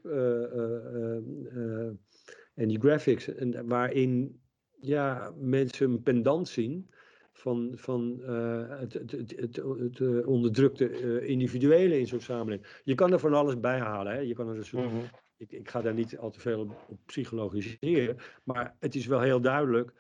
en 2.56 2.68
die 2.68 2.80
graphics, 2.80 3.28
en, 3.28 3.68
waarin 3.68 4.42
ja, 4.80 5.34
mensen 5.38 5.92
een 5.92 6.04
pendant 6.04 6.48
zien 6.48 6.90
van, 7.38 7.72
van 7.76 8.24
eh, 8.24 8.80
het, 8.80 8.94
het, 8.94 9.12
het, 9.12 9.56
het, 9.56 10.00
eh, 10.00 10.28
onderdrukte 10.28 10.90
eh, 10.90 11.30
individuele 11.30 12.00
in 12.00 12.08
zo'n 12.08 12.20
samenleving. 12.20 12.82
Je 12.84 12.96
kan 12.96 13.12
er 13.12 13.20
van 13.20 13.34
alles 13.34 13.60
bij 13.60 13.80
halen. 13.80 14.14
Hè? 14.14 14.20
Je 14.20 14.34
kan 14.34 14.50
er 14.50 14.58
een 14.58 14.66
soort, 14.66 14.86
Mhm. 14.86 15.04
ik, 15.38 15.52
ik 15.52 15.70
ga 15.70 15.82
daar 15.82 15.94
niet 15.94 16.18
al 16.18 16.32
te 16.32 16.40
veel 16.40 16.60
op, 16.60 16.86
op 16.88 17.00
psychologiseren, 17.06 18.18
maar 18.44 18.76
het 18.80 18.96
is 18.96 19.06
wel 19.06 19.22
heel 19.22 19.42
duidelijk 19.42 19.94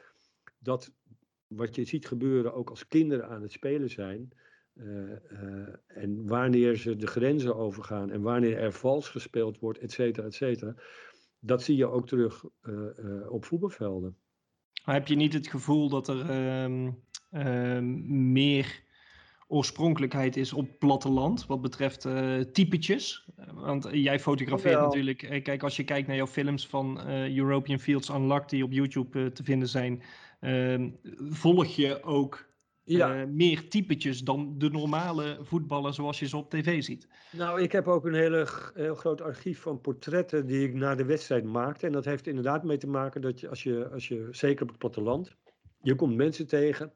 dat 0.60 0.94
wat 1.48 1.76
je 1.76 1.86
ziet 1.86 2.08
gebeuren 2.08 2.54
ook 2.54 2.70
als 2.70 2.88
kinderen 2.88 3.28
aan 3.28 3.42
het 3.42 3.52
spelen 3.52 3.90
zijn. 3.90 4.32
en 5.88 6.28
wanneer 6.28 6.76
ze 6.76 6.96
de 6.96 7.08
grenzen 7.08 7.56
overgaan 7.56 8.12
en 8.12 8.22
wanneer 8.22 8.58
er 8.58 8.74
vals 8.74 9.10
gespeeld 9.10 9.60
wordt, 9.60 9.80
et 9.80 9.92
cetera, 9.92 10.26
et 10.28 10.34
cetera. 10.34 10.76
Dat 11.40 11.64
zie 11.64 11.76
je 11.76 11.88
ook 11.88 12.08
terug 12.08 12.44
op 13.30 13.46
voetbalvelden. 13.46 14.18
Maar 14.88 14.96
heb 14.96 15.08
je 15.08 15.16
niet 15.16 15.34
het 15.34 15.48
gevoel 15.48 15.90
dat 15.90 16.08
er 16.08 16.30
ehm, 16.30 16.92
ehm, 17.32 18.32
meer 18.32 18.84
oorspronkelijkheid 19.48 20.38
is 20.38 20.54
op 20.54 20.80
platteland 20.80 21.46
wat 21.46 21.62
betreft 21.62 22.06
eh 22.06 22.40
typetjes? 22.40 23.30
Want 23.54 23.88
jij 23.92 24.20
fotografeert 24.20 24.74
Wel. 24.76 24.84
natuurlijk. 24.84 25.24
eh, 25.24 25.44
Kijk, 25.44 25.64
als 25.64 25.76
je 25.76 25.84
kijkt 25.84 26.08
naar 26.08 26.16
jouw 26.16 26.28
films 26.28 26.68
van 26.68 27.02
eh, 27.02 27.36
European 27.38 27.80
Fields 27.80 28.10
Unlocked 28.10 28.50
die 28.50 28.64
op 28.64 28.72
YouTube 28.72 29.32
te 29.32 29.44
vinden 29.44 29.68
zijn, 29.68 30.04
ehm, 30.40 30.90
volg 31.30 31.66
je 31.66 32.04
ook 32.04 32.50
Ja. 32.96 33.22
eh, 33.22 33.28
meer 33.28 33.70
typetjes 33.70 34.24
dan 34.24 34.56
de 34.58 34.70
normale 34.70 35.38
voetballer 35.42 35.94
zoals 35.94 36.20
je 36.20 36.28
ze 36.28 36.38
op 36.38 36.50
tv 36.50 36.84
ziet. 36.84 37.08
Nou, 37.32 37.62
ik 37.62 37.72
heb 37.72 37.88
ook 37.88 38.06
een 38.06 38.14
hele, 38.14 38.48
heel 38.74 38.96
groot 38.96 39.22
archief 39.22 39.60
van 39.60 39.82
portretten 39.82 40.46
die 40.46 40.68
ik 40.68 40.74
na 40.74 40.96
de 40.96 41.06
wedstrijd 41.06 41.44
maakte. 41.44 41.86
En 41.86 41.92
dat 41.92 42.06
heeft 42.06 42.28
inderdaad 42.28 42.64
mee 42.64 42.78
te 42.78 42.88
maken 42.88 43.22
dat 43.22 43.40
je, 43.40 43.50
als 43.50 43.64
je, 43.64 43.90
als 43.90 44.08
je 44.08 44.28
zeker 44.32 44.62
op 44.62 44.70
het 44.70 44.78
platteland, 44.78 45.36
je 45.82 45.96
komt 45.96 46.16
mensen 46.16 46.48
tegen 46.48 46.92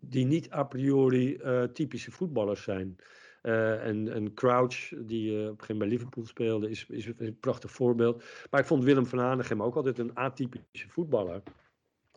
die 0.00 0.26
niet 0.26 0.52
a 0.52 0.62
priori 0.62 1.36
eh, 1.36 1.62
typische 1.62 2.10
voetballers 2.10 2.62
zijn. 2.62 2.96
Eh, 3.42 3.86
en, 3.86 4.12
en 4.12 4.34
Crouch, 4.34 4.92
die 4.96 5.30
op 5.30 5.36
een 5.36 5.42
gegeven 5.42 5.56
moment 5.58 5.78
bij 5.78 5.88
Liverpool 5.88 6.26
speelde, 6.26 6.70
is, 6.70 6.86
is 6.88 7.08
een 7.16 7.38
prachtig 7.40 7.70
voorbeeld. 7.70 8.24
Maar 8.50 8.60
ik 8.60 8.66
vond 8.66 8.84
Willem 8.84 9.06
van 9.06 9.18
Hanegem 9.18 9.62
ook 9.62 9.76
altijd 9.76 9.98
een 9.98 10.14
atypische 10.14 10.88
voetballer. 10.88 11.42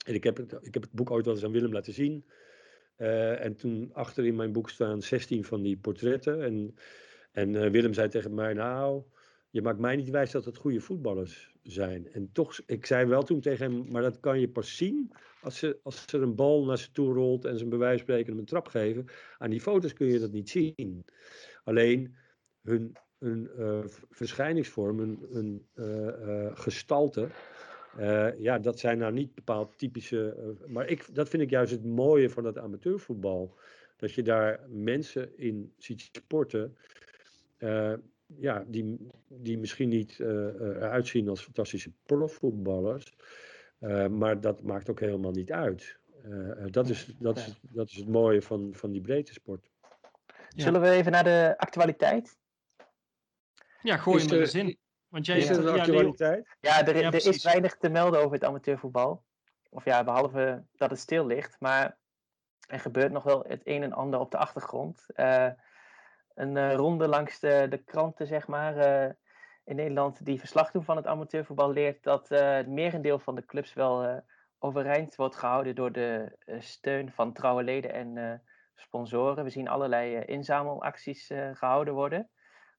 En 0.05 0.13
ik 0.13 0.23
heb 0.23 0.37
het, 0.37 0.57
ik 0.61 0.73
heb 0.73 0.83
het 0.83 0.91
boek 0.91 1.11
ooit 1.11 1.25
wel 1.25 1.33
eens 1.33 1.43
aan 1.43 1.51
Willem 1.51 1.73
laten 1.73 1.93
zien. 1.93 2.25
Eh, 2.95 3.43
en 3.43 3.55
toen 3.55 3.89
achter 3.93 4.25
in 4.25 4.35
mijn 4.35 4.51
boek 4.51 4.69
staan 4.69 5.01
16 5.01 5.43
van 5.43 5.61
die 5.61 5.77
portretten. 5.77 6.43
En, 6.43 6.75
en 7.31 7.55
eh, 7.55 7.71
Willem 7.71 7.93
zei 7.93 8.09
tegen 8.09 8.33
mij, 8.33 8.53
nou, 8.53 9.03
je 9.49 9.61
maakt 9.61 9.79
mij 9.79 9.95
niet 9.95 10.09
wijs 10.09 10.31
dat 10.31 10.45
het 10.45 10.57
goede 10.57 10.79
voetballers 10.79 11.53
zijn. 11.63 12.11
En 12.11 12.31
toch, 12.31 12.59
ik 12.65 12.85
zei 12.85 13.05
wel 13.05 13.23
toen 13.23 13.39
tegen 13.39 13.71
hem, 13.71 13.91
maar 13.91 14.01
dat 14.01 14.19
kan 14.19 14.39
je 14.39 14.49
pas 14.49 14.77
zien 14.77 15.11
als, 15.41 15.57
ze, 15.57 15.79
als 15.83 16.05
er 16.05 16.21
een 16.21 16.35
bal 16.35 16.65
naar 16.65 16.77
ze 16.77 16.91
toe 16.91 17.13
rolt 17.13 17.45
en 17.45 17.57
ze 17.57 17.63
een 17.63 17.69
bewijs 17.69 18.01
spreken 18.01 18.29
hem 18.29 18.39
een 18.39 18.45
trap 18.45 18.67
geven. 18.67 19.05
Aan 19.37 19.49
die 19.49 19.61
foto's 19.61 19.93
kun 19.93 20.07
je 20.07 20.19
dat 20.19 20.31
niet 20.31 20.49
zien. 20.49 21.05
Alleen 21.63 22.15
hun, 22.61 22.95
hun 23.19 23.49
eh, 23.57 23.83
verschijningsvorm, 24.09 24.99
hun, 24.99 25.25
hun 25.31 25.67
gestalte, 26.57 27.29
eh, 27.97 28.39
ja, 28.39 28.59
dat 28.59 28.79
zijn 28.79 28.97
nou 28.97 29.13
niet 29.13 29.35
bepaald 29.35 29.77
typische. 29.77 30.35
eh, 30.61 30.67
maar 30.67 30.87
ik, 30.87 31.15
dat 31.15 31.29
vind 31.29 31.43
ik 31.43 31.49
juist 31.49 31.71
het 31.71 31.85
mooie 31.85 32.29
van 32.29 32.43
het 32.45 32.57
amateurvoetbal. 32.57 33.55
Dat 33.97 34.13
je 34.13 34.21
daar 34.23 34.59
mensen 34.69 35.37
in 35.37 35.73
ziet 35.77 36.01
sporten. 36.01 36.77
eh, 37.57 37.93
ja, 38.39 38.63
die, 38.67 39.07
die 39.27 39.57
misschien 39.57 39.89
niet 39.89 40.19
eh, 40.19 40.47
eh, 40.47 40.55
eruit 40.61 41.07
zien 41.07 41.29
als 41.29 41.41
fantastische 41.43 41.91
profvoetballers. 42.05 43.13
eh, 43.79 44.07
maar 44.07 44.41
dat 44.41 44.61
maakt 44.63 44.89
ook 44.89 44.99
helemaal 44.99 45.31
niet 45.31 45.51
uit. 45.51 45.97
Dat, 46.71 46.89
is, 46.89 47.15
dat, 47.19 47.37
is, 47.37 47.59
dat 47.61 47.89
is 47.89 47.95
het 47.95 48.07
mooie 48.07 48.41
van, 48.41 48.69
van 48.73 48.91
die 48.91 49.01
breedte 49.01 49.33
sport. 49.33 49.69
Ja. 50.49 50.63
Zullen 50.63 50.81
we 50.81 50.89
even 50.89 51.11
naar 51.11 51.23
de 51.23 51.53
actualiteit? 51.57 52.37
Ja, 53.81 53.97
gooi 53.97 54.17
Is 54.17 54.21
hem 54.23 54.31
er 54.31 54.37
er- 54.37 54.41
eens 54.43 54.55
in. 54.55 54.77
Want 55.15 55.27
jij 55.27 55.37
Is 55.37 55.49
er 55.49 55.67
een 55.67 55.75
ja, 55.75 55.81
actualiteit? 55.81 56.55
Ja, 56.59 56.85
er, 56.85 56.97
Ja, 56.97 57.11
er 57.11 57.27
is 57.27 57.43
weinig 57.43 57.77
te 57.77 57.89
melden 57.89 58.19
over 58.19 58.31
het 58.31 58.43
amateurvoetbal. 58.43 59.23
Of 59.69 59.85
ja, 59.85 60.03
behalve 60.03 60.63
dat 60.71 60.89
het 60.89 60.99
stil 60.99 61.25
ligt. 61.25 61.55
Maar 61.59 61.97
er 62.67 62.79
gebeurt 62.79 63.11
nog 63.11 63.23
wel 63.23 63.43
het 63.47 63.61
een 63.63 63.83
en 63.83 63.93
ander 63.93 64.19
op 64.19 64.31
de 64.31 64.37
achtergrond. 64.37 65.05
Eh, 65.13 65.49
een 66.33 66.57
eh, 66.57 66.73
ronde 66.73 67.07
langs 67.07 67.39
de, 67.39 67.67
de 67.69 67.77
kranten, 67.77 68.27
zeg 68.27 68.47
maar, 68.47 68.77
eh, 68.77 69.11
in 69.63 69.75
Nederland 69.75 70.25
die 70.25 70.39
verslag 70.39 70.71
doen 70.71 70.83
van 70.83 70.95
het 70.95 71.05
amateurvoetbal 71.05 71.71
leert 71.71 72.03
dat 72.03 72.31
eh, 72.31 72.55
het 72.55 72.67
merendeel 72.67 73.19
van 73.19 73.35
de 73.35 73.45
clubs 73.45 73.73
wel 73.73 74.03
eh, 74.03 74.17
overeind 74.59 75.15
wordt 75.15 75.35
gehouden 75.35 75.75
door 75.75 75.91
de 75.91 76.37
steun 76.59 77.11
van 77.11 77.33
trouwe 77.33 77.63
leden 77.63 77.93
en 77.93 78.17
eh, 78.17 78.39
sponsoren. 78.75 79.43
We 79.43 79.49
zien 79.49 79.67
allerlei 79.67 80.15
eh, 80.15 80.35
inzamelacties 80.35 81.29
eh, 81.29 81.49
gehouden 81.53 81.93
worden 81.93 82.29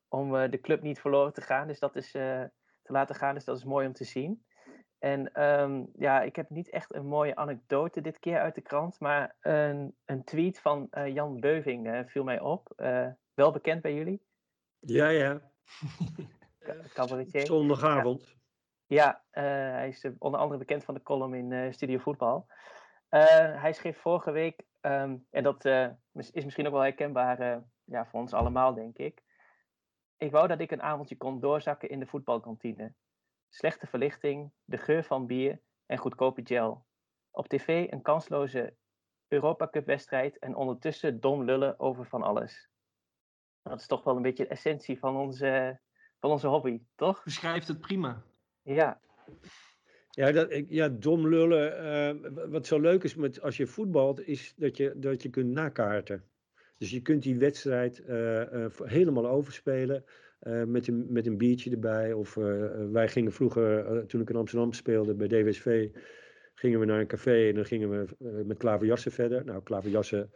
om 0.09 0.37
eh, 0.37 0.51
de 0.51 0.61
club 0.61 0.83
niet 0.83 1.01
verloren 1.01 1.33
te 1.33 1.41
gaan. 1.41 1.67
Dus 1.67 1.79
dat 1.79 1.97
is 1.97 2.15
eh, 2.15 2.43
te 2.83 2.93
laten 2.93 3.15
gaan. 3.15 3.35
Dus 3.35 3.45
dat 3.45 3.57
is 3.57 3.65
mooi 3.65 3.87
om 3.87 3.93
te 3.93 4.05
zien. 4.05 4.45
En 4.99 5.33
ehm, 5.33 5.85
ja, 5.97 6.23
ik 6.23 6.37
heb 6.37 6.51
niet 6.51 6.71
echt 6.71 6.95
een 6.95 7.07
mooie 7.07 7.37
anekdote 7.37 8.01
dit 8.01 8.19
keer 8.19 8.41
uit 8.41 8.55
de 8.55 8.61
krant, 8.61 9.01
maar 9.01 9.37
een, 9.41 9.97
een 10.05 10.25
tweet 10.25 10.61
van 10.61 10.87
eh, 10.91 11.15
Jan 11.15 11.41
Beuving 11.41 12.05
viel 12.07 12.25
mij 12.25 12.41
op. 12.41 12.73
Wel 13.35 13.53
bekend 13.53 13.83
bij 13.83 13.95
jullie, 13.95 14.23
Ja, 14.79 15.09
ja. 15.09 15.41
Ca- 16.59 16.77
cabaretier. 16.93 17.47
Zondagavond. 17.47 18.35
Ja, 18.87 19.25
hij 19.31 19.89
is 19.89 20.09
onder 20.19 20.41
andere 20.41 20.59
bekend 20.59 20.85
van 20.85 20.95
de 20.95 21.03
column 21.03 21.35
in 21.53 21.73
Studio 21.75 21.99
Voetbal. 21.99 22.47
Hij 23.09 23.73
schreef 23.73 23.99
vorige 24.01 24.31
week, 24.31 24.63
ehm, 24.81 25.17
en 25.31 25.43
dat 25.43 25.65
is 26.13 26.45
misschien 26.45 26.67
ook 26.67 26.73
wel 26.73 26.83
herkenbaar 26.83 27.63
ja, 27.85 28.07
voor 28.07 28.21
ons 28.21 28.33
allemaal, 28.33 28.75
denk 28.75 28.99
ik. 28.99 29.23
Ik 30.17 30.31
wou 30.31 30.49
dat 30.49 30.61
ik 30.61 30.71
een 30.71 30.83
avondje 30.83 31.17
kon 31.17 31.41
doorzakken 31.41 31.89
in 31.89 31.99
de 32.01 32.07
voetbalkantine. 32.07 32.93
slechte 33.49 33.87
verlichting, 33.87 34.51
de 34.65 34.77
geur 34.79 35.05
van 35.05 35.27
bier 35.27 35.61
en 35.87 35.99
goedkope 35.99 36.41
gel. 36.45 36.87
Op 37.31 37.49
tv 37.49 37.87
een 37.91 38.03
kansloze 38.03 38.77
Europa 39.29 39.69
Cup 39.69 39.87
wedstrijd 39.87 40.39
en 40.39 40.55
ondertussen 40.55 41.21
dom 41.21 41.45
lullen 41.45 41.79
over 41.79 42.07
van 42.07 42.23
alles. 42.23 42.69
Dat 43.63 43.81
is 43.81 43.87
toch 43.87 44.05
wel 44.05 44.17
een 44.17 44.23
beetje 44.23 44.43
de 44.45 44.49
essentie 44.51 44.99
van 44.99 45.17
onze, 45.17 45.81
van 46.19 46.31
onze 46.31 46.47
hobby, 46.47 46.81
toch? 46.95 47.25
Beschrijft 47.25 47.69
het 47.69 47.81
prima. 47.81 48.23
Ja, 48.63 49.01
Ja, 50.11 50.33
dat, 50.33 50.51
ik- 50.51 50.71
ja 50.71 50.89
dom 50.89 51.29
lullen. 51.29 51.79
eh, 51.79 52.49
wat 52.51 52.67
zo 52.67 52.81
leuk 52.81 53.03
is 53.05 53.15
met, 53.15 53.41
als 53.41 53.57
je 53.57 53.67
voetbalt, 53.67 54.21
is 54.21 54.55
dat 54.55 54.77
je, 54.77 54.99
dat 54.99 55.23
je 55.23 55.31
kunt 55.31 55.51
nakaarten. 55.53 56.31
Dus 56.79 56.91
je 56.91 57.03
kunt 57.03 57.23
die 57.23 57.39
wedstrijd 57.39 58.05
eh, 58.05 58.65
eh, 58.65 58.71
helemaal 58.85 59.29
overspelen 59.29 60.05
eh, 60.39 60.63
met, 60.65 60.89
een, 60.89 61.07
met 61.09 61.27
een 61.27 61.37
biertje 61.37 61.71
erbij. 61.71 62.13
Of 62.13 62.35
wij 62.93 63.09
gingen 63.09 63.33
vroeger, 63.33 64.07
toen 64.07 64.21
ik 64.21 64.31
in 64.31 64.37
Amsterdam 64.37 64.73
speelde 64.73 65.15
bij 65.15 65.27
DWSV, 65.29 65.89
gingen 66.55 66.81
we 66.81 66.87
naar 66.87 67.01
een 67.01 67.07
café 67.07 67.49
en 67.49 67.55
dan 67.55 67.65
gingen 67.65 67.91
we 67.91 68.45
met 68.45 68.57
klaverjassen 68.57 69.13
verder. 69.13 69.45
Nou, 69.45 69.63
klaverjassen 69.63 70.31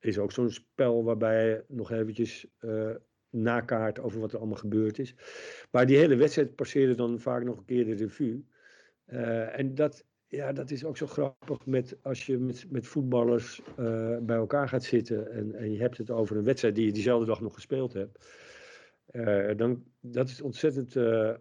is 0.00 0.18
ook 0.18 0.32
zo'n 0.32 0.50
spel 0.50 1.04
waarbij 1.04 1.48
je 1.48 1.64
nog 1.68 1.90
eventjes 1.90 2.46
eh 2.58 2.90
nakaart 3.34 4.00
over 4.00 4.20
wat 4.20 4.32
er 4.32 4.38
allemaal 4.38 4.56
gebeurd 4.56 4.98
is. 4.98 5.14
Maar 5.70 5.86
die 5.86 5.96
hele 5.96 6.16
wedstrijd 6.16 6.54
passeerde 6.54 6.94
dan 6.94 7.20
vaak 7.20 7.44
nog 7.44 7.56
een 7.56 7.64
keer 7.64 7.84
de 7.84 7.94
revue. 7.94 8.44
En 9.52 9.74
dat, 9.74 10.04
ja, 10.34 10.52
dat 10.52 10.70
is 10.70 10.84
ook 10.84 10.96
zo 10.96 11.06
grappig 11.06 11.66
met, 11.66 11.96
als 12.02 12.26
je 12.26 12.38
met, 12.38 12.66
met 12.70 12.86
voetballers 12.86 13.62
eh, 13.76 14.16
bij 14.20 14.36
elkaar 14.36 14.68
gaat 14.68 14.84
zitten 14.84 15.32
en, 15.32 15.54
en 15.54 15.72
je 15.72 15.78
hebt 15.78 15.98
het 15.98 16.10
over 16.10 16.36
een 16.36 16.44
wedstrijd 16.44 16.74
die 16.74 16.86
je 16.86 16.92
diezelfde 16.92 17.26
dag 17.26 17.40
nog 17.40 17.54
gespeeld 17.54 17.92
hebt. 17.92 18.26
Eh, 19.06 19.56
dan, 19.56 19.84
dat 20.00 20.28
is 20.28 20.40
ontzettend 20.40 20.96
eh, 20.96 21.34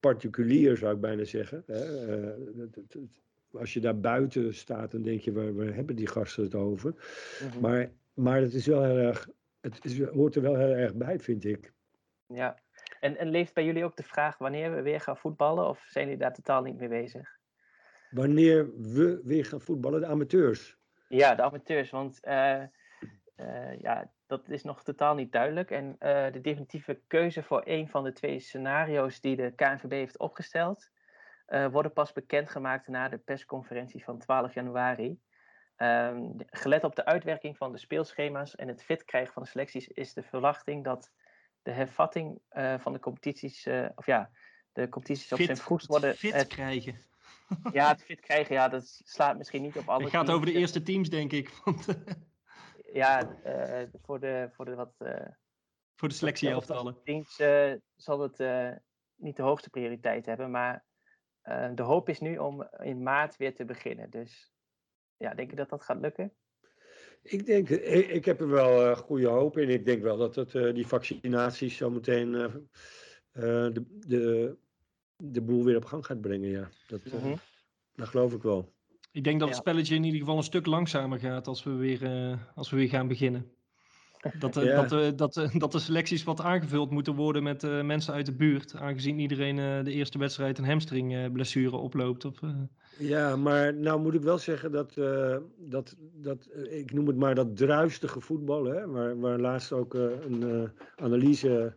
particulier, 0.00 0.76
zou 0.76 0.94
ik 0.94 1.00
bijna 1.00 1.24
zeggen. 1.24 1.64
Als 3.52 3.72
je 3.72 3.80
daar 3.80 4.00
buiten 4.00 4.54
staat, 4.54 4.90
dan 4.90 5.02
denk 5.02 5.20
je, 5.20 5.32
waar, 5.32 5.54
waar 5.54 5.74
hebben 5.74 5.96
die 5.96 6.06
gasten 6.06 6.44
het 6.44 6.54
over? 6.54 6.94
mhm. 7.40 7.60
Maar, 7.60 7.90
maar 8.14 8.40
het 8.40 8.54
is 8.54 8.66
wel 8.66 8.84
heel 8.84 8.96
erg, 8.96 9.28
het 9.60 9.84
is, 9.84 10.02
hoort 10.02 10.34
er 10.34 10.42
wel 10.42 10.56
heel 10.56 10.74
erg 10.74 10.94
bij, 10.94 11.18
vind 11.18 11.44
ik. 11.44 11.72
ja. 12.26 12.60
En, 13.00 13.16
en 13.16 13.28
leeft 13.28 13.54
bij 13.54 13.64
jullie 13.64 13.84
ook 13.84 13.96
de 13.96 14.02
vraag 14.02 14.38
wanneer 14.38 14.74
we 14.74 14.82
weer 14.82 15.00
gaan 15.00 15.16
voetballen? 15.16 15.68
Of 15.68 15.84
zijn 15.88 16.04
jullie 16.04 16.20
daar 16.20 16.34
totaal 16.34 16.62
niet 16.62 16.78
mee 16.78 16.88
bezig? 16.88 17.40
Wanneer 18.12 18.70
we 18.80 19.20
weer 19.24 19.44
gaan 19.44 19.60
voetballen, 19.60 20.00
de 20.00 20.06
amateurs. 20.06 20.76
Ja, 21.08 21.34
de 21.34 21.42
amateurs, 21.42 21.90
want 21.90 22.20
eh, 22.20 22.62
eh, 23.34 23.78
ja, 23.78 24.10
dat 24.26 24.48
is 24.48 24.62
nog 24.62 24.82
totaal 24.82 25.14
niet 25.14 25.32
duidelijk. 25.32 25.70
En 25.70 25.96
eh, 25.98 26.32
de 26.32 26.40
definitieve 26.40 27.00
keuze 27.06 27.42
voor 27.42 27.62
een 27.64 27.88
van 27.88 28.04
de 28.04 28.12
twee 28.12 28.40
scenario's 28.40 29.20
die 29.20 29.36
de 29.36 29.52
KNVB 29.54 29.90
heeft 29.90 30.18
opgesteld, 30.18 30.90
eh, 31.46 31.66
worden 31.66 31.92
pas 31.92 32.12
bekendgemaakt 32.12 32.88
na 32.88 33.08
de 33.08 33.18
persconferentie 33.18 34.04
van 34.04 34.18
12 34.18 34.54
januari. 34.54 35.20
Ehm, 35.76 36.30
gelet 36.36 36.84
op 36.84 36.96
de 36.96 37.04
uitwerking 37.04 37.56
van 37.56 37.72
de 37.72 37.78
speelschema's 37.78 38.54
en 38.54 38.68
het 38.68 38.82
fit 38.82 39.04
krijgen 39.04 39.32
van 39.32 39.42
de 39.42 39.48
selecties, 39.48 39.88
is 39.88 40.14
de 40.14 40.22
verwachting 40.22 40.84
dat 40.84 41.10
de 41.62 41.70
hervatting 41.70 42.40
eh, 42.48 42.74
van 42.78 42.92
de 42.92 42.98
competities, 42.98 43.66
eh, 43.66 43.88
of 43.94 44.06
ja, 44.06 44.30
de 44.72 44.88
competities 44.88 45.32
op 45.32 45.40
zijn 45.40 45.56
vroegst 45.56 45.86
worden. 45.86 46.14
fit 46.14 46.46
krijgen. 46.46 46.96
ja, 47.72 47.88
het 47.88 48.02
fit 48.02 48.20
krijgen, 48.20 48.54
ja, 48.54 48.68
dat 48.68 49.00
slaat 49.04 49.36
misschien 49.36 49.62
niet 49.62 49.76
op 49.78 49.88
alle. 49.88 50.02
Het 50.02 50.10
gaat 50.12 50.30
over 50.30 50.40
de 50.46 50.52
teams. 50.52 50.60
eerste 50.60 50.82
teams, 50.82 51.08
denk 51.08 51.32
ik. 51.32 51.48
Want, 51.64 51.86
eh, 51.88 52.14
Ja, 52.92 53.40
eh, 53.42 53.88
voor, 54.02 54.20
de, 54.20 54.48
voor 54.52 54.64
de 54.64 54.74
wat. 54.74 54.94
eh, 54.98 55.26
voor 55.96 56.08
de 56.08 56.14
selectieelftallen. 56.14 56.96
teams 57.04 57.38
eh, 57.38 57.72
zal 57.96 58.20
het 58.20 58.40
eh, 58.40 58.70
niet 59.16 59.36
de 59.36 59.42
hoogste 59.42 59.70
prioriteit 59.70 60.26
hebben. 60.26 60.50
Maar 60.50 60.84
eh, 61.42 61.70
de 61.74 61.82
hoop 61.82 62.08
is 62.08 62.20
nu 62.20 62.38
om 62.38 62.68
in 62.78 63.02
maart 63.02 63.36
weer 63.36 63.54
te 63.54 63.64
beginnen. 63.64 64.10
Dus 64.10 64.52
ja, 65.16 65.34
denk 65.34 65.50
je 65.50 65.56
dat 65.56 65.68
dat 65.70 65.82
gaat 65.84 66.00
lukken? 66.00 66.32
Ik 67.22 67.46
denk, 67.46 67.68
ik, 67.68 68.08
ik 68.08 68.24
heb 68.24 68.40
er 68.40 68.48
wel 68.48 68.90
eh, 68.90 68.96
goede 68.96 69.26
hoop 69.28 69.58
in. 69.58 69.68
Ik 69.68 69.84
denk 69.84 70.02
wel 70.02 70.16
dat 70.16 70.34
het, 70.34 70.54
eh, 70.54 70.74
die 70.74 70.86
vaccinaties 70.86 71.76
zometeen 71.76 72.34
eh, 72.34 72.44
eh, 73.32 73.72
de, 73.74 73.84
de, 74.06 74.56
de 75.30 75.40
boel 75.42 75.64
weer 75.64 75.76
op 75.76 75.84
gang 75.84 76.06
gaat 76.06 76.20
brengen. 76.20 76.50
Ja. 76.50 76.68
Dat, 76.86 77.00
eh, 77.02 77.12
Mhm. 77.12 77.34
dat 77.94 78.08
geloof 78.08 78.32
ik 78.34 78.42
wel. 78.42 78.72
Ik 79.12 79.24
denk 79.24 79.38
dat 79.38 79.48
het 79.48 79.56
Ja. 79.56 79.62
spelletje 79.62 79.94
in 79.94 80.04
ieder 80.04 80.20
geval 80.20 80.36
een 80.36 80.42
stuk 80.42 80.66
langzamer 80.66 81.18
gaat 81.18 81.46
als 81.46 81.62
we 81.64 81.70
weer, 81.70 82.02
eh, 82.02 82.38
als 82.54 82.70
we 82.70 82.76
weer 82.76 82.88
gaan 82.88 83.08
beginnen. 83.08 83.46
Dat, 84.38 84.56
eh, 84.56 84.64
Ja. 84.70 84.82
dat, 84.86 85.18
dat, 85.18 85.50
dat 85.58 85.72
de 85.72 85.78
selecties 85.78 86.22
wat 86.24 86.40
aangevuld 86.40 86.90
moeten 86.90 87.14
worden 87.14 87.42
met 87.42 87.64
eh, 87.64 87.82
mensen 87.82 88.14
uit 88.14 88.26
de 88.26 88.32
buurt. 88.34 88.74
Aangezien 88.76 89.18
iedereen 89.18 89.58
eh, 89.58 89.84
de 89.84 89.92
eerste 89.92 90.18
wedstrijd 90.18 90.58
een 90.58 90.64
hamstringblessure 90.64 91.76
oploopt. 91.76 92.24
Of, 92.24 92.42
eh, 92.42 92.50
Ja, 92.98 93.36
maar 93.36 93.74
nou 93.74 94.00
moet 94.00 94.14
ik 94.14 94.22
wel 94.22 94.38
zeggen 94.38 94.72
dat, 94.72 94.96
eh, 94.96 95.36
dat, 95.58 95.96
dat 96.14 96.48
ik 96.70 96.92
noem 96.92 97.06
het 97.06 97.16
maar 97.16 97.34
dat 97.34 97.56
druistige 97.56 98.20
voetbal, 98.20 98.64
hè, 98.64 98.86
waar, 98.86 99.20
waar 99.20 99.38
laatst 99.38 99.72
ook 99.72 99.94
een 99.94 100.42
eh, 100.42 100.68
analyse, 101.04 101.74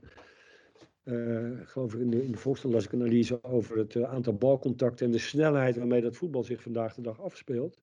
geloof 1.66 1.94
ik 1.94 2.00
in 2.00 2.10
de, 2.10 2.24
in 2.24 2.32
de 2.32 2.68
las 2.70 2.86
ik 2.86 2.92
een 2.92 3.02
analyse 3.02 3.44
over 3.44 3.78
het 3.78 3.96
eh, 3.96 4.04
aantal 4.04 4.34
balcontacten 4.34 5.06
en 5.06 5.12
de 5.12 5.18
snelheid 5.18 5.76
waarmee 5.78 6.02
dat 6.02 6.16
voetbal 6.16 6.44
zich 6.44 6.62
vandaag 6.62 6.94
de 6.96 7.02
dag 7.02 7.22
afspeelt. 7.22 7.80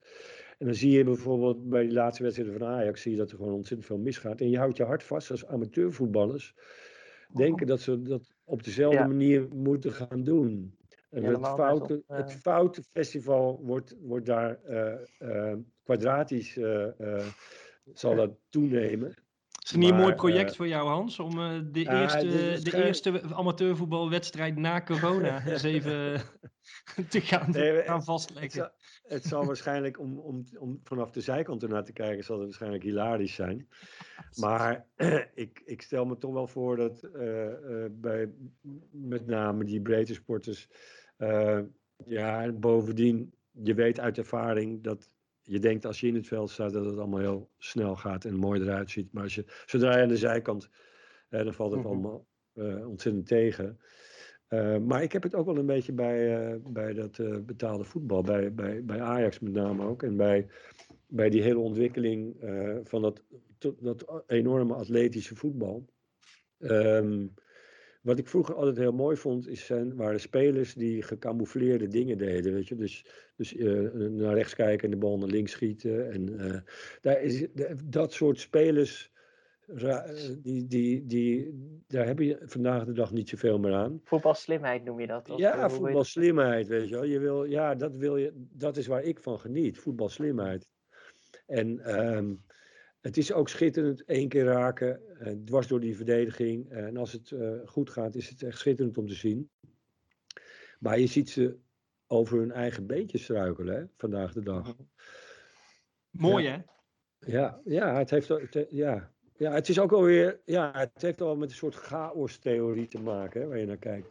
En 0.59 0.67
dan 0.67 0.75
zie 0.75 0.91
je 0.91 1.05
bijvoorbeeld 1.05 1.69
bij 1.69 1.83
die 1.83 1.93
laatste 1.93 2.23
wedstrijden 2.23 2.59
van 2.59 2.67
Ajax, 2.69 3.03
zie 3.03 3.11
je 3.13 3.17
dat 3.19 3.31
er 3.31 3.37
gewoon 3.37 3.53
ontzettend 3.53 3.87
veel 3.87 3.99
misgaat. 3.99 4.41
En 4.41 4.51
je 4.51 4.59
houdt 4.59 4.77
je 4.77 4.85
hart 4.85 5.03
vast 5.03 5.31
als 5.31 5.47
amateurvoetballers, 5.47 6.55
denken 7.33 7.67
dat 7.67 7.81
ze 7.81 8.03
dat 8.03 8.35
op 8.45 8.63
dezelfde 8.63 8.99
Ja. 8.99 9.07
manier 9.07 9.49
moeten 9.55 9.93
gaan 9.93 10.25
doen. 10.25 10.77
En 11.11 11.25
het, 11.25 11.47
foute, 11.47 11.95
op, 11.95 12.03
eh, 12.07 12.17
het 12.17 12.33
foutenfestival 12.33 13.61
wordt, 13.63 13.97
wordt 14.01 14.27
daar 14.27 14.61
eh, 14.63 14.93
eh, 15.19 15.59
kwadratisch, 15.83 16.57
eh, 16.57 17.01
eh, 17.01 17.27
zal 17.95 18.17
dat 18.17 18.31
toenemen. 18.49 19.15
Is 19.63 19.71
het 19.71 19.81
niet 19.81 19.91
een 19.91 19.97
mooi 19.97 20.15
project 20.15 20.51
eh, 20.51 20.57
voor 20.57 20.69
jou, 20.69 20.89
Hans? 20.89 21.19
Om 21.19 21.41
eh, 21.41 21.61
de, 21.65 21.91
eerste, 21.91 22.59
de 22.71 22.85
eerste 22.85 23.23
amateurvoetbalwedstrijd 23.35 24.57
na 24.57 24.83
corona 24.83 25.43
eens 25.47 25.63
even 25.63 26.21
te 27.09 27.21
gaan, 27.21 27.51
Nee, 27.51 27.83
gaan 27.83 27.97
Het 27.97 28.05
vastleggen. 28.05 28.51
zal, 28.51 28.71
het 29.03 29.25
zal 29.25 29.45
waarschijnlijk, 29.45 29.99
om, 29.99 30.19
om, 30.19 30.45
om 30.59 30.81
vanaf 30.83 31.11
de 31.11 31.21
zijkant 31.21 31.63
ernaar 31.63 31.85
te 31.85 31.93
kijken, 31.93 32.25
zal 32.25 32.37
het 32.37 32.45
waarschijnlijk 32.45 32.83
hilarisch 32.83 33.35
zijn. 33.35 33.69
Maar 34.37 34.87
ik, 35.35 35.63
ik 35.65 35.83
stel 35.83 36.05
me 36.05 36.19
toch 36.19 36.33
wel 36.33 36.47
voor 36.47 36.77
dat 36.77 37.03
eh, 37.03 37.47
bij 37.91 38.31
met 38.91 39.27
name 39.27 39.65
die 39.65 39.81
breedte 39.81 40.15
sporters, 40.15 40.69
ja, 42.07 42.43
en 42.43 42.61
bovendien, 42.61 43.35
je 43.51 43.75
weet 43.75 44.01
uit 44.01 44.19
ervaring 44.19 44.83
dat 44.83 45.11
je 45.43 45.59
denkt 45.59 45.87
als 45.87 46.01
je 46.01 46.07
in 46.07 46.15
het 46.15 46.27
veld 46.27 46.51
staat 46.51 46.73
dat 46.73 46.85
het 46.85 46.99
allemaal 46.99 47.21
heel 47.21 47.51
snel 47.59 47.97
gaat 47.97 48.25
en 48.25 48.37
mooi 48.37 48.61
eruit 48.61 48.91
ziet. 48.91 49.13
Maar 49.13 49.23
als 49.23 49.35
je, 49.35 49.45
zodra 49.67 49.97
je 49.97 50.03
aan 50.03 50.09
de 50.09 50.17
zijkant, 50.17 50.71
eh, 51.29 51.45
dan 51.45 51.55
valt 51.55 51.71
het 51.71 51.81
Mhm. 51.81 51.89
allemaal 51.89 52.27
eh, 52.53 52.89
ontzettend 52.89 53.27
tegen. 53.27 53.81
Eh, 54.47 54.79
maar 54.79 55.03
ik 55.03 55.13
heb 55.13 55.23
het 55.23 55.35
ook 55.35 55.47
wel 55.47 55.57
een 55.57 55.67
beetje 55.67 55.93
bij, 55.93 56.61
bij 56.63 56.93
dat 56.95 57.47
betaalde 57.47 57.85
voetbal, 57.85 58.23
bij, 58.23 58.55
bij, 58.55 58.85
bij 58.85 59.01
Ajax 59.01 59.39
met 59.39 59.53
name 59.53 59.85
ook. 59.85 60.03
En 60.03 60.17
bij, 60.17 60.47
bij 61.07 61.31
die 61.31 61.43
hele 61.43 61.59
ontwikkeling 61.59 62.37
van 62.83 63.03
dat, 63.03 63.23
dat 63.81 64.25
enorme 64.27 64.75
atletische 64.75 65.37
voetbal. 65.37 65.85
Ehm, 66.59 67.27
wat 68.03 68.19
ik 68.19 68.29
vroeger 68.29 68.55
altijd 68.55 68.77
heel 68.77 68.93
mooi 68.93 69.17
vond, 69.17 69.49
is 69.49 69.67
zijn, 69.67 69.97
waren 69.97 70.21
spelers 70.21 70.75
die 70.75 71.03
gecamoufleerde 71.03 71.89
dingen 71.89 72.19
deden. 72.19 72.53
Weet 72.53 72.69
je? 72.69 72.77
Dus, 72.77 73.07
dus 73.37 73.57
eh, 73.57 73.91
naar 73.93 74.35
rechts 74.35 74.55
kijken 74.55 74.85
en 74.85 74.91
de 74.91 74.97
bal 74.97 75.19
naar 75.19 75.29
links 75.29 75.53
schieten. 75.53 76.13
En, 76.13 76.39
eh, 76.39 76.61
daar 77.01 77.23
is, 77.23 77.47
dat 77.85 78.13
soort 78.13 78.39
spelers, 78.39 79.13
eh, 79.77 80.05
die, 80.43 80.67
die, 80.67 81.07
die, 81.07 81.55
daar 81.87 82.07
heb 82.07 82.19
je 82.19 82.39
vandaag 82.45 82.85
de 82.85 82.93
dag 82.93 83.13
niet 83.13 83.29
zoveel 83.29 83.59
meer 83.59 83.75
aan. 83.75 84.01
Voetbalslimheid 84.05 84.85
noem 84.85 85.01
je 85.01 85.07
dat? 85.07 85.31
Of 85.31 85.39
Ja, 85.39 85.71
voetbalslimheid, 85.71 86.67
weet 86.67 86.89
je 86.89 86.95
wel. 86.95 87.05
Je 87.05 87.19
wil, 87.19 87.45
ja, 87.45 87.75
dat, 87.75 87.97
wil 87.97 88.17
je, 88.17 88.33
dat 88.35 88.77
is 88.77 88.87
waar 88.87 89.03
ik 89.03 89.21
van 89.21 89.39
geniet, 89.39 89.79
voetbalslimheid. 89.79 90.71
En 91.47 91.81
ehm, 91.81 92.35
het 93.03 93.17
is 93.17 93.33
ook 93.33 93.49
schitterend, 93.49 94.05
één 94.05 94.29
keer 94.29 94.45
raken, 94.45 95.19
eh, 95.19 95.33
dwars 95.45 95.67
door 95.67 95.81
die 95.81 95.97
verdediging. 95.97 96.71
En 96.71 96.97
als 96.97 97.13
het 97.13 97.31
eh, 97.31 97.51
goed 97.67 97.91
gaat, 97.91 98.15
is 98.15 98.29
het 98.29 98.43
echt 98.43 98.59
schitterend 98.59 98.99
om 98.99 99.07
te 99.07 99.15
zien. 99.15 99.51
Maar 100.79 100.99
je 100.99 101.07
ziet 101.07 101.31
ze 101.31 101.59
over 102.07 102.39
hun 102.39 102.53
eigen 102.53 102.87
beentje 102.87 103.19
struikelen, 103.19 103.75
hè, 103.75 103.85
vandaag 103.97 104.33
de 104.33 104.43
dag. 104.43 104.77
Mooi 106.11 106.47
hè? 106.47 106.59
Ja, 107.19 107.61
ja, 107.65 107.99
het 107.99 108.11
heeft, 108.11 108.29
het, 108.29 108.67
ja. 108.71 109.13
ja, 109.37 109.53
het 109.53 109.69
is 109.69 109.79
ook 109.79 109.93
alweer, 109.93 110.41
ja, 110.45 110.71
het 110.75 111.03
heeft 111.03 111.21
al 111.21 111.37
met 111.37 111.51
een 111.51 111.57
soort 111.57 111.75
chaos-theorie 111.75 112.89
te 112.89 113.01
maken, 113.01 113.41
hè, 113.41 113.47
waar 113.47 113.59
je 113.59 113.67
naar 113.67 113.77
kijkt. 113.77 114.09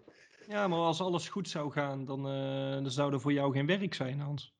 Ja, 0.48 0.68
maar 0.68 0.80
als 0.80 1.02
alles 1.02 1.30
goed 1.30 1.50
zou 1.50 1.72
gaan, 1.72 2.06
dan, 2.06 2.28
eh, 2.28 2.72
dan 2.72 2.92
zou 2.92 3.14
er 3.14 3.22
voor 3.22 3.34
jou 3.34 3.54
geen 3.54 3.66
werk 3.66 3.94
zijn, 3.94 4.20
Hans. 4.20 4.56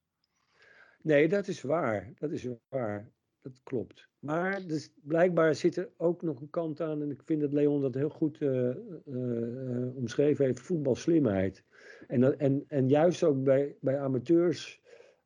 Nee, 1.02 1.28
dat 1.28 1.48
is 1.48 1.62
waar. 1.62 2.14
Dat 2.16 2.32
is 2.32 2.48
waar. 2.70 3.12
Dat 3.42 3.60
klopt. 3.64 4.10
Maar 4.20 4.68
dus 4.68 4.94
blijkbaar 5.02 5.56
zit 5.56 5.78
er 5.78 5.90
ook 5.98 6.22
nog 6.22 6.42
een 6.42 6.50
kant 6.50 6.82
aan. 6.82 7.02
En 7.02 7.12
ik 7.12 7.22
vind 7.26 7.42
dat 7.42 7.54
Leon 7.54 7.82
dat 7.82 7.94
heel 7.94 8.10
goed 8.10 8.42
eh, 8.42 8.70
eh, 8.70 8.76
eh, 9.06 9.96
omschreven 9.96 10.46
heeft, 10.46 10.60
voetbalslimheid. 10.60 11.64
En, 12.08 12.22
dat, 12.22 12.36
en, 12.36 12.64
en 12.68 12.90
juist 12.90 13.24
ook 13.24 13.44
bij, 13.44 13.76
bij 13.80 14.00
amateurs, 14.00 14.82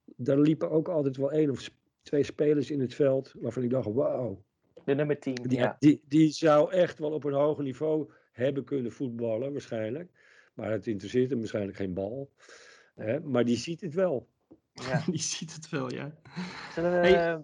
daar 0.05 0.39
liepen 0.39 0.71
ook 0.71 0.87
altijd 0.87 1.17
wel 1.17 1.31
één 1.31 1.49
of 1.49 1.69
twee 2.01 2.23
spelers 2.23 2.71
in 2.71 2.79
het 2.79 2.93
veld 2.93 3.33
waarvan 3.39 3.63
ik 3.63 3.69
dacht, 3.69 3.93
wauw, 3.93 4.43
De 4.85 4.95
nummer 4.95 5.19
10. 5.19 5.33
die, 5.33 5.57
ja. 5.57 5.75
die, 5.79 6.03
die 6.07 6.31
zou 6.31 6.71
echt 6.71 6.99
wel 6.99 7.11
op 7.11 7.23
een 7.23 7.33
hoger 7.33 7.63
niveau 7.63 8.11
hebben 8.31 8.63
kunnen 8.63 8.91
voetballen, 8.91 9.51
waarschijnlijk. 9.51 10.11
Maar 10.53 10.71
het 10.71 10.87
interesseert 10.87 11.29
hem 11.29 11.39
waarschijnlijk 11.39 11.77
geen 11.77 11.93
bal. 11.93 12.31
Hè? 12.95 13.19
Maar 13.19 13.45
die 13.45 13.57
ziet 13.57 13.81
het 13.81 13.93
wel. 13.93 14.27
ja. 14.73 15.03
Die 15.11 15.19
ziet 15.19 15.55
het 15.55 15.69
wel, 15.69 15.93
ja. 15.93 16.15
Zullen 16.73 16.91
we, 16.91 16.97
Hey, 16.97 17.33
eh, 17.33 17.39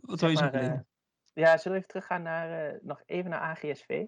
Wat 0.00 0.20
wil 0.20 0.28
je 0.28 0.34
maar, 0.34 0.52
zeggen? 0.52 0.72
eh, 0.72 0.80
ja, 1.32 1.56
zullen 1.56 1.78
we 1.78 1.84
even 1.84 1.88
teruggaan 1.88 2.22
naar, 2.22 2.68
eh, 2.68 2.78
nog 2.82 3.02
even 3.06 3.30
naar 3.30 3.40
AGSV? 3.40 4.04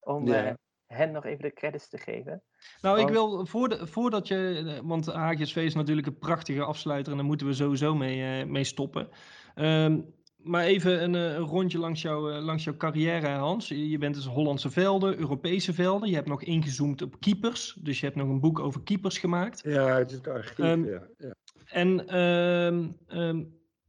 Om 0.00 0.26
Ja. 0.26 0.44
eh, 0.44 0.52
hen 0.86 1.12
nog 1.12 1.24
even 1.24 1.42
de 1.42 1.52
credits 1.52 1.88
te 1.88 1.98
geven. 1.98 2.42
Nou, 2.80 3.00
ik 3.00 3.08
wil, 3.08 3.46
voordat, 3.46 3.88
voordat 3.90 4.28
je, 4.28 4.80
want 4.84 5.06
HGSV 5.06 5.56
is 5.56 5.74
natuurlijk 5.74 6.06
een 6.06 6.18
prachtige 6.18 6.62
afsluiter 6.64 7.12
en 7.12 7.18
daar 7.18 7.26
moeten 7.26 7.46
we 7.46 7.52
sowieso 7.52 7.94
mee, 7.94 8.40
eh, 8.40 8.46
mee 8.46 8.64
stoppen. 8.64 9.08
Ehm, 9.54 10.00
maar 10.36 10.64
even 10.64 11.02
een, 11.02 11.14
eh, 11.14 11.34
een 11.34 11.38
rondje 11.46 11.78
langs, 11.78 12.02
jou, 12.02 12.32
eh, 12.34 12.42
langs 12.42 12.64
jouw 12.64 12.76
carrière, 12.76 13.28
Hans. 13.28 13.68
Je 13.68 13.98
bent 13.98 14.14
dus 14.14 14.26
Hollandse 14.26 14.70
velden, 14.70 15.18
Europese 15.18 15.72
velden. 15.74 16.08
Je 16.08 16.14
hebt 16.14 16.28
nog 16.28 16.42
ingezoomd 16.42 17.02
op 17.02 17.20
keepers, 17.20 17.78
dus 17.82 18.00
je 18.00 18.06
hebt 18.06 18.18
nog 18.18 18.28
een 18.28 18.40
boek 18.40 18.58
over 18.58 18.82
keepers 18.82 19.18
gemaakt. 19.18 19.62
Ja, 19.64 19.98
het 19.98 20.10
is 20.10 20.16
het 20.16 20.28
archief. 20.28 20.58
Ehm, 20.58 20.84
ja. 20.84 21.02
Ja. 21.16 21.34
En 21.64 22.06
ehm, 22.08 22.90
ehm, 23.06 23.44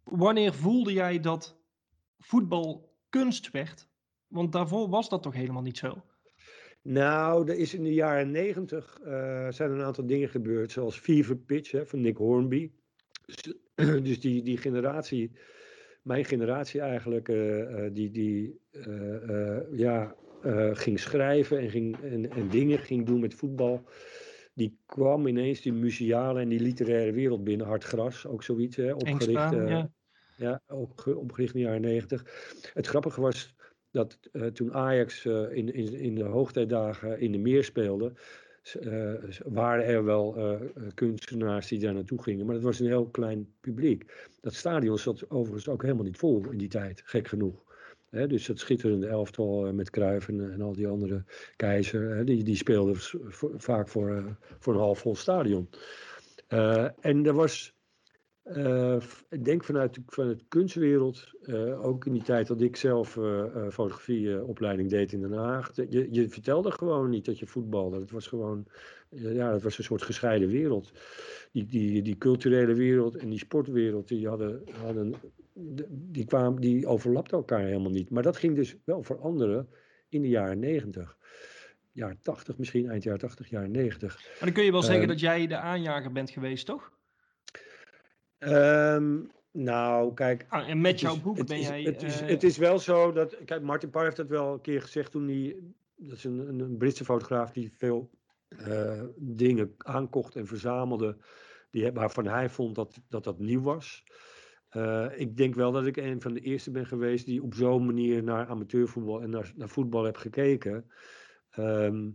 wanneer 0.06 0.54
voelde 0.54 0.94
jij 0.94 1.20
dat 1.20 1.58
voetbal 2.20 2.96
kunst 3.10 3.52
werd? 3.52 3.88
Want 4.28 4.52
daarvoor 4.52 4.90
was 4.90 5.10
dat 5.10 5.24
toch 5.24 5.34
helemaal 5.34 5.62
niet 5.62 5.78
zo? 5.78 6.04
Nou, 6.88 7.50
er 7.50 7.58
is 7.58 7.74
in 7.74 7.84
de 7.84 7.94
jaren 7.94 8.32
negentig 8.32 9.00
eh, 9.04 9.48
zijn 9.50 9.72
een 9.72 9.82
aantal 9.82 10.06
dingen 10.06 10.30
gebeurd, 10.30 10.72
zoals 10.72 11.00
Fever 11.00 11.38
Pitch 11.38 11.72
hè, 11.72 11.86
van 11.86 12.02
Nick 12.02 12.18
Hornby. 12.18 12.72
Dus, 13.26 13.54
dus 14.04 14.20
die, 14.20 14.44
die 14.44 14.58
generatie, 14.58 15.32
mijn 16.02 16.26
generatie 16.26 16.82
eigenlijk, 16.82 17.30
eh, 17.30 17.86
eh, 17.86 17.94
die, 17.94 18.12
die 18.12 18.60
ja, 19.72 20.16
ging 20.74 21.00
schrijven 21.00 21.60
en, 21.60 21.70
ging, 21.70 21.98
en, 22.04 22.32
en 22.32 22.50
dingen 22.50 22.80
ging 22.80 23.06
doen 23.06 23.20
met 23.20 23.34
voetbal. 23.34 23.84
Die 24.54 24.80
kwam 24.86 25.28
ineens 25.28 25.62
die 25.62 25.74
museale 25.74 26.40
en 26.40 26.50
die 26.50 26.60
literaire 26.60 27.12
wereld 27.12 27.44
binnen. 27.44 27.68
Hard 27.68 27.84
Gras, 27.84 28.28
ook 28.28 28.44
zoiets, 28.44 28.76
hè, 28.76 28.94
opgericht. 28.94 29.52
Ja. 29.52 29.92
Ja, 30.36 30.62
opge- 30.68 31.18
opgericht 31.18 31.54
in 31.54 31.60
de 31.60 31.66
jaren 31.66 31.82
negentig. 31.82 32.24
Het 32.74 32.88
grappige 32.88 33.22
was 33.22 33.56
dat 33.96 34.18
eh, 34.32 34.46
toen 34.46 34.74
Ajax 34.74 35.26
eh, 35.26 35.52
in, 35.52 35.74
in, 35.74 35.94
in 35.94 36.16
de 36.16 36.24
hoogtijdagen 36.24 37.20
in 37.20 37.32
de 37.32 37.38
meer 37.38 37.64
speelde, 37.64 38.14
eh, 38.80 39.14
waren 39.46 39.86
er 39.86 40.04
wel 40.04 40.58
kunstenaars 40.94 41.68
die 41.68 41.80
daar 41.80 41.94
naartoe 41.94 42.24
gingen. 42.24 42.46
Maar 42.46 42.56
dat 42.56 42.64
was 42.64 42.80
een 42.80 42.88
heel 42.88 43.08
klein 43.08 43.54
publiek. 43.60 44.30
Dat 44.42 44.54
stadion 44.54 44.98
zat 44.98 45.30
overigens 45.30 45.68
ook 45.68 45.82
helemaal 45.82 46.04
niet 46.04 46.18
vol 46.18 46.50
in 46.52 46.58
die 46.58 46.68
tijd, 46.68 47.02
gek 47.06 47.28
genoeg. 47.28 47.64
Dus 48.10 48.46
dat 48.46 48.60
schitterende 48.60 49.08
elftal 49.08 49.74
met 49.74 49.90
Cruijff 49.90 50.28
en, 50.28 50.52
en 50.52 50.62
al 50.62 50.74
die 50.74 50.88
andere 50.88 51.24
keizer, 51.56 52.26
die, 52.26 52.44
die 52.44 52.56
speelden 52.56 52.96
vaak 53.58 53.88
voor, 53.88 54.38
voor 54.60 54.74
een 54.74 54.80
half 54.80 55.00
vol 55.00 55.16
stadion. 55.16 55.70
En 57.00 57.26
er 57.26 57.34
was 57.34 57.75
eh, 58.46 58.98
ik 59.30 59.46
denk 59.46 59.64
vanuit 59.64 59.94
de, 59.94 60.02
vanuit 60.06 60.40
de 60.40 60.46
kunstwereld, 60.48 61.32
eh, 61.42 61.86
ook 61.86 62.06
in 62.06 62.14
die 62.14 62.24
tijd 62.24 62.48
dat 62.48 62.62
ik 62.62 62.76
zelf 62.76 63.18
eh, 63.18 63.44
fotografieopleiding 63.70 64.90
deed 64.90 65.12
in 65.12 65.22
Den 65.22 65.34
Haag. 65.34 65.72
Je, 65.90 66.08
je 66.12 66.30
vertelde 66.30 66.72
gewoon 66.72 67.10
niet 67.10 67.26
dat 67.26 67.40
je 67.40 67.48
voetbalde. 67.48 68.00
Het 68.00 68.12
was 68.12 68.28
gewoon, 68.28 68.66
ja, 69.10 69.54
het 69.54 69.64
was 69.64 69.78
een 69.78 69.84
soort 69.84 70.02
gescheiden 70.02 70.48
wereld. 70.50 70.92
Die, 71.52 71.66
die, 71.66 72.02
die 72.02 72.18
culturele 72.18 72.74
wereld 72.74 73.16
en 73.16 73.30
die 73.30 73.40
sportwereld, 73.40 74.08
die 74.08 74.28
hadden, 74.28 74.62
hadden 74.84 75.14
de- 75.54 75.88
die, 75.90 76.26
kwamen, 76.26 76.62
die 76.62 76.88
overlapten 76.88 77.38
elkaar 77.38 77.64
helemaal 77.64 77.92
niet. 77.92 78.10
Maar 78.10 78.24
dat 78.24 78.38
ging 78.38 78.56
dus 78.56 78.76
wel 78.84 79.04
veranderen 79.04 79.70
in 80.10 80.22
de 80.22 80.30
jaren 80.30 80.60
negentig. 80.60 81.18
Jaar 81.92 82.16
80 82.22 82.58
misschien, 82.58 82.90
eind 82.90 83.04
jaren 83.04 83.20
80, 83.20 83.50
jaren 83.50 83.72
90. 83.72 84.16
Maar 84.16 84.40
dan 84.40 84.52
kun 84.54 84.64
je 84.64 84.72
wel 84.72 84.84
zeggen 84.84 85.08
dat 85.08 85.20
jij 85.20 85.48
de 85.48 85.58
aanjager 85.58 86.12
bent 86.12 86.30
geweest, 86.30 86.66
toch? 86.66 86.94
Ehm, 88.46 89.20
nou, 89.52 90.14
kijk, 90.14 90.46
Ah, 90.50 90.70
en 90.70 90.82
met 90.82 91.00
jouw 91.00 91.22
boek 91.22 91.48
ben 91.48 91.62
jij... 91.62 91.82
Het 91.82 92.04
is, 92.04 92.22
eh, 92.22 92.28
het 92.28 92.44
is 92.44 92.58
wel 92.58 92.80
zo 92.80 93.12
dat. 93.12 93.38
Kijk, 93.46 93.62
Martin 93.62 93.90
Parr 93.90 94.04
heeft 94.04 94.18
dat 94.18 94.28
wel 94.28 94.54
een 94.54 94.62
keer 94.62 94.82
gezegd 94.82 95.12
toen 95.12 95.28
hij. 95.28 95.56
Dat 95.96 96.18
is 96.18 96.24
een, 96.24 96.60
een, 96.60 96.78
Britse 96.78 97.06
fotograaf 97.06 97.52
die 97.52 97.72
veel 97.78 98.10
eh, 98.48 99.04
dingen 99.18 99.74
aankocht 99.78 100.36
en 100.36 100.48
verzamelde. 100.48 101.18
Die, 101.72 101.92
waarvan 101.92 102.28
hij 102.28 102.50
vond 102.50 102.76
dat 102.76 103.02
dat, 103.10 103.24
dat 103.24 103.40
nieuw 103.40 103.62
was. 103.62 104.04
Eh, 104.70 105.08
ik 105.16 105.38
denk 105.38 105.56
wel 105.56 105.72
dat 105.72 105.86
ik 105.86 105.98
een 105.98 106.22
van 106.22 106.34
de 106.34 106.40
eerste 106.40 106.72
ben 106.72 106.86
geweest 106.86 107.26
die 107.26 107.44
op 107.44 107.54
zo'n 107.54 107.86
manier 107.86 108.24
naar 108.24 108.48
amateurvoetbal 108.48 109.22
en 109.22 109.30
naar, 109.30 109.52
naar 109.56 109.70
voetbal 109.70 110.04
heb 110.04 110.18
gekeken. 110.18 110.92
Ehm, 111.50 112.10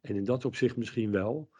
en 0.00 0.16
in 0.16 0.24
dat 0.24 0.44
opzicht 0.44 0.76
misschien 0.76 1.10
wel. 1.10 1.50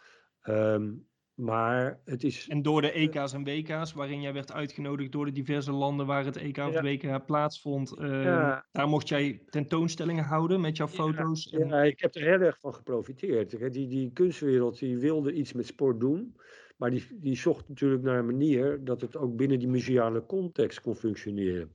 Ehm, 0.41 0.91
maar 1.39 2.01
het 2.05 2.25
is. 2.25 2.49
En 2.49 2.63
door 2.63 2.81
de 2.81 2.91
EK's 2.93 3.33
en 3.33 3.45
WK's, 3.45 3.93
waarin 3.93 4.21
jij 4.21 4.33
werd 4.33 4.53
uitgenodigd 4.53 5.13
door 5.13 5.25
de 5.25 5.33
diverse 5.33 5.73
landen 5.73 6.07
waar 6.07 6.25
het 6.25 6.37
EK 6.37 6.59
of 6.59 6.73
Ja. 6.73 6.83
WK 6.83 7.27
plaatsvond. 7.27 7.97
eh, 7.97 8.23
Ja. 8.23 8.67
Daar 8.73 8.89
mocht 8.89 9.09
jij 9.09 9.43
tentoonstellingen 9.51 10.25
houden 10.25 10.61
met 10.61 10.77
jouw 10.77 10.89
foto's. 10.89 11.51
en- 11.51 11.69
Ja, 11.69 11.83
ik 11.83 12.01
heb 12.01 12.15
er 12.15 12.23
heel 12.23 12.41
erg 12.41 12.59
van 12.61 12.75
geprofiteerd. 12.75 13.73
Die, 13.73 13.89
die 13.89 14.11
kunstwereld 14.13 14.79
die 14.79 14.99
wilde 14.99 15.33
iets 15.33 15.53
met 15.53 15.67
sport 15.67 16.01
doen. 16.01 16.37
Maar 16.77 16.91
die, 16.91 17.07
die 17.11 17.37
zocht 17.37 17.69
natuurlijk 17.69 18.03
naar 18.03 18.19
een 18.19 18.27
manier 18.27 18.85
dat 18.85 19.01
het 19.01 19.17
ook 19.17 19.37
binnen 19.37 19.59
die 19.59 19.69
museale 19.69 20.27
context 20.27 20.81
kon 20.81 20.95
functioneren. 20.95 21.73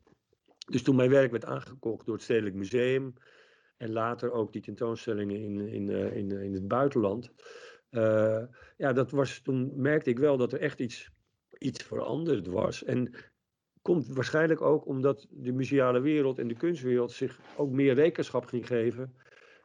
Dus 0.69 0.83
toen 0.83 0.95
mijn 0.95 1.09
werk 1.09 1.31
werd 1.31 1.45
aangekocht 1.45 2.05
door 2.05 2.15
het 2.15 2.23
Stedelijk 2.23 2.55
Museum. 2.55 3.13
En 3.77 3.91
later 3.91 4.31
ook 4.31 4.53
die 4.53 4.61
tentoonstellingen 4.61 5.39
in, 5.39 5.59
in, 5.67 5.89
eh, 5.89 6.15
in, 6.15 6.31
in 6.31 6.53
het 6.53 6.67
buitenland. 6.67 7.31
Eh, 7.93 8.41
ja, 8.77 8.93
dat 8.93 9.11
was, 9.11 9.39
toen 9.39 9.71
merkte 9.75 10.09
ik 10.09 10.19
wel 10.19 10.37
dat 10.37 10.53
er 10.53 10.59
echt 10.59 10.79
iets, 10.79 11.11
iets 11.57 11.83
veranderd 11.83 12.47
was. 12.47 12.83
En 12.83 13.13
komt 13.81 14.07
waarschijnlijk 14.07 14.61
ook 14.61 14.85
omdat 14.85 15.27
de 15.29 15.51
museale 15.51 15.99
wereld 15.99 16.39
en 16.39 16.47
de 16.47 16.55
kunstwereld 16.55 17.11
zich 17.11 17.39
ook 17.57 17.71
meer 17.71 17.93
rekenschap 17.93 18.45
ging 18.45 18.67
geven 18.67 19.15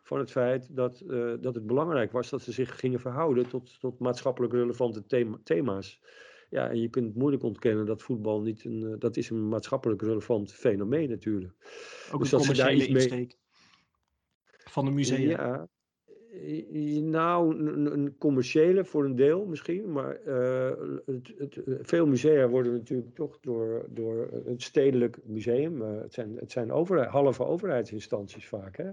van 0.02 0.18
het 0.18 0.30
feit 0.30 0.76
dat, 0.76 1.00
eh, 1.00 1.32
dat 1.40 1.54
het 1.54 1.66
belangrijk 1.66 2.12
was 2.12 2.28
dat 2.30 2.42
ze 2.42 2.52
zich 2.52 2.78
gingen 2.80 3.00
verhouden 3.00 3.48
tot, 3.48 3.80
tot 3.80 3.98
maatschappelijk 3.98 4.52
relevante 4.52 5.06
thema- 5.06 5.40
thema's. 5.44 6.00
Ja, 6.50 6.68
en 6.68 6.80
je 6.80 6.88
kunt 6.88 7.14
moeilijk 7.14 7.42
ontkennen 7.42 7.86
dat 7.86 8.02
voetbal 8.02 8.40
niet 8.40 8.64
een, 8.64 8.92
eh, 8.92 8.98
dat 8.98 9.16
is 9.16 9.30
een 9.30 9.48
maatschappelijk 9.48 10.02
relevant 10.02 10.52
fenomeen 10.52 11.08
natuurlijk. 11.08 11.52
ook 12.12 12.20
dus 12.20 12.32
een 12.32 12.40
ze 12.40 12.52
daar 12.52 12.66
commerciële 12.66 13.00
iets 13.00 13.08
mee- 13.08 13.36
van 14.64 14.84
de 14.84 14.90
musea. 14.90 15.16
Ja, 15.18 15.68
nou, 17.00 17.58
een, 17.58 17.92
een 17.92 18.16
commerciële 18.18 18.84
voor 18.84 19.04
een 19.04 19.16
deel 19.16 19.46
misschien, 19.46 19.92
maar 19.92 20.16
eh, 20.16 20.72
het, 21.06 21.34
het, 21.38 21.60
veel 21.82 22.06
musea 22.06 22.48
worden 22.48 22.72
natuurlijk 22.72 23.14
toch 23.14 23.38
door, 23.40 23.86
door 23.90 24.28
het 24.44 24.62
stedelijk 24.62 25.18
museum, 25.24 25.82
eh, 25.82 26.00
het 26.00 26.14
zijn, 26.14 26.36
het 26.36 26.52
zijn 26.52 26.72
overheid, 26.72 27.08
halve 27.08 27.44
overheidsinstanties 27.44 28.46
vaak. 28.46 28.76
Hè? 28.76 28.90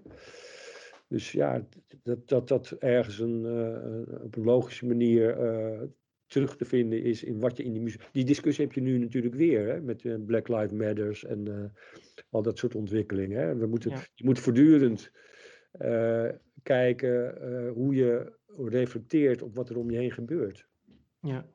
Dus 1.07 1.31
ja, 1.31 1.67
dat 2.03 2.27
dat, 2.27 2.47
dat 2.47 2.71
ergens 2.71 3.19
een, 3.19 3.45
eh, 3.45 4.23
op 4.23 4.35
een 4.35 4.43
logische 4.43 4.85
manier 4.85 5.37
terug 6.25 6.57
te 6.57 6.65
vinden 6.65 7.03
is 7.03 7.23
in 7.23 7.39
wat 7.39 7.57
je 7.57 7.63
in 7.63 7.71
die 7.71 7.81
musea... 7.81 8.01
Die 8.11 8.25
discussie 8.25 8.65
heb 8.65 8.73
je 8.73 8.81
nu 8.81 8.97
natuurlijk 8.97 9.35
weer, 9.35 9.67
hè, 9.67 9.81
met 9.81 10.25
Black 10.25 10.47
Lives 10.47 10.71
Matters 10.71 11.25
en 11.25 11.73
al 12.29 12.41
dat 12.41 12.57
soort 12.57 12.75
ontwikkelingen. 12.75 13.39
Hè? 13.39 13.55
We 13.55 13.65
moeten, 13.65 13.91
Ja. 13.91 14.05
Je 14.13 14.25
moet 14.25 14.39
voortdurend 14.39 15.11
kijken 16.65 17.41
eh, 17.41 17.71
hoe 17.73 17.95
je 17.95 18.31
reflecteert 18.57 19.41
op 19.41 19.55
wat 19.55 19.69
er 19.69 19.77
om 19.77 19.91
je 19.91 19.97
heen 19.97 20.11
gebeurt. 20.11 20.67
Ja. 21.21 21.45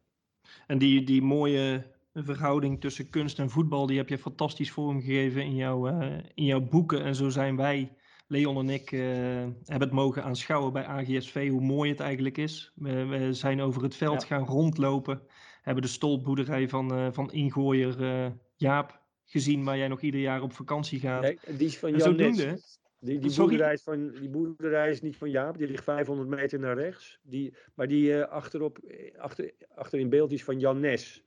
En 0.66 0.78
die, 0.78 1.04
die 1.04 1.22
mooie 1.22 1.82
verhouding 2.14 2.80
tussen 2.80 3.10
kunst 3.10 3.38
en 3.38 3.50
voetbal, 3.50 3.86
die 3.86 3.96
heb 3.96 4.08
je 4.08 4.18
fantastisch 4.18 4.70
vormgegeven 4.70 5.42
in 5.42 5.54
jouw, 5.54 5.86
eh, 5.86 6.18
in 6.34 6.44
jouw 6.44 6.60
boeken. 6.60 7.04
En 7.04 7.14
zo 7.14 7.28
zijn 7.28 7.56
wij, 7.56 7.92
Leon 8.26 8.56
en 8.56 8.70
ik, 8.70 8.92
eh, 8.92 9.00
hebben 9.00 9.88
het 9.88 9.92
mogen 9.92 10.24
aanschouwen 10.24 10.72
bij 10.72 10.84
AGSV, 10.86 11.48
hoe 11.50 11.60
mooi 11.60 11.90
het 11.90 12.00
eigenlijk 12.00 12.38
is. 12.38 12.72
We, 12.74 13.04
we 13.06 13.32
zijn 13.32 13.60
over 13.60 13.82
het 13.82 13.94
veld 13.94 14.20
Ja. 14.22 14.26
gaan 14.26 14.46
rondlopen, 14.46 15.22
hebben 15.62 15.82
de 15.82 15.88
stolpboerderij 15.88 16.68
van, 16.68 17.12
van 17.14 17.32
ingooier 17.32 18.32
Jaap 18.56 19.00
gezien, 19.24 19.64
waar 19.64 19.76
jij 19.78 19.88
nog 19.88 20.00
ieder 20.00 20.20
jaar 20.20 20.42
op 20.42 20.52
vakantie 20.52 21.00
gaat. 21.00 21.22
Nee, 21.22 21.38
die 21.56 21.66
is 21.66 21.78
van 21.78 21.88
En 21.88 21.98
Jan 21.98 22.08
zodoende- 22.10 22.44
Nets. 22.44 22.78
Die, 23.00 23.18
die, 23.18 23.36
boerderij 23.36 23.72
is 23.72 23.82
van, 23.82 24.10
die 24.10 24.28
boerderij 24.28 24.90
is 24.90 25.00
niet 25.00 25.16
van 25.16 25.30
Jaap, 25.30 25.58
die 25.58 25.66
ligt 25.66 25.84
500 25.84 26.28
meter 26.28 26.58
naar 26.58 26.78
rechts. 26.78 27.18
Die, 27.22 27.54
maar 27.74 27.88
die 27.88 28.14
eh, 28.14 28.30
achterop, 28.30 28.78
eh, 28.78 29.18
achter, 29.18 29.50
achter 29.74 29.98
in 29.98 30.08
beeld 30.08 30.32
is 30.32 30.44
van 30.44 30.58
Jan 30.58 30.80
Nes. 30.80 31.24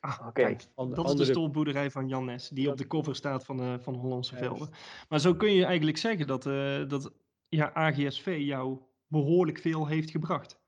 Ah, 0.00 0.26
Oké. 0.26 0.42
dat 0.42 0.60
is 0.60 0.68
de 0.74 1.02
andere- 1.02 1.24
stolpboerderij 1.24 1.90
van 1.90 2.08
Jan 2.08 2.24
Nes, 2.24 2.48
die 2.48 2.70
op 2.70 2.76
de 2.76 2.86
cover 2.86 3.14
staat 3.14 3.44
van, 3.44 3.60
eh, 3.60 3.74
van 3.78 3.94
Hollandse 3.94 4.34
Juist. 4.34 4.48
Velden. 4.48 4.74
Maar 5.08 5.20
zo 5.20 5.34
kun 5.34 5.52
je 5.52 5.64
eigenlijk 5.64 5.96
zeggen 5.96 6.26
dat, 6.26 6.46
eh, 6.46 6.88
dat 6.88 7.12
ja, 7.48 7.74
AGSV 7.74 8.36
jou 8.40 8.78
behoorlijk 9.06 9.58
veel 9.58 9.86
heeft 9.86 10.10
gebracht. 10.10 10.60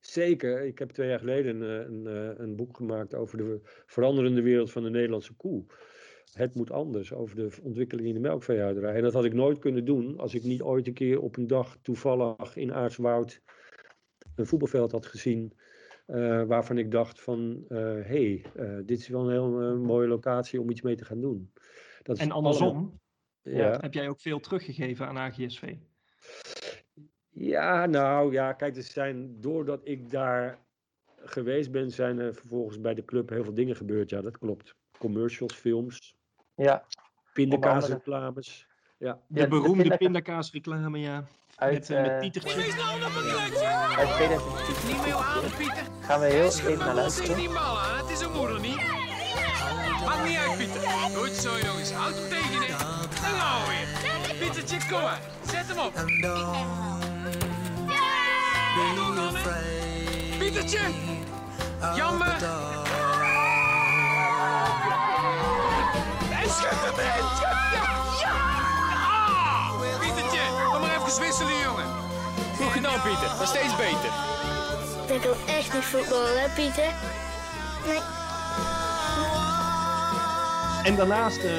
Zeker. 0.00 0.64
Ik 0.64 0.78
heb 0.78 0.90
twee 0.90 1.08
jaar 1.08 1.18
geleden 1.18 1.60
een, 1.60 1.90
een, 1.92 2.06
een, 2.06 2.42
een 2.42 2.56
boek 2.56 2.76
gemaakt 2.76 3.14
over 3.14 3.38
de 3.38 3.60
veranderende 3.86 4.42
wereld 4.42 4.72
van 4.72 4.82
de 4.82 4.90
Nederlandse 4.90 5.34
koe. 5.34 5.64
Het 6.32 6.54
moet 6.54 6.70
anders, 6.70 7.12
over 7.12 7.36
de 7.36 7.50
ontwikkeling 7.62 8.08
in 8.08 8.14
de 8.14 8.20
melkveehouderij. 8.20 8.94
En 8.94 9.02
dat 9.02 9.12
had 9.12 9.24
ik 9.24 9.32
nooit 9.32 9.58
kunnen 9.58 9.84
doen 9.84 10.18
als 10.18 10.34
ik 10.34 10.42
niet 10.42 10.62
ooit 10.62 10.86
een 10.86 10.92
keer 10.92 11.20
op 11.20 11.36
een 11.36 11.46
dag 11.46 11.78
toevallig 11.82 12.56
in 12.56 12.72
Aartswoud 12.72 13.40
een 14.34 14.46
voetbalveld 14.46 14.92
had 14.92 15.06
gezien. 15.06 15.52
Uh, 16.06 16.42
waarvan 16.42 16.78
ik 16.78 16.90
dacht 16.90 17.20
van, 17.20 17.64
hé, 17.68 18.02
hey, 18.02 18.44
uh, 18.56 18.78
dit 18.84 18.98
is 18.98 19.08
wel 19.08 19.24
een 19.24 19.30
heel 19.30 19.78
mooie 19.78 20.08
locatie 20.08 20.60
om 20.60 20.70
iets 20.70 20.82
mee 20.82 20.96
te 20.96 21.04
gaan 21.04 21.20
doen. 21.20 21.52
Dat 22.02 22.18
en 22.18 22.30
andersom 22.30 23.00
ja. 23.42 23.78
heb 23.80 23.94
jij 23.94 24.08
ook 24.08 24.20
veel 24.20 24.40
teruggegeven 24.40 25.06
aan 25.06 25.16
AGSV? 25.16 25.74
Ja, 27.30 27.86
nou 27.86 28.32
ja, 28.32 28.52
kijk, 28.52 28.76
er 28.76 28.82
zijn, 28.82 29.40
doordat 29.40 29.80
ik 29.84 30.10
daar 30.10 30.66
geweest 31.16 31.70
ben, 31.70 31.90
zijn 31.90 32.18
er 32.18 32.34
vervolgens 32.34 32.80
bij 32.80 32.94
de 32.94 33.04
club 33.04 33.28
heel 33.28 33.44
veel 33.44 33.54
dingen 33.54 33.76
gebeurd. 33.76 34.10
Ja, 34.10 34.20
dat 34.20 34.38
klopt. 34.38 34.74
Commercials, 34.98 35.54
films. 35.54 36.17
Ja. 36.58 36.84
Pindakaasreclames. 37.32 38.66
Ja. 38.98 39.18
De 39.26 39.40
ja, 39.40 39.46
beroemde 39.48 39.88
de 39.88 39.96
pindakaasreclame, 39.96 40.98
ja. 40.98 41.24
Uit, 41.56 41.72
met, 41.72 41.90
uh, 41.90 42.00
met 42.00 42.18
Pieter. 42.18 42.42
Wees 42.42 42.76
nou 42.76 43.00
nog 43.00 43.16
een 43.16 43.46
klutje! 43.48 43.66
Uit 43.96 44.12
2010. 44.12 44.86
Niet 44.86 45.04
meer 45.04 45.14
aan, 45.14 45.42
Pieter. 45.56 45.82
Gaan 46.00 46.20
we 46.20 46.26
heel 46.26 46.44
even 46.44 46.78
naar 46.78 46.94
luisteren. 46.94 47.36
die 47.36 47.48
bal 47.48 47.78
aan, 47.78 47.98
het 47.98 48.10
is 48.10 48.20
een 48.20 48.32
moeder 48.32 48.60
niet. 48.60 48.76
Maakt 50.06 50.28
niet 50.28 50.38
uit, 50.38 50.58
Pieter. 50.58 50.80
Goed 51.16 51.30
zo, 51.30 51.58
jongens. 51.66 51.92
Houd 51.92 52.14
hem 52.14 52.28
tegen. 52.28 52.76
En 53.24 53.36
nou 53.36 53.68
weer. 53.68 54.36
Pietertje, 54.38 54.78
kom 54.90 55.02
maar. 55.02 55.20
Zet 55.44 55.68
hem 55.68 55.78
op. 55.78 55.92
Pietertje! 60.38 60.80
Jammer! 61.96 62.87
Hem 66.56 66.98
erin! 66.98 67.28
Ja! 67.42 67.84
Ja! 68.22 68.32
Ah! 68.92 70.00
Pietertje, 70.00 70.40
kom 70.72 70.80
maar 70.80 70.96
even 70.96 71.20
wisselen, 71.20 71.58
jongen. 71.62 71.86
Goed 72.56 72.72
gedaan, 72.72 73.00
Pieter. 73.02 73.28
Dat 73.28 73.40
is 73.40 73.48
steeds 73.48 73.76
beter. 73.76 74.12
Ik 75.16 75.22
wil 75.22 75.36
echt 75.46 75.72
niet 75.74 75.84
voetballen, 75.84 76.40
hè, 76.40 76.48
Pieter? 76.54 76.92
Nee. 77.86 78.00
En 80.84 80.96
daarnaast, 80.96 81.44
uh, 81.44 81.52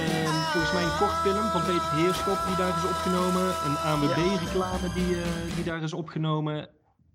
volgens 0.51 0.73
mij 0.73 0.83
een 0.83 0.97
kortfilm 0.97 1.49
van 1.49 1.61
Peter 1.61 1.91
Heerschop 1.91 2.37
die 2.47 2.55
daar 2.55 2.77
is 2.77 2.83
opgenomen. 2.83 3.47
Een 3.65 3.77
ANWB-reclame 3.77 4.93
die, 4.93 5.15
uh, 5.15 5.23
die 5.55 5.63
daar 5.63 5.83
is 5.83 5.93
opgenomen. 5.93 6.69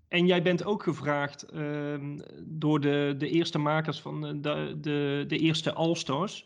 En 0.09 0.25
jij 0.25 0.41
bent 0.41 0.65
ook 0.65 0.83
gevraagd 0.83 1.45
uh, 1.53 1.95
door 2.39 2.79
de, 2.81 3.15
de 3.17 3.29
eerste 3.29 3.57
makers 3.57 4.01
van 4.01 4.21
de, 4.21 4.77
de, 4.81 5.25
de 5.27 5.37
eerste 5.37 5.73
All-Stars. 5.73 6.45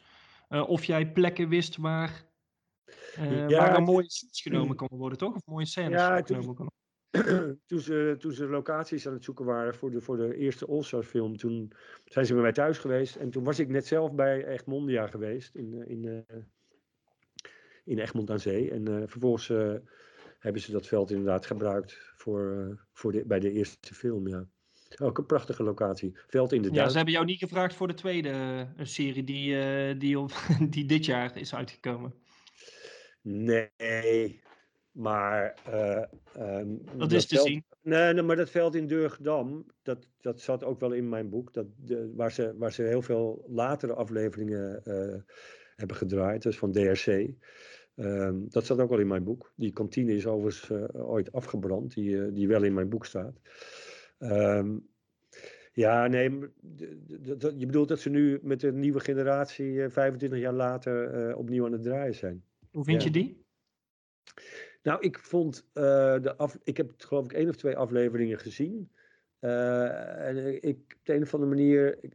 Uh, 0.49 0.69
of 0.69 0.83
jij 0.83 1.11
plekken 1.11 1.49
wist 1.49 1.77
waar, 1.77 2.25
uh, 3.19 3.49
ja, 3.49 3.57
waar 3.57 3.75
er 3.75 3.83
mooie 3.83 4.11
scenes 4.11 4.41
genomen 4.41 4.75
konden 4.75 4.97
worden, 4.97 5.17
toch? 5.17 5.35
Of 5.35 5.45
mooie 5.45 5.65
scènes 5.65 5.99
ja, 5.99 6.21
genomen 6.21 6.55
konden 6.55 6.73
toen 7.67 7.79
ze, 7.79 8.15
toen 8.19 8.31
ze 8.31 8.47
locaties 8.47 9.07
aan 9.07 9.13
het 9.13 9.23
zoeken 9.23 9.45
waren 9.45 9.75
voor 9.75 9.91
de, 9.91 10.01
voor 10.01 10.17
de 10.17 10.35
eerste 10.35 10.65
All-Stars 10.65 11.07
film, 11.07 11.37
toen 11.37 11.71
zijn 12.05 12.25
ze 12.25 12.33
bij 12.33 12.41
mij 12.41 12.51
thuis 12.51 12.77
geweest. 12.77 13.15
En 13.15 13.29
toen 13.29 13.43
was 13.43 13.59
ik 13.59 13.67
net 13.67 13.87
zelf 13.87 14.13
bij 14.13 14.45
Egmondia 14.45 15.07
geweest, 15.07 15.55
in, 15.55 15.87
in, 15.87 16.25
in 17.83 17.99
Egmond 17.99 18.29
aan 18.29 18.39
Zee. 18.39 18.71
En 18.71 19.09
vervolgens 19.09 19.47
hebben 20.39 20.61
ze 20.61 20.71
dat 20.71 20.87
veld 20.87 21.09
inderdaad 21.09 21.45
gebruikt 21.45 22.11
voor, 22.15 22.77
voor 22.93 23.11
de, 23.11 23.25
bij 23.25 23.39
de 23.39 23.51
eerste 23.51 23.93
film, 23.93 24.27
ja. 24.27 24.47
Ook 24.97 25.17
een 25.17 25.25
prachtige 25.25 25.63
locatie. 25.63 26.17
Veld 26.27 26.53
in 26.53 26.61
de. 26.61 26.71
Ja, 26.71 26.89
ze 26.89 26.95
hebben 26.95 27.13
jou 27.13 27.25
niet 27.25 27.39
gevraagd 27.39 27.75
voor 27.75 27.87
de 27.87 27.93
tweede 27.93 28.29
uh, 28.29 28.85
serie 28.85 29.23
die, 29.23 29.55
uh, 29.55 29.99
die, 29.99 30.19
op, 30.19 30.31
die 30.69 30.85
dit 30.85 31.05
jaar 31.05 31.37
is 31.37 31.55
uitgekomen. 31.55 32.13
Nee, 33.21 34.41
maar... 34.91 35.57
Um, 36.39 36.81
dat, 36.85 36.99
dat 36.99 37.11
is 37.11 37.25
te 37.25 37.37
zien. 37.37 37.65
Nee, 37.81 38.13
nee, 38.13 38.23
maar 38.23 38.35
dat 38.35 38.49
veld 38.49 38.75
in 38.75 38.87
Durgedam, 38.87 39.65
dat, 39.81 40.07
dat 40.21 40.41
zat 40.41 40.63
ook 40.63 40.79
wel 40.79 40.91
in 40.91 41.09
mijn 41.09 41.29
boek. 41.29 41.53
Dat, 41.53 41.65
de, 41.75 42.11
waar, 42.15 42.31
ze, 42.31 42.53
waar 42.57 42.73
ze 42.73 42.83
heel 42.83 43.01
veel 43.01 43.45
latere 43.47 43.93
afleveringen 43.93 44.81
hebben 45.75 45.97
gedraaid, 45.97 46.41
dus 46.41 46.57
van 46.57 46.71
DRC. 46.71 47.29
Um, 47.95 48.45
dat 48.49 48.63
staat 48.63 48.79
ook 48.79 48.91
al 48.91 48.99
in 48.99 49.07
mijn 49.07 49.23
boek. 49.23 49.53
Die 49.55 49.71
kantine 49.71 50.13
is 50.13 50.27
overigens 50.27 50.91
ooit 50.93 51.31
afgebrand, 51.31 51.93
die, 51.93 52.31
die 52.31 52.47
wel 52.47 52.63
in 52.63 52.73
mijn 52.73 52.89
boek 52.89 53.05
staat. 53.05 53.39
Um, 54.19 54.87
ja, 55.71 56.07
nee, 56.07 56.39
je 57.57 57.65
bedoelt 57.65 57.87
dat 57.87 57.99
ze 57.99 58.09
nu 58.09 58.39
met 58.41 58.59
de 58.59 58.71
nieuwe 58.71 58.99
generatie 58.99 59.71
uh, 59.73 59.89
25 59.89 60.39
jaar 60.39 60.53
later 60.53 61.35
opnieuw 61.35 61.65
aan 61.65 61.71
het 61.71 61.81
draaien 61.81 62.15
zijn. 62.15 62.43
Hoe 62.71 62.83
vind 62.83 63.01
ja. 63.01 63.07
je 63.07 63.13
die? 63.13 63.45
Nou, 64.83 65.01
ik 65.01 65.19
vond 65.19 65.69
de 65.73 66.33
af, 66.37 66.57
ik 66.63 66.77
heb 66.77 66.93
geloof 66.97 67.25
ik 67.25 67.33
één 67.33 67.49
of 67.49 67.55
twee 67.55 67.77
afleveringen 67.77 68.39
gezien. 68.39 68.91
en 69.39 70.63
ik, 70.63 70.77
op 70.77 71.05
de 71.05 71.13
een 71.13 71.21
of 71.21 71.33
andere 71.33 71.51
manier 71.51 71.97
ik, 72.01 72.13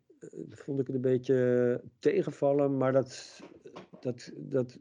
vond 0.51 0.81
ik 0.81 0.87
het 0.87 0.97
een 0.97 1.03
beetje 1.03 1.81
tegenvallen, 1.99 2.77
maar 2.77 2.93
dat, 2.93 3.41
dat, 4.01 4.33
dat, 4.37 4.79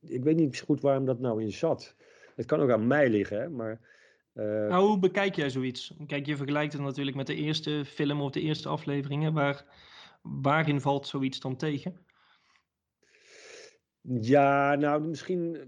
ik 0.00 0.24
weet 0.24 0.36
niet 0.36 0.60
goed 0.60 0.80
waarom 0.80 1.04
dat 1.04 1.20
nou 1.20 1.42
in 1.42 1.52
zat. 1.52 1.94
Het 2.34 2.46
kan 2.46 2.60
ook 2.60 2.70
aan 2.70 2.86
mij 2.86 3.10
liggen, 3.10 3.40
hè, 3.40 3.48
maar... 3.48 3.96
Uh... 4.38 4.44
Nou, 4.44 4.86
hoe 4.86 4.98
bekijk 4.98 5.34
jij 5.34 5.50
zoiets? 5.50 5.94
Kijk, 6.06 6.26
je 6.26 6.36
vergelijkt 6.36 6.72
het 6.72 6.82
natuurlijk 6.82 7.16
met 7.16 7.26
de 7.26 7.34
eerste 7.34 7.84
film 7.84 8.20
of 8.20 8.30
de 8.30 8.40
eerste 8.40 8.68
afleveringen. 8.68 9.32
Waar, 9.32 9.64
waarin 10.22 10.80
valt 10.80 11.06
zoiets 11.06 11.40
dan 11.40 11.56
tegen? 11.56 12.06
Ja, 14.20 14.74
nou, 14.74 15.08
misschien 15.08 15.58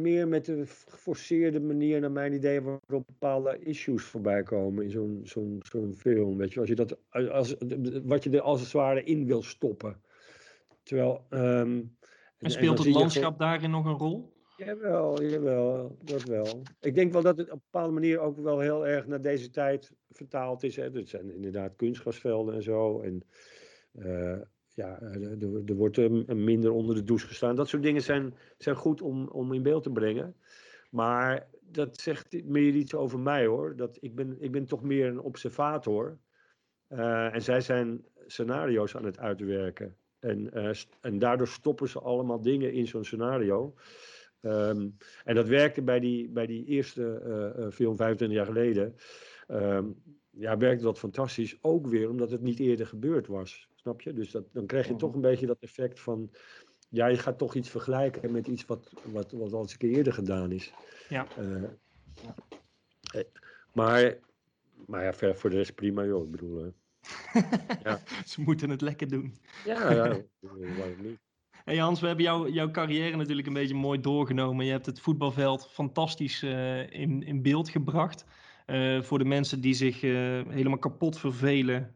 meer 0.00 0.28
met 0.28 0.44
de 0.44 0.66
geforceerde 0.66 1.60
manier, 1.60 2.00
naar 2.00 2.10
mijn 2.10 2.32
idee, 2.32 2.60
waarop 2.60 3.06
bepaalde 3.06 3.58
issues 3.58 4.02
voorbij 4.02 4.42
komen 4.42 4.84
in 4.84 4.90
zo'n 4.90 5.20
zo'n 5.24 5.62
zo'n 5.62 5.94
film. 5.94 6.36
Weet 6.36 6.52
je, 6.52 6.60
als 6.60 6.68
je 6.68 6.74
dat, 6.74 6.98
als, 7.10 7.54
wat 8.04 8.24
je 8.24 8.30
er 8.30 8.40
als 8.40 8.60
het 8.60 8.72
ware 8.72 9.04
in 9.04 9.26
wil 9.26 9.42
stoppen. 9.42 10.00
Terwijl. 10.82 11.26
Um, 11.30 11.96
en 12.38 12.50
speelt 12.50 12.78
en 12.78 12.84
het 12.84 12.94
landschap 12.94 13.38
daarin 13.38 13.70
nog 13.70 13.86
een 13.86 13.98
rol? 13.98 14.29
Jawel, 14.64 15.22
jawel, 15.22 15.96
dat 16.04 16.22
wel. 16.22 16.62
Ik 16.80 16.94
denk 16.94 17.12
wel 17.12 17.22
dat 17.22 17.38
het 17.38 17.46
op 17.46 17.52
een 17.52 17.62
bepaalde 17.70 17.92
manier 17.92 18.18
ook 18.18 18.38
wel 18.38 18.60
heel 18.60 18.86
erg 18.86 19.06
naar 19.06 19.22
deze 19.22 19.50
tijd 19.50 19.92
vertaald 20.10 20.62
is. 20.62 20.76
Het 20.76 21.08
zijn 21.08 21.30
inderdaad 21.30 21.76
kunstgrasvelden 21.76 22.54
en 22.54 22.62
zo. 22.62 23.00
En 23.00 23.22
uh, 23.92 24.38
ja, 24.74 25.00
er, 25.00 25.62
er 25.66 25.74
wordt 25.74 25.98
minder 26.26 26.72
onder 26.72 26.94
de 26.94 27.04
douche 27.04 27.26
gestaan. 27.26 27.56
Dat 27.56 27.68
soort 27.68 27.82
dingen 27.82 28.02
zijn, 28.02 28.34
zijn 28.58 28.76
goed 28.76 29.02
om, 29.02 29.28
om 29.28 29.52
in 29.52 29.62
beeld 29.62 29.82
te 29.82 29.90
brengen. 29.90 30.36
Maar 30.90 31.48
dat 31.60 32.00
zegt 32.00 32.44
meer 32.44 32.74
iets 32.74 32.94
over 32.94 33.18
mij 33.18 33.46
hoor. 33.46 33.76
Dat 33.76 33.98
ik, 34.00 34.14
ben, 34.14 34.36
ik 34.40 34.52
ben 34.52 34.66
toch 34.66 34.82
meer 34.82 35.06
een 35.06 35.20
observator. 35.20 36.18
Uh, 36.88 37.34
en 37.34 37.42
zij 37.42 37.60
zijn 37.60 38.04
scenario's 38.26 38.96
aan 38.96 39.04
het 39.04 39.18
uitwerken. 39.18 39.96
En, 40.18 40.50
uh, 40.58 40.70
en 41.00 41.18
daardoor 41.18 41.48
stoppen 41.48 41.88
ze 41.88 42.00
allemaal 42.00 42.40
dingen 42.40 42.72
in 42.72 42.86
zo'n 42.86 43.04
scenario. 43.04 43.74
Um, 44.42 44.96
en 45.24 45.34
dat 45.34 45.48
werkte 45.48 45.82
bij 45.82 46.00
die, 46.00 46.28
bij 46.28 46.46
die 46.46 46.64
eerste 46.64 47.22
uh, 47.58 47.70
film 47.70 47.96
25 47.96 48.36
jaar 48.38 48.46
geleden. 48.46 48.94
Um, 49.48 50.02
ja, 50.30 50.56
werkte 50.56 50.84
dat 50.84 50.98
fantastisch. 50.98 51.58
Ook 51.60 51.86
weer 51.86 52.08
omdat 52.08 52.30
het 52.30 52.40
niet 52.40 52.58
eerder 52.58 52.86
gebeurd 52.86 53.26
was. 53.26 53.68
Snap 53.74 54.00
je? 54.00 54.12
Dus 54.12 54.30
dat, 54.30 54.44
dan 54.52 54.66
krijg 54.66 54.88
je 54.88 54.96
toch 54.96 55.14
een 55.14 55.20
beetje 55.20 55.46
dat 55.46 55.60
effect 55.60 56.00
van. 56.00 56.30
Ja, 56.88 57.06
je 57.06 57.16
gaat 57.16 57.38
toch 57.38 57.54
iets 57.54 57.70
vergelijken 57.70 58.32
met 58.32 58.46
iets 58.46 58.66
wat, 58.66 58.92
wat, 59.04 59.32
wat 59.32 59.52
al 59.52 59.60
eens 59.60 59.72
een 59.72 59.78
keer 59.78 59.90
eerder 59.96 60.12
gedaan 60.12 60.52
is. 60.52 60.72
Ja. 61.08 61.26
Uh, 61.38 61.62
maar, 63.72 64.18
maar 64.86 65.04
ja, 65.04 65.12
ver, 65.12 65.36
voor 65.36 65.50
de 65.50 65.56
rest 65.56 65.74
prima, 65.74 66.04
joh. 66.04 66.24
Ik 66.24 66.30
bedoel. 66.30 66.72
Ja. 67.82 68.00
Ze 68.26 68.40
moeten 68.40 68.70
het 68.70 68.80
lekker 68.80 69.08
doen. 69.08 69.34
Ja, 69.64 69.92
ja 69.92 70.22
waarom 70.40 71.02
niet? 71.02 71.18
Hey 71.70 71.78
Hans, 71.78 72.00
we 72.00 72.06
hebben 72.06 72.24
jou, 72.24 72.52
jouw 72.52 72.70
carrière 72.70 73.16
natuurlijk 73.16 73.46
een 73.46 73.52
beetje 73.52 73.74
mooi 73.74 74.00
doorgenomen. 74.00 74.64
Je 74.64 74.70
hebt 74.70 74.86
het 74.86 75.00
voetbalveld 75.00 75.68
fantastisch 75.72 76.42
uh, 76.42 76.78
in, 76.92 77.22
in 77.22 77.42
beeld 77.42 77.68
gebracht. 77.68 78.24
Uh, 78.66 79.02
voor 79.02 79.18
de 79.18 79.24
mensen 79.24 79.60
die 79.60 79.74
zich 79.74 80.02
uh, 80.02 80.40
helemaal 80.48 80.78
kapot 80.78 81.18
vervelen, 81.18 81.94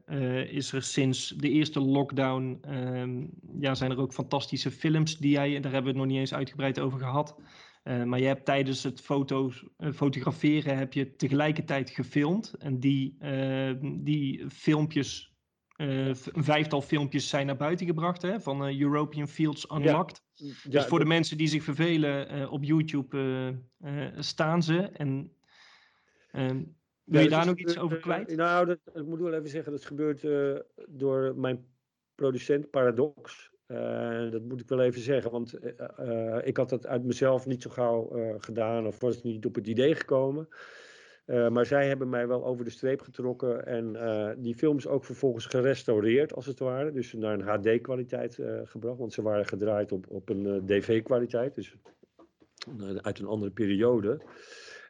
is 0.51 0.73
er 0.73 0.83
sinds 0.83 1.29
de 1.29 1.51
eerste 1.51 1.81
lockdown, 1.81 2.59
ehm, 2.61 3.27
ja, 3.61 3.75
zijn 3.75 3.91
er 3.91 4.01
ook 4.01 4.13
fantastische 4.13 4.71
films 4.71 5.19
die 5.19 5.31
jij, 5.31 5.61
daar 5.61 5.73
hebben 5.73 5.83
we 5.83 5.89
het 5.89 5.97
nog 5.97 6.07
niet 6.07 6.19
eens 6.19 6.35
uitgebreid 6.35 6.81
over 6.81 6.99
gehad. 6.99 7.37
maar 8.05 8.19
je 8.19 8.27
hebt 8.27 8.45
tijdens 8.45 8.83
het 8.83 9.01
foto's, 9.01 9.65
fotograferen 9.95 10.79
heb 10.79 10.93
je 10.93 11.17
tegelijkertijd 11.17 11.91
gefilmd. 11.91 12.55
En 12.59 12.81
die, 12.81 13.17
ehm, 13.19 13.79
die 13.83 14.45
filmpjes 14.51 15.34
een 15.77 16.45
vijftal 16.45 16.83
filmpjes 16.83 17.29
zijn 17.29 17.47
naar 17.47 17.57
buiten 17.57 17.87
gebracht 17.87 18.23
hè, 18.23 18.41
van 18.41 18.81
European 18.81 19.29
Fields 19.29 19.67
Unlocked. 19.75 20.23
Ja, 20.35 20.47
ja, 20.63 20.71
dus 20.71 20.85
voor 20.85 20.99
de 20.99 21.05
mensen 21.05 21.37
die 21.37 21.49
zich 21.49 21.63
vervelen, 21.63 22.51
op 22.51 22.65
YouTube 22.65 23.55
staan 24.19 24.63
ze. 24.63 24.79
En 24.83 25.33
Wil 27.05 27.23
je 27.23 27.29
daar 27.29 27.47
nog 27.47 27.57
iets 27.57 27.79
over 27.79 27.97
eh, 27.97 28.03
kwijt? 28.03 28.37
Nou, 28.37 28.67
dat, 28.67 28.79
ik 28.95 29.05
moet 29.05 29.21
wel 29.21 29.35
even 29.35 29.49
zeggen, 29.49 29.73
dat 29.73 30.23
eh, 30.23 30.55
door 30.89 31.35
mijn 31.37 31.67
producent 32.15 32.71
Paradox. 32.71 33.53
Eh, 33.67 34.31
dat 34.31 34.43
moet 34.43 34.61
ik 34.61 34.69
wel 34.69 34.81
even 34.81 35.01
zeggen, 35.01 35.31
want 35.31 35.53
eh, 35.53 36.37
eh, 36.37 36.47
ik 36.47 36.57
had 36.57 36.69
dat 36.69 36.87
uit 36.87 37.05
mezelf 37.05 37.47
niet 37.47 37.63
zo 37.63 37.71
gauw 37.71 38.11
eh, 38.11 38.35
gedaan 38.39 38.87
of 38.87 39.01
was 39.01 39.23
niet 39.23 39.47
op 39.47 39.55
het 39.55 39.67
idee 39.67 39.95
gekomen. 39.95 40.49
Eh, 41.25 41.49
maar 41.49 41.67
zij 41.67 41.89
hebben 41.89 42.09
mij 42.09 42.27
wel 42.29 42.45
over 42.45 42.65
de 42.65 42.71
streep 42.71 43.01
getrokken 43.01 43.67
en 43.67 43.97
eh, 43.97 44.31
die 44.37 44.55
film 44.55 44.77
is 44.77 44.87
ook 44.87 45.05
vervolgens 45.05 45.47
gerestaureerd, 45.47 46.35
als 46.35 46.47
het 46.47 46.59
ware. 46.59 46.93
Dus 46.93 47.13
naar 47.13 47.33
een 47.39 47.49
HD-kwaliteit 47.49 48.39
eh, 48.39 48.61
gebracht, 48.65 48.99
want 48.99 49.13
ze 49.13 49.23
waren 49.23 49.47
gedraaid 49.47 49.93
op, 49.93 50.07
op 50.11 50.29
een 50.29 50.67
DV-kwaliteit, 50.67 51.55
dus 51.55 51.77
uit 53.03 53.19
een 53.19 53.27
andere 53.27 53.51
periode. 53.53 54.21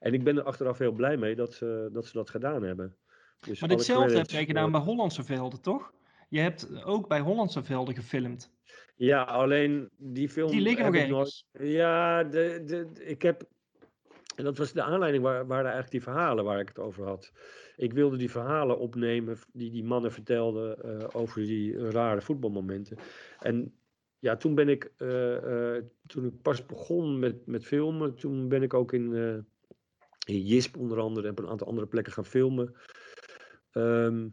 En 0.01 0.12
ik 0.15 0.24
ben 0.24 0.36
er 0.36 0.43
achteraf 0.43 0.78
heel 0.78 0.93
blij 0.93 1.16
mee 1.16 1.35
dat 1.35 1.52
ze 1.52 1.89
dat, 1.93 2.06
ze 2.06 2.12
dat 2.12 2.31
gedaan 2.31 2.62
hebben. 2.62 2.97
Dus 3.40 3.61
Maar 3.61 3.69
ditzelfde 3.69 4.16
heb 4.16 4.31
jij 4.31 4.44
gedaan 4.44 4.73
bij 4.73 4.81
Hollandse 4.81 5.24
Velden, 5.24 5.61
toch? 5.61 5.93
Je 6.28 6.40
hebt 6.40 6.85
ook 6.85 7.09
bij 7.09 7.20
Hollandse 7.20 7.62
Velden 7.62 7.94
gefilmd. 7.94 8.52
Ja, 8.97 9.23
alleen 9.23 9.89
die 9.97 10.28
film. 10.28 10.51
Die 10.51 10.61
liggen 10.61 10.93
nog 10.93 11.09
nooit- 11.09 11.44
Ja, 11.52 12.24
de, 12.24 12.62
de- 12.66 13.05
ik 13.05 13.23
heb. 13.23 13.48
En 14.35 14.44
dat 14.44 14.59
was 14.59 14.73
de 14.73 14.82
aanleiding, 14.82 15.23
waar, 15.23 15.47
waren 15.47 15.70
eigenlijk 15.70 15.90
die 15.90 16.02
verhalen 16.02 16.44
waar 16.44 16.61
ik 16.61 16.69
het 16.69 16.78
over 16.78 17.05
had. 17.06 17.32
Ik 17.77 17.93
wilde 17.93 18.16
die 18.16 18.31
verhalen 18.31 18.78
opnemen 18.78 19.39
die 19.52 19.70
die 19.70 19.85
mannen 19.85 20.12
vertelden 20.12 20.82
eh, 20.82 21.06
over 21.12 21.44
die 21.44 21.90
rare 21.90 22.20
voetbalmomenten. 22.20 22.98
En 23.40 23.74
ja, 24.19 24.36
toen 24.36 24.55
ben 24.55 24.69
ik, 24.69 24.93
eh, 24.97 25.77
eh, 25.77 25.85
toen 26.06 26.24
ik 26.24 26.43
pas 26.43 26.66
begon 26.66 27.19
met, 27.19 27.47
met 27.47 27.65
filmen, 27.65 28.15
toen 28.15 28.48
ben 28.48 28.62
ik 28.62 28.74
ook 28.74 28.93
in, 28.93 29.15
in 30.27 30.40
Jisp 30.40 30.77
onder 30.77 31.01
andere 31.01 31.27
en 31.27 31.32
op 31.32 31.39
een 31.39 31.48
aantal 31.48 31.66
andere 31.66 31.86
plekken 31.86 32.12
gaan 32.12 32.24
filmen. 32.24 32.74
Ehm, 33.70 34.28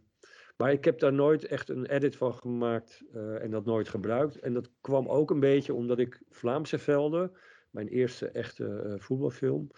maar 0.57 0.71
ik 0.71 0.85
heb 0.85 0.99
daar 0.99 1.13
nooit 1.13 1.45
echt 1.45 1.69
een 1.69 1.85
edit 1.85 2.15
van 2.15 2.33
gemaakt 2.33 3.03
en 3.13 3.51
dat 3.51 3.65
nooit 3.65 3.89
gebruikt. 3.89 4.39
En 4.39 4.53
dat 4.53 4.69
kwam 4.81 5.07
ook 5.07 5.31
een 5.31 5.39
beetje 5.39 5.73
omdat 5.73 5.99
ik 5.99 6.21
Vlaamse 6.29 6.77
Velden, 6.77 7.31
mijn 7.71 7.87
eerste 7.87 8.27
echte 8.27 8.65
eh, 8.65 8.99
voetbalfilm, 8.99 9.69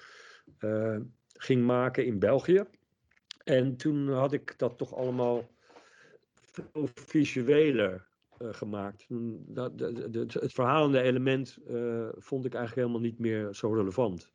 eh, 0.58 0.98
ging 1.34 1.66
maken 1.66 2.06
in 2.06 2.20
België. 2.20 2.64
En 3.44 3.76
toen 3.78 4.10
had 4.10 4.34
ik 4.34 4.54
dat 4.58 4.78
toch 4.78 4.96
allemaal 4.96 5.50
veel 6.34 6.88
visueler 6.94 8.08
eh, 8.38 8.54
gemaakt. 8.54 9.06
Dat, 9.48 9.80
het 10.34 10.54
verhalende 10.54 11.02
element 11.02 11.58
vond 12.18 12.46
ik 12.46 12.54
eigenlijk 12.54 12.88
helemaal 12.88 13.10
niet 13.10 13.20
meer 13.20 13.54
zo 13.54 13.74
relevant. 13.74 14.32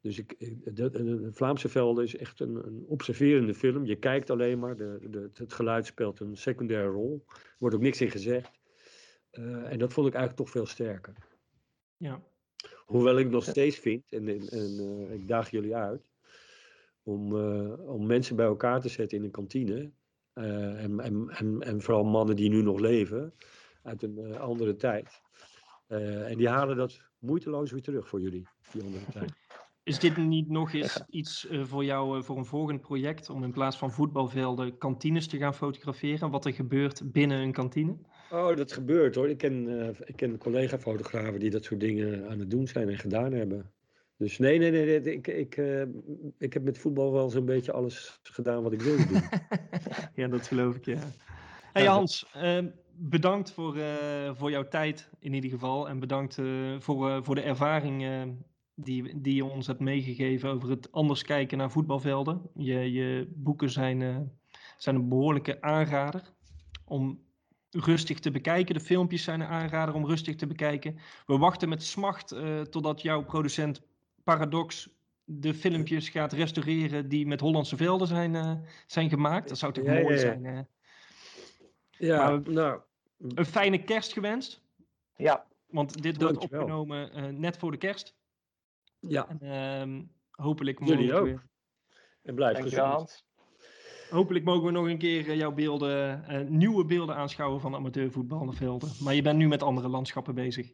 Dus 0.00 0.18
ik, 0.18 0.36
de, 0.76 1.28
Vlaamse 1.32 1.68
Velden 1.68 2.04
is 2.04 2.16
echt 2.16 2.40
een, 2.40 2.66
een 2.66 2.84
observerende 2.86 3.54
film. 3.54 3.84
Je 3.84 3.96
kijkt 3.96 4.30
alleen 4.30 4.58
maar, 4.58 4.76
de, 4.76 5.30
het 5.34 5.52
geluid 5.52 5.86
speelt 5.86 6.20
een 6.20 6.36
secundaire 6.36 6.88
rol. 6.88 7.24
Er 7.28 7.54
wordt 7.58 7.76
ook 7.76 7.82
niks 7.82 8.00
in 8.00 8.10
gezegd. 8.10 8.60
En 9.30 9.78
dat 9.78 9.92
vond 9.92 10.06
ik 10.06 10.14
eigenlijk 10.14 10.44
toch 10.44 10.50
veel 10.50 10.66
sterker. 10.66 11.14
Ja. 11.96 12.22
Hoewel 12.86 13.18
ik 13.18 13.30
nog 13.30 13.44
steeds 13.44 13.78
vind, 13.78 14.12
en, 14.12 14.28
en, 14.28 14.48
en, 14.48 14.78
eh, 14.78 15.14
ik 15.14 15.28
daag 15.28 15.50
jullie 15.50 15.76
uit, 15.76 16.10
om, 17.02 17.36
eh, 17.36 17.88
om 17.88 18.06
mensen 18.06 18.36
bij 18.36 18.46
elkaar 18.46 18.80
te 18.80 18.88
zetten 18.88 19.18
in 19.18 19.24
een 19.24 19.30
kantine. 19.30 19.90
eh, 20.32 20.82
en, 20.84 21.00
en, 21.00 21.28
en, 21.28 21.60
en 21.60 21.80
vooral 21.80 22.04
mannen 22.04 22.36
die 22.36 22.50
nu 22.50 22.62
nog 22.62 22.80
leven, 22.80 23.34
uit 23.82 24.02
een 24.02 24.38
andere 24.38 24.76
tijd. 24.76 25.20
En 25.86 26.36
die 26.36 26.48
halen 26.48 26.76
dat 26.76 27.00
moeiteloos 27.18 27.70
weer 27.70 27.82
terug 27.82 28.08
voor 28.08 28.20
jullie, 28.20 28.46
die 28.72 28.82
andere 28.82 29.04
tijd. 29.18 29.32
Is 29.82 29.98
dit 29.98 30.16
niet 30.16 30.48
nog 30.48 30.72
eens 30.74 31.02
iets 31.08 31.46
voor 31.62 31.84
jou 31.84 32.22
voor 32.22 32.38
een 32.38 32.44
volgend 32.44 32.80
project? 32.80 33.30
Om 33.30 33.44
in 33.44 33.52
plaats 33.52 33.76
van 33.76 33.90
voetbalvelden 33.90 34.78
kantines 34.78 35.26
te 35.26 35.38
gaan 35.38 35.54
fotograferen? 35.54 36.30
Wat 36.30 36.44
er 36.44 36.52
gebeurt 36.52 37.12
binnen 37.12 37.38
een 37.38 37.52
kantine? 37.52 37.96
Oh, 38.32 38.56
dat 38.56 38.72
gebeurt 38.72 39.14
hoor. 39.14 39.28
Ik 39.28 39.38
ken, 39.38 39.80
eh, 39.80 39.88
ik 40.04 40.16
ken 40.16 40.38
collega-fotografen 40.38 41.40
die 41.40 41.50
dat 41.50 41.64
soort 41.64 41.80
dingen 41.80 42.28
aan 42.28 42.38
het 42.38 42.50
doen 42.50 42.66
zijn 42.66 42.88
en 42.88 42.98
gedaan 42.98 43.32
hebben. 43.32 43.72
Dus 44.16 44.38
nee, 44.38 44.58
nee, 44.58 44.70
nee. 44.70 45.00
nee, 45.00 45.14
Ik, 45.14 45.26
ik, 45.26 45.56
eh, 45.56 45.82
ik 46.38 46.52
heb 46.52 46.62
met 46.62 46.78
voetbal 46.78 47.12
wel 47.12 47.30
zo'n 47.30 47.44
beetje 47.44 47.72
alles 47.72 48.20
gedaan 48.22 48.62
wat 48.62 48.72
ik 48.72 48.80
wilde 48.80 49.06
doen. 49.06 49.22
Ja, 50.14 50.28
dat 50.28 50.46
geloof 50.46 50.76
ik, 50.76 50.84
ja. 50.84 50.98
Hey 51.72 51.86
Hans, 51.86 52.26
eh, 52.32 52.58
bedankt 52.94 53.52
voor, 53.52 53.76
eh, 53.76 54.34
voor 54.34 54.50
jouw 54.50 54.68
tijd 54.68 55.10
in 55.18 55.34
ieder 55.34 55.50
geval. 55.50 55.88
En 55.88 56.00
bedankt 56.00 56.38
voor, 56.78 57.24
voor 57.24 57.34
de 57.34 57.40
ervaring 57.40 58.04
eh, 58.04 58.22
die, 58.74 59.20
die 59.20 59.34
je 59.34 59.44
ons 59.44 59.66
hebt 59.66 59.80
meegegeven 59.80 60.50
over 60.50 60.70
het 60.70 60.92
anders 60.92 61.22
kijken 61.22 61.58
naar 61.58 61.70
voetbalvelden. 61.70 62.50
Je, 62.54 62.92
je 62.92 63.32
boeken 63.34 63.70
zijn, 63.70 64.30
zijn 64.76 64.96
een 64.96 65.08
behoorlijke 65.08 65.60
aanrader 65.60 66.32
om 66.84 67.20
rustig 67.74 68.18
te 68.18 68.30
bekijken. 68.30 68.74
De 68.74 68.80
filmpjes 68.80 69.22
zijn 69.22 69.40
een 69.40 69.46
aanrader 69.46 69.94
om 69.94 70.06
rustig 70.06 70.34
te 70.36 70.46
bekijken. 70.46 70.98
We 71.26 71.38
wachten 71.38 71.68
met 71.68 71.82
smacht 71.82 72.32
eh, 72.32 72.60
totdat 72.60 73.02
jouw 73.02 73.24
producent 73.24 73.82
Paradox 74.24 74.88
de 75.24 75.54
filmpjes 75.54 76.08
gaat 76.08 76.32
restaureren 76.32 77.08
die 77.08 77.26
met 77.26 77.40
Hollandse 77.40 77.76
velden 77.76 78.06
zijn, 78.06 78.34
eh, 78.34 78.54
zijn 78.86 79.08
gemaakt. 79.08 79.48
Dat 79.48 79.58
zou 79.58 79.72
toch 79.72 79.84
Ja, 79.84 79.92
mooi 79.92 80.14
ja. 80.14 80.18
zijn? 80.20 80.46
eh? 80.46 80.60
Ja, 81.90 82.30
Maar- 82.30 82.50
nou, 82.52 82.80
Een 83.18 83.46
fijne 83.46 83.82
kerst 83.84 84.12
gewenst. 84.12 84.62
Ja, 85.16 85.46
Want 85.66 86.02
dit 86.02 86.16
wordt 86.22 86.34
Dankjewel. 86.38 86.60
opgenomen 86.62 87.12
eh, 87.12 87.24
net 87.24 87.56
voor 87.56 87.70
de 87.70 87.76
kerst. 87.76 88.14
ja. 89.00 89.28
En 89.28 89.40
ehm, 89.40 90.02
hopelijk, 90.30 90.84
Jullie 90.84 91.14
ook. 91.14 91.42
En 92.22 92.34
blijf 92.34 92.56
dankjewel 92.58 92.84
gezond. 92.92 93.24
Hopelijk 94.12 94.44
mogen 94.44 94.64
we 94.64 94.70
nog 94.70 94.86
een 94.86 94.98
keer 94.98 95.28
eh, 95.28 95.36
jouw 95.36 95.52
beelden, 95.52 96.24
eh, 96.24 96.48
nieuwe 96.48 96.84
beelden 96.84 97.16
aanschouwen 97.16 97.60
van 97.60 97.74
amateurvoetbalvelden. 97.74 98.88
Maar 99.00 99.14
je 99.14 99.22
bent 99.22 99.38
nu 99.38 99.48
met 99.48 99.62
andere 99.62 99.88
landschappen 99.88 100.34
bezig. 100.34 100.72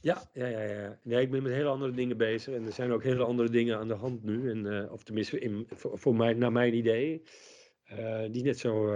Ja, 0.00 0.30
ja, 0.32 0.46
ja, 0.46 0.62
ja. 0.62 0.98
Nee, 1.02 1.22
ik 1.22 1.30
ben 1.30 1.42
met 1.42 1.52
hele 1.52 1.68
andere 1.68 1.92
dingen 1.92 2.16
bezig. 2.16 2.54
En 2.54 2.66
er 2.66 2.72
zijn 2.72 2.92
ook 2.92 3.02
hele 3.02 3.24
andere 3.24 3.50
dingen 3.50 3.78
aan 3.78 3.88
de 3.88 3.94
hand 3.94 4.22
nu. 4.22 4.50
En, 4.50 4.82
eh, 4.82 4.92
of 4.92 5.02
tenminste, 5.02 5.38
in, 5.38 5.66
voor, 5.70 5.98
voor 5.98 6.14
mij, 6.14 6.32
naar 6.34 6.52
mijn 6.52 6.74
idee. 6.74 7.22
die 8.30 8.42
net 8.42 8.58
zo, 8.58 8.94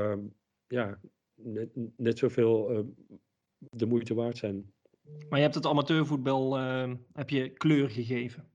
ja, 0.66 1.00
net, 1.34 1.68
net 1.96 2.18
zoveel 2.18 2.86
de 3.58 3.86
moeite 3.86 4.14
waard 4.14 4.36
zijn. 4.36 4.72
Maar 5.28 5.38
je 5.38 5.44
hebt 5.44 5.54
het 5.54 5.66
amateurvoetbal 5.66 6.56
heb 7.12 7.30
je 7.30 7.48
kleur 7.48 7.90
gegeven. 7.90 8.50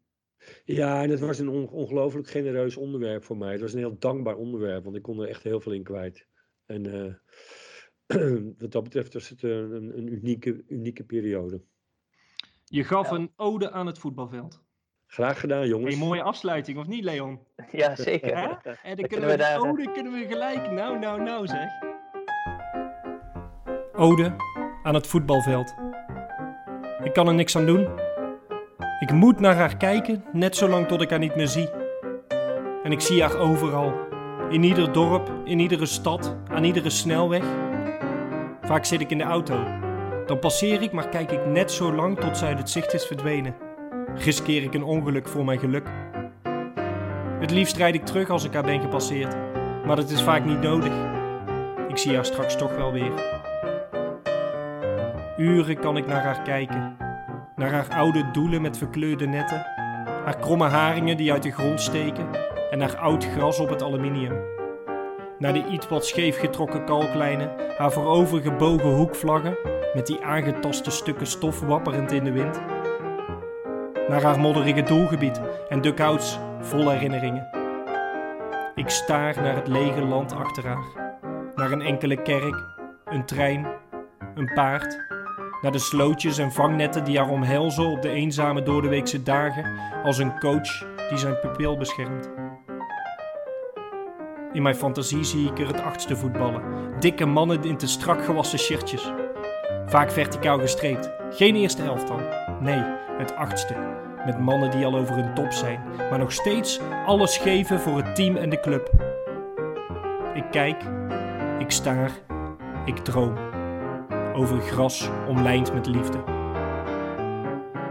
Ja, 0.65 1.03
en 1.03 1.10
het 1.10 1.20
was 1.20 1.40
een 1.40 1.49
on- 1.49 1.70
ongelooflijk 1.70 2.28
genereus 2.30 2.78
onderwerp 2.78 3.24
voor 3.24 3.38
mij. 3.38 3.52
Het 3.52 3.61
was 3.61 3.74
een 3.74 3.80
heel 3.80 3.98
dankbaar 3.99 4.36
onderwerp, 4.36 4.84
want 4.84 4.95
ik 4.95 5.02
kon 5.02 5.22
er 5.22 5.28
echt 5.28 5.44
heel 5.44 5.60
veel 5.60 5.72
in 5.72 5.84
kwijt. 5.84 6.28
En 6.65 6.94
eh, 6.94 7.14
wat 8.60 8.72
dat 8.72 8.84
betreft 8.84 9.14
was 9.14 9.30
het 9.30 9.44
een, 9.44 9.72
een, 9.72 9.98
een 9.98 10.14
unieke, 10.14 10.64
unieke 10.68 11.03
periode. 11.03 11.61
Je 12.65 12.84
gaf 12.84 13.10
Ja. 13.10 13.15
een 13.15 13.32
ode 13.36 13.72
aan 13.72 13.88
het 13.88 13.98
voetbalveld. 13.99 14.61
Graag 15.07 15.40
gedaan, 15.40 15.68
jongens. 15.68 15.94
Een 15.94 15.99
mooie 15.99 16.22
afsluiting, 16.24 16.78
of 16.78 16.88
niet, 16.88 17.03
Leon? 17.03 17.40
Ja, 17.72 17.95
zeker. 17.95 18.38
Hè? 18.38 18.44
En 18.44 18.57
dan 18.64 18.74
kunnen 18.84 19.07
kunnen 19.07 19.30
we 19.30 19.38
daar, 19.38 19.56
eh, 19.56 19.64
ode 19.64 19.91
kunnen 19.91 20.11
we 20.14 20.26
gelijk. 20.28 20.72
Nou, 20.72 20.99
nou, 20.99 21.22
nou 21.22 21.48
zeg. 21.48 21.70
Ode 23.95 24.36
aan 24.84 24.94
het 24.94 25.07
voetbalveld. 25.07 25.74
Ik 27.03 27.14
kan 27.14 27.28
er 27.28 27.34
niks 27.34 27.56
aan 27.56 27.65
doen. 27.65 28.03
Ik 28.99 29.11
moet 29.11 29.40
naar 29.40 29.56
haar 29.56 29.78
kijken, 29.78 30.24
net 30.32 30.56
zolang 30.56 30.88
tot 30.88 31.02
ik 31.02 31.10
haar 31.10 31.20
niet 31.20 31.36
meer 31.36 31.48
zie. 31.48 31.70
En 32.84 32.91
ik 32.91 33.02
zie 33.02 33.22
haar 33.22 33.38
overal. 33.38 33.94
In 34.49 34.64
ieder 34.64 34.91
dorp, 34.91 35.32
in 35.45 35.60
iedere 35.60 35.86
stad, 35.86 36.36
aan 36.48 36.64
iedere 36.64 36.90
snelweg. 36.90 37.44
Vaak 38.61 38.86
zit 38.86 39.02
ik 39.02 39.11
in 39.11 39.18
de 39.18 39.24
auto. 39.24 39.64
Dan 40.26 40.40
passeer 40.40 40.82
ik, 40.82 40.91
maar 40.91 41.10
kijk 41.10 41.32
ik 41.32 41.45
net 41.45 41.72
zo 41.72 41.94
lang 41.94 42.20
tot 42.20 42.38
zij 42.38 42.48
uit 42.48 42.57
het 42.57 42.70
zicht 42.70 42.94
is 42.94 43.06
verdwenen. 43.06 43.56
Riskeer 44.15 44.64
ik 44.64 44.74
een 44.74 44.84
ongeluk 44.84 45.28
voor 45.28 45.45
mijn 45.45 45.60
geluk. 45.60 45.90
Het 47.40 47.52
liefst 47.52 47.78
rijd 47.78 47.95
ik 47.95 48.06
terug 48.06 48.30
als 48.30 48.44
ik 48.44 48.53
haar 48.53 48.64
ben 48.64 48.82
gepasseerd, 48.82 49.36
maar 49.86 49.95
dat 49.95 50.10
is 50.10 50.22
vaak 50.22 50.45
niet 50.45 50.61
nodig. 50.61 50.94
Ik 51.88 51.98
zie 51.98 52.15
haar 52.15 52.26
straks 52.26 52.56
toch 52.56 52.76
wel 52.76 52.91
weer. 52.91 53.11
Uren 55.38 55.80
kan 55.80 55.98
ik 55.98 56.07
naar 56.07 56.24
haar 56.24 56.41
kijken. 56.41 57.03
Naar 57.64 57.72
haar 57.72 57.98
oude 57.98 58.31
doelen 58.31 58.61
met 58.61 58.77
verkleurde 58.77 59.26
netten. 59.26 59.65
Haar 60.23 60.38
kromme 60.38 60.68
haringen 60.68 61.18
die 61.18 61.31
uit 61.31 61.44
de 61.44 61.52
grond 61.52 61.81
steken. 61.81 62.27
En 62.69 62.81
haar 62.81 62.98
oud 62.98 63.26
gras 63.26 63.60
op 63.60 63.69
het 63.69 63.84
aluminium. 63.84 64.34
Naar 65.40 65.53
de 65.53 65.68
iets 65.68 65.88
wat 65.88 66.06
scheef 66.06 66.40
getrokken 66.40 66.85
kalklijnen. 66.85 67.52
Haar 67.77 67.91
voorover 67.91 68.41
gebogen 68.41 68.90
hoekvlaggen. 68.90 69.57
Met 69.94 70.07
die 70.07 70.23
aangetaste 70.23 70.91
stukken 70.91 71.27
stof 71.27 71.60
wapperend 71.60 72.11
in 72.11 72.23
de 72.23 72.31
wind. 72.31 72.61
Naar 74.07 74.22
haar 74.22 74.40
modderige 74.40 74.84
doelgebied 74.84 75.41
en 75.69 75.81
dukouts 75.81 76.40
vol 76.60 76.90
herinneringen. 76.90 77.48
Ik 78.76 78.90
staar 78.90 79.41
naar 79.41 79.56
het 79.56 79.68
lege 79.68 80.02
land 80.02 80.35
achter 80.35 80.68
haar. 80.68 81.19
Naar 81.56 81.72
een 81.72 81.81
enkele 81.81 82.22
kerk, 82.22 82.56
een 83.06 83.26
trein, 83.26 83.68
een 84.35 84.52
paard. 84.53 85.12
Naar 85.64 85.72
de 85.72 85.80
slootjes 85.80 86.38
en 86.38 86.52
vangnetten 86.52 87.03
die 87.03 87.18
haar 87.18 87.30
omhelzen 87.30 87.85
op 87.85 88.02
de 88.02 88.10
eenzame 88.10 88.64
doordeweekse 88.64 89.23
dagen 89.23 89.80
als 90.03 90.18
een 90.18 90.40
coach 90.40 90.85
die 91.10 91.18
zijn 91.18 91.40
pupil 91.40 91.77
beschermt. 91.77 92.30
In 94.53 94.61
mijn 94.61 94.76
fantasie 94.76 95.23
zie 95.23 95.49
ik 95.49 95.60
er 95.60 95.68
het 95.68 95.81
achtste 95.81 96.15
voetballen. 96.15 96.61
Dikke 96.99 97.26
mannen 97.26 97.64
in 97.64 97.77
te 97.77 97.88
strak 97.88 98.26
gewassen 98.26 98.60
shirtjes. 98.60 99.11
Vaak 99.85 100.11
verticaal 100.11 100.60
gestreept. 100.60 101.11
Geen 101.30 101.56
eerste 101.56 101.84
elftal. 101.84 102.19
Nee, 102.60 102.84
het 103.18 103.35
achtste. 103.35 103.76
Met 104.26 104.40
mannen 104.40 104.72
die 104.72 104.85
al 104.85 104.95
over 104.95 105.15
hun 105.15 105.34
top 105.34 105.52
zijn, 105.52 105.80
maar 106.10 106.19
nog 106.19 106.31
steeds 106.31 106.80
alles 107.06 107.38
geven 107.38 107.80
voor 107.80 107.98
het 107.98 108.15
team 108.15 108.35
en 108.35 108.49
de 108.49 108.60
club. 108.60 108.91
Ik 110.34 110.45
kijk, 110.52 110.84
ik 111.60 111.72
staar, 111.72 112.11
ik 112.85 112.98
droom. 112.98 113.53
Over 114.34 114.62
gras 114.62 115.10
omlijnd 115.28 115.74
met 115.74 115.86
liefde. 115.86 116.18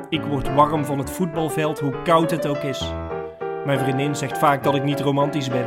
Ik 0.09 0.23
word 0.23 0.55
warm 0.55 0.85
van 0.85 0.98
het 0.98 1.10
voetbalveld, 1.10 1.81
hoe 1.81 2.02
koud 2.02 2.31
het 2.31 2.47
ook 2.47 2.62
is. 2.62 2.93
Mijn 3.66 3.78
vriendin 3.78 4.16
zegt 4.16 4.39
vaak 4.39 4.62
dat 4.62 4.74
ik 4.74 4.85
niet 4.85 5.01
romantisch 5.01 5.48
ben. 5.48 5.66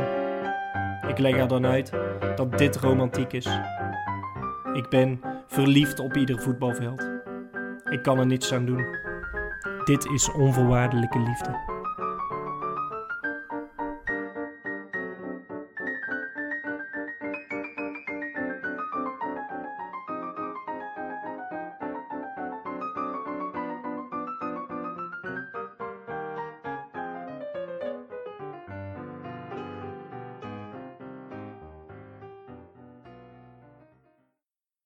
Ik 1.08 1.18
leg 1.18 1.36
haar 1.36 1.48
dan 1.48 1.66
uit 1.66 1.92
dat 2.36 2.58
dit 2.58 2.76
romantiek 2.76 3.32
is. 3.32 3.60
Ik 4.72 4.88
ben 4.88 5.20
verliefd 5.46 5.98
op 6.00 6.16
ieder 6.16 6.40
voetbalveld. 6.40 7.08
Ik 7.90 8.02
kan 8.02 8.18
er 8.18 8.26
niets 8.26 8.52
aan 8.52 8.66
doen. 8.66 8.84
Dit 9.84 10.06
is 10.06 10.32
onvoorwaardelijke 10.32 11.18
liefde. 11.18 11.75